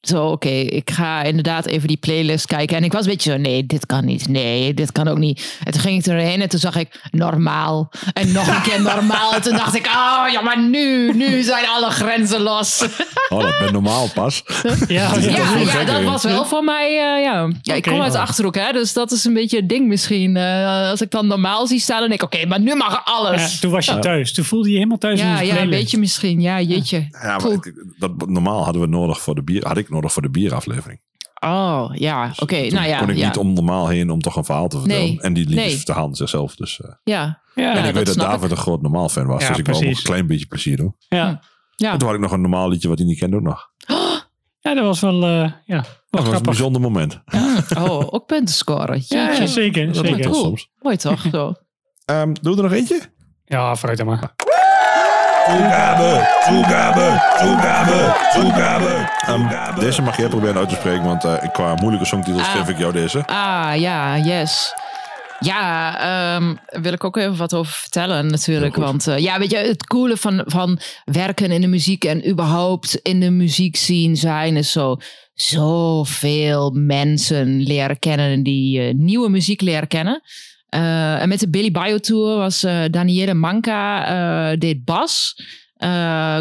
zo, 0.01 0.27
oké, 0.27 0.49
ik 0.49 0.91
ga 0.91 1.23
inderdaad 1.23 1.67
even 1.67 1.89
die 1.89 1.97
playlist 1.97 2.47
kijken. 2.47 2.77
En 2.77 2.85
ik 2.85 2.93
was 2.93 3.05
een 3.05 3.11
beetje 3.11 3.31
zo, 3.31 3.37
nee, 3.37 3.67
dit 3.67 3.87
kan 3.87 4.05
niet. 4.05 4.29
Nee, 4.29 4.75
dit 4.75 4.93
kan 4.93 5.09
ook 5.09 5.19
niet. 5.19 5.59
En 5.65 5.73
toen 5.73 5.81
ging 5.81 5.99
ik 5.99 6.07
erheen 6.07 6.41
en 6.43 6.49
toen 6.49 6.61
zag 6.61 6.77
ik 6.77 7.01
normaal. 7.11 7.91
En 8.13 8.33
nog 8.33 8.47
een 8.49 8.63
keer 8.63 8.81
normaal. 8.83 9.35
En 9.35 9.43
toen 9.43 9.57
dacht 9.57 9.75
ik, 9.75 9.87
oh 9.87 10.25
ja, 10.33 10.41
maar 10.41 10.59
nu, 10.63 11.13
nu 11.15 11.43
zijn 11.43 11.65
alle 11.69 11.91
grenzen 11.91 12.41
los. 12.41 12.85
Oh, 13.29 13.43
dat 13.43 13.59
ben 13.59 13.73
normaal 13.73 14.09
pas. 14.15 14.43
Ja, 14.89 15.15
Ja, 15.19 15.57
ja, 15.59 15.85
dat 15.85 15.99
Ja, 15.99 16.03
was 16.03 16.23
wel 16.23 16.45
voor 16.45 16.65
mij, 16.65 16.87
eh, 16.87 17.23
ja. 17.25 17.51
ja. 17.63 17.75
Ik 17.75 17.83
kom 17.83 18.01
uit 18.01 18.13
de 18.13 18.19
Achterhoek, 18.19 18.55
hè, 18.55 18.73
dus 18.73 18.93
dat 18.93 19.11
is 19.13 19.25
een 19.25 19.35
beetje 19.35 19.57
het 19.57 19.69
ding 19.69 19.89
misschien. 19.89 20.37
Eh, 20.37 20.89
als 20.91 21.01
ik 21.01 21.11
dan 21.11 21.27
normaal 21.27 21.67
zie 21.67 21.81
staan, 21.81 21.99
dan 22.01 22.09
denk 22.09 22.23
ik, 22.23 22.35
oké, 22.35 22.47
maar 22.47 22.61
nu 22.61 22.75
mag 22.75 23.03
alles. 23.05 23.53
Ja, 23.53 23.59
toen 23.61 23.71
was 23.71 23.87
je 23.87 23.99
thuis. 23.99 24.33
Toen 24.33 24.45
voelde 24.45 24.69
je 24.69 24.75
helemaal 24.77 24.99
thuis 24.99 25.21
in 25.21 25.27
Ja, 25.27 25.33
onze 25.33 25.45
ja, 25.47 25.61
een 25.61 25.71
beetje 25.71 25.99
misschien. 25.99 26.41
Ja, 26.41 26.61
jeetje. 26.61 27.09
Ja, 27.23 27.39
maar 27.39 27.51
ik- 27.53 27.73
dat, 27.99 28.29
normaal 28.29 28.65
hadden 28.65 28.83
we 28.83 28.89
nodig 28.89 29.21
voor 29.21 29.35
de 29.35 29.43
bier, 29.43 29.67
had 29.67 29.77
ik 29.77 29.89
nodig 29.91 30.13
voor 30.13 30.23
de 30.23 30.31
bieraflevering. 30.31 31.01
Oh, 31.45 31.91
ja. 31.95 32.33
Oké, 32.39 32.63
Toen 32.67 32.75
nou 32.75 32.89
ja. 32.89 32.99
kon 32.99 33.11
ik 33.11 33.17
ja. 33.17 33.27
niet 33.27 33.37
om 33.37 33.53
normaal 33.53 33.89
heen 33.89 34.11
om 34.11 34.21
toch 34.21 34.37
een 34.37 34.45
verhaal 34.45 34.69
te 34.69 34.79
vertellen. 34.79 35.05
Nee. 35.05 35.21
En 35.21 35.33
die 35.33 35.47
liedjes 35.49 35.67
Nee. 35.67 35.79
verhaalden 35.79 36.17
zichzelf. 36.17 36.55
Dus, 36.57 36.81
eh, 36.81 36.91
ja. 37.05 37.43
Ja, 37.55 37.75
en 37.77 37.85
ik 37.89 37.95
weet 37.95 38.07
dat 38.07 38.17
David 38.17 38.51
een 38.51 38.57
groot 38.57 38.83
normaal 38.83 39.09
fan 39.09 39.27
was. 39.27 39.43
Ja, 39.43 39.49
dus 39.49 39.59
ik 39.59 39.67
wou 39.67 39.87
een 39.87 39.95
klein 40.03 40.27
beetje 40.27 40.47
plezier 40.47 40.77
doen. 40.77 40.95
ja. 41.09 41.41
Ja. 41.77 41.93
En 41.93 41.99
toen 41.99 42.07
had 42.09 42.17
ik 42.17 42.23
nog 42.23 42.33
een 42.33 42.41
normaal 42.41 42.69
liedje 42.69 42.89
wat 42.89 42.99
hij 42.99 43.07
niet 43.07 43.19
kende 43.19 43.37
ook 43.37 43.43
nog. 43.43 43.71
ja, 44.61 44.75
dat 44.75 44.85
was 44.85 45.01
wel, 45.01 45.25
eh, 45.25 45.51
ja, 45.65 45.85
Dat 46.11 46.27
was 46.27 46.37
een 46.37 46.43
bijzonder 46.43 46.81
moment. 46.81 47.21
Oh, 47.79 48.07
ook 48.15 48.27
punten 48.27 48.55
scoren. 48.55 49.03
Ja, 49.07 49.47
zeker. 49.47 49.87
Dat 49.87 49.97
zeker. 50.07 50.31
Cool. 50.31 50.43
soms. 50.43 50.71
Mooi 50.79 50.97
toch? 50.97 51.21
Zo. 51.31 51.55
Ehm, 52.05 52.33
doe 52.43 52.57
er 52.57 52.63
nog 52.63 52.73
eentje? 52.73 53.01
Ja, 53.45 53.77
vooruit 53.77 53.99
dan 53.99 54.07
maar. 54.07 54.35
Toegabe, 55.47 56.29
toegabe, 56.49 57.21
toegabe, 57.39 58.15
toegabe. 58.33 59.09
Ehm, 59.27 59.81
deze 59.81 60.03
mag 60.03 60.17
jij 60.17 60.29
proberen 60.29 60.57
uit 60.57 60.69
te 60.69 60.75
spreken, 60.75 61.03
want 61.05 61.25
eh, 61.25 61.53
qua 61.53 61.75
moeilijke 61.75 62.07
songtitels 62.07 62.43
Ah. 62.47 62.55
geef 62.55 62.69
ik 62.69 62.79
jou 62.79 62.93
deze. 62.93 63.27
Ah, 63.27 63.73
ja, 63.77 64.17
yes. 64.17 64.75
Ja, 65.39 65.99
ehm 66.37 66.55
wil 66.83 66.93
ik 66.93 67.05
ook 67.05 67.17
even 67.17 67.37
wat 67.37 67.55
over 67.55 67.73
vertellen 67.73 68.27
natuurlijk. 68.27 68.77
Want 68.77 69.07
eh, 69.07 69.19
ja, 69.19 69.39
weet 69.39 69.51
je, 69.51 69.57
het 69.57 69.87
coole 69.87 70.17
van, 70.17 70.43
van 70.47 70.79
werken 71.05 71.51
in 71.51 71.61
de 71.61 71.67
muziek 71.67 72.05
en 72.05 72.29
überhaupt 72.29 72.95
in 72.95 73.21
de 73.21 73.31
muziek 73.31 73.77
zien 73.77 74.17
zijn 74.17 74.57
is 74.57 74.73
zo 74.73 74.97
zoveel 75.35 76.71
mensen 76.75 77.63
leren 77.63 77.99
kennen 77.99 78.43
die 78.43 78.81
eh, 78.81 78.95
nieuwe 78.95 79.29
muziek 79.29 79.61
leren 79.61 79.89
kennen. 79.89 80.23
Eh, 80.71 81.23
en 81.23 81.29
met 81.29 81.41
de 81.41 81.51
Billy 81.51 81.71
Bio 81.71 81.99
Tour 81.99 82.37
was 82.37 82.63
eh 82.63 82.85
Daniele 82.91 83.35
Manca, 83.35 84.07
eh, 84.53 84.59
deed 84.59 84.85
bas. 84.85 85.35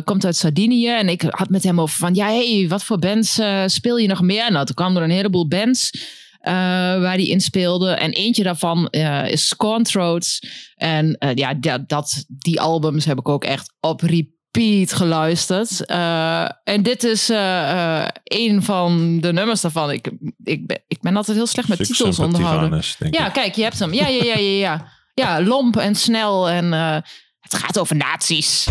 Komt 0.04 0.26
uit 0.26 0.36
Sardinië. 0.36 0.88
En 0.88 1.10
ik 1.10 1.22
had 1.22 1.50
met 1.50 1.64
hem 1.64 1.82
over 1.82 1.98
van, 1.98 2.16
ja, 2.16 2.26
hey, 2.26 2.66
wat 2.70 2.84
voor 2.84 3.00
bands 3.00 3.42
speel 3.66 3.98
je 3.98 4.08
nog 4.08 4.22
meer? 4.22 4.52
Nou, 4.52 4.66
toen 4.66 4.76
kwamen 4.76 4.98
er 4.98 5.04
een 5.04 5.16
heleboel 5.16 5.48
bands 5.48 5.92
waar 7.02 7.18
die 7.18 7.30
in 7.30 7.42
speelde. 7.42 7.90
En 7.90 8.12
eentje 8.12 8.44
daarvan 8.44 8.88
is 9.28 9.48
Scorn 9.48 9.84
Throats. 9.84 10.40
En 10.76 11.18
ja, 11.36 11.54
dat, 11.54 11.90
dat, 11.90 12.26
die 12.28 12.62
albums 12.62 13.06
heb 13.06 13.20
ik 13.20 13.30
ook 13.30 13.44
echt 13.44 13.74
op 13.80 14.02
geluisterd. 14.52 15.86
Eh, 15.86 16.50
en 16.64 16.84
dit 16.84 17.04
is 17.04 17.30
eh, 17.30 18.02
eh, 18.02 18.08
een 18.24 18.64
van 18.64 19.20
de 19.20 19.34
nummers 19.34 19.62
daarvan. 19.62 19.92
Ik, 19.92 20.12
ik, 20.44 20.68
ben, 20.68 20.82
ik 20.88 21.02
ben 21.02 21.16
altijd 21.16 21.38
heel 21.38 21.48
slecht 21.48 21.68
met 21.68 21.84
titels 21.84 22.20
onderhouden. 22.20 22.82
Ja, 23.10 23.28
ik. 23.28 23.34
kijk, 23.34 23.56
je 23.56 23.64
hebt 23.64 23.80
hem. 23.80 23.94
Ja, 23.94 24.08
ja, 24.08 24.24
ja, 24.24 24.38
ja, 24.38 24.58
ja. 24.58 24.98
Ja, 25.14 25.42
lomp 25.42 25.78
en 25.78 25.96
snel 25.96 26.50
en 26.50 26.72
het 27.40 27.56
gaat 27.56 27.80
over 27.80 27.96
nazi's. 27.96 28.68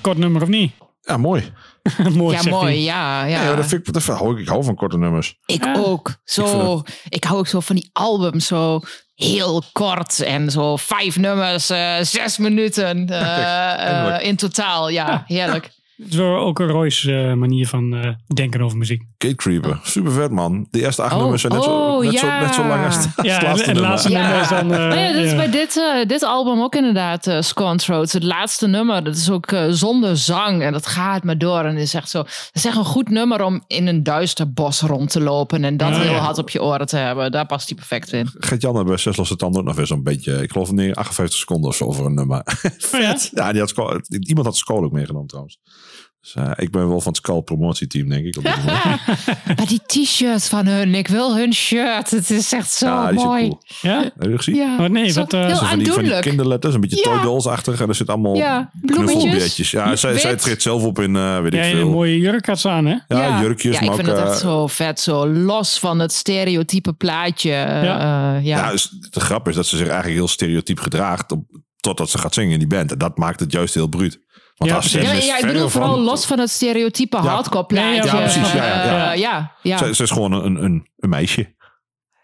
Kort 0.00 0.18
nummer 0.18 0.42
of 0.42 0.48
niet? 0.48 0.72
Ja, 1.00 1.16
mooi. 1.16 1.52
mooi, 2.14 2.36
Ja, 2.36 2.50
mooi. 2.50 2.64
hij. 2.64 2.80
Ja, 2.82 3.24
Ja. 3.24 3.42
ja. 3.42 3.54
dat 3.54 3.66
vind 3.66 3.86
ik, 3.86 3.92
dat 3.92 4.04
hou 4.04 4.32
ik, 4.34 4.38
ik 4.40 4.48
hou 4.48 4.64
van 4.64 4.74
korte 4.74 4.98
nummers. 4.98 5.38
Ik 5.46 5.64
Ja. 5.64 5.74
ook. 5.76 6.14
Zo, 6.24 6.82
ik, 7.08 7.24
hou 7.24 7.38
ook 7.38 7.46
zo 7.46 7.60
van 7.60 7.76
die 7.76 7.90
albums. 7.92 8.46
Zo 8.46 8.80
heel 9.14 9.62
kort. 9.72 10.20
En 10.20 10.50
zo 10.50 10.76
vijf 10.76 11.16
nummers, 11.18 11.70
eh, 11.70 11.96
zes 12.00 12.38
minuten 12.38 13.06
eh, 13.08 14.16
eh, 14.16 14.24
in 14.26 14.36
totaal. 14.36 14.88
Ja, 14.88 15.24
heerlijk. 15.26 15.64
Het 15.96 16.08
is 16.10 16.16
wel 16.16 16.36
ook 16.36 16.58
een 16.58 16.68
Roy's 16.68 17.04
eh, 17.04 17.32
manier 17.32 17.66
van 17.68 17.94
eh, 17.94 18.10
denken 18.34 18.60
over 18.62 18.78
muziek. 18.78 19.02
Gate 19.22 19.34
Creeper. 19.34 19.80
Super 19.82 20.12
vet, 20.12 20.30
man. 20.30 20.66
De 20.70 20.80
eerste 20.80 21.02
acht 21.02 21.12
Oh, 21.14 21.20
nummers 21.20 21.40
zijn 21.40 21.52
net, 21.52 21.62
zo, 21.62 21.70
oh, 21.70 22.02
net, 22.04 22.18
zo, 22.18 22.26
ja. 22.26 22.40
net 22.40 22.54
zo 22.54 22.66
lang 22.66 22.84
als 22.84 22.96
het, 22.96 23.08
Ja, 23.22 23.38
en 23.38 23.44
laatste 23.44 23.72
nummer. 23.72 23.82
laatste 23.90 24.08
nummer 24.12 24.40
is 24.40 24.48
dan... 24.48 24.72
eh, 24.72 24.78
Nou 24.78 24.94
ja, 24.98 25.12
dat 25.12 25.22
is 25.22 25.30
ja. 25.30 25.36
bij 25.36 25.50
dit, 25.50 25.76
eh, 25.76 26.06
dit 26.06 26.22
album 26.22 26.60
ook 26.62 26.74
inderdaad 26.74 27.26
uh, 27.26 27.40
Scone 27.40 27.76
Throats. 27.76 28.12
Het 28.12 28.22
laatste 28.22 28.66
nummer, 28.66 29.04
dat 29.04 29.16
is 29.16 29.30
ook 29.30 29.46
eh, 29.52 29.64
zonder 29.68 30.16
zang. 30.16 30.62
En 30.62 30.72
dat 30.72 30.86
gaat 30.86 31.24
maar 31.24 31.38
door. 31.38 31.64
En 31.64 31.76
is 31.76 31.94
echt 31.94 32.10
zo... 32.10 32.18
Het 32.18 32.50
is 32.52 32.64
echt 32.64 32.76
een 32.76 32.84
goed 32.84 33.08
nummer 33.08 33.42
om 33.44 33.64
in 33.66 33.86
een 33.86 34.02
duister 34.02 34.52
bos 34.52 34.80
rond 34.80 35.10
te 35.10 35.20
lopen. 35.20 35.64
En 35.64 35.76
dat 35.76 35.88
Ja, 35.88 36.00
heel 36.00 36.12
ja. 36.12 36.18
hard 36.18 36.38
op 36.38 36.50
je 36.50 36.62
oren 36.62 36.86
te 36.86 36.96
hebben. 36.96 37.32
Daar 37.32 37.46
past 37.46 37.68
hij 37.68 37.76
perfect 37.76 38.12
in. 38.12 38.30
Gert-Jan 38.38 38.76
had 38.76 38.86
bij 38.86 38.96
Zes 38.96 39.16
Losse 39.16 39.36
Tanden 39.36 39.64
nog 39.64 39.76
weer 39.76 39.86
zo'n 39.86 40.02
beetje, 40.02 40.42
ik 40.42 40.52
geloof 40.52 40.70
nee, 40.72 40.94
58 40.94 41.38
seconden 41.38 41.70
of 41.70 41.76
zo 41.76 41.84
over 41.84 42.04
een 42.06 42.14
nummer. 42.14 42.42
Oh 42.94 43.00
ja? 43.00 43.16
ja, 43.34 43.52
die 43.52 43.60
had 43.60 43.74
iemand 44.08 44.46
had 44.46 44.56
Skull 44.56 44.76
ook 44.84 44.92
meegenomen 44.92 45.28
trouwens. 45.28 45.58
Dus 46.20 46.34
eh, 46.34 46.50
ik 46.56 46.70
ben 46.70 46.88
wel 46.88 47.00
van 47.00 47.12
het 47.12 47.16
Skull 47.16 47.40
promotieteam, 47.42 48.08
denk 48.08 48.26
ik. 48.26 48.36
Op 48.36 48.42
dit 48.44 48.56
moment. 48.56 49.00
Maar 49.56 49.66
die 49.66 49.80
t-shirts 49.86 50.48
van 50.48 50.66
hun, 50.66 50.94
ik 50.94 51.08
wil 51.08 51.36
hun 51.36 51.52
shirt. 51.54 52.10
Het 52.10 52.30
is 52.30 52.52
echt 52.52 52.72
zo 52.72 52.86
ja, 52.86 53.10
mooi. 53.10 53.42
cool. 53.48 53.62
Ja? 53.80 54.02
Heb 54.02 54.30
je 54.30 54.36
gezien? 54.36 54.54
Ja, 54.54 54.76
Oh, 54.80 54.88
nee, 54.88 55.14
wat, 55.14 55.32
eh, 55.32 55.46
heel 55.46 55.56
Zo 55.56 55.64
van 55.64 55.78
die, 55.78 55.92
van 55.92 56.02
die 56.04 56.20
kinderletters, 56.20 56.74
een 56.74 56.80
beetje 56.80 56.96
Ja. 56.96 57.02
toy 57.02 57.22
dolls-achtig. 57.22 57.80
En 57.80 57.88
er 57.88 57.94
zit 57.94 58.08
allemaal 58.08 58.34
Ja, 58.36 58.70
knuffelbeertjes. 58.86 59.70
Ja, 59.70 59.96
zij, 59.96 60.18
zij 60.18 60.36
treedt 60.36 60.62
zelf 60.62 60.82
op 60.84 60.98
in, 60.98 61.16
eh, 61.16 61.40
weet 61.40 61.52
Ja, 61.52 61.58
ik 61.58 61.64
en 61.64 61.70
een 61.70 61.76
veel. 61.76 61.90
mooie 61.90 62.18
jurk 62.18 62.46
had 62.46 62.60
ze 62.60 62.68
aan, 62.68 62.86
hè? 62.86 62.96
Ja, 63.08 63.40
jurkjes, 63.40 63.74
Ja, 63.74 63.80
ik 63.80 63.86
maar 63.86 63.96
vind 63.96 64.08
ook... 64.10 64.16
het 64.18 64.28
echt 64.28 64.38
zo 64.38 64.66
vet. 64.66 65.00
Zo 65.00 65.28
los 65.28 65.78
van 65.78 65.98
het 65.98 66.12
stereotype 66.12 66.92
plaatje. 66.92 67.52
eh, 67.52 67.82
Ja. 67.84 68.32
ja. 68.34 68.38
Ja, 68.42 68.70
dus 68.70 68.88
de 69.10 69.20
grap 69.20 69.48
is 69.48 69.54
dat 69.54 69.66
ze 69.66 69.76
zich 69.76 69.86
eigenlijk 69.86 70.16
heel 70.18 70.28
stereotyp 70.28 70.78
gedraagt. 70.80 71.32
Op, 71.32 71.44
totdat 71.76 72.10
ze 72.10 72.18
gaat 72.18 72.34
zingen 72.34 72.52
in 72.52 72.58
die 72.58 72.68
band. 72.68 72.92
En 72.92 72.98
dat 72.98 73.18
maakt 73.18 73.40
het 73.40 73.52
juist 73.52 73.74
heel 73.74 73.86
bruut. 73.88 74.20
Want 74.68 74.90
Ja. 74.92 75.12
Ja, 75.12 75.38
ik 75.38 75.46
bedoel 75.46 75.68
van- 75.68 75.70
vooral 75.70 76.00
los 76.00 76.26
van 76.26 76.38
het 76.38 76.50
stereotype 76.50 77.16
hardcore 77.16 77.64
plaatje. 77.66 77.94
Ja, 77.94 78.04
ja, 78.04 78.20
precies, 78.20 78.52
ja, 78.52 78.64
ja, 78.64 78.84
ja. 78.84 79.12
Eh, 79.12 79.18
ja, 79.18 79.52
ja. 79.62 79.76
Ze, 79.78 79.94
ze 79.94 80.02
is 80.02 80.10
gewoon 80.10 80.32
een, 80.32 80.64
een, 80.64 80.86
een 80.98 81.08
meisje. 81.08 81.54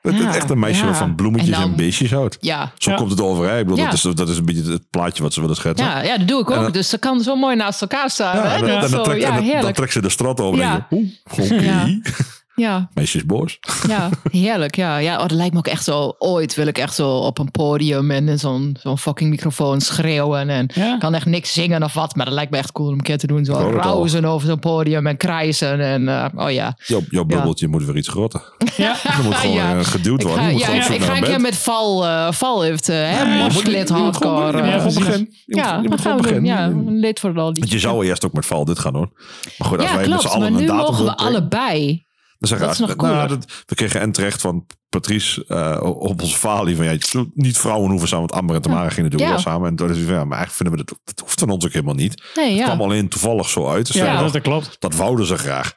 Ja, 0.02 0.34
echt 0.34 0.50
een 0.50 0.58
meisje 0.58 0.84
ja. 0.84 0.94
van 0.94 1.14
bloemetjes 1.14 1.56
En 1.58 1.76
beestjes 1.76 2.10
houdt. 2.10 2.36
Ja. 2.40 2.72
Zo 2.78 2.90
Ja. 2.90 2.96
komt 2.96 3.10
het 3.10 3.20
over. 3.20 3.48
Hè? 3.48 3.58
Ik 3.58 3.64
bedoel, 3.64 3.78
Ja. 3.78 3.84
dat, 3.84 3.94
is, 3.94 4.02
dat 4.02 4.28
is 4.28 4.36
een 4.38 4.44
beetje 4.44 4.72
het 4.72 4.90
plaatje 4.90 5.22
wat 5.22 5.32
ze 5.32 5.40
willen 5.40 5.56
schetsen. 5.56 5.86
Ja, 5.86 6.02
ja, 6.02 6.18
dat 6.18 6.28
doe 6.28 6.40
ik 6.40 6.50
ook. 6.50 6.56
dan- 6.62 6.72
Dus 6.72 6.88
ze 6.88 6.98
kan 6.98 7.20
zo 7.20 7.36
mooi 7.36 7.56
naast 7.56 7.80
elkaar 7.80 8.10
staan. 8.10 8.36
Hè? 8.36 8.42
en 8.54 8.60
dan, 8.66 8.68
en 8.82 9.02
trekt, 9.02 9.06
ja, 9.06 9.12
en 9.12 9.20
dan- 9.20 9.34
dan 9.34 9.42
heerlijk. 9.54 9.76
trekt 9.76 9.92
ze 9.92 10.00
de 10.00 10.08
straat 10.08 10.40
over 10.40 10.58
Ja. 10.60 10.72
en 10.74 10.86
denk 10.90 11.04
je, 11.04 11.42
oeh, 11.42 11.52
oké. 11.52 11.64
Ja. 11.64 11.86
Ja, 12.56 12.88
Meisjes 12.94 13.24
boos. 13.26 13.58
ja, 13.88 14.08
heerlijk. 14.30 14.76
Ja, 14.76 14.96
ja 14.98 15.14
oh, 15.14 15.20
dat 15.20 15.30
lijkt 15.30 15.52
me 15.52 15.58
ook 15.58 15.66
echt 15.66 15.84
zo. 15.84 16.14
Ooit 16.18 16.54
wil 16.54 16.66
ik 16.66 16.78
echt 16.78 16.94
zo 16.94 17.08
op 17.10 17.38
een 17.38 17.50
podium 17.50 18.10
en 18.10 18.28
in 18.28 18.38
zo'n 18.38 18.76
zo'n 18.80 18.98
fucking 18.98 19.30
microfoon 19.30 19.80
schreeuwen. 19.80 20.48
En 20.48 20.70
Ja. 20.74 20.94
ik 20.94 21.00
kan 21.00 21.14
echt 21.14 21.26
niks 21.26 21.52
zingen 21.52 21.82
of 21.82 21.94
wat, 21.94 22.14
maar 22.16 22.24
dat 22.24 22.34
lijkt 22.34 22.50
me 22.50 22.56
echt 22.56 22.72
cool 22.72 22.88
om 22.88 22.94
een 22.94 23.00
keer 23.02 23.18
te 23.18 23.26
doen. 23.26 23.44
Zo 23.44 23.52
hoor 23.52 23.72
rauzen 23.74 24.24
over 24.24 24.48
zo'n 24.48 24.58
podium 24.58 25.06
en 25.06 25.16
krijsen. 25.16 25.80
En 25.80 26.08
eh, 26.08 26.24
oh 26.44 26.50
ja. 26.50 26.76
Jouw, 26.86 27.00
jouw 27.10 27.24
bubbeltje 27.24 27.68
moet 27.68 27.84
weer 27.84 27.96
iets 27.96 28.08
groter. 28.08 28.52
Ja. 28.76 28.94
Er 29.18 29.24
moet 29.24 29.34
gewoon 29.34 29.56
Ja. 29.56 29.82
geduwd 29.82 30.20
Ik 30.20 30.26
worden. 30.26 30.44
ga, 30.44 30.50
ja, 30.50 30.76
op 30.76 30.82
zoek 30.82 30.94
ik 30.94 31.02
ga 31.02 31.16
een 31.16 31.22
keer 31.22 31.40
met 31.40 31.56
val, 31.56 32.04
eh 32.06 32.32
val 32.32 32.62
heeft, 32.62 32.86
hè, 32.86 33.10
Ja, 33.10 33.48
hardcore. 33.94 34.52
Moet 34.52 34.60
eh, 34.62 34.66
gewoon 34.66 34.80
precies. 34.82 34.98
beginnen. 34.98 35.28
Je 35.30 35.56
moet- 35.56 35.64
ja, 35.64 35.80
dat 35.82 36.00
gaan 36.00 36.20
we 36.20 36.32
doen. 36.32 36.44
Ja, 36.44 36.72
voor 37.14 37.30
al 37.38 37.52
Want 37.52 37.70
je 37.70 37.78
zou 37.78 38.06
eerst 38.06 38.24
ook 38.24 38.32
met 38.32 38.46
Val 38.46 38.64
dit 38.64 38.78
gaan 38.78 38.92
doen. 38.92 39.12
Maar 39.58 39.68
goed, 39.68 39.78
als 39.78 39.90
Ja, 39.90 39.96
wij 39.96 40.08
met 40.08 40.20
z'n 40.20 40.26
allen 40.26 40.46
een 40.46 40.52
nu 40.56 40.66
datum 40.66 40.76
mogen 40.76 41.04
we 41.04 41.16
allebei. 41.16 42.05
Dat 42.38 42.48
we, 42.58 42.66
is 42.66 42.78
nog 42.78 42.96
nou, 42.96 42.98
cooler. 42.98 43.28
dat- 43.28 43.62
we 43.66 43.74
kregen 43.74 44.00
en 44.00 44.12
terecht 44.12 44.40
van 44.40 44.66
Patrice 44.88 45.44
eh, 45.48 45.78
op 45.82 46.22
onze 46.22 46.36
falie 46.36 46.76
van 46.76 46.84
ja, 46.84 46.96
niet 47.34 47.58
vrouwen 47.58 47.90
hoeven 47.90 48.08
samen. 48.08 48.26
Want 48.26 48.40
Amber 48.40 48.56
en 48.56 48.62
Tamara 48.62 48.88
gingen 48.88 49.18
Ja. 49.18 49.28
wel 49.28 49.38
samen. 49.38 49.68
En 49.68 49.76
toen 49.76 49.90
is 49.90 49.96
van, 49.96 50.04
ja, 50.14 50.24
maar 50.24 50.38
eigenlijk 50.38 50.52
vinden 50.52 50.78
we 50.78 50.84
dat, 50.84 50.98
dat 51.04 51.20
hoeft 51.20 51.40
van 51.40 51.50
ons 51.50 51.64
ook 51.64 51.72
helemaal 51.72 51.94
niet. 51.94 52.22
Nee, 52.34 52.48
Het 52.48 52.58
ja. 52.58 52.64
kwam 52.64 52.80
alleen 52.82 53.08
toevallig 53.08 53.48
zo 53.48 53.68
uit. 53.68 53.86
Dus 53.86 53.96
Ja, 53.96 54.12
dat, 54.12 54.20
nog, 54.22 54.32
dat 54.32 54.42
klopt. 54.42 54.76
dat 54.78 54.94
wouden 54.94 55.26
ze 55.26 55.38
graag. 55.38 55.72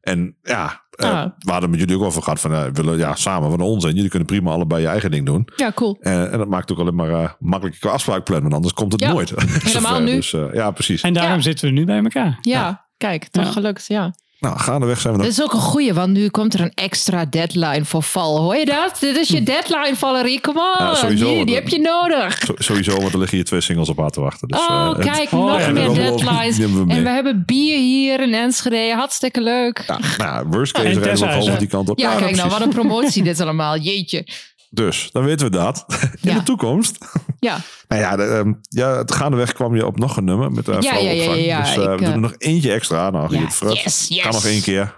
En 0.00 0.36
ja, 0.42 0.82
eh, 0.90 1.08
Ah. 1.10 1.26
we 1.38 1.50
hadden 1.52 1.70
met 1.70 1.78
jullie 1.80 1.96
ook 1.96 2.02
over 2.02 2.22
gehad 2.22 2.40
van, 2.40 2.52
eh, 2.54 2.62
we 2.64 2.70
willen 2.72 2.98
ja, 2.98 3.14
samen 3.14 3.50
van 3.50 3.60
ons. 3.60 3.84
En 3.84 3.94
jullie 3.94 4.10
kunnen 4.10 4.28
prima 4.28 4.50
allebei 4.50 4.82
je 4.82 4.88
eigen 4.88 5.10
ding 5.10 5.26
doen. 5.26 5.48
Ja, 5.56 5.72
cool. 5.74 5.96
En, 6.00 6.30
en 6.32 6.38
dat 6.38 6.48
maakt 6.48 6.72
ook 6.72 6.78
alleen 6.78 6.94
maar 6.94 7.36
makkelijker 7.38 7.80
qua 7.80 7.90
afspraak 7.90 8.24
plannen. 8.24 8.42
Want 8.50 8.54
anders 8.54 8.74
komt 8.74 8.92
het 8.92 9.00
Ja, 9.00 9.12
nooit. 9.12 9.30
helemaal 9.36 9.90
Zover. 9.90 10.02
nu. 10.02 10.14
Dus, 10.14 10.30
ja, 10.52 10.70
precies. 10.70 11.00
En 11.02 11.12
daarom 11.12 11.36
Ja. 11.36 11.42
zitten 11.42 11.66
we 11.68 11.74
nu 11.74 11.84
bij 11.84 12.02
elkaar. 12.02 12.38
Ja, 12.40 12.86
kijk, 12.96 13.24
toch 13.30 13.44
Ja. 13.44 13.50
gelukt. 13.50 13.86
Ja. 13.86 14.14
Nou, 14.42 14.58
gaandeweg 14.58 15.00
zijn 15.00 15.12
we 15.16 15.18
Dit 15.22 15.28
nog... 15.28 15.38
is 15.38 15.44
ook 15.44 15.52
een 15.52 15.68
goeie, 15.68 15.94
want 15.94 16.12
nu 16.12 16.28
komt 16.28 16.54
er 16.54 16.60
een 16.60 16.72
extra 16.74 17.24
deadline 17.24 17.84
voor 17.84 18.02
val. 18.02 18.38
Hoor 18.38 18.56
je 18.56 18.64
dat? 18.64 18.96
Dit 19.00 19.16
is 19.16 19.28
je 19.28 19.42
deadline, 19.42 19.96
Valerie. 19.96 20.40
Come 20.40 20.76
on. 20.78 20.86
Ja, 20.86 20.94
sowieso, 20.94 21.44
die, 21.44 21.54
heb 21.54 21.68
je 21.68 21.78
nodig. 21.78 22.42
Sowieso, 22.58 22.96
want 23.00 23.12
er 23.12 23.18
liggen 23.18 23.36
hier 23.36 23.46
twee 23.46 23.60
singles 23.60 23.88
op 23.88 24.00
aan 24.00 24.10
te 24.10 24.20
wachten. 24.20 24.48
Dus, 24.48 24.58
Oh, 24.60 24.94
eh, 24.98 25.04
kijk, 25.12 25.32
oh, 25.32 25.44
nog 25.46 25.60
ja, 25.60 25.70
meer 25.70 25.84
dat 25.84 25.94
deadlines. 25.94 26.58
nemen 26.58 26.78
we 26.78 26.84
mee. 26.84 26.96
En 26.96 27.02
we 27.02 27.08
hebben 27.08 27.42
bier 27.46 27.76
hier 27.78 28.20
in 28.20 28.34
Enschede. 28.34 28.92
Hartstikke 28.94 29.40
leuk. 29.40 29.82
Ja, 29.86 29.98
nou, 30.18 30.46
worst 30.50 30.72
case 30.72 30.86
En 30.86 30.92
rijden 31.02 31.26
we 31.26 31.32
gewoon 31.32 31.52
is- 31.52 31.58
die 31.58 31.68
kant 31.68 31.88
op. 31.90 31.98
Ja, 31.98 32.08
kijk 32.08 32.20
nou, 32.20 32.32
precies. 32.32 32.50
wat 32.52 32.60
een 32.60 32.68
promotie 32.68 33.22
dit 33.22 33.40
allemaal. 33.40 33.76
Jeetje. 33.78 34.26
Dus, 34.74 35.08
dan 35.12 35.24
weten 35.24 35.46
we 35.46 35.52
dat. 35.56 35.84
In 36.22 36.30
Ja. 36.30 36.34
de 36.34 36.42
toekomst. 36.42 36.98
Ja, 37.40 37.56
Nou 37.88 38.02
ja, 38.04 38.16
de, 38.16 38.22
ehm, 38.22 38.52
ja, 38.68 38.96
het 38.96 39.12
gaandeweg 39.12 39.52
kwam 39.52 39.74
je 39.76 39.86
op 39.86 39.98
nog 39.98 40.16
een 40.16 40.24
nummer 40.24 40.50
met 40.52 40.68
uh, 40.68 40.80
Ja, 40.80 40.94
ja, 40.94 41.10
ja, 41.10 41.22
ja, 41.22 41.34
ja, 41.34 41.60
Dus 41.60 41.76
eh, 41.76 41.82
ik, 41.82 41.88
we 41.88 41.96
doen 41.96 42.06
eh, 42.06 42.12
er 42.12 42.20
nog 42.20 42.34
eentje 42.38 42.72
extra 42.72 42.98
aan. 43.04 43.12
Nou, 43.12 43.38
yes, 43.38 44.06
yes. 44.08 44.20
Kan 44.22 44.32
nog 44.32 44.44
één 44.44 44.62
keer. 44.62 44.94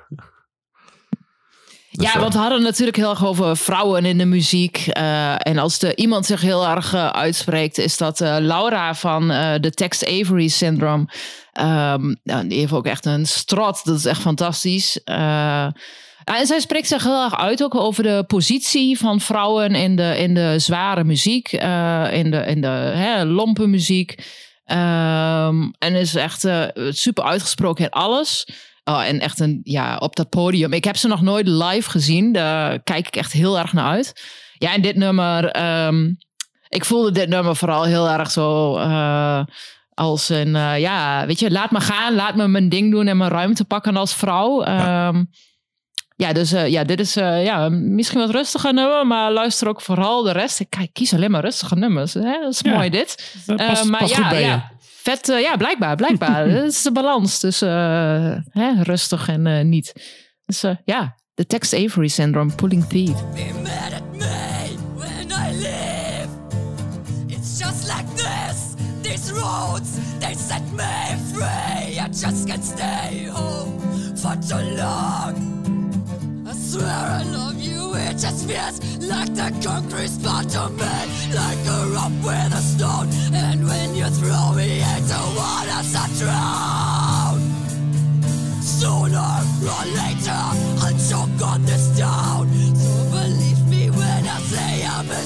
Dus, 1.91 2.07
ja, 2.07 2.15
eh, 2.15 2.21
want 2.21 2.33
we 2.33 2.39
hadden 2.39 2.63
natuurlijk 2.63 2.97
heel 2.97 3.11
erg 3.11 3.27
over 3.27 3.57
vrouwen 3.57 4.05
in 4.05 4.19
de 4.19 4.25
muziek. 4.25 4.77
Eh, 4.87 5.35
en 5.47 5.59
als 5.59 5.83
er 5.83 5.97
iemand 5.99 6.27
zich 6.27 6.41
heel 6.41 6.67
erg 6.67 6.95
eh, 6.95 7.09
uitspreekt, 7.09 7.79
is 7.79 7.97
dat 7.97 8.21
eh, 8.21 8.37
Laura 8.41 8.95
van 8.95 9.31
eh, 9.31 9.61
de 9.61 9.71
Text 9.71 10.07
Avery 10.07 10.49
Syndrome. 10.49 11.07
Ehm, 11.53 12.15
nou, 12.23 12.49
die 12.49 12.59
heeft 12.59 12.73
ook 12.73 12.87
echt 12.87 13.07
een 13.07 13.27
strot. 13.27 13.85
Dat 13.85 13.99
is 13.99 14.05
echt 14.05 14.21
fantastisch. 14.21 15.01
En 16.25 16.47
zij 16.47 16.61
spreekt 16.61 16.89
zich 16.89 17.03
heel 17.03 17.25
erg 17.25 17.37
uit 17.37 17.63
ook 17.63 17.75
over 17.75 18.03
de 18.03 18.25
positie 18.27 18.99
van 18.99 19.21
vrouwen 19.21 19.75
in 19.75 19.97
de, 19.97 20.19
in 20.19 20.35
de 20.35 20.59
zware 20.59 21.05
muziek, 21.05 21.53
eh, 21.53 22.07
in 22.13 22.31
de, 22.31 22.37
in 22.37 22.61
de 22.61 22.67
hè, 22.67 23.25
lompe 23.25 23.67
muziek. 23.67 24.27
Ehm, 24.65 25.71
en 25.79 25.95
is 25.95 26.15
echt 26.15 26.45
eh, 26.45 26.63
super 26.89 27.25
uitgesproken 27.25 27.85
in 27.85 27.91
alles. 27.91 28.49
Oh, 28.85 29.05
en 29.05 29.21
echt 29.21 29.41
een, 29.41 29.61
ja, 29.63 29.97
op 29.97 30.17
dat 30.17 30.29
podium. 30.29 30.73
Ik 30.73 30.85
heb 30.85 30.97
ze 30.97 31.09
nog 31.09 31.23
nooit 31.23 31.47
live 31.49 31.91
gezien. 31.91 32.33
Daar 32.33 32.83
kijk 32.83 33.07
ik 33.07 33.17
echt 33.17 33.33
heel 33.33 33.59
erg 33.59 33.73
naar 33.73 33.91
uit. 33.91 34.23
Ja, 34.59 34.73
en 34.73 34.83
dit 34.83 34.97
nummer. 34.97 35.51
ehm, 35.51 36.13
ik 36.69 36.85
voelde 36.85 37.11
dit 37.11 37.29
nummer 37.29 37.57
vooral 37.57 37.85
heel 37.85 38.09
erg 38.09 38.31
zo. 38.31 38.77
eh, 38.77 39.41
als 39.95 40.29
een, 40.29 40.51
ja, 40.81 41.27
weet 41.27 41.39
je, 41.39 41.51
laat 41.51 41.71
me 41.71 41.81
gaan. 41.81 42.15
Laat 42.15 42.35
me 42.37 42.49
mijn 42.49 42.69
ding 42.69 42.91
doen 42.91 43.07
en 43.07 43.17
mijn 43.17 43.31
ruimte 43.31 43.65
pakken 43.65 43.97
als 43.97 44.15
vrouw. 44.15 44.63
Ehm, 44.63 45.17
ja, 45.17 45.25
dus 46.17 46.53
eh, 46.53 46.69
ja, 46.69 46.85
dit 46.85 47.01
is 47.01 47.17
eh, 47.17 47.45
ja, 47.45 47.69
misschien 47.69 48.19
wat 48.21 48.31
rustiger 48.31 48.75
nummer. 48.75 49.07
Maar 49.07 49.33
luister 49.33 49.69
ook 49.69 49.81
vooral 49.81 50.23
de 50.23 50.33
rest. 50.33 50.61
Ik 50.61 50.71
kijk, 50.71 50.93
kies 50.93 51.15
alleen 51.15 51.31
maar 51.31 51.41
rustige 51.45 51.75
nummers. 51.75 52.15
Hè? 52.15 52.39
Dat 52.41 52.53
is 52.53 52.61
Ja. 52.63 52.75
mooi 52.75 52.91
dit. 52.91 53.35
Dat 53.47 53.59
Eh, 53.61 53.83
maar 53.85 54.01
past 54.01 54.15
ja, 54.15 54.21
goed 54.21 54.29
bij 54.29 54.41
je. 54.41 54.47
ja. 54.47 54.73
Vet, 55.03 55.27
ja, 55.27 55.57
blijkbaar, 55.57 55.97
blijkbaar. 55.97 56.49
Dat 56.55 56.65
is 56.65 56.83
de 56.83 56.93
balans 56.93 57.39
tussen 57.39 57.69
eh, 57.69 58.37
hè, 58.63 58.83
rustig 58.83 59.29
en 59.29 59.47
eh, 59.47 59.65
niet. 59.65 59.93
Dus 60.47 60.63
eh, 60.63 60.71
ja, 60.85 61.15
de 61.35 61.47
Text 61.47 61.75
Avery 61.75 62.09
Syndrome, 62.09 62.55
Pulling 62.55 62.85
Teeth. 62.87 63.33
be 63.35 63.51
mad 63.63 63.93
at 63.93 64.13
me 64.13 64.77
when 64.97 65.27
I 65.31 65.53
leave. 65.57 66.29
It's 67.27 67.59
just 67.59 67.83
like 67.97 68.15
this. 68.15 68.63
These 69.03 69.33
roads, 69.33 69.89
they 70.19 70.35
set 70.35 70.63
me 70.73 71.17
free. 71.33 71.93
I 72.01 72.07
just 72.11 72.47
can't 72.47 72.65
stay 72.65 73.27
home 73.33 73.81
for 74.17 74.37
too 74.49 74.77
long. 74.77 75.54
Swear 76.75 76.89
I 76.89 77.23
love 77.23 77.63
you, 77.63 77.95
it 77.95 78.19
just 78.19 78.49
feels 78.49 78.81
like 78.99 79.33
the 79.33 79.49
concrete 79.63 80.09
spot 80.09 80.49
to 80.51 80.71
me. 80.71 80.97
Like 81.33 81.63
a 81.71 81.87
rock 81.95 82.11
with 82.27 82.53
a 82.53 82.63
stone. 82.63 83.09
And 83.33 83.65
when 83.65 83.95
you 83.95 84.07
throw 84.07 84.55
me 84.57 84.83
into 84.83 85.21
water, 85.39 85.71
I 85.71 86.07
drown. 86.19 87.39
Sooner 88.61 89.39
or 89.71 89.85
later, 90.01 90.43
I'll 90.83 90.99
choke 90.99 91.47
on 91.47 91.63
this 91.63 91.97
town. 91.97 92.49
So 92.75 93.05
believe 93.13 93.69
me 93.69 93.91
when 93.91 94.27
I 94.27 94.41
say 94.41 94.85
I'm 94.85 95.09
a 95.09 95.23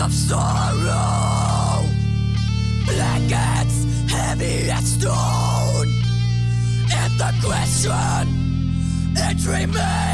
of 0.00 0.12
sorrow. 0.12 1.84
Blankets 2.86 3.84
heavy 4.10 4.70
as 4.70 4.92
stone. 4.94 5.88
And 6.92 7.12
the 7.18 7.32
question, 7.42 8.28
it 9.16 9.46
remains. 9.46 10.11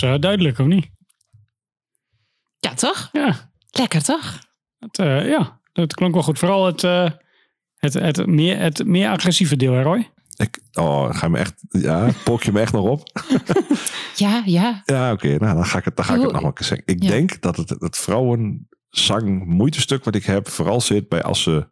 Was 0.00 0.10
eh, 0.10 0.20
duidelijk, 0.20 0.58
of 0.58 0.66
niet? 0.66 0.90
Ja, 2.58 2.74
toch? 2.74 3.08
Ja, 3.12 3.52
Lekker, 3.70 4.02
toch? 4.02 4.38
het, 4.78 4.98
eh, 4.98 5.28
ja, 5.28 5.60
dat 5.72 5.94
klonk 5.94 6.14
wel 6.14 6.22
goed. 6.22 6.38
Vooral 6.38 6.66
het, 6.66 6.84
eh, 6.84 7.10
het, 7.76 7.92
het, 7.94 8.26
meer, 8.26 8.58
het 8.58 8.84
meer 8.86 9.08
agressieve 9.10 9.56
deel, 9.56 9.72
hè, 9.72 9.82
Roy? 9.82 10.12
Ik, 10.36 10.60
oh, 10.72 11.14
ga 11.14 11.26
je 11.26 11.32
me 11.32 11.38
echt, 11.38 11.54
ja, 11.68 12.10
pok 12.24 12.42
je 12.42 12.52
me 12.52 12.60
echt 12.60 12.72
nog 12.72 12.84
op? 12.88 13.02
Ja, 14.16 14.42
ja. 14.44 14.82
Ja, 14.84 15.12
oké, 15.12 15.28
nou, 15.36 15.54
dan 15.54 15.66
ga 15.66 15.78
ik 15.78 15.84
het, 15.84 15.96
dan 15.96 16.04
ga 16.04 16.14
ik 16.14 16.20
het 16.20 16.30
nog 16.32 16.40
wel 16.40 16.48
een 16.48 16.54
keer 16.56 16.66
zeggen. 16.66 16.86
Ik 16.86 17.02
Ja. 17.02 17.08
denk 17.08 17.40
dat 17.40 17.56
het, 17.56 17.70
het 17.70 17.96
vrouwenzang 17.96 19.44
moeitestuk 19.46 20.04
wat 20.04 20.14
ik 20.14 20.24
heb, 20.24 20.48
vooral 20.48 20.80
zit 20.80 21.08
bij 21.08 21.22
als 21.22 21.42
ze 21.42 21.68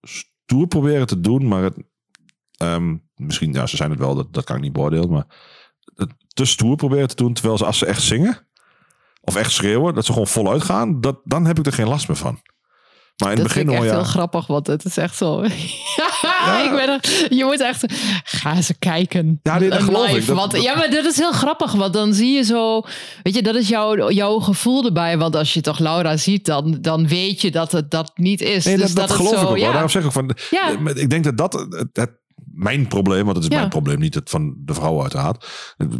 stoer 0.00 0.66
proberen 0.66 1.06
te 1.06 1.20
doen, 1.20 1.48
maar 1.48 1.62
het, 1.62 1.76
ehm, 2.56 2.96
misschien, 3.14 3.52
ja, 3.52 3.66
ze 3.66 3.76
zijn 3.76 3.90
het 3.90 3.98
wel, 3.98 4.14
dat, 4.14 4.32
dat 4.32 4.44
kan 4.44 4.56
ik 4.56 4.62
niet 4.62 4.72
beoordelen, 4.72 5.10
maar 5.10 5.26
te 6.34 6.44
stoer 6.44 6.76
proberen 6.76 7.08
te 7.08 7.14
doen, 7.14 7.32
terwijl 7.32 7.58
ze 7.58 7.64
als 7.64 7.78
ze 7.78 7.86
echt 7.86 8.02
zingen, 8.02 8.46
of 9.20 9.36
echt 9.36 9.52
schreeuwen, 9.52 9.94
dat 9.94 10.04
ze 10.04 10.12
gewoon 10.12 10.26
voluit 10.26 10.62
gaan, 10.62 11.00
dat, 11.00 11.20
dan 11.24 11.46
heb 11.46 11.58
ik 11.58 11.66
er 11.66 11.72
geen 11.72 11.88
last 11.88 12.08
meer 12.08 12.16
van. 12.16 12.40
Maar 13.16 13.30
in 13.30 13.36
Dat 13.36 13.44
het 13.44 13.54
begin 13.54 13.68
vind 13.70 13.78
ik 13.82 13.84
echt 13.84 13.94
ja, 13.96 14.00
heel 14.02 14.10
grappig, 14.12 14.46
want 14.46 14.66
het 14.66 14.84
is 14.84 14.96
echt 14.96 15.16
zo... 15.16 15.42
ik 16.64 16.70
ben 16.70 16.88
er, 16.88 17.00
je 17.34 17.44
moet 17.44 17.60
echt... 17.60 17.84
Ga 18.24 18.54
eens 18.54 18.70
kijken. 18.78 19.40
Ja, 19.42 19.56
Live, 19.56 19.80
geloof 19.82 20.08
ik. 20.08 20.26
Dat- 20.26 20.36
want, 20.36 20.50
dat- 20.52 20.62
ja, 20.62 20.76
maar 20.76 20.90
dat 20.90 21.04
is 21.04 21.16
heel 21.16 21.32
grappig, 21.32 21.72
want 21.72 21.92
dan 21.92 22.14
zie 22.14 22.32
je 22.34 22.42
zo... 22.42 22.82
Weet 23.22 23.34
je, 23.34 23.42
dat 23.42 23.54
is 23.54 23.68
jouw, 23.68 24.10
jouw 24.10 24.38
gevoel 24.38 24.84
erbij. 24.84 25.18
Want 25.18 25.36
als 25.36 25.54
je 25.54 25.60
toch 25.60 25.78
Laura 25.78 26.16
ziet, 26.16 26.44
dan, 26.44 26.78
dan 26.80 27.08
weet 27.08 27.40
je 27.40 27.50
dat 27.50 27.72
het 27.72 27.90
dat 27.90 28.10
niet 28.14 28.40
is. 28.40 28.64
Nee, 28.64 28.76
dus 28.76 28.94
dat, 28.94 29.08
dat, 29.08 29.16
geloof 29.16 29.32
zo, 29.34 29.40
ik 29.40 29.42
ook 29.42 29.48
wel. 29.48 29.56
ja. 29.62 29.70
Daarom 29.70 29.88
zeg 29.90 30.04
ik 30.04 30.12
van. 30.12 30.36
Ja. 30.50 30.68
Ik 30.94 31.10
denk 31.10 31.24
dat 31.24 31.36
dat 31.36 31.52
het, 31.52 31.88
het- 31.92 32.22
mijn 32.44 32.88
probleem, 32.88 33.24
want 33.24 33.36
het 33.36 33.44
is 33.44 33.50
Ja. 33.52 33.56
mijn 33.58 33.68
probleem, 33.68 33.98
niet 33.98 34.14
het 34.14 34.30
van 34.30 34.54
de 34.58 34.74
vrouw 34.74 35.00
uiteraard. 35.02 35.48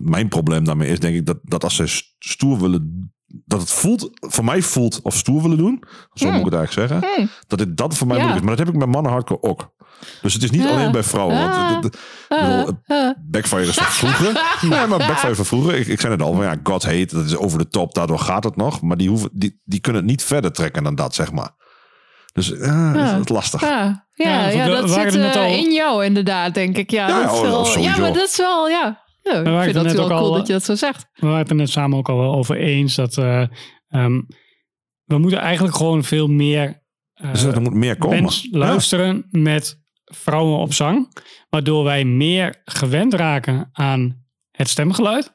Mijn 0.00 0.28
probleem 0.28 0.64
daarmee 0.64 0.88
is 0.90 1.00
denk 1.00 1.16
ik 1.16 1.26
dat, 1.26 1.38
dat 1.42 1.64
als 1.64 1.74
ze 1.74 1.86
stoer 2.18 2.60
willen, 2.60 3.12
dat 3.26 3.60
het 3.60 3.70
voelt, 3.70 4.10
voor 4.12 4.44
mij 4.44 4.62
voelt 4.62 5.00
of 5.02 5.16
stoer 5.16 5.42
willen 5.42 5.56
doen, 5.58 5.82
zo 6.12 6.30
moet 6.30 6.38
ik 6.38 6.44
het 6.44 6.54
eigenlijk 6.54 6.90
zeggen, 6.90 7.08
Hmm. 7.16 7.28
dat 7.46 7.58
dit 7.58 7.76
dat 7.76 7.96
voor 7.96 8.06
mij 8.06 8.16
Ja. 8.16 8.22
moeilijk 8.22 8.44
is. 8.44 8.48
Maar 8.48 8.56
dat 8.58 8.66
heb 8.66 8.74
ik 8.74 8.80
met 8.80 8.94
mannen 8.94 9.12
hardcore 9.12 9.42
ook. 9.42 9.72
Dus 10.22 10.32
het 10.34 10.42
is 10.42 10.50
niet 10.50 10.62
Ja. 10.62 10.68
alleen 10.70 10.92
bij 10.92 11.02
vrouwen. 11.02 11.38
Want 11.38 11.84
het- 11.84 11.98
het- 12.28 12.76
het 12.84 13.16
Backfire 13.30 13.62
is 13.68 13.74
van 13.74 13.86
vroeger. 13.86 14.32
nee, 14.70 14.86
maar 14.86 14.98
Backfire 14.98 15.34
van 15.34 15.44
vroeger. 15.44 15.74
Ik, 15.74 15.86
ik 15.86 16.00
zei 16.00 16.12
het 16.12 16.22
al, 16.22 16.34
van 16.34 16.44
ja, 16.44 16.56
God 16.62 16.82
hate, 16.84 17.14
dat 17.14 17.24
is 17.24 17.36
over 17.36 17.58
de 17.58 17.68
top, 17.68 17.94
daardoor 17.94 18.18
gaat 18.18 18.44
het 18.44 18.56
nog. 18.56 18.80
Maar 18.82 18.96
die, 18.96 19.08
hoeven, 19.08 19.30
die, 19.32 19.60
die 19.64 19.80
kunnen 19.80 20.02
het 20.02 20.10
niet 20.10 20.22
verder 20.22 20.52
trekken 20.52 20.82
dan 20.82 20.94
dat, 20.94 21.14
zeg 21.14 21.32
maar. 21.32 21.50
Dus 22.32 22.48
ja, 22.48 22.92
dat 22.92 23.02
is 23.04 23.10
Ja. 23.10 23.18
het 23.18 23.28
lastig. 23.28 23.60
Ja, 23.60 24.03
ja, 24.14 24.48
Ja, 24.48 24.66
dat 24.66 24.90
zit 24.90 25.14
eh, 25.14 25.34
al- 25.36 25.52
in 25.52 25.72
jou 25.72 26.04
inderdaad, 26.04 26.54
denk 26.54 26.76
ik. 26.76 26.90
Ja, 26.90 27.08
Ja, 27.08 27.22
dat 27.22 27.32
is 27.32 27.38
oh, 27.38 27.42
wel, 27.42 27.78
ja 27.82 27.96
maar 27.98 28.12
dat 28.12 28.28
is 28.28 28.36
wel, 28.36 28.68
ja. 28.68 29.02
ja 29.22 29.32
ik 29.38 29.44
waren 29.44 29.62
vind 29.62 29.64
het 29.64 29.74
dat 29.74 29.84
net 29.84 29.94
wel 29.94 30.04
ook 30.04 30.10
cool 30.10 30.30
al, 30.32 30.32
dat 30.36 30.46
je 30.46 30.52
dat 30.52 30.64
zo 30.64 30.74
zegt. 30.74 31.06
We 31.14 31.26
waren 31.26 31.38
het 31.40 31.50
er 31.50 31.56
net 31.56 31.70
samen 31.70 31.98
ook 31.98 32.08
al 32.08 32.18
wel 32.18 32.34
over 32.34 32.56
eens 32.56 32.94
dat 32.94 33.18
eh, 33.18 33.46
ehm, 33.88 34.20
we 35.04 35.18
moeten 35.18 35.38
eigenlijk 35.38 35.76
gewoon 35.76 36.04
veel 36.04 36.26
meer 36.26 36.82
eh, 37.14 37.32
Dus 37.32 37.42
er 37.42 37.62
moet 37.62 37.74
meer 37.74 37.98
komen. 37.98 38.18
bands 38.18 38.48
luisteren 38.50 39.26
met 39.30 39.82
vrouwen 40.04 40.58
op 40.58 40.72
zang. 40.72 41.22
Waardoor 41.50 41.84
wij 41.84 42.04
meer 42.04 42.62
gewend 42.64 43.14
raken 43.14 43.68
aan 43.72 44.26
het 44.50 44.68
stemgeluid. 44.68 45.32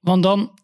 Want 0.00 0.22
dan 0.22 0.58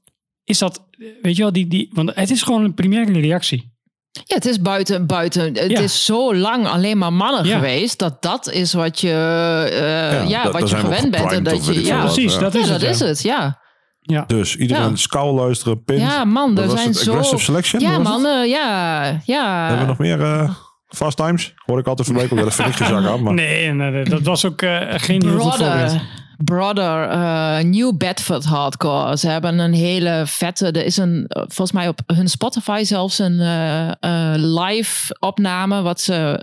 is 0.44 0.58
dat, 0.58 0.88
weet 1.22 1.36
je 1.36 1.42
wel, 1.42 1.52
die, 1.52 1.66
die, 1.66 1.90
want 1.92 2.14
het 2.14 2.30
is 2.30 2.42
gewoon 2.42 2.64
een 2.64 2.74
primaire 2.74 3.20
reactie. 3.20 3.72
Ja, 4.12 4.34
het 4.34 4.46
is 4.46 4.60
buiten, 4.60 5.06
buiten. 5.06 5.42
Het 5.54 5.70
Ja. 5.70 5.80
is 5.80 6.04
zo 6.04 6.34
lang 6.34 6.66
alleen 6.66 6.98
maar 6.98 7.12
mannen 7.12 7.44
Ja. 7.44 7.54
geweest. 7.54 7.98
Dat 7.98 8.22
dat 8.22 8.50
is 8.50 8.72
wat 8.72 9.00
je, 9.00 9.10
eh, 9.10 10.28
ja, 10.28 10.50
wat 10.50 10.70
je 10.70 10.76
gewend 10.76 11.10
bent. 11.10 11.32
En 11.32 11.42
dat 11.42 11.66
je, 11.66 11.84
ja, 11.84 11.96
wat. 12.02 12.12
Precies, 12.12 12.34
ja. 12.34 12.40
dat 12.40 12.52
ja, 12.52 12.60
is 12.60 12.68
dat 12.68 12.80
het. 12.80 13.00
is 13.00 13.22
ja. 13.22 13.44
het. 13.44 13.58
Ja, 14.00 14.24
Dus 14.26 14.56
iedereen 14.56 14.88
Ja. 14.90 14.96
scout 14.96 15.34
luisteren, 15.34 15.84
pint. 15.84 16.00
ja 16.00 16.24
man, 16.24 16.58
er 16.58 16.70
zijn 16.70 16.86
het? 16.88 16.96
zo... 16.96 17.10
Aggressive 17.12 17.42
selection? 17.42 17.80
Ja, 17.82 17.98
man, 17.98 18.22
ja, 18.48 19.20
ja. 19.24 19.66
Hebben 19.66 19.80
we 19.80 19.86
nog 19.86 19.98
meer 19.98 20.20
eh, 20.22 20.50
fast 20.88 21.16
times? 21.16 21.54
Hoor 21.66 21.78
ik 21.78 21.86
altijd 21.86 22.06
voorbij 22.08 22.26
komen. 22.28 22.44
Ja, 22.44 22.50
dat 22.50 22.54
vind 22.54 22.68
ik 22.68 22.74
gezag 22.86 23.06
aan. 23.06 23.22
Maar 23.22 23.34
Nee, 23.34 23.72
nee, 23.72 23.90
nee, 23.90 24.04
dat 24.04 24.22
was 24.22 24.44
ook 24.44 24.62
eh, 24.62 24.80
geen 24.96 25.22
heel 25.26 25.38
goed 25.38 25.54
voorbeeld. 25.56 25.96
Brother, 26.44 27.08
eh, 27.08 27.64
New 27.64 27.96
Bedford 27.96 28.44
Hardcore. 28.44 29.16
Ze 29.16 29.28
hebben 29.28 29.58
een 29.58 29.72
hele 29.72 30.22
vette. 30.26 30.66
Er 30.66 30.84
is 30.84 30.96
een, 30.96 31.24
eh, 31.26 31.42
volgens 31.46 31.72
mij 31.72 31.88
op 31.88 32.00
hun 32.06 32.28
Spotify 32.28 32.82
zelfs 32.84 33.18
een 33.18 33.40
eh, 33.40 34.32
live 34.36 35.16
opname. 35.18 35.82
Wat 35.82 36.00
ze, 36.00 36.40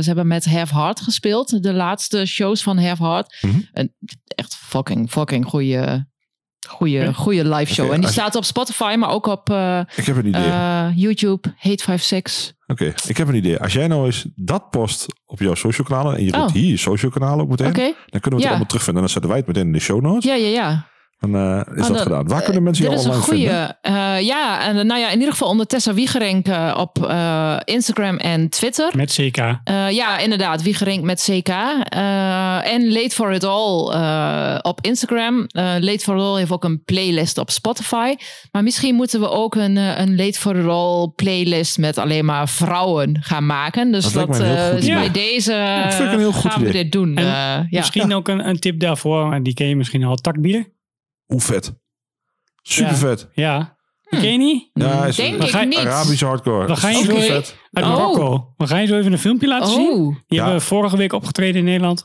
ze 0.00 0.06
hebben 0.06 0.26
met 0.26 0.44
Have 0.44 0.74
Heart 0.74 1.00
gespeeld. 1.00 1.62
De 1.62 1.72
laatste 1.72 2.26
shows 2.26 2.62
van 2.62 2.78
Have 2.78 3.02
Heart. 3.02 3.38
Mhm. 3.40 3.60
Een 3.72 3.94
echt 4.26 4.54
fucking, 4.54 5.10
fucking 5.10 5.46
goede, 5.46 6.06
goede, 6.66 7.14
goede 7.14 7.48
live 7.54 7.74
show. 7.74 7.90
En 7.92 7.96
die 7.96 8.06
je- 8.06 8.12
staat 8.12 8.34
op 8.34 8.44
Spotify, 8.44 8.94
maar 8.98 9.10
ook 9.10 9.26
op 9.26 9.50
eh, 9.50 9.80
ik 9.96 10.04
heb 10.06 10.16
een 10.16 10.26
idee. 10.26 10.42
eh, 10.50 10.86
YouTube, 10.94 11.54
Hate56. 11.58 12.52
Oké, 12.66 12.92
ik 13.06 13.16
heb 13.16 13.28
een 13.28 13.34
idee. 13.34 13.58
Als 13.60 13.72
jij 13.72 13.86
nou 13.86 14.06
eens 14.06 14.26
dat 14.34 14.70
post 14.70 15.06
op 15.26 15.38
jouw 15.40 15.54
social 15.54 15.86
kanalen 15.86 16.16
en 16.16 16.24
je 16.24 16.32
roept 16.32 16.44
Oh. 16.48 16.52
hier 16.52 16.70
je 16.70 16.76
social 16.76 17.10
kanalen 17.10 17.40
ook 17.44 17.50
meteen, 17.50 17.72
dan 17.72 17.74
kunnen 17.74 17.94
we 18.06 18.30
het 18.34 18.42
Ja. 18.42 18.48
allemaal 18.48 18.66
terugvinden. 18.66 19.02
En 19.02 19.08
dan 19.08 19.08
zetten 19.08 19.28
wij 19.30 19.38
het 19.38 19.46
meteen 19.46 19.66
in 19.66 19.72
de 19.72 19.78
show 19.80 20.00
notes. 20.02 20.24
ja, 20.24 20.34
ja, 20.34 20.48
ja. 20.48 20.86
Dan 21.30 21.36
eh, 21.36 21.60
is 21.76 21.82
Oh, 21.82 21.88
dat 21.88 21.88
dat- 21.88 22.00
gedaan. 22.00 22.28
Waar 22.28 22.42
kunnen 22.42 22.62
mensen 22.62 22.84
Dit 22.84 22.92
jou 22.92 23.02
is 23.02 23.14
een 23.16 23.22
online 23.22 23.32
goede. 23.32 23.76
vinden? 23.82 24.24
ja, 24.24 24.66
en, 24.66 24.86
nou 24.86 25.00
ja, 25.00 25.08
in 25.10 25.14
ieder 25.18 25.32
geval 25.32 25.48
onder 25.48 25.66
Tessa 25.66 25.94
Wiegerink 25.94 26.46
eh, 26.48 26.74
op 26.78 27.06
eh, 27.06 27.56
Instagram 27.64 28.16
en 28.16 28.48
Twitter. 28.48 28.92
Met 28.96 29.12
CK. 29.20 29.36
Eh, 29.64 29.90
ja, 29.90 30.18
inderdaad, 30.18 30.62
Wiegerink 30.62 31.02
met 31.04 31.22
CK. 31.30 31.48
Eh, 31.48 32.72
en 32.72 32.92
Late 32.92 33.10
for 33.14 33.32
It 33.32 33.44
All 33.44 33.90
eh, 33.92 34.58
op 34.62 34.78
Instagram. 34.80 35.46
Eh 35.46 35.64
Late 35.78 35.98
for 35.98 36.16
It 36.16 36.20
All 36.22 36.36
heeft 36.38 36.50
ook 36.52 36.64
een 36.64 36.82
playlist 36.84 37.38
op 37.38 37.50
Spotify. 37.50 38.14
Maar 38.52 38.62
misschien 38.62 38.94
moeten 38.94 39.20
we 39.20 39.28
ook 39.30 39.54
een, 39.54 39.76
eh, 39.76 39.98
een 39.98 40.16
Late 40.16 40.38
for 40.40 40.56
It 40.56 40.66
All 40.66 41.08
playlist 41.16 41.78
met 41.78 41.98
alleen 41.98 42.24
maar 42.24 42.48
vrouwen 42.48 43.16
gaan 43.20 43.46
maken. 43.46 43.92
Dus 43.92 44.12
Dat 44.12 44.40
eh, 44.40 44.72
is 44.76 44.84
idee. 44.84 44.94
bij 44.94 45.10
deze 45.10 45.80
dat 45.84 45.94
vind 45.94 46.08
ik 46.08 46.12
een 46.14 46.18
heel 46.20 46.32
goed 46.32 46.50
gaan 46.50 46.62
we 46.62 46.68
idee. 46.68 46.82
dit 46.82 46.92
doen. 46.92 47.16
En 47.16 47.24
Eh, 47.24 47.30
ja. 47.32 47.78
Misschien 47.78 48.14
ook 48.14 48.28
een, 48.28 48.48
een 48.48 48.58
tip 48.58 48.80
daarvoor. 48.80 49.32
En 49.32 49.42
die 49.42 49.54
ken 49.54 49.66
je 49.66 49.76
misschien 49.76 50.04
al. 50.04 50.16
Takbier. 50.16 50.72
Hoe 51.24 51.40
vet. 51.40 51.72
Super 52.62 52.90
Ja. 52.92 52.96
vet. 52.98 53.28
Ja. 53.32 53.76
Die 54.10 54.20
ken 54.20 54.32
je 54.32 54.38
niet? 54.38 54.70
Ja, 54.72 55.06
is 55.06 55.16
Denk 55.16 55.42
ik 55.42 55.48
je- 55.50 55.66
niet. 55.66 55.78
Arabische 55.78 56.26
hardcore. 56.26 56.66
Dan 56.66 56.76
ga 56.76 56.88
je 56.88 56.96
Super 56.96 57.20
zo- 57.22 57.32
vet. 57.32 57.56
Uit 57.72 57.84
Oh. 57.86 57.90
Marokko. 57.90 58.52
We 58.56 58.66
gaan 58.66 58.80
je 58.80 58.86
zo 58.86 58.98
even 58.98 59.12
een 59.12 59.18
filmpje 59.18 59.46
laten 59.48 59.68
zien. 59.72 59.90
Oh, 59.92 60.16
Die 60.26 60.38
Ja. 60.38 60.44
hebben 60.44 60.62
vorige 60.62 60.96
week 60.96 61.12
opgetreden 61.12 61.56
in 61.58 61.64
Nederland. 61.64 62.04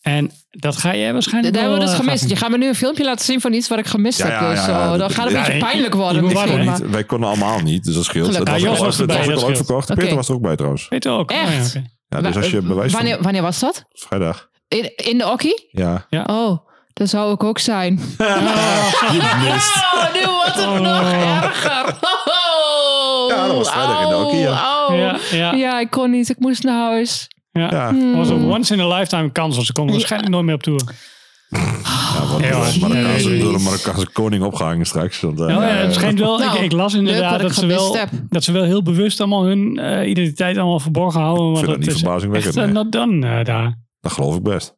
En 0.00 0.30
dat 0.50 0.76
ga 0.76 0.92
je 0.92 1.12
waarschijnlijk 1.12 1.54
dat 1.54 1.62
hebben 1.62 1.80
we 1.80 1.86
dus 1.86 1.94
eh, 1.94 2.00
gemist. 2.04 2.28
Je 2.28 2.36
gaat 2.36 2.50
me 2.50 2.58
nu 2.58 2.66
een 2.68 2.74
filmpje 2.74 3.04
laten 3.04 3.24
zien 3.24 3.40
van 3.40 3.52
iets 3.52 3.68
wat 3.68 3.78
ik 3.78 3.86
gemist 3.86 4.18
Ja, 4.18 4.24
heb. 4.26 4.40
ja, 4.40 4.50
Dus 4.50 4.66
ja, 4.66 4.68
ja. 4.90 4.96
dan 4.96 5.10
gaat 5.10 5.24
het 5.24 5.26
een 5.26 5.30
Ja, 5.32 5.38
beetje 5.38 5.52
je- 5.52 5.64
pijnlijk 5.64 5.92
je 5.92 5.98
worden 5.98 6.22
moet 6.22 6.32
misschien. 6.32 6.50
wachten. 6.50 6.70
Maar... 6.72 6.80
Niet, 6.82 6.90
wij 6.90 7.04
konden 7.04 7.28
allemaal 7.28 7.58
niet, 7.60 7.84
dus 7.84 7.94
dat 7.94 8.04
scheelt. 8.04 8.26
Gelukkig. 8.26 8.52
Dat 8.52 8.60
Ja, 8.62 8.68
was, 8.68 8.76
Jos 8.78 8.86
was 8.86 9.00
erbij, 9.00 9.16
was 9.16 9.24
ook 9.26 9.32
dat 9.32 9.34
al 9.34 9.40
scheelt. 9.48 9.58
uitverkocht. 9.58 9.90
Oké. 9.90 10.00
Peter 10.00 10.16
was 10.16 10.28
er 10.28 10.34
ook 10.34 10.42
bij 10.42 10.56
trouwens. 10.56 10.88
Weet 10.88 11.02
je 11.04 11.10
ook. 11.10 11.30
Echt? 11.30 11.42
Oh, 11.48 11.52
ja, 11.54 11.64
oké. 11.80 11.86
Ja, 12.08 12.20
dus 12.20 12.36
als 12.36 12.50
je 12.50 12.62
bewijs 12.62 12.92
van- 12.92 13.00
wanneer, 13.02 13.22
wanneer 13.22 13.42
was 13.42 13.58
dat? 13.58 13.84
Vrijdag. 13.88 14.48
In, 14.68 14.92
in 14.96 15.18
de 15.18 15.30
Okkie? 15.30 15.68
Ja. 15.70 16.06
Oh, 16.26 16.58
daar 16.94 17.06
zou 17.08 17.32
ik 17.34 17.42
ook 17.44 17.58
zijn. 17.58 18.00
Je 18.18 19.36
mist. 19.52 19.76
Oh, 19.94 20.12
nu 20.14 20.20
wordt 20.32 20.54
het 20.54 20.82
nog 20.82 21.12
erger. 21.12 21.96
Oh, 22.00 23.28
Ja, 23.28 23.46
dat 23.46 23.56
was 23.56 23.70
vrijdag 23.70 24.00
in 24.08 24.14
Okkie, 24.14 24.38
ja. 24.38 24.86
Oh, 24.88 24.96
Ja, 24.96 25.18
ja. 25.30 25.52
Ja, 25.52 25.80
ik 25.80 25.90
kon 25.90 26.10
niet. 26.10 26.28
Ik 26.28 26.38
moest 26.38 26.62
naar 26.62 26.88
huis. 26.90 27.28
Ja. 27.52 27.68
Ja. 27.70 27.92
Dat 27.92 28.14
was 28.16 28.28
een 28.28 28.44
once 28.50 28.74
in 28.74 28.80
a 28.80 28.86
lifetime 28.96 29.30
kans, 29.32 29.54
want 29.54 29.66
ze 29.66 29.72
komen 29.72 29.92
waarschijnlijk 29.92 30.32
nooit 30.32 30.44
meer 30.44 30.54
op 30.54 30.62
tour. 30.62 30.80
Ja, 31.48 31.60
want 32.30 32.44
Ja, 32.44 32.50
door 32.50 32.72
de 32.72 32.78
Marokkaanse, 32.80 33.28
jezus. 33.28 33.40
door 33.42 33.52
de 33.52 33.62
Marokkaanse 33.64 34.08
koning 34.12 34.44
opgehangen 34.44 34.86
straks. 34.86 35.20
Want, 35.20 35.40
eh, 35.40 35.48
Ja, 35.48 35.68
ja, 35.68 35.74
het 35.74 35.94
schijnt 35.94 36.18
wel, 36.18 36.38
Nou, 36.38 36.56
ik, 36.56 36.62
ik 36.62 36.72
las 36.72 36.94
inderdaad 36.94 37.30
dat 37.30 37.40
ik 37.40 37.46
dat 37.46 37.54
ze, 37.56 37.66
wel, 37.66 37.96
heb. 37.96 38.08
dat 38.28 38.44
ze 38.44 38.52
wel 38.52 38.62
heel 38.64 38.82
bewust 38.82 39.20
allemaal 39.20 39.44
hun 39.44 39.78
eh, 39.78 40.08
identiteit 40.08 40.56
allemaal 40.56 40.80
verborgen 40.80 41.20
houden. 41.20 41.44
want 41.44 41.58
vind 41.58 41.70
dat 41.70 41.78
niet 41.78 41.88
is 41.88 41.94
verbazingwekkend, 41.98 42.54
nee. 42.54 42.66
uh, 42.66 42.72
not 42.72 42.92
done 42.92 43.38
eh, 43.38 43.44
daar. 43.44 43.78
Dat 44.00 44.12
geloof 44.12 44.36
ik 44.36 44.42
best. 44.42 44.76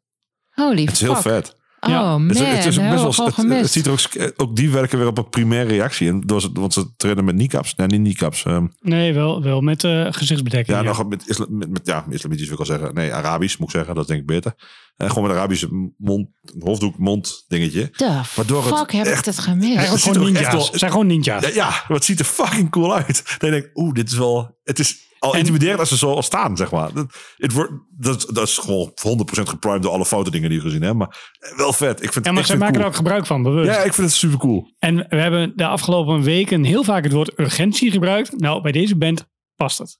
Holy 0.50 0.80
Het 0.84 0.92
is 0.92 1.00
heel 1.00 1.14
fuck. 1.16 1.54
Oh 1.86 1.92
Ja. 1.92 2.02
man, 2.18 2.28
Het 2.28 2.36
is, 2.40 2.46
het 2.46 2.64
is 2.64 2.76
hebben 2.76 2.92
best 3.04 3.16
we 3.16 3.16
wel, 3.16 3.26
het, 3.26 3.36
het 3.36 3.46
gemist. 3.46 3.72
ziet 3.72 3.86
er 3.86 3.92
ook, 3.92 4.32
ook 4.36 4.56
die 4.56 4.70
werken 4.70 4.98
weer 4.98 5.06
op 5.06 5.18
een 5.18 5.28
primaire 5.28 5.68
reactie. 5.68 6.08
En 6.08 6.20
door 6.20 6.40
ze, 6.40 6.50
want 6.52 6.72
ze 6.72 6.94
trainen 6.96 7.24
met 7.24 7.34
kneecaps. 7.34 7.74
Nee, 7.74 7.86
niet 7.86 8.00
kneecaps. 8.02 8.44
ehm, 8.44 8.66
Nee, 8.80 9.12
wel, 9.14 9.42
wel 9.42 9.60
met 9.60 9.84
eh 9.84 10.06
gezichtsbedekking. 10.10 10.76
ja, 10.76 10.82
ja. 10.82 10.88
nog 10.88 11.08
met, 11.08 11.22
isla, 11.28 11.46
met, 11.48 11.70
met 11.70 11.86
ja, 11.86 12.04
islamitisch 12.10 12.44
wil 12.46 12.54
ik 12.54 12.60
al 12.60 12.66
zeggen. 12.66 12.94
Nee, 12.94 13.14
Arabisch 13.14 13.56
moet 13.58 13.68
ik 13.68 13.74
zeggen. 13.74 13.94
Dat 13.94 14.02
is 14.02 14.08
denk 14.08 14.20
ik 14.20 14.26
beter. 14.26 14.54
En 14.96 15.08
gewoon 15.10 15.28
met 15.28 15.36
Arabische 15.36 15.92
mond, 15.98 16.28
hoofddoek, 16.58 16.98
mond 16.98 17.44
dingetje. 17.48 17.90
The 17.90 18.20
Waardoor 18.34 18.66
het 18.66 18.78
fuck 18.78 18.92
heb 18.92 19.06
ik 19.06 19.12
echt- 19.26 19.38
gemist? 19.38 19.62
Eigenlijk 19.76 19.90
het 19.90 20.00
ziet 20.00 20.12
gewoon 20.12 20.28
ook 20.28 20.34
echt 20.34 20.42
ninja's. 20.44 20.52
wel- 20.62 20.70
Het 20.70 20.78
zijn 20.78 20.90
gewoon 20.90 21.06
ninja's. 21.06 21.42
Ja, 21.42 21.48
ja, 21.54 21.68
maar 21.68 21.84
het 21.96 22.04
ziet 22.04 22.18
er 22.18 22.24
fucking 22.24 22.70
cool 22.70 22.94
uit. 22.94 23.22
Dan 23.38 23.50
denk 23.50 23.64
ik, 23.64 23.70
oeh, 23.74 23.92
dit 23.94 24.08
is 24.10 24.16
wel... 24.16 24.56
Het 24.64 24.78
is 24.78 24.96
al 25.18 25.32
En- 25.32 25.38
intimiderend 25.38 25.78
als 25.80 25.88
ze 25.88 25.96
zo 25.96 26.10
al 26.14 26.22
staan, 26.22 26.56
zeg 26.56 26.70
maar. 26.70 26.92
Dat, 26.92 27.06
het 27.36 27.52
wordt, 27.52 27.72
dat, 27.98 28.26
dat 28.32 28.48
is 28.48 28.58
gewoon 28.58 28.92
100% 29.38 29.42
geprimed 29.42 29.82
door 29.82 29.92
alle 29.92 30.06
foute 30.06 30.30
dingen 30.30 30.48
die 30.48 30.58
je 30.58 30.64
gezien 30.64 30.82
hebt. 30.82 30.96
Maar 30.96 31.32
wel 31.56 31.72
vet. 31.72 32.02
Ik 32.02 32.12
vind, 32.12 32.24
Ja, 32.24 32.32
maar 32.32 32.40
ik 32.40 32.46
ze 32.46 32.56
maken 32.56 32.80
er 32.80 32.86
ook 32.86 32.94
gebruik 32.96 33.26
van, 33.26 33.42
bewust. 33.42 33.70
Ja, 33.70 33.76
ik 33.82 33.92
vind 33.94 34.06
het 34.06 34.16
super 34.16 34.38
cool. 34.38 34.74
En 34.78 34.96
we 35.08 35.16
hebben 35.16 35.52
de 35.56 35.66
afgelopen 35.66 36.22
weken 36.22 36.64
heel 36.64 36.84
vaak 36.84 37.04
het 37.04 37.12
woord 37.12 37.38
urgentie 37.38 37.90
gebruikt. 37.90 38.40
Nou, 38.40 38.62
bij 38.62 38.72
deze 38.72 38.96
band 38.96 39.26
past 39.56 39.78
het. 39.78 39.98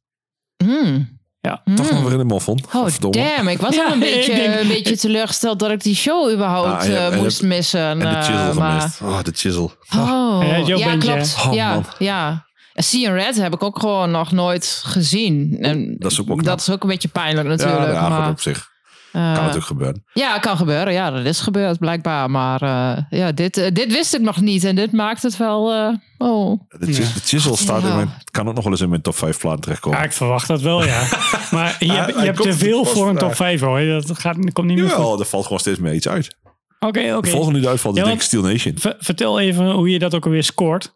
Hmm. 0.65 1.15
Ja. 1.41 1.63
Toch 1.75 1.91
nog 1.91 2.03
weer 2.03 2.13
in 2.13 2.19
de 2.19 2.25
moffel. 2.25 2.59
Oh 2.75 2.87
damn, 3.11 3.49
ik 3.49 3.59
was 3.59 3.75
Ja, 3.77 3.87
al 3.87 3.93
een 3.93 3.99
beetje, 3.99 4.35
denk- 4.35 4.61
een 4.61 4.69
beetje 4.69 4.97
teleurgesteld 4.97 5.59
dat 5.59 5.71
ik 5.71 5.83
die 5.83 5.95
show 5.95 6.33
überhaupt 6.33 6.69
Ah, 6.89 7.07
eh, 7.07 7.17
moest 7.21 7.43
missen. 7.43 7.81
En 7.81 7.99
de 7.99 8.05
eh, 8.05 8.23
chisel 8.23 8.55
maar- 8.55 8.81
gemist. 8.81 9.01
Oh, 9.03 9.23
de 9.23 9.33
chisel. 9.35 9.73
Oh, 9.97 10.63
Ja, 10.67 10.97
klopt. 10.97 11.37
Oh, 11.47 11.55
ja, 11.55 11.73
man. 11.75 11.85
ja. 11.99 12.46
En 12.77 12.85
Sea 12.85 13.13
Red 13.13 13.37
heb 13.37 13.55
ik 13.55 13.63
ook 13.63 13.79
gewoon 13.79 14.11
nog 14.11 14.33
nooit 14.33 14.81
gezien. 14.85 15.57
En 15.61 15.97
Dat 15.99 16.11
is 16.13 16.21
ook 16.21 16.27
wel 16.27 16.37
knap. 16.37 16.49
dat 16.49 16.61
is 16.61 16.71
ook 16.71 16.83
een 16.83 16.89
beetje 16.89 17.09
pijnlijk 17.09 17.49
natuurlijk. 17.49 17.81
ja, 17.87 17.91
ja, 17.93 18.09
maar, 18.09 18.31
op 18.31 18.41
zich. 18.41 18.69
eh, 19.13 19.23
Kan 19.23 19.33
natuurlijk 19.33 19.67
gebeuren. 19.67 20.05
Ja, 20.13 20.39
kan 20.39 20.57
gebeuren. 20.57 20.93
Ja, 20.93 21.11
dat 21.11 21.25
is 21.25 21.41
gebeurd 21.41 21.79
blijkbaar. 21.79 22.31
Maar 22.31 22.63
eh, 22.63 23.03
ja, 23.19 23.33
dit, 23.33 23.57
eh, 23.57 23.73
dit 23.73 23.93
wist 23.93 24.15
ik 24.15 24.21
nog 24.21 24.41
niet. 24.41 24.65
En 24.65 24.75
dit 24.77 24.93
maakt 24.93 25.23
het 25.23 25.37
wel... 25.37 25.73
eh, 25.73 25.89
oh. 26.19 26.61
De, 26.79 26.87
chi- 26.93 27.13
de 27.15 27.21
chisel 27.25 27.57
staat 27.57 27.83
in 27.83 27.89
Ja. 27.89 27.95
mijn, 27.95 28.11
kan 28.31 28.49
ook 28.49 28.55
nog 28.55 28.63
wel 28.65 28.73
eens 28.73 28.83
in 28.83 28.89
mijn 28.89 29.03
top 29.03 29.17
5 29.17 29.39
plaat 29.39 29.63
terechtkomen. 29.63 29.99
Ja, 29.99 30.05
ik 30.05 30.13
verwacht 30.13 30.47
dat 30.49 30.61
wel, 30.61 30.85
ja. 30.85 31.03
Maar 31.51 31.77
je, 31.79 31.93
hebt- 31.93 32.15
je 32.19 32.25
hebt 32.25 32.43
te 32.43 32.53
veel 32.53 32.85
voor 32.85 33.09
een 33.09 33.17
top 33.17 33.29
daar. 33.29 33.37
5 33.37 33.61
hoor. 33.61 33.85
Dat, 33.85 34.19
gaat, 34.19 34.43
dat 34.43 34.53
komt 34.53 34.67
niet 34.67 34.77
meer 34.77 34.89
goed. 34.89 34.97
Jawel, 34.99 35.19
er 35.21 35.27
valt 35.27 35.43
gewoon 35.45 35.59
steeds 35.61 35.79
meer 35.79 35.95
iets 35.95 36.09
uit. 36.09 36.37
Oké, 36.79 37.13
oké. 37.15 37.21
De 37.21 37.31
volgende 37.31 37.59
die 37.59 37.69
uitvalt 37.69 37.95
is 37.97 38.01
Ja, 38.01 38.07
denk 38.09 38.21
ik 38.21 38.27
Steel 38.27 38.43
Nation. 38.43 38.75
Ver- 38.79 38.97
vertel 38.99 39.41
even 39.41 39.71
hoe 39.71 39.91
je 39.91 39.99
dat 39.99 40.15
ook 40.15 40.25
alweer 40.25 40.45
scoort. 40.45 40.95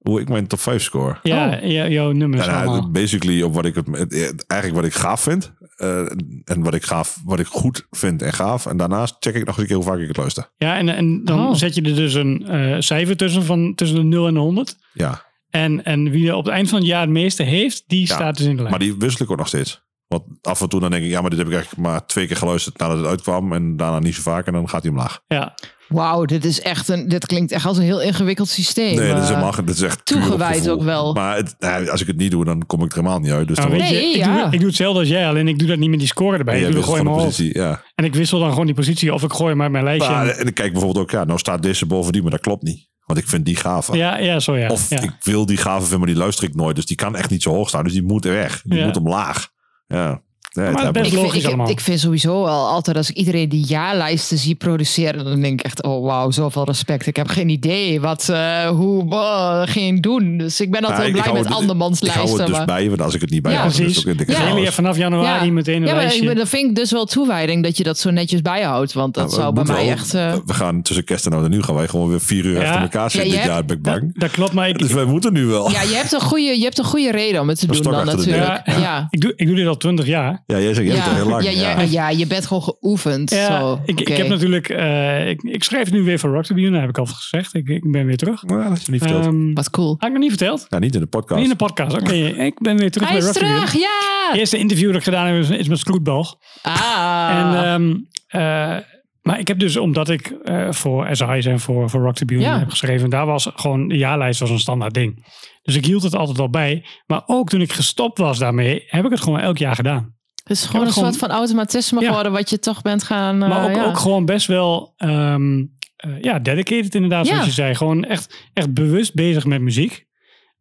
Hoe 0.00 0.20
ik 0.20 0.28
mijn 0.28 0.46
top 0.46 0.60
5 0.60 0.82
score. 0.82 1.16
Ja, 1.22 1.58
ja, 1.62 1.88
jouw 1.88 2.10
nummers 2.12 2.44
Ja, 2.44 2.50
nou, 2.50 2.66
allemaal. 2.66 2.90
basically 2.90 3.42
op 3.42 3.54
wat 3.54 3.64
ik 3.64 3.74
het, 3.74 3.86
het- 3.86 4.44
eigenlijk 4.46 4.80
wat 4.82 4.90
ik 4.90 4.94
gaaf 4.98 5.20
vind. 5.20 5.52
eh, 5.76 6.00
en 6.44 6.62
wat 6.62 6.74
ik 6.74 6.84
gaaf, 6.84 7.18
wat 7.24 7.40
ik 7.40 7.46
goed 7.46 7.86
vind 7.90 8.22
en 8.22 8.32
gaaf. 8.32 8.66
En 8.66 8.76
daarnaast 8.76 9.16
check 9.20 9.34
ik 9.34 9.40
nog 9.46 9.48
eens 9.48 9.58
een 9.58 9.66
keer 9.66 9.76
hoe 9.76 9.84
vaak 9.84 9.98
ik 9.98 10.08
het 10.08 10.16
luister. 10.16 10.50
Ja, 10.56 10.76
en, 10.76 10.88
en 10.88 11.24
dan 11.24 11.46
Oh. 11.46 11.54
zet 11.54 11.74
je 11.74 11.82
er 11.82 11.94
dus 11.94 12.14
een 12.14 12.46
eh, 12.48 12.76
cijfer 12.78 13.16
tussen 13.16 13.44
van 13.44 13.74
tussen 13.74 13.96
de 13.96 14.02
0 14.02 14.26
en 14.26 14.34
de 14.34 14.40
100. 14.40 14.76
Ja, 14.92 15.22
En, 15.50 15.84
en 15.84 16.10
wie 16.10 16.28
er 16.28 16.34
op 16.34 16.44
het 16.44 16.52
eind 16.54 16.68
van 16.68 16.78
het 16.78 16.88
jaar 16.88 17.00
het 17.00 17.10
meeste 17.10 17.42
heeft, 17.42 17.84
die 17.86 18.06
staat 18.06 18.36
dus 18.36 18.46
in 18.46 18.50
de 18.52 18.58
lijn. 18.58 18.70
maar 18.70 18.78
die 18.78 18.94
wissel 18.98 19.24
ik 19.24 19.30
ook 19.30 19.36
nog 19.38 19.48
steeds. 19.48 19.82
Want 20.08 20.22
af 20.42 20.60
en 20.60 20.68
toe 20.68 20.80
dan 20.80 20.90
denk 20.90 21.04
ik, 21.04 21.10
ja, 21.10 21.20
maar 21.20 21.30
dit 21.30 21.38
heb 21.38 21.48
ik 21.48 21.54
eigenlijk 21.54 21.82
maar 21.88 22.06
twee 22.06 22.26
keer 22.26 22.36
geluisterd 22.36 22.78
nadat 22.78 22.96
het 22.96 23.06
uitkwam. 23.06 23.52
En 23.52 23.76
daarna 23.76 23.98
niet 23.98 24.14
zo 24.14 24.22
vaak. 24.22 24.46
En 24.46 24.52
dan 24.52 24.68
gaat 24.68 24.82
hij 24.82 24.90
omlaag. 24.90 25.20
Ja, 25.26 25.54
Wauw, 25.90 26.24
dit 26.24 26.44
is 26.44 26.60
echt 26.60 26.88
een... 26.88 27.08
Dit 27.08 27.26
klinkt 27.26 27.52
echt 27.52 27.66
als 27.66 27.76
een 27.76 27.82
heel 27.82 28.00
ingewikkeld 28.02 28.48
systeem. 28.48 28.96
Nee, 28.96 29.08
dat 29.08 29.16
is 29.22 29.28
eh. 29.28 29.34
helemaal 29.34 29.64
dit 29.64 29.74
is 29.74 29.82
echt 29.82 30.06
toegewijd 30.06 30.68
ook 30.68 30.82
wel. 30.82 31.12
Maar 31.12 31.36
het, 31.36 31.54
nou, 31.58 31.88
als 31.88 32.00
ik 32.00 32.06
het 32.06 32.16
niet 32.16 32.30
doe, 32.30 32.44
dan 32.44 32.66
kom 32.66 32.82
ik 32.84 32.90
er 32.90 32.96
helemaal 32.96 33.18
niet 33.18 33.30
uit. 33.30 33.48
Dus 33.48 33.56
nou, 33.56 33.68
dan 33.70 33.78
je, 33.78 33.84
Nee, 33.92 34.10
ik, 34.10 34.16
ja. 34.16 34.42
doe, 34.42 34.52
ik 34.52 34.58
doe 34.58 34.68
hetzelfde 34.68 34.98
als 35.00 35.08
jij, 35.08 35.28
alleen 35.28 35.48
ik 35.48 35.58
doe 35.58 35.68
dat 35.68 35.78
niet 35.78 35.90
met 35.90 35.98
die 35.98 36.08
score 36.08 36.38
erbij. 36.38 36.54
en 36.54 36.60
ik 36.60 36.72
doe 36.72 36.82
er 36.82 36.96
gewoon 36.96 37.16
positie. 37.16 37.58
Ja. 37.58 37.82
En 37.94 38.04
ik 38.04 38.14
wissel 38.14 38.38
dan 38.40 38.50
gewoon 38.50 38.66
die 38.66 38.74
positie 38.74 39.14
of 39.14 39.22
ik 39.22 39.32
gooi 39.32 39.50
hem 39.50 39.62
uit 39.62 39.70
mijn 39.70 39.84
lijstje. 39.84 40.10
Maar, 40.12 40.28
en- 40.28 40.44
dan 40.44 40.52
kijk 40.52 40.66
ik 40.66 40.72
bijvoorbeeld 40.72 41.04
ook, 41.04 41.10
ja, 41.10 41.24
nou 41.24 41.38
staat 41.38 41.62
deze 41.62 41.86
boven 41.86 42.12
die, 42.12 42.22
maar 42.22 42.30
dat 42.30 42.40
klopt 42.40 42.62
niet. 42.62 42.88
Want 43.06 43.18
ik 43.22 43.28
vind 43.28 43.44
die 43.44 43.56
gaver. 43.56 43.96
ja, 43.96 44.18
ja, 44.18 44.40
zo 44.40 44.56
ja. 44.56 44.68
Of 44.68 44.90
ja. 44.90 45.00
ik 45.00 45.12
wil 45.22 45.46
die 45.46 45.56
gave 45.56 45.80
vinden, 45.80 45.98
maar 45.98 46.08
die 46.08 46.16
luister 46.16 46.44
ik 46.48 46.54
nooit. 46.54 46.76
Dus 46.76 46.86
die 46.86 46.96
kan 46.96 47.16
echt 47.16 47.30
niet 47.30 47.42
zo 47.42 47.50
hoog 47.50 47.68
staan. 47.68 47.84
Dus 47.84 47.92
die 47.92 48.02
moet 48.02 48.24
weg. 48.24 48.62
Die 48.64 48.78
Ja. 48.78 48.84
moet 48.86 48.96
omlaag. 48.96 49.48
Ja. 49.86 50.22
Nee, 50.52 50.64
het 50.64 50.74
Maar 50.74 50.84
hebben 50.84 51.02
best. 51.02 51.14
Ik 51.14 51.18
logisch 51.18 51.32
vind, 51.32 51.44
ik, 51.44 51.48
allemaal. 51.52 51.70
ik 51.70 51.80
vind 51.80 52.00
sowieso 52.00 52.42
wel 52.44 52.68
altijd 52.68 52.96
als 52.96 53.10
ik 53.10 53.16
iedereen 53.16 53.48
die 53.48 53.64
jaarlijsten 53.66 54.38
zie 54.38 54.54
produceren, 54.54 55.24
dan 55.24 55.40
denk 55.40 55.58
ik 55.60 55.64
echt, 55.66 55.82
oh 55.82 56.04
wauw, 56.06 56.30
zoveel 56.30 56.64
respect. 56.64 57.06
Ik 57.06 57.16
heb 57.16 57.28
geen 57.28 57.48
idee 57.48 58.00
wat, 58.00 58.28
eh, 58.28 58.68
hoe, 58.68 59.04
uh, 59.04 59.62
ging 59.64 60.02
doen. 60.02 60.36
Dus 60.38 60.60
ik 60.60 60.70
ben 60.70 60.80
altijd 60.80 60.98
Nou, 60.98 61.08
ik 61.08 61.14
blij 61.14 61.24
hou 61.26 61.36
met 61.38 61.46
het- 61.48 61.54
andermans 61.60 62.00
Ik 62.00 62.08
hou 62.08 62.18
lijsten. 62.18 62.38
het 62.38 62.48
dus 62.48 62.56
maar- 62.56 62.66
bij, 62.66 62.88
want 62.88 63.02
als 63.02 63.14
ik 63.14 63.20
het 63.20 63.30
niet 63.30 63.42
bij 63.42 63.52
Ja, 63.52 63.58
dan 63.58 63.66
is 63.70 63.76
precies. 63.76 64.04
het 64.04 64.18
Dus 64.18 64.36
Ja. 64.36 64.42
hebben 64.42 64.72
vanaf 64.72 64.96
januari 64.96 65.46
Ja. 65.46 65.52
meteen 65.52 65.74
een 65.76 65.80
ja, 65.88 65.92
maar 65.94 66.02
lijstje. 66.02 66.30
ik- 66.30 66.36
dat 66.36 66.48
vind 66.48 66.68
ik 66.70 66.76
dus 66.76 66.90
wel 66.90 67.04
toewijding 67.04 67.62
dat 67.62 67.76
je 67.76 67.82
dat 67.84 67.98
zo 67.98 68.10
netjes 68.10 68.42
bijhoudt. 68.42 68.92
Want 68.92 69.14
dat 69.14 69.24
Nou, 69.24 69.36
zou 69.36 69.48
we 69.48 69.54
bij 69.54 69.64
mij 69.74 69.84
wel- 69.84 69.92
echt... 69.92 70.14
eh, 70.14 70.34
We 70.46 70.54
gaan 70.54 70.82
tussen 70.82 71.04
kerst 71.04 71.26
en 71.26 71.32
oud 71.32 71.44
en 71.44 71.50
nieuw 71.50 71.62
gaan 71.62 71.74
wij 71.74 71.88
gewoon 71.88 72.08
weer 72.08 72.20
vier 72.20 72.44
uur 72.44 72.60
Ja. 72.60 72.64
achter 72.66 72.82
elkaar 72.82 73.10
zitten 73.10 73.30
Ja, 73.30 73.36
dit 73.36 73.44
je 73.44 73.50
jaar, 73.52 73.64
ben 73.64 73.76
ik 73.76 73.84
dat, 73.84 73.98
bang. 74.00 74.18
dat 74.18 74.30
klopt, 74.30 74.52
maar 74.52 74.68
ik, 74.68 74.78
Dus 74.78 74.92
wij 74.92 75.04
moeten 75.04 75.32
nu 75.32 75.44
wel. 75.46 75.70
ja, 75.70 75.82
je 75.82 75.94
hebt, 75.94 76.12
een 76.12 76.20
goede, 76.20 76.58
je 76.58 76.62
hebt 76.64 76.78
een 76.78 76.84
goede 76.84 77.10
reden 77.10 77.40
om 77.40 77.48
het 77.48 77.58
te 77.58 77.66
doen 77.66 77.82
dan 77.82 78.06
natuurlijk. 78.06 78.60
Ja, 78.64 79.06
ik, 79.10 79.20
doe, 79.20 79.32
ik 79.36 79.46
doe 79.46 79.56
dit 79.56 79.66
al 79.66 79.76
twintig 79.76 80.06
jaar. 80.06 80.39
Ja, 80.46 80.58
jij 80.58 80.74
zegt, 80.74 80.92
hebt 80.92 81.08
al 81.08 81.14
heel 81.14 81.28
lang. 81.28 81.42
Ja, 81.42 81.50
Ja, 81.50 81.70
ja, 81.70 81.80
ja, 81.80 82.08
je 82.10 82.26
bent 82.26 82.46
gewoon 82.46 82.62
geoefend. 82.62 83.30
Ja, 83.30 83.60
zo. 83.60 83.80
ik, 83.84 84.00
Oké. 84.00 84.10
ik 84.10 84.16
heb 84.16 84.28
natuurlijk, 84.28 84.68
eh, 84.68 85.28
ik, 85.28 85.42
ik 85.42 85.64
schrijf 85.64 85.90
nu 85.92 86.02
weer 86.02 86.18
voor 86.18 86.30
Rock 86.30 86.44
Tribune, 86.44 86.70
dat 86.70 86.80
heb 86.80 86.88
ik 86.88 86.98
al 86.98 87.06
gezegd. 87.06 87.54
Ik, 87.54 87.68
ik 87.68 87.90
ben 87.92 88.06
weer 88.06 88.16
terug. 88.16 88.44
Maar 88.44 88.68
dat 88.68 88.76
is 88.78 88.84
je 88.84 88.92
niet 88.92 89.00
verteld. 89.02 89.24
Ehm 89.24 89.52
Wat 89.54 89.70
cool. 89.70 89.94
had 89.98 90.08
ik 90.08 90.12
nog 90.12 90.20
niet 90.22 90.28
verteld? 90.28 90.66
ja, 90.68 90.78
niet 90.78 90.94
in 90.94 91.00
de 91.00 91.06
podcast. 91.06 91.40
Niet 91.40 91.50
in 91.50 91.56
de 91.58 91.64
podcast. 91.64 91.96
Oké, 91.96 92.12
ik 92.14 92.58
ben 92.60 92.76
weer 92.76 92.90
terug 92.90 93.08
Hij 93.08 93.18
bij 93.20 93.30
Tribune. 93.32 93.54
terug, 93.54 93.72
ja! 93.72 94.28
Het 94.30 94.38
eerste 94.38 94.58
interview 94.58 94.86
dat 94.86 94.96
ik 94.96 95.02
gedaan 95.02 95.26
heb 95.26 95.36
is, 95.42 95.50
is 95.50 95.68
met 95.68 95.78
Stroetbal. 95.78 96.40
Ah. 96.62 97.28
En, 97.32 97.64
ehm, 97.64 97.96
eh, 98.26 98.76
maar 99.22 99.38
ik 99.38 99.48
heb 99.48 99.58
dus, 99.58 99.76
omdat 99.76 100.08
ik 100.08 100.26
eh, 100.44 100.72
voor 100.72 101.08
SI's 101.12 101.46
en 101.46 101.60
voor, 101.60 101.90
voor 101.90 102.00
Rock 102.00 102.14
Tribune 102.14 102.40
Ja. 102.40 102.58
heb 102.58 102.68
geschreven, 102.70 103.10
daar 103.10 103.26
was 103.26 103.50
gewoon, 103.54 103.88
de 103.88 103.96
jaarlijst 103.96 104.40
was 104.40 104.50
een 104.50 104.58
standaard 104.58 104.94
ding. 104.94 105.26
Dus 105.62 105.76
ik 105.76 105.84
hield 105.86 106.02
het 106.02 106.14
altijd 106.14 106.38
al 106.38 106.50
bij. 106.50 106.84
Maar 107.06 107.22
ook 107.26 107.48
toen 107.48 107.60
ik 107.60 107.72
gestopt 107.72 108.18
was 108.18 108.38
daarmee, 108.38 108.82
heb 108.86 109.04
ik 109.04 109.10
het 109.10 109.20
gewoon 109.20 109.40
elk 109.40 109.58
jaar 109.58 109.74
gedaan. 109.74 110.14
Het 110.50 110.58
is 110.58 110.64
gewoon 110.66 110.86
heb 110.86 110.96
een 110.96 111.02
soort 111.02 111.16
van 111.16 111.30
automatisme 111.30 112.00
Ja. 112.00 112.06
geworden 112.06 112.32
wat 112.32 112.50
je 112.50 112.58
toch 112.58 112.82
bent 112.82 113.02
gaan... 113.02 113.42
eh, 113.42 113.48
Maar 113.48 113.64
ook, 113.70 113.74
ja. 113.76 113.84
ook 113.84 113.98
gewoon 113.98 114.24
best 114.24 114.46
wel, 114.46 114.92
ehm, 114.96 115.64
eh, 115.96 116.20
ja, 116.22 116.38
dedicated 116.38 116.94
inderdaad, 116.94 117.26
Ja. 117.26 117.30
zoals 117.32 117.46
je 117.46 117.52
zei. 117.52 117.74
Gewoon 117.74 118.04
echt, 118.04 118.48
echt 118.52 118.74
bewust 118.74 119.14
bezig 119.14 119.44
met 119.44 119.60
muziek. 119.60 120.06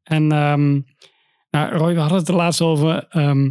En 0.03 0.32
ehm, 0.32 0.72
nou, 1.49 1.78
Roy, 1.78 1.94
we 1.94 1.99
hadden 1.99 2.18
het 2.18 2.28
er 2.28 2.36
laatst 2.36 2.61
over. 2.61 3.06
ehm, 3.10 3.49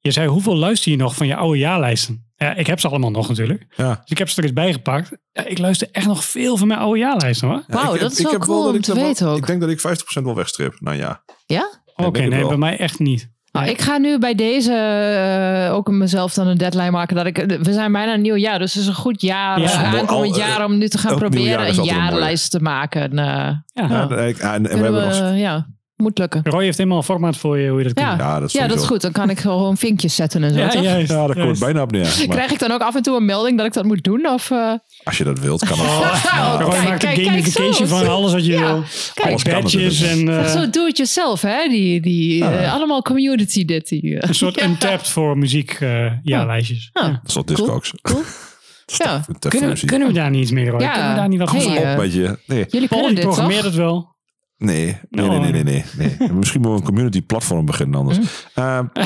je 0.00 0.10
zei, 0.10 0.28
hoeveel 0.28 0.56
luister 0.56 0.90
je 0.90 0.96
nog 0.96 1.14
van 1.16 1.26
je 1.26 1.36
oude 1.36 1.58
jaarlijsten? 1.58 2.24
Ja, 2.36 2.54
ik 2.54 2.66
heb 2.66 2.80
ze 2.80 2.88
allemaal 2.88 3.10
nog 3.10 3.28
natuurlijk. 3.28 3.66
Ja. 3.76 3.94
Dus 3.94 4.10
ik 4.10 4.18
heb 4.18 4.28
ze 4.28 4.36
er 4.38 4.42
eens 4.44 4.52
bijgepakt. 4.52 5.10
Ja, 5.32 5.44
ik 5.44 5.58
luister 5.58 5.88
echt 5.92 6.06
nog 6.06 6.24
veel 6.24 6.56
van 6.56 6.68
mijn 6.68 6.80
oude 6.80 6.98
jaarlijsten 6.98 7.48
hoor. 7.48 7.64
Ja, 7.66 7.74
Wauw, 7.74 7.94
ik- 7.94 8.00
dat 8.00 8.12
is 8.12 8.18
ik 8.18 8.22
wel 8.24 8.32
heb 8.32 8.40
cool 8.42 8.60
dat 8.62 8.68
om 8.70 8.74
ik 8.76 8.80
te 8.82 8.86
dat 8.90 8.96
wel- 8.98 9.06
weten 9.06 9.28
ook. 9.28 9.36
Ik 9.38 9.46
denk 9.46 9.60
dat 9.60 9.70
ik 9.70 9.80
50% 9.80 10.24
wel 10.24 10.34
wegstrip. 10.34 10.76
Nou 10.80 10.96
ja. 10.96 11.22
Ja? 11.46 11.70
Oké, 11.96 12.22
ik 12.22 12.28
nee, 12.28 12.38
wel. 12.40 12.48
bij 12.48 12.56
mij 12.56 12.76
echt 12.78 12.98
niet. 12.98 13.30
Nou, 13.56 13.70
ik 13.70 13.80
ga 13.80 13.96
nu 13.98 14.18
bij 14.18 14.34
deze 14.34 14.72
eh, 14.72 15.74
ook 15.74 15.90
mezelf 15.90 16.34
dan 16.34 16.46
een 16.46 16.58
deadline 16.58 16.90
maken. 16.90 17.16
Dat 17.16 17.26
ik, 17.26 17.36
we 17.62 17.72
zijn 17.72 17.92
bijna 17.92 18.14
een 18.14 18.20
nieuw 18.20 18.36
jaar, 18.36 18.58
dus 18.58 18.72
het 18.74 18.82
is 18.82 18.88
een 18.88 18.94
goed 18.94 19.20
jaar, 19.20 19.60
Ja. 19.60 19.66
eh, 19.66 19.94
aankomend 19.94 20.32
Al- 20.32 20.38
jaar 20.38 20.64
om 20.64 20.78
nu 20.78 20.88
te 20.88 20.98
gaan 20.98 21.10
jaar 21.10 21.18
proberen 21.20 21.68
een 21.68 21.84
jaarlijst 21.84 22.50
te 22.50 22.60
maken. 22.60 23.02
En, 23.02 23.18
eh, 23.18 23.26
Ja. 23.26 23.88
Ja, 23.88 24.08
en, 24.08 24.08
en 24.08 24.62
we 24.62 24.68
kunnen 24.68 24.82
hebben 24.82 25.08
we, 25.08 25.20
nog... 25.30 25.36
ja, 25.36 25.66
moet 25.96 26.18
lukken. 26.18 26.40
Roy 26.44 26.64
heeft 26.64 26.76
helemaal 26.76 26.98
een 26.98 27.04
format 27.04 27.36
voor 27.36 27.58
je 27.58 27.68
hoe 27.68 27.78
je 27.78 27.84
dat 27.84 27.92
kunt 27.94 28.06
Ja. 28.06 28.16
doen. 28.16 28.26
Ja, 28.26 28.38
dat 28.40 28.48
is, 28.48 28.52
Ja, 28.54 28.60
dat 28.60 28.68
is 28.68 28.72
sowieso. 28.82 28.92
goed. 28.92 29.00
Dan 29.02 29.12
kan 29.12 29.30
ik 29.30 29.38
gewoon 29.40 29.76
vinkjes 29.76 30.14
zetten 30.14 30.44
en 30.44 30.52
zo. 30.52 30.58
Ja, 30.58 30.68
toch? 30.68 30.82
juist. 30.82 31.10
Ja, 31.10 31.26
daar 31.26 31.36
komt 31.36 31.48
het 31.48 31.58
bijna 31.58 31.82
op 31.82 31.90
neer. 31.92 32.02
Maar 32.26 32.36
Krijg 32.36 32.50
ik 32.52 32.58
dan 32.58 32.70
ook 32.72 32.80
af 32.80 32.94
en 32.94 33.02
toe 33.02 33.16
een 33.16 33.24
melding 33.24 33.56
dat 33.56 33.66
ik 33.66 33.72
dat 33.72 33.84
moet 33.84 34.04
doen? 34.04 34.26
Of, 34.28 34.50
eh, 34.50 34.72
als 35.04 35.18
je 35.18 35.24
dat 35.24 35.38
wilt, 35.38 35.64
kan 35.66 35.78
dat. 35.78 35.86
Oh, 35.86 36.56
Roy 36.60 36.70
kijk, 36.70 36.84
maakt 36.88 37.02
een 37.04 37.24
gamification 37.24 37.88
van 37.88 38.08
alles 38.08 38.32
wat 38.32 38.46
je 38.46 38.52
Ja. 38.52 38.60
wil. 38.60 38.82
Kijk. 39.14 39.28
Alles 39.28 39.42
kan 39.42 39.52
Badges 39.60 40.02
en 40.02 40.38
eh, 40.38 40.44
zo 40.46 40.70
do-it-yourself, 40.70 41.40
hè? 41.42 41.68
Die, 41.68 42.00
die, 42.00 42.44
eh, 42.44 42.72
allemaal 42.74 43.02
community 43.02 43.64
dit. 43.64 43.90
Een 43.90 44.34
soort 44.34 44.62
untapped 44.66 45.08
voor 45.08 45.38
muziek 45.38 45.70
eh 45.80 46.12
jaarlijstjes. 46.22 46.90
Ah. 46.92 47.02
Ja. 47.04 47.10
Dat 47.10 47.20
is 47.28 47.34
wat 47.34 47.46
discogs. 47.48 47.92
Cool. 48.02 48.22
Ja. 48.86 49.24
Kunnen, 49.48 49.86
kunnen 49.86 50.08
we 50.08 50.14
daar 50.14 50.30
niet 50.30 50.42
iets 50.42 50.50
meer, 50.50 50.68
Roy? 50.70 50.80
Ja. 50.80 50.92
Kunnen 50.92 51.10
we 51.10 51.16
daar 51.16 51.28
niet 51.28 51.38
wat 51.38 51.50
Hey? 51.50 51.92
Op, 51.92 51.98
weet 51.98 52.12
je. 52.12 52.38
Nee. 52.46 52.64
Jullie 52.68 52.88
kunnen 52.88 53.06
die 53.06 53.14
dit 53.14 53.24
programmeert 53.24 53.56
toch? 53.62 53.66
het 53.70 53.74
wel. 53.80 54.14
Nee, 54.58 54.96
nee, 55.10 55.24
Oh. 55.24 55.30
nee, 55.30 55.52
nee, 55.52 55.62
nee, 55.62 55.84
nee, 55.96 56.16
nee. 56.18 56.32
Misschien 56.32 56.60
moeten 56.60 56.70
we 56.70 56.76
een 56.80 56.82
community 56.94 57.22
platform 57.22 57.66
beginnen 57.66 57.98
anders. 58.00 58.18
Eh, 58.54 58.80
we 58.94 59.02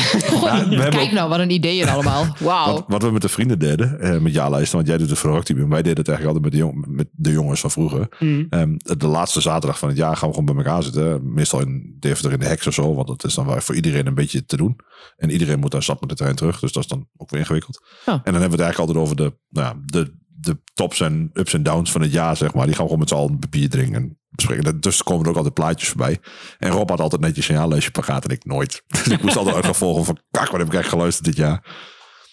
hebben 0.47 0.91
Kijk 0.91 0.95
ook- 1.03 1.11
nou, 1.11 1.29
wat 1.29 1.39
een 1.39 1.51
ideeën 1.51 1.89
allemaal. 1.89 2.27
Wauw. 2.39 2.73
wat, 2.73 2.85
wat 2.89 3.03
we 3.03 3.11
met 3.11 3.23
de 3.23 3.29
vrienden 3.29 3.59
deden, 3.59 4.01
eh, 4.01 4.19
met 4.19 4.33
jaarlijsten, 4.33 4.77
want 4.77 4.89
jij 4.89 4.99
doet 4.99 5.11
het 5.11 5.19
voor 5.19 5.31
Rockteam. 5.31 5.69
Wij 5.69 5.83
deden 5.83 5.99
het 5.99 6.09
eigenlijk 6.09 6.37
altijd 6.37 6.43
met 6.43 6.53
de, 6.53 6.59
jong, 6.59 6.97
met 6.97 7.09
de 7.13 7.31
jongens 7.33 7.61
van 7.61 7.71
vroeger. 7.71 8.09
Mm. 8.19 8.47
Ehm, 8.51 8.75
de 8.77 9.07
laatste 9.07 9.41
zaterdag 9.41 9.79
van 9.79 9.89
het 9.89 9.97
jaar 9.99 10.17
gaan 10.17 10.29
we 10.29 10.35
gewoon 10.35 10.55
bij 10.55 10.65
elkaar 10.65 10.83
zitten. 10.83 11.33
Meestal 11.33 11.61
in 11.61 11.97
Deventer 11.99 12.33
in 12.33 12.39
de 12.39 12.47
heks 12.47 12.67
of 12.67 12.75
zo, 12.75 12.95
want 12.95 13.07
dat 13.07 13.25
is 13.25 13.35
dan 13.35 13.47
wel 13.47 13.61
voor 13.61 13.75
iedereen 13.75 14.07
een 14.07 14.15
beetje 14.15 14.45
te 14.45 14.57
doen. 14.57 14.77
En 15.17 15.31
iedereen 15.31 15.59
moet 15.59 15.71
dan 15.71 15.83
stap 15.83 16.01
met 16.01 16.09
de 16.09 16.15
trein 16.17 16.35
terug, 16.37 16.61
dus 16.61 16.73
dat 16.73 16.83
is 16.83 16.89
dan 16.89 17.07
ook 17.17 17.31
weer 17.31 17.41
ingewikkeld. 17.41 17.81
Ja. 18.07 18.13
En 18.13 18.33
dan 18.33 18.41
hebben 18.41 18.59
we 18.59 18.65
het 18.65 18.75
eigenlijk 18.75 18.79
altijd 18.79 18.99
over 18.99 19.17
de, 19.17 19.39
nou, 19.49 19.67
ja, 19.77 19.83
de, 19.85 20.13
de 20.41 20.57
tops 20.75 21.01
en 21.01 21.31
ups 21.33 21.55
en 21.55 21.63
downs 21.63 21.93
van 21.93 22.01
het 22.01 22.13
jaar, 22.13 22.37
zeg 22.37 22.55
maar. 22.55 22.67
Die 22.67 22.75
gaan 22.75 22.85
we 22.85 22.91
gewoon 22.91 22.99
met 22.99 23.09
z'n 23.09 23.15
allen 23.15 23.39
papier 23.39 23.69
drinken 23.69 23.95
en 23.95 24.19
bespreken. 24.47 24.65
Daartussen 24.73 25.05
komen 25.05 25.25
er 25.25 25.31
ook 25.31 25.37
altijd 25.37 25.55
plaatjes 25.55 25.89
voorbij. 25.89 26.19
En 26.59 26.71
Rob 26.71 26.89
had 26.91 27.01
altijd 27.01 27.21
netjes 27.21 27.49
een 27.49 27.55
jaarlijstje 27.55 27.91
paraat 27.91 28.25
en 28.25 28.31
ik 28.31 28.45
nooit. 28.45 28.83
Dus 29.05 29.07
ik 29.09 29.23
moest 29.23 29.37
altijd 29.37 29.55
uit 29.57 29.65
gaan 29.65 29.75
volgen 29.75 30.05
van, 30.05 30.19
kak, 30.31 30.49
wat 30.51 30.59
heb 30.59 30.67
ik 30.69 30.75
eigenlijk 30.75 30.89
geluisterd 30.89 31.25
dit 31.27 31.37
jaar. 31.37 31.65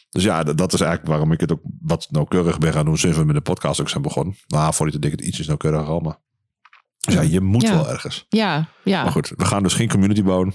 Dus 0.10 0.24
ja, 0.24 0.44
dat 0.44 0.74
is 0.74 0.80
eigenlijk 0.82 1.10
waarom 1.10 1.32
ik 1.32 1.40
het 1.40 1.52
ook 1.52 1.62
wat 1.82 2.08
nauwkeurig 2.10 2.58
ben 2.58 2.74
gaan 2.74 2.86
doen 2.86 2.98
sinds 2.98 3.18
we 3.18 3.24
met 3.24 3.36
de 3.36 3.42
podcast 3.42 3.82
ook 3.82 3.90
zijn 3.90 4.02
begonnen. 4.02 4.36
Nou, 4.48 4.74
voor 4.74 4.90
die 4.92 5.00
denk 5.00 5.14
ik 5.14 5.20
het 5.20 5.28
ietsjes 5.28 5.48
nauwkeuriger 5.48 5.88
al, 5.88 6.00
maar... 6.00 6.18
Dus 7.00 7.14
ja, 7.16 7.22
je 7.22 7.42
moet 7.42 7.62
Ja. 7.62 7.74
wel 7.76 7.90
ergens. 7.90 8.26
Ja, 8.30 8.68
ja. 8.84 9.04
Maar 9.04 9.12
goed, 9.12 9.34
we 9.36 9.46
gaan 9.46 9.64
dus 9.64 9.74
geen 9.74 9.88
community 9.90 10.24
bouwen. 10.24 10.54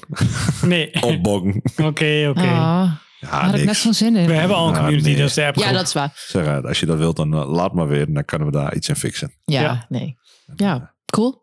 Nee, 0.62 0.94
Opboggen. 1.02 1.62
oké, 1.88 2.26
oké. 2.30 2.40
Ah, 2.40 2.90
Ja, 3.20 3.30
daar 3.30 3.40
had 3.40 3.50
ik 3.50 3.56
net 3.56 3.64
niks. 3.64 3.80
zo'n 3.82 3.94
zin 3.94 4.16
in. 4.16 4.26
We 4.26 4.32
hebben 4.32 4.56
al 4.56 4.68
een 4.68 4.74
community, 4.74 5.06
nee. 5.08 5.16
dat 5.16 5.28
is 5.28 5.34
de 5.34 5.46
app. 5.46 5.56
Ja, 5.56 5.72
dat 5.72 5.86
is 5.86 5.92
waar. 5.92 6.12
Zeg, 6.28 6.46
eh, 6.46 6.64
als 6.64 6.80
je 6.80 6.86
dat 6.86 6.98
wilt, 6.98 7.16
dan 7.16 7.34
eh, 7.34 7.50
laat 7.50 7.72
maar 7.72 7.86
weer. 7.88 8.12
Dan 8.12 8.24
kunnen 8.24 8.46
we 8.46 8.52
daar 8.52 8.74
iets 8.74 8.88
in 8.88 8.96
fixen. 8.96 9.32
Ja, 9.44 9.60
Ja. 9.60 9.86
nee. 9.88 10.16
Ja, 10.56 10.94
cool. 11.06 11.41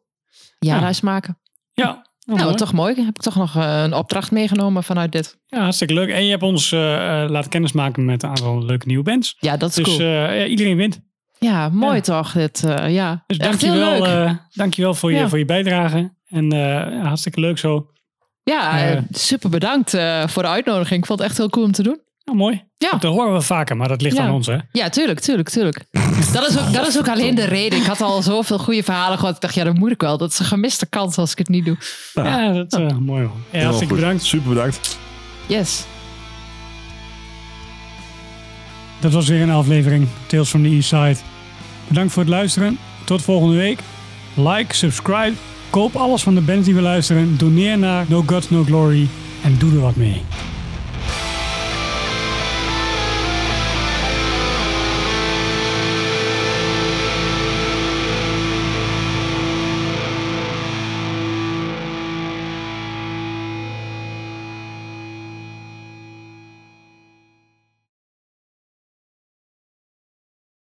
Ja, 0.60 0.78
reis 0.80 1.02
maken. 1.02 1.38
Ja, 1.74 2.08
Nou, 2.26 2.42
mooi. 2.44 2.56
toch 2.56 2.74
mooi. 2.74 2.96
Heb 2.96 3.16
ik 3.16 3.22
toch 3.22 3.36
nog 3.36 3.56
eh, 3.56 3.82
een 3.84 3.94
opdracht 3.94 4.32
meegenomen 4.32 4.84
vanuit 4.84 5.12
dit. 5.12 5.38
ja, 5.46 5.60
hartstikke 5.62 5.94
leuk. 5.94 6.10
En 6.10 6.24
je 6.24 6.30
hebt 6.30 6.44
ons 6.44 6.72
eh, 6.72 7.24
eh, 7.24 7.30
laten 7.30 7.50
kennismaken 7.50 8.06
met 8.06 8.24
een 8.24 8.30
aantal 8.30 8.66
leuke 8.66 8.88
nieuwe 8.88 9.04
bands. 9.04 9.36
Ja, 9.40 9.58
dat 9.58 9.70
is 9.70 9.76
Dus 9.76 9.84
cool. 9.86 10.00
eh, 10.00 10.40
ja, 10.40 10.46
iedereen 10.46 10.78
wint. 10.78 11.00
ja, 11.40 11.70
mooi 11.70 11.96
ja. 11.96 12.02
toch? 12.02 12.32
Dit, 12.32 12.64
eh, 12.64 12.94
ja, 12.94 13.24
Dus 13.28 13.38
echt 13.38 13.62
heel 13.62 13.74
dankjewel, 13.74 14.02
leuk. 14.02 14.28
eh 14.30 14.36
dankjewel 14.54 14.94
voor, 14.94 15.12
je, 15.14 15.30
voor 15.30 15.38
je 15.38 15.46
bijdrage. 15.46 16.14
En 16.28 16.52
eh, 16.52 17.04
hartstikke 17.06 17.40
leuk 17.40 17.58
zo. 17.58 17.92
ja, 18.44 19.04
super 19.12 19.50
bedankt 19.50 19.94
eh, 19.94 20.28
voor 20.28 20.44
de 20.44 20.50
uitnodiging. 20.50 21.00
Ik 21.00 21.06
vond 21.06 21.20
het 21.20 21.28
echt 21.28 21.38
heel 21.38 21.50
cool 21.50 21.66
om 21.66 21.72
te 21.72 21.84
doen. 21.84 22.00
Nou, 22.30 22.42
mooi. 22.42 22.64
Ja. 22.78 22.90
Dat 22.90 23.14
horen 23.14 23.34
we 23.34 23.42
vaker, 23.42 23.78
maar 23.78 23.88
dat 23.88 24.02
ligt 24.02 24.16
Ja. 24.18 24.24
aan 24.24 24.34
ons, 24.34 24.48
hè? 24.48 24.58
Ja, 24.72 24.90
tuurlijk, 24.90 25.20
tuurlijk, 25.20 25.50
tuurlijk. 25.50 25.86
Dat 26.34 26.50
is, 26.50 26.60
ook, 26.60 26.74
dat 26.74 26.88
is 26.88 26.98
ook 26.98 27.08
alleen 27.10 27.36
de 27.36 27.46
reden. 27.46 27.80
Ik 27.80 27.86
had 27.86 28.02
al 28.02 28.22
zoveel 28.22 28.60
goede 28.60 28.84
verhalen 28.84 29.18
gehad. 29.20 29.36
Ik 29.36 29.42
dacht, 29.42 29.54
ja, 29.56 29.64
dat 29.64 29.74
moet 29.78 29.92
ik 29.92 30.02
wel. 30.02 30.18
Dat 30.18 30.32
is 30.32 30.40
een 30.40 30.46
gemiste 30.46 30.86
kans 30.86 31.18
als 31.18 31.32
ik 31.32 31.38
het 31.38 31.50
niet 31.50 31.66
doe. 31.66 31.78
Ja, 32.14 32.52
dat 32.54 32.74
is 32.74 32.80
eh, 32.80 32.98
mooi, 32.98 33.24
man. 33.24 33.32
Ja, 33.50 33.64
hartstikke 33.64 33.94
bedankt. 33.94 34.24
Super 34.24 34.50
bedankt. 34.50 34.98
Yes. 35.48 35.84
Dat 39.00 39.14
was 39.14 39.28
weer 39.28 39.42
een 39.42 39.50
aflevering 39.50 40.08
Tales 40.26 40.50
from 40.50 40.64
the 40.64 40.70
East 40.70 40.88
Side. 40.88 41.16
Bedankt 41.88 42.14
voor 42.14 42.22
het 42.24 42.32
luisteren. 42.32 42.78
Tot 43.06 43.22
volgende 43.22 43.56
week. 43.56 43.80
Like, 44.34 44.76
subscribe, 44.76 45.34
koop 45.70 45.96
alles 45.96 46.22
van 46.24 46.36
de 46.36 46.42
bands 46.42 46.66
die 46.66 46.76
we 46.76 46.82
luisteren. 46.82 47.38
Doneer 47.38 47.78
naar 47.78 48.06
No 48.08 48.24
Gods 48.26 48.50
No 48.50 48.64
Glory 48.64 49.08
en 49.44 49.56
doe 49.58 49.72
er 49.72 49.80
wat 49.82 49.96
mee. 49.96 50.22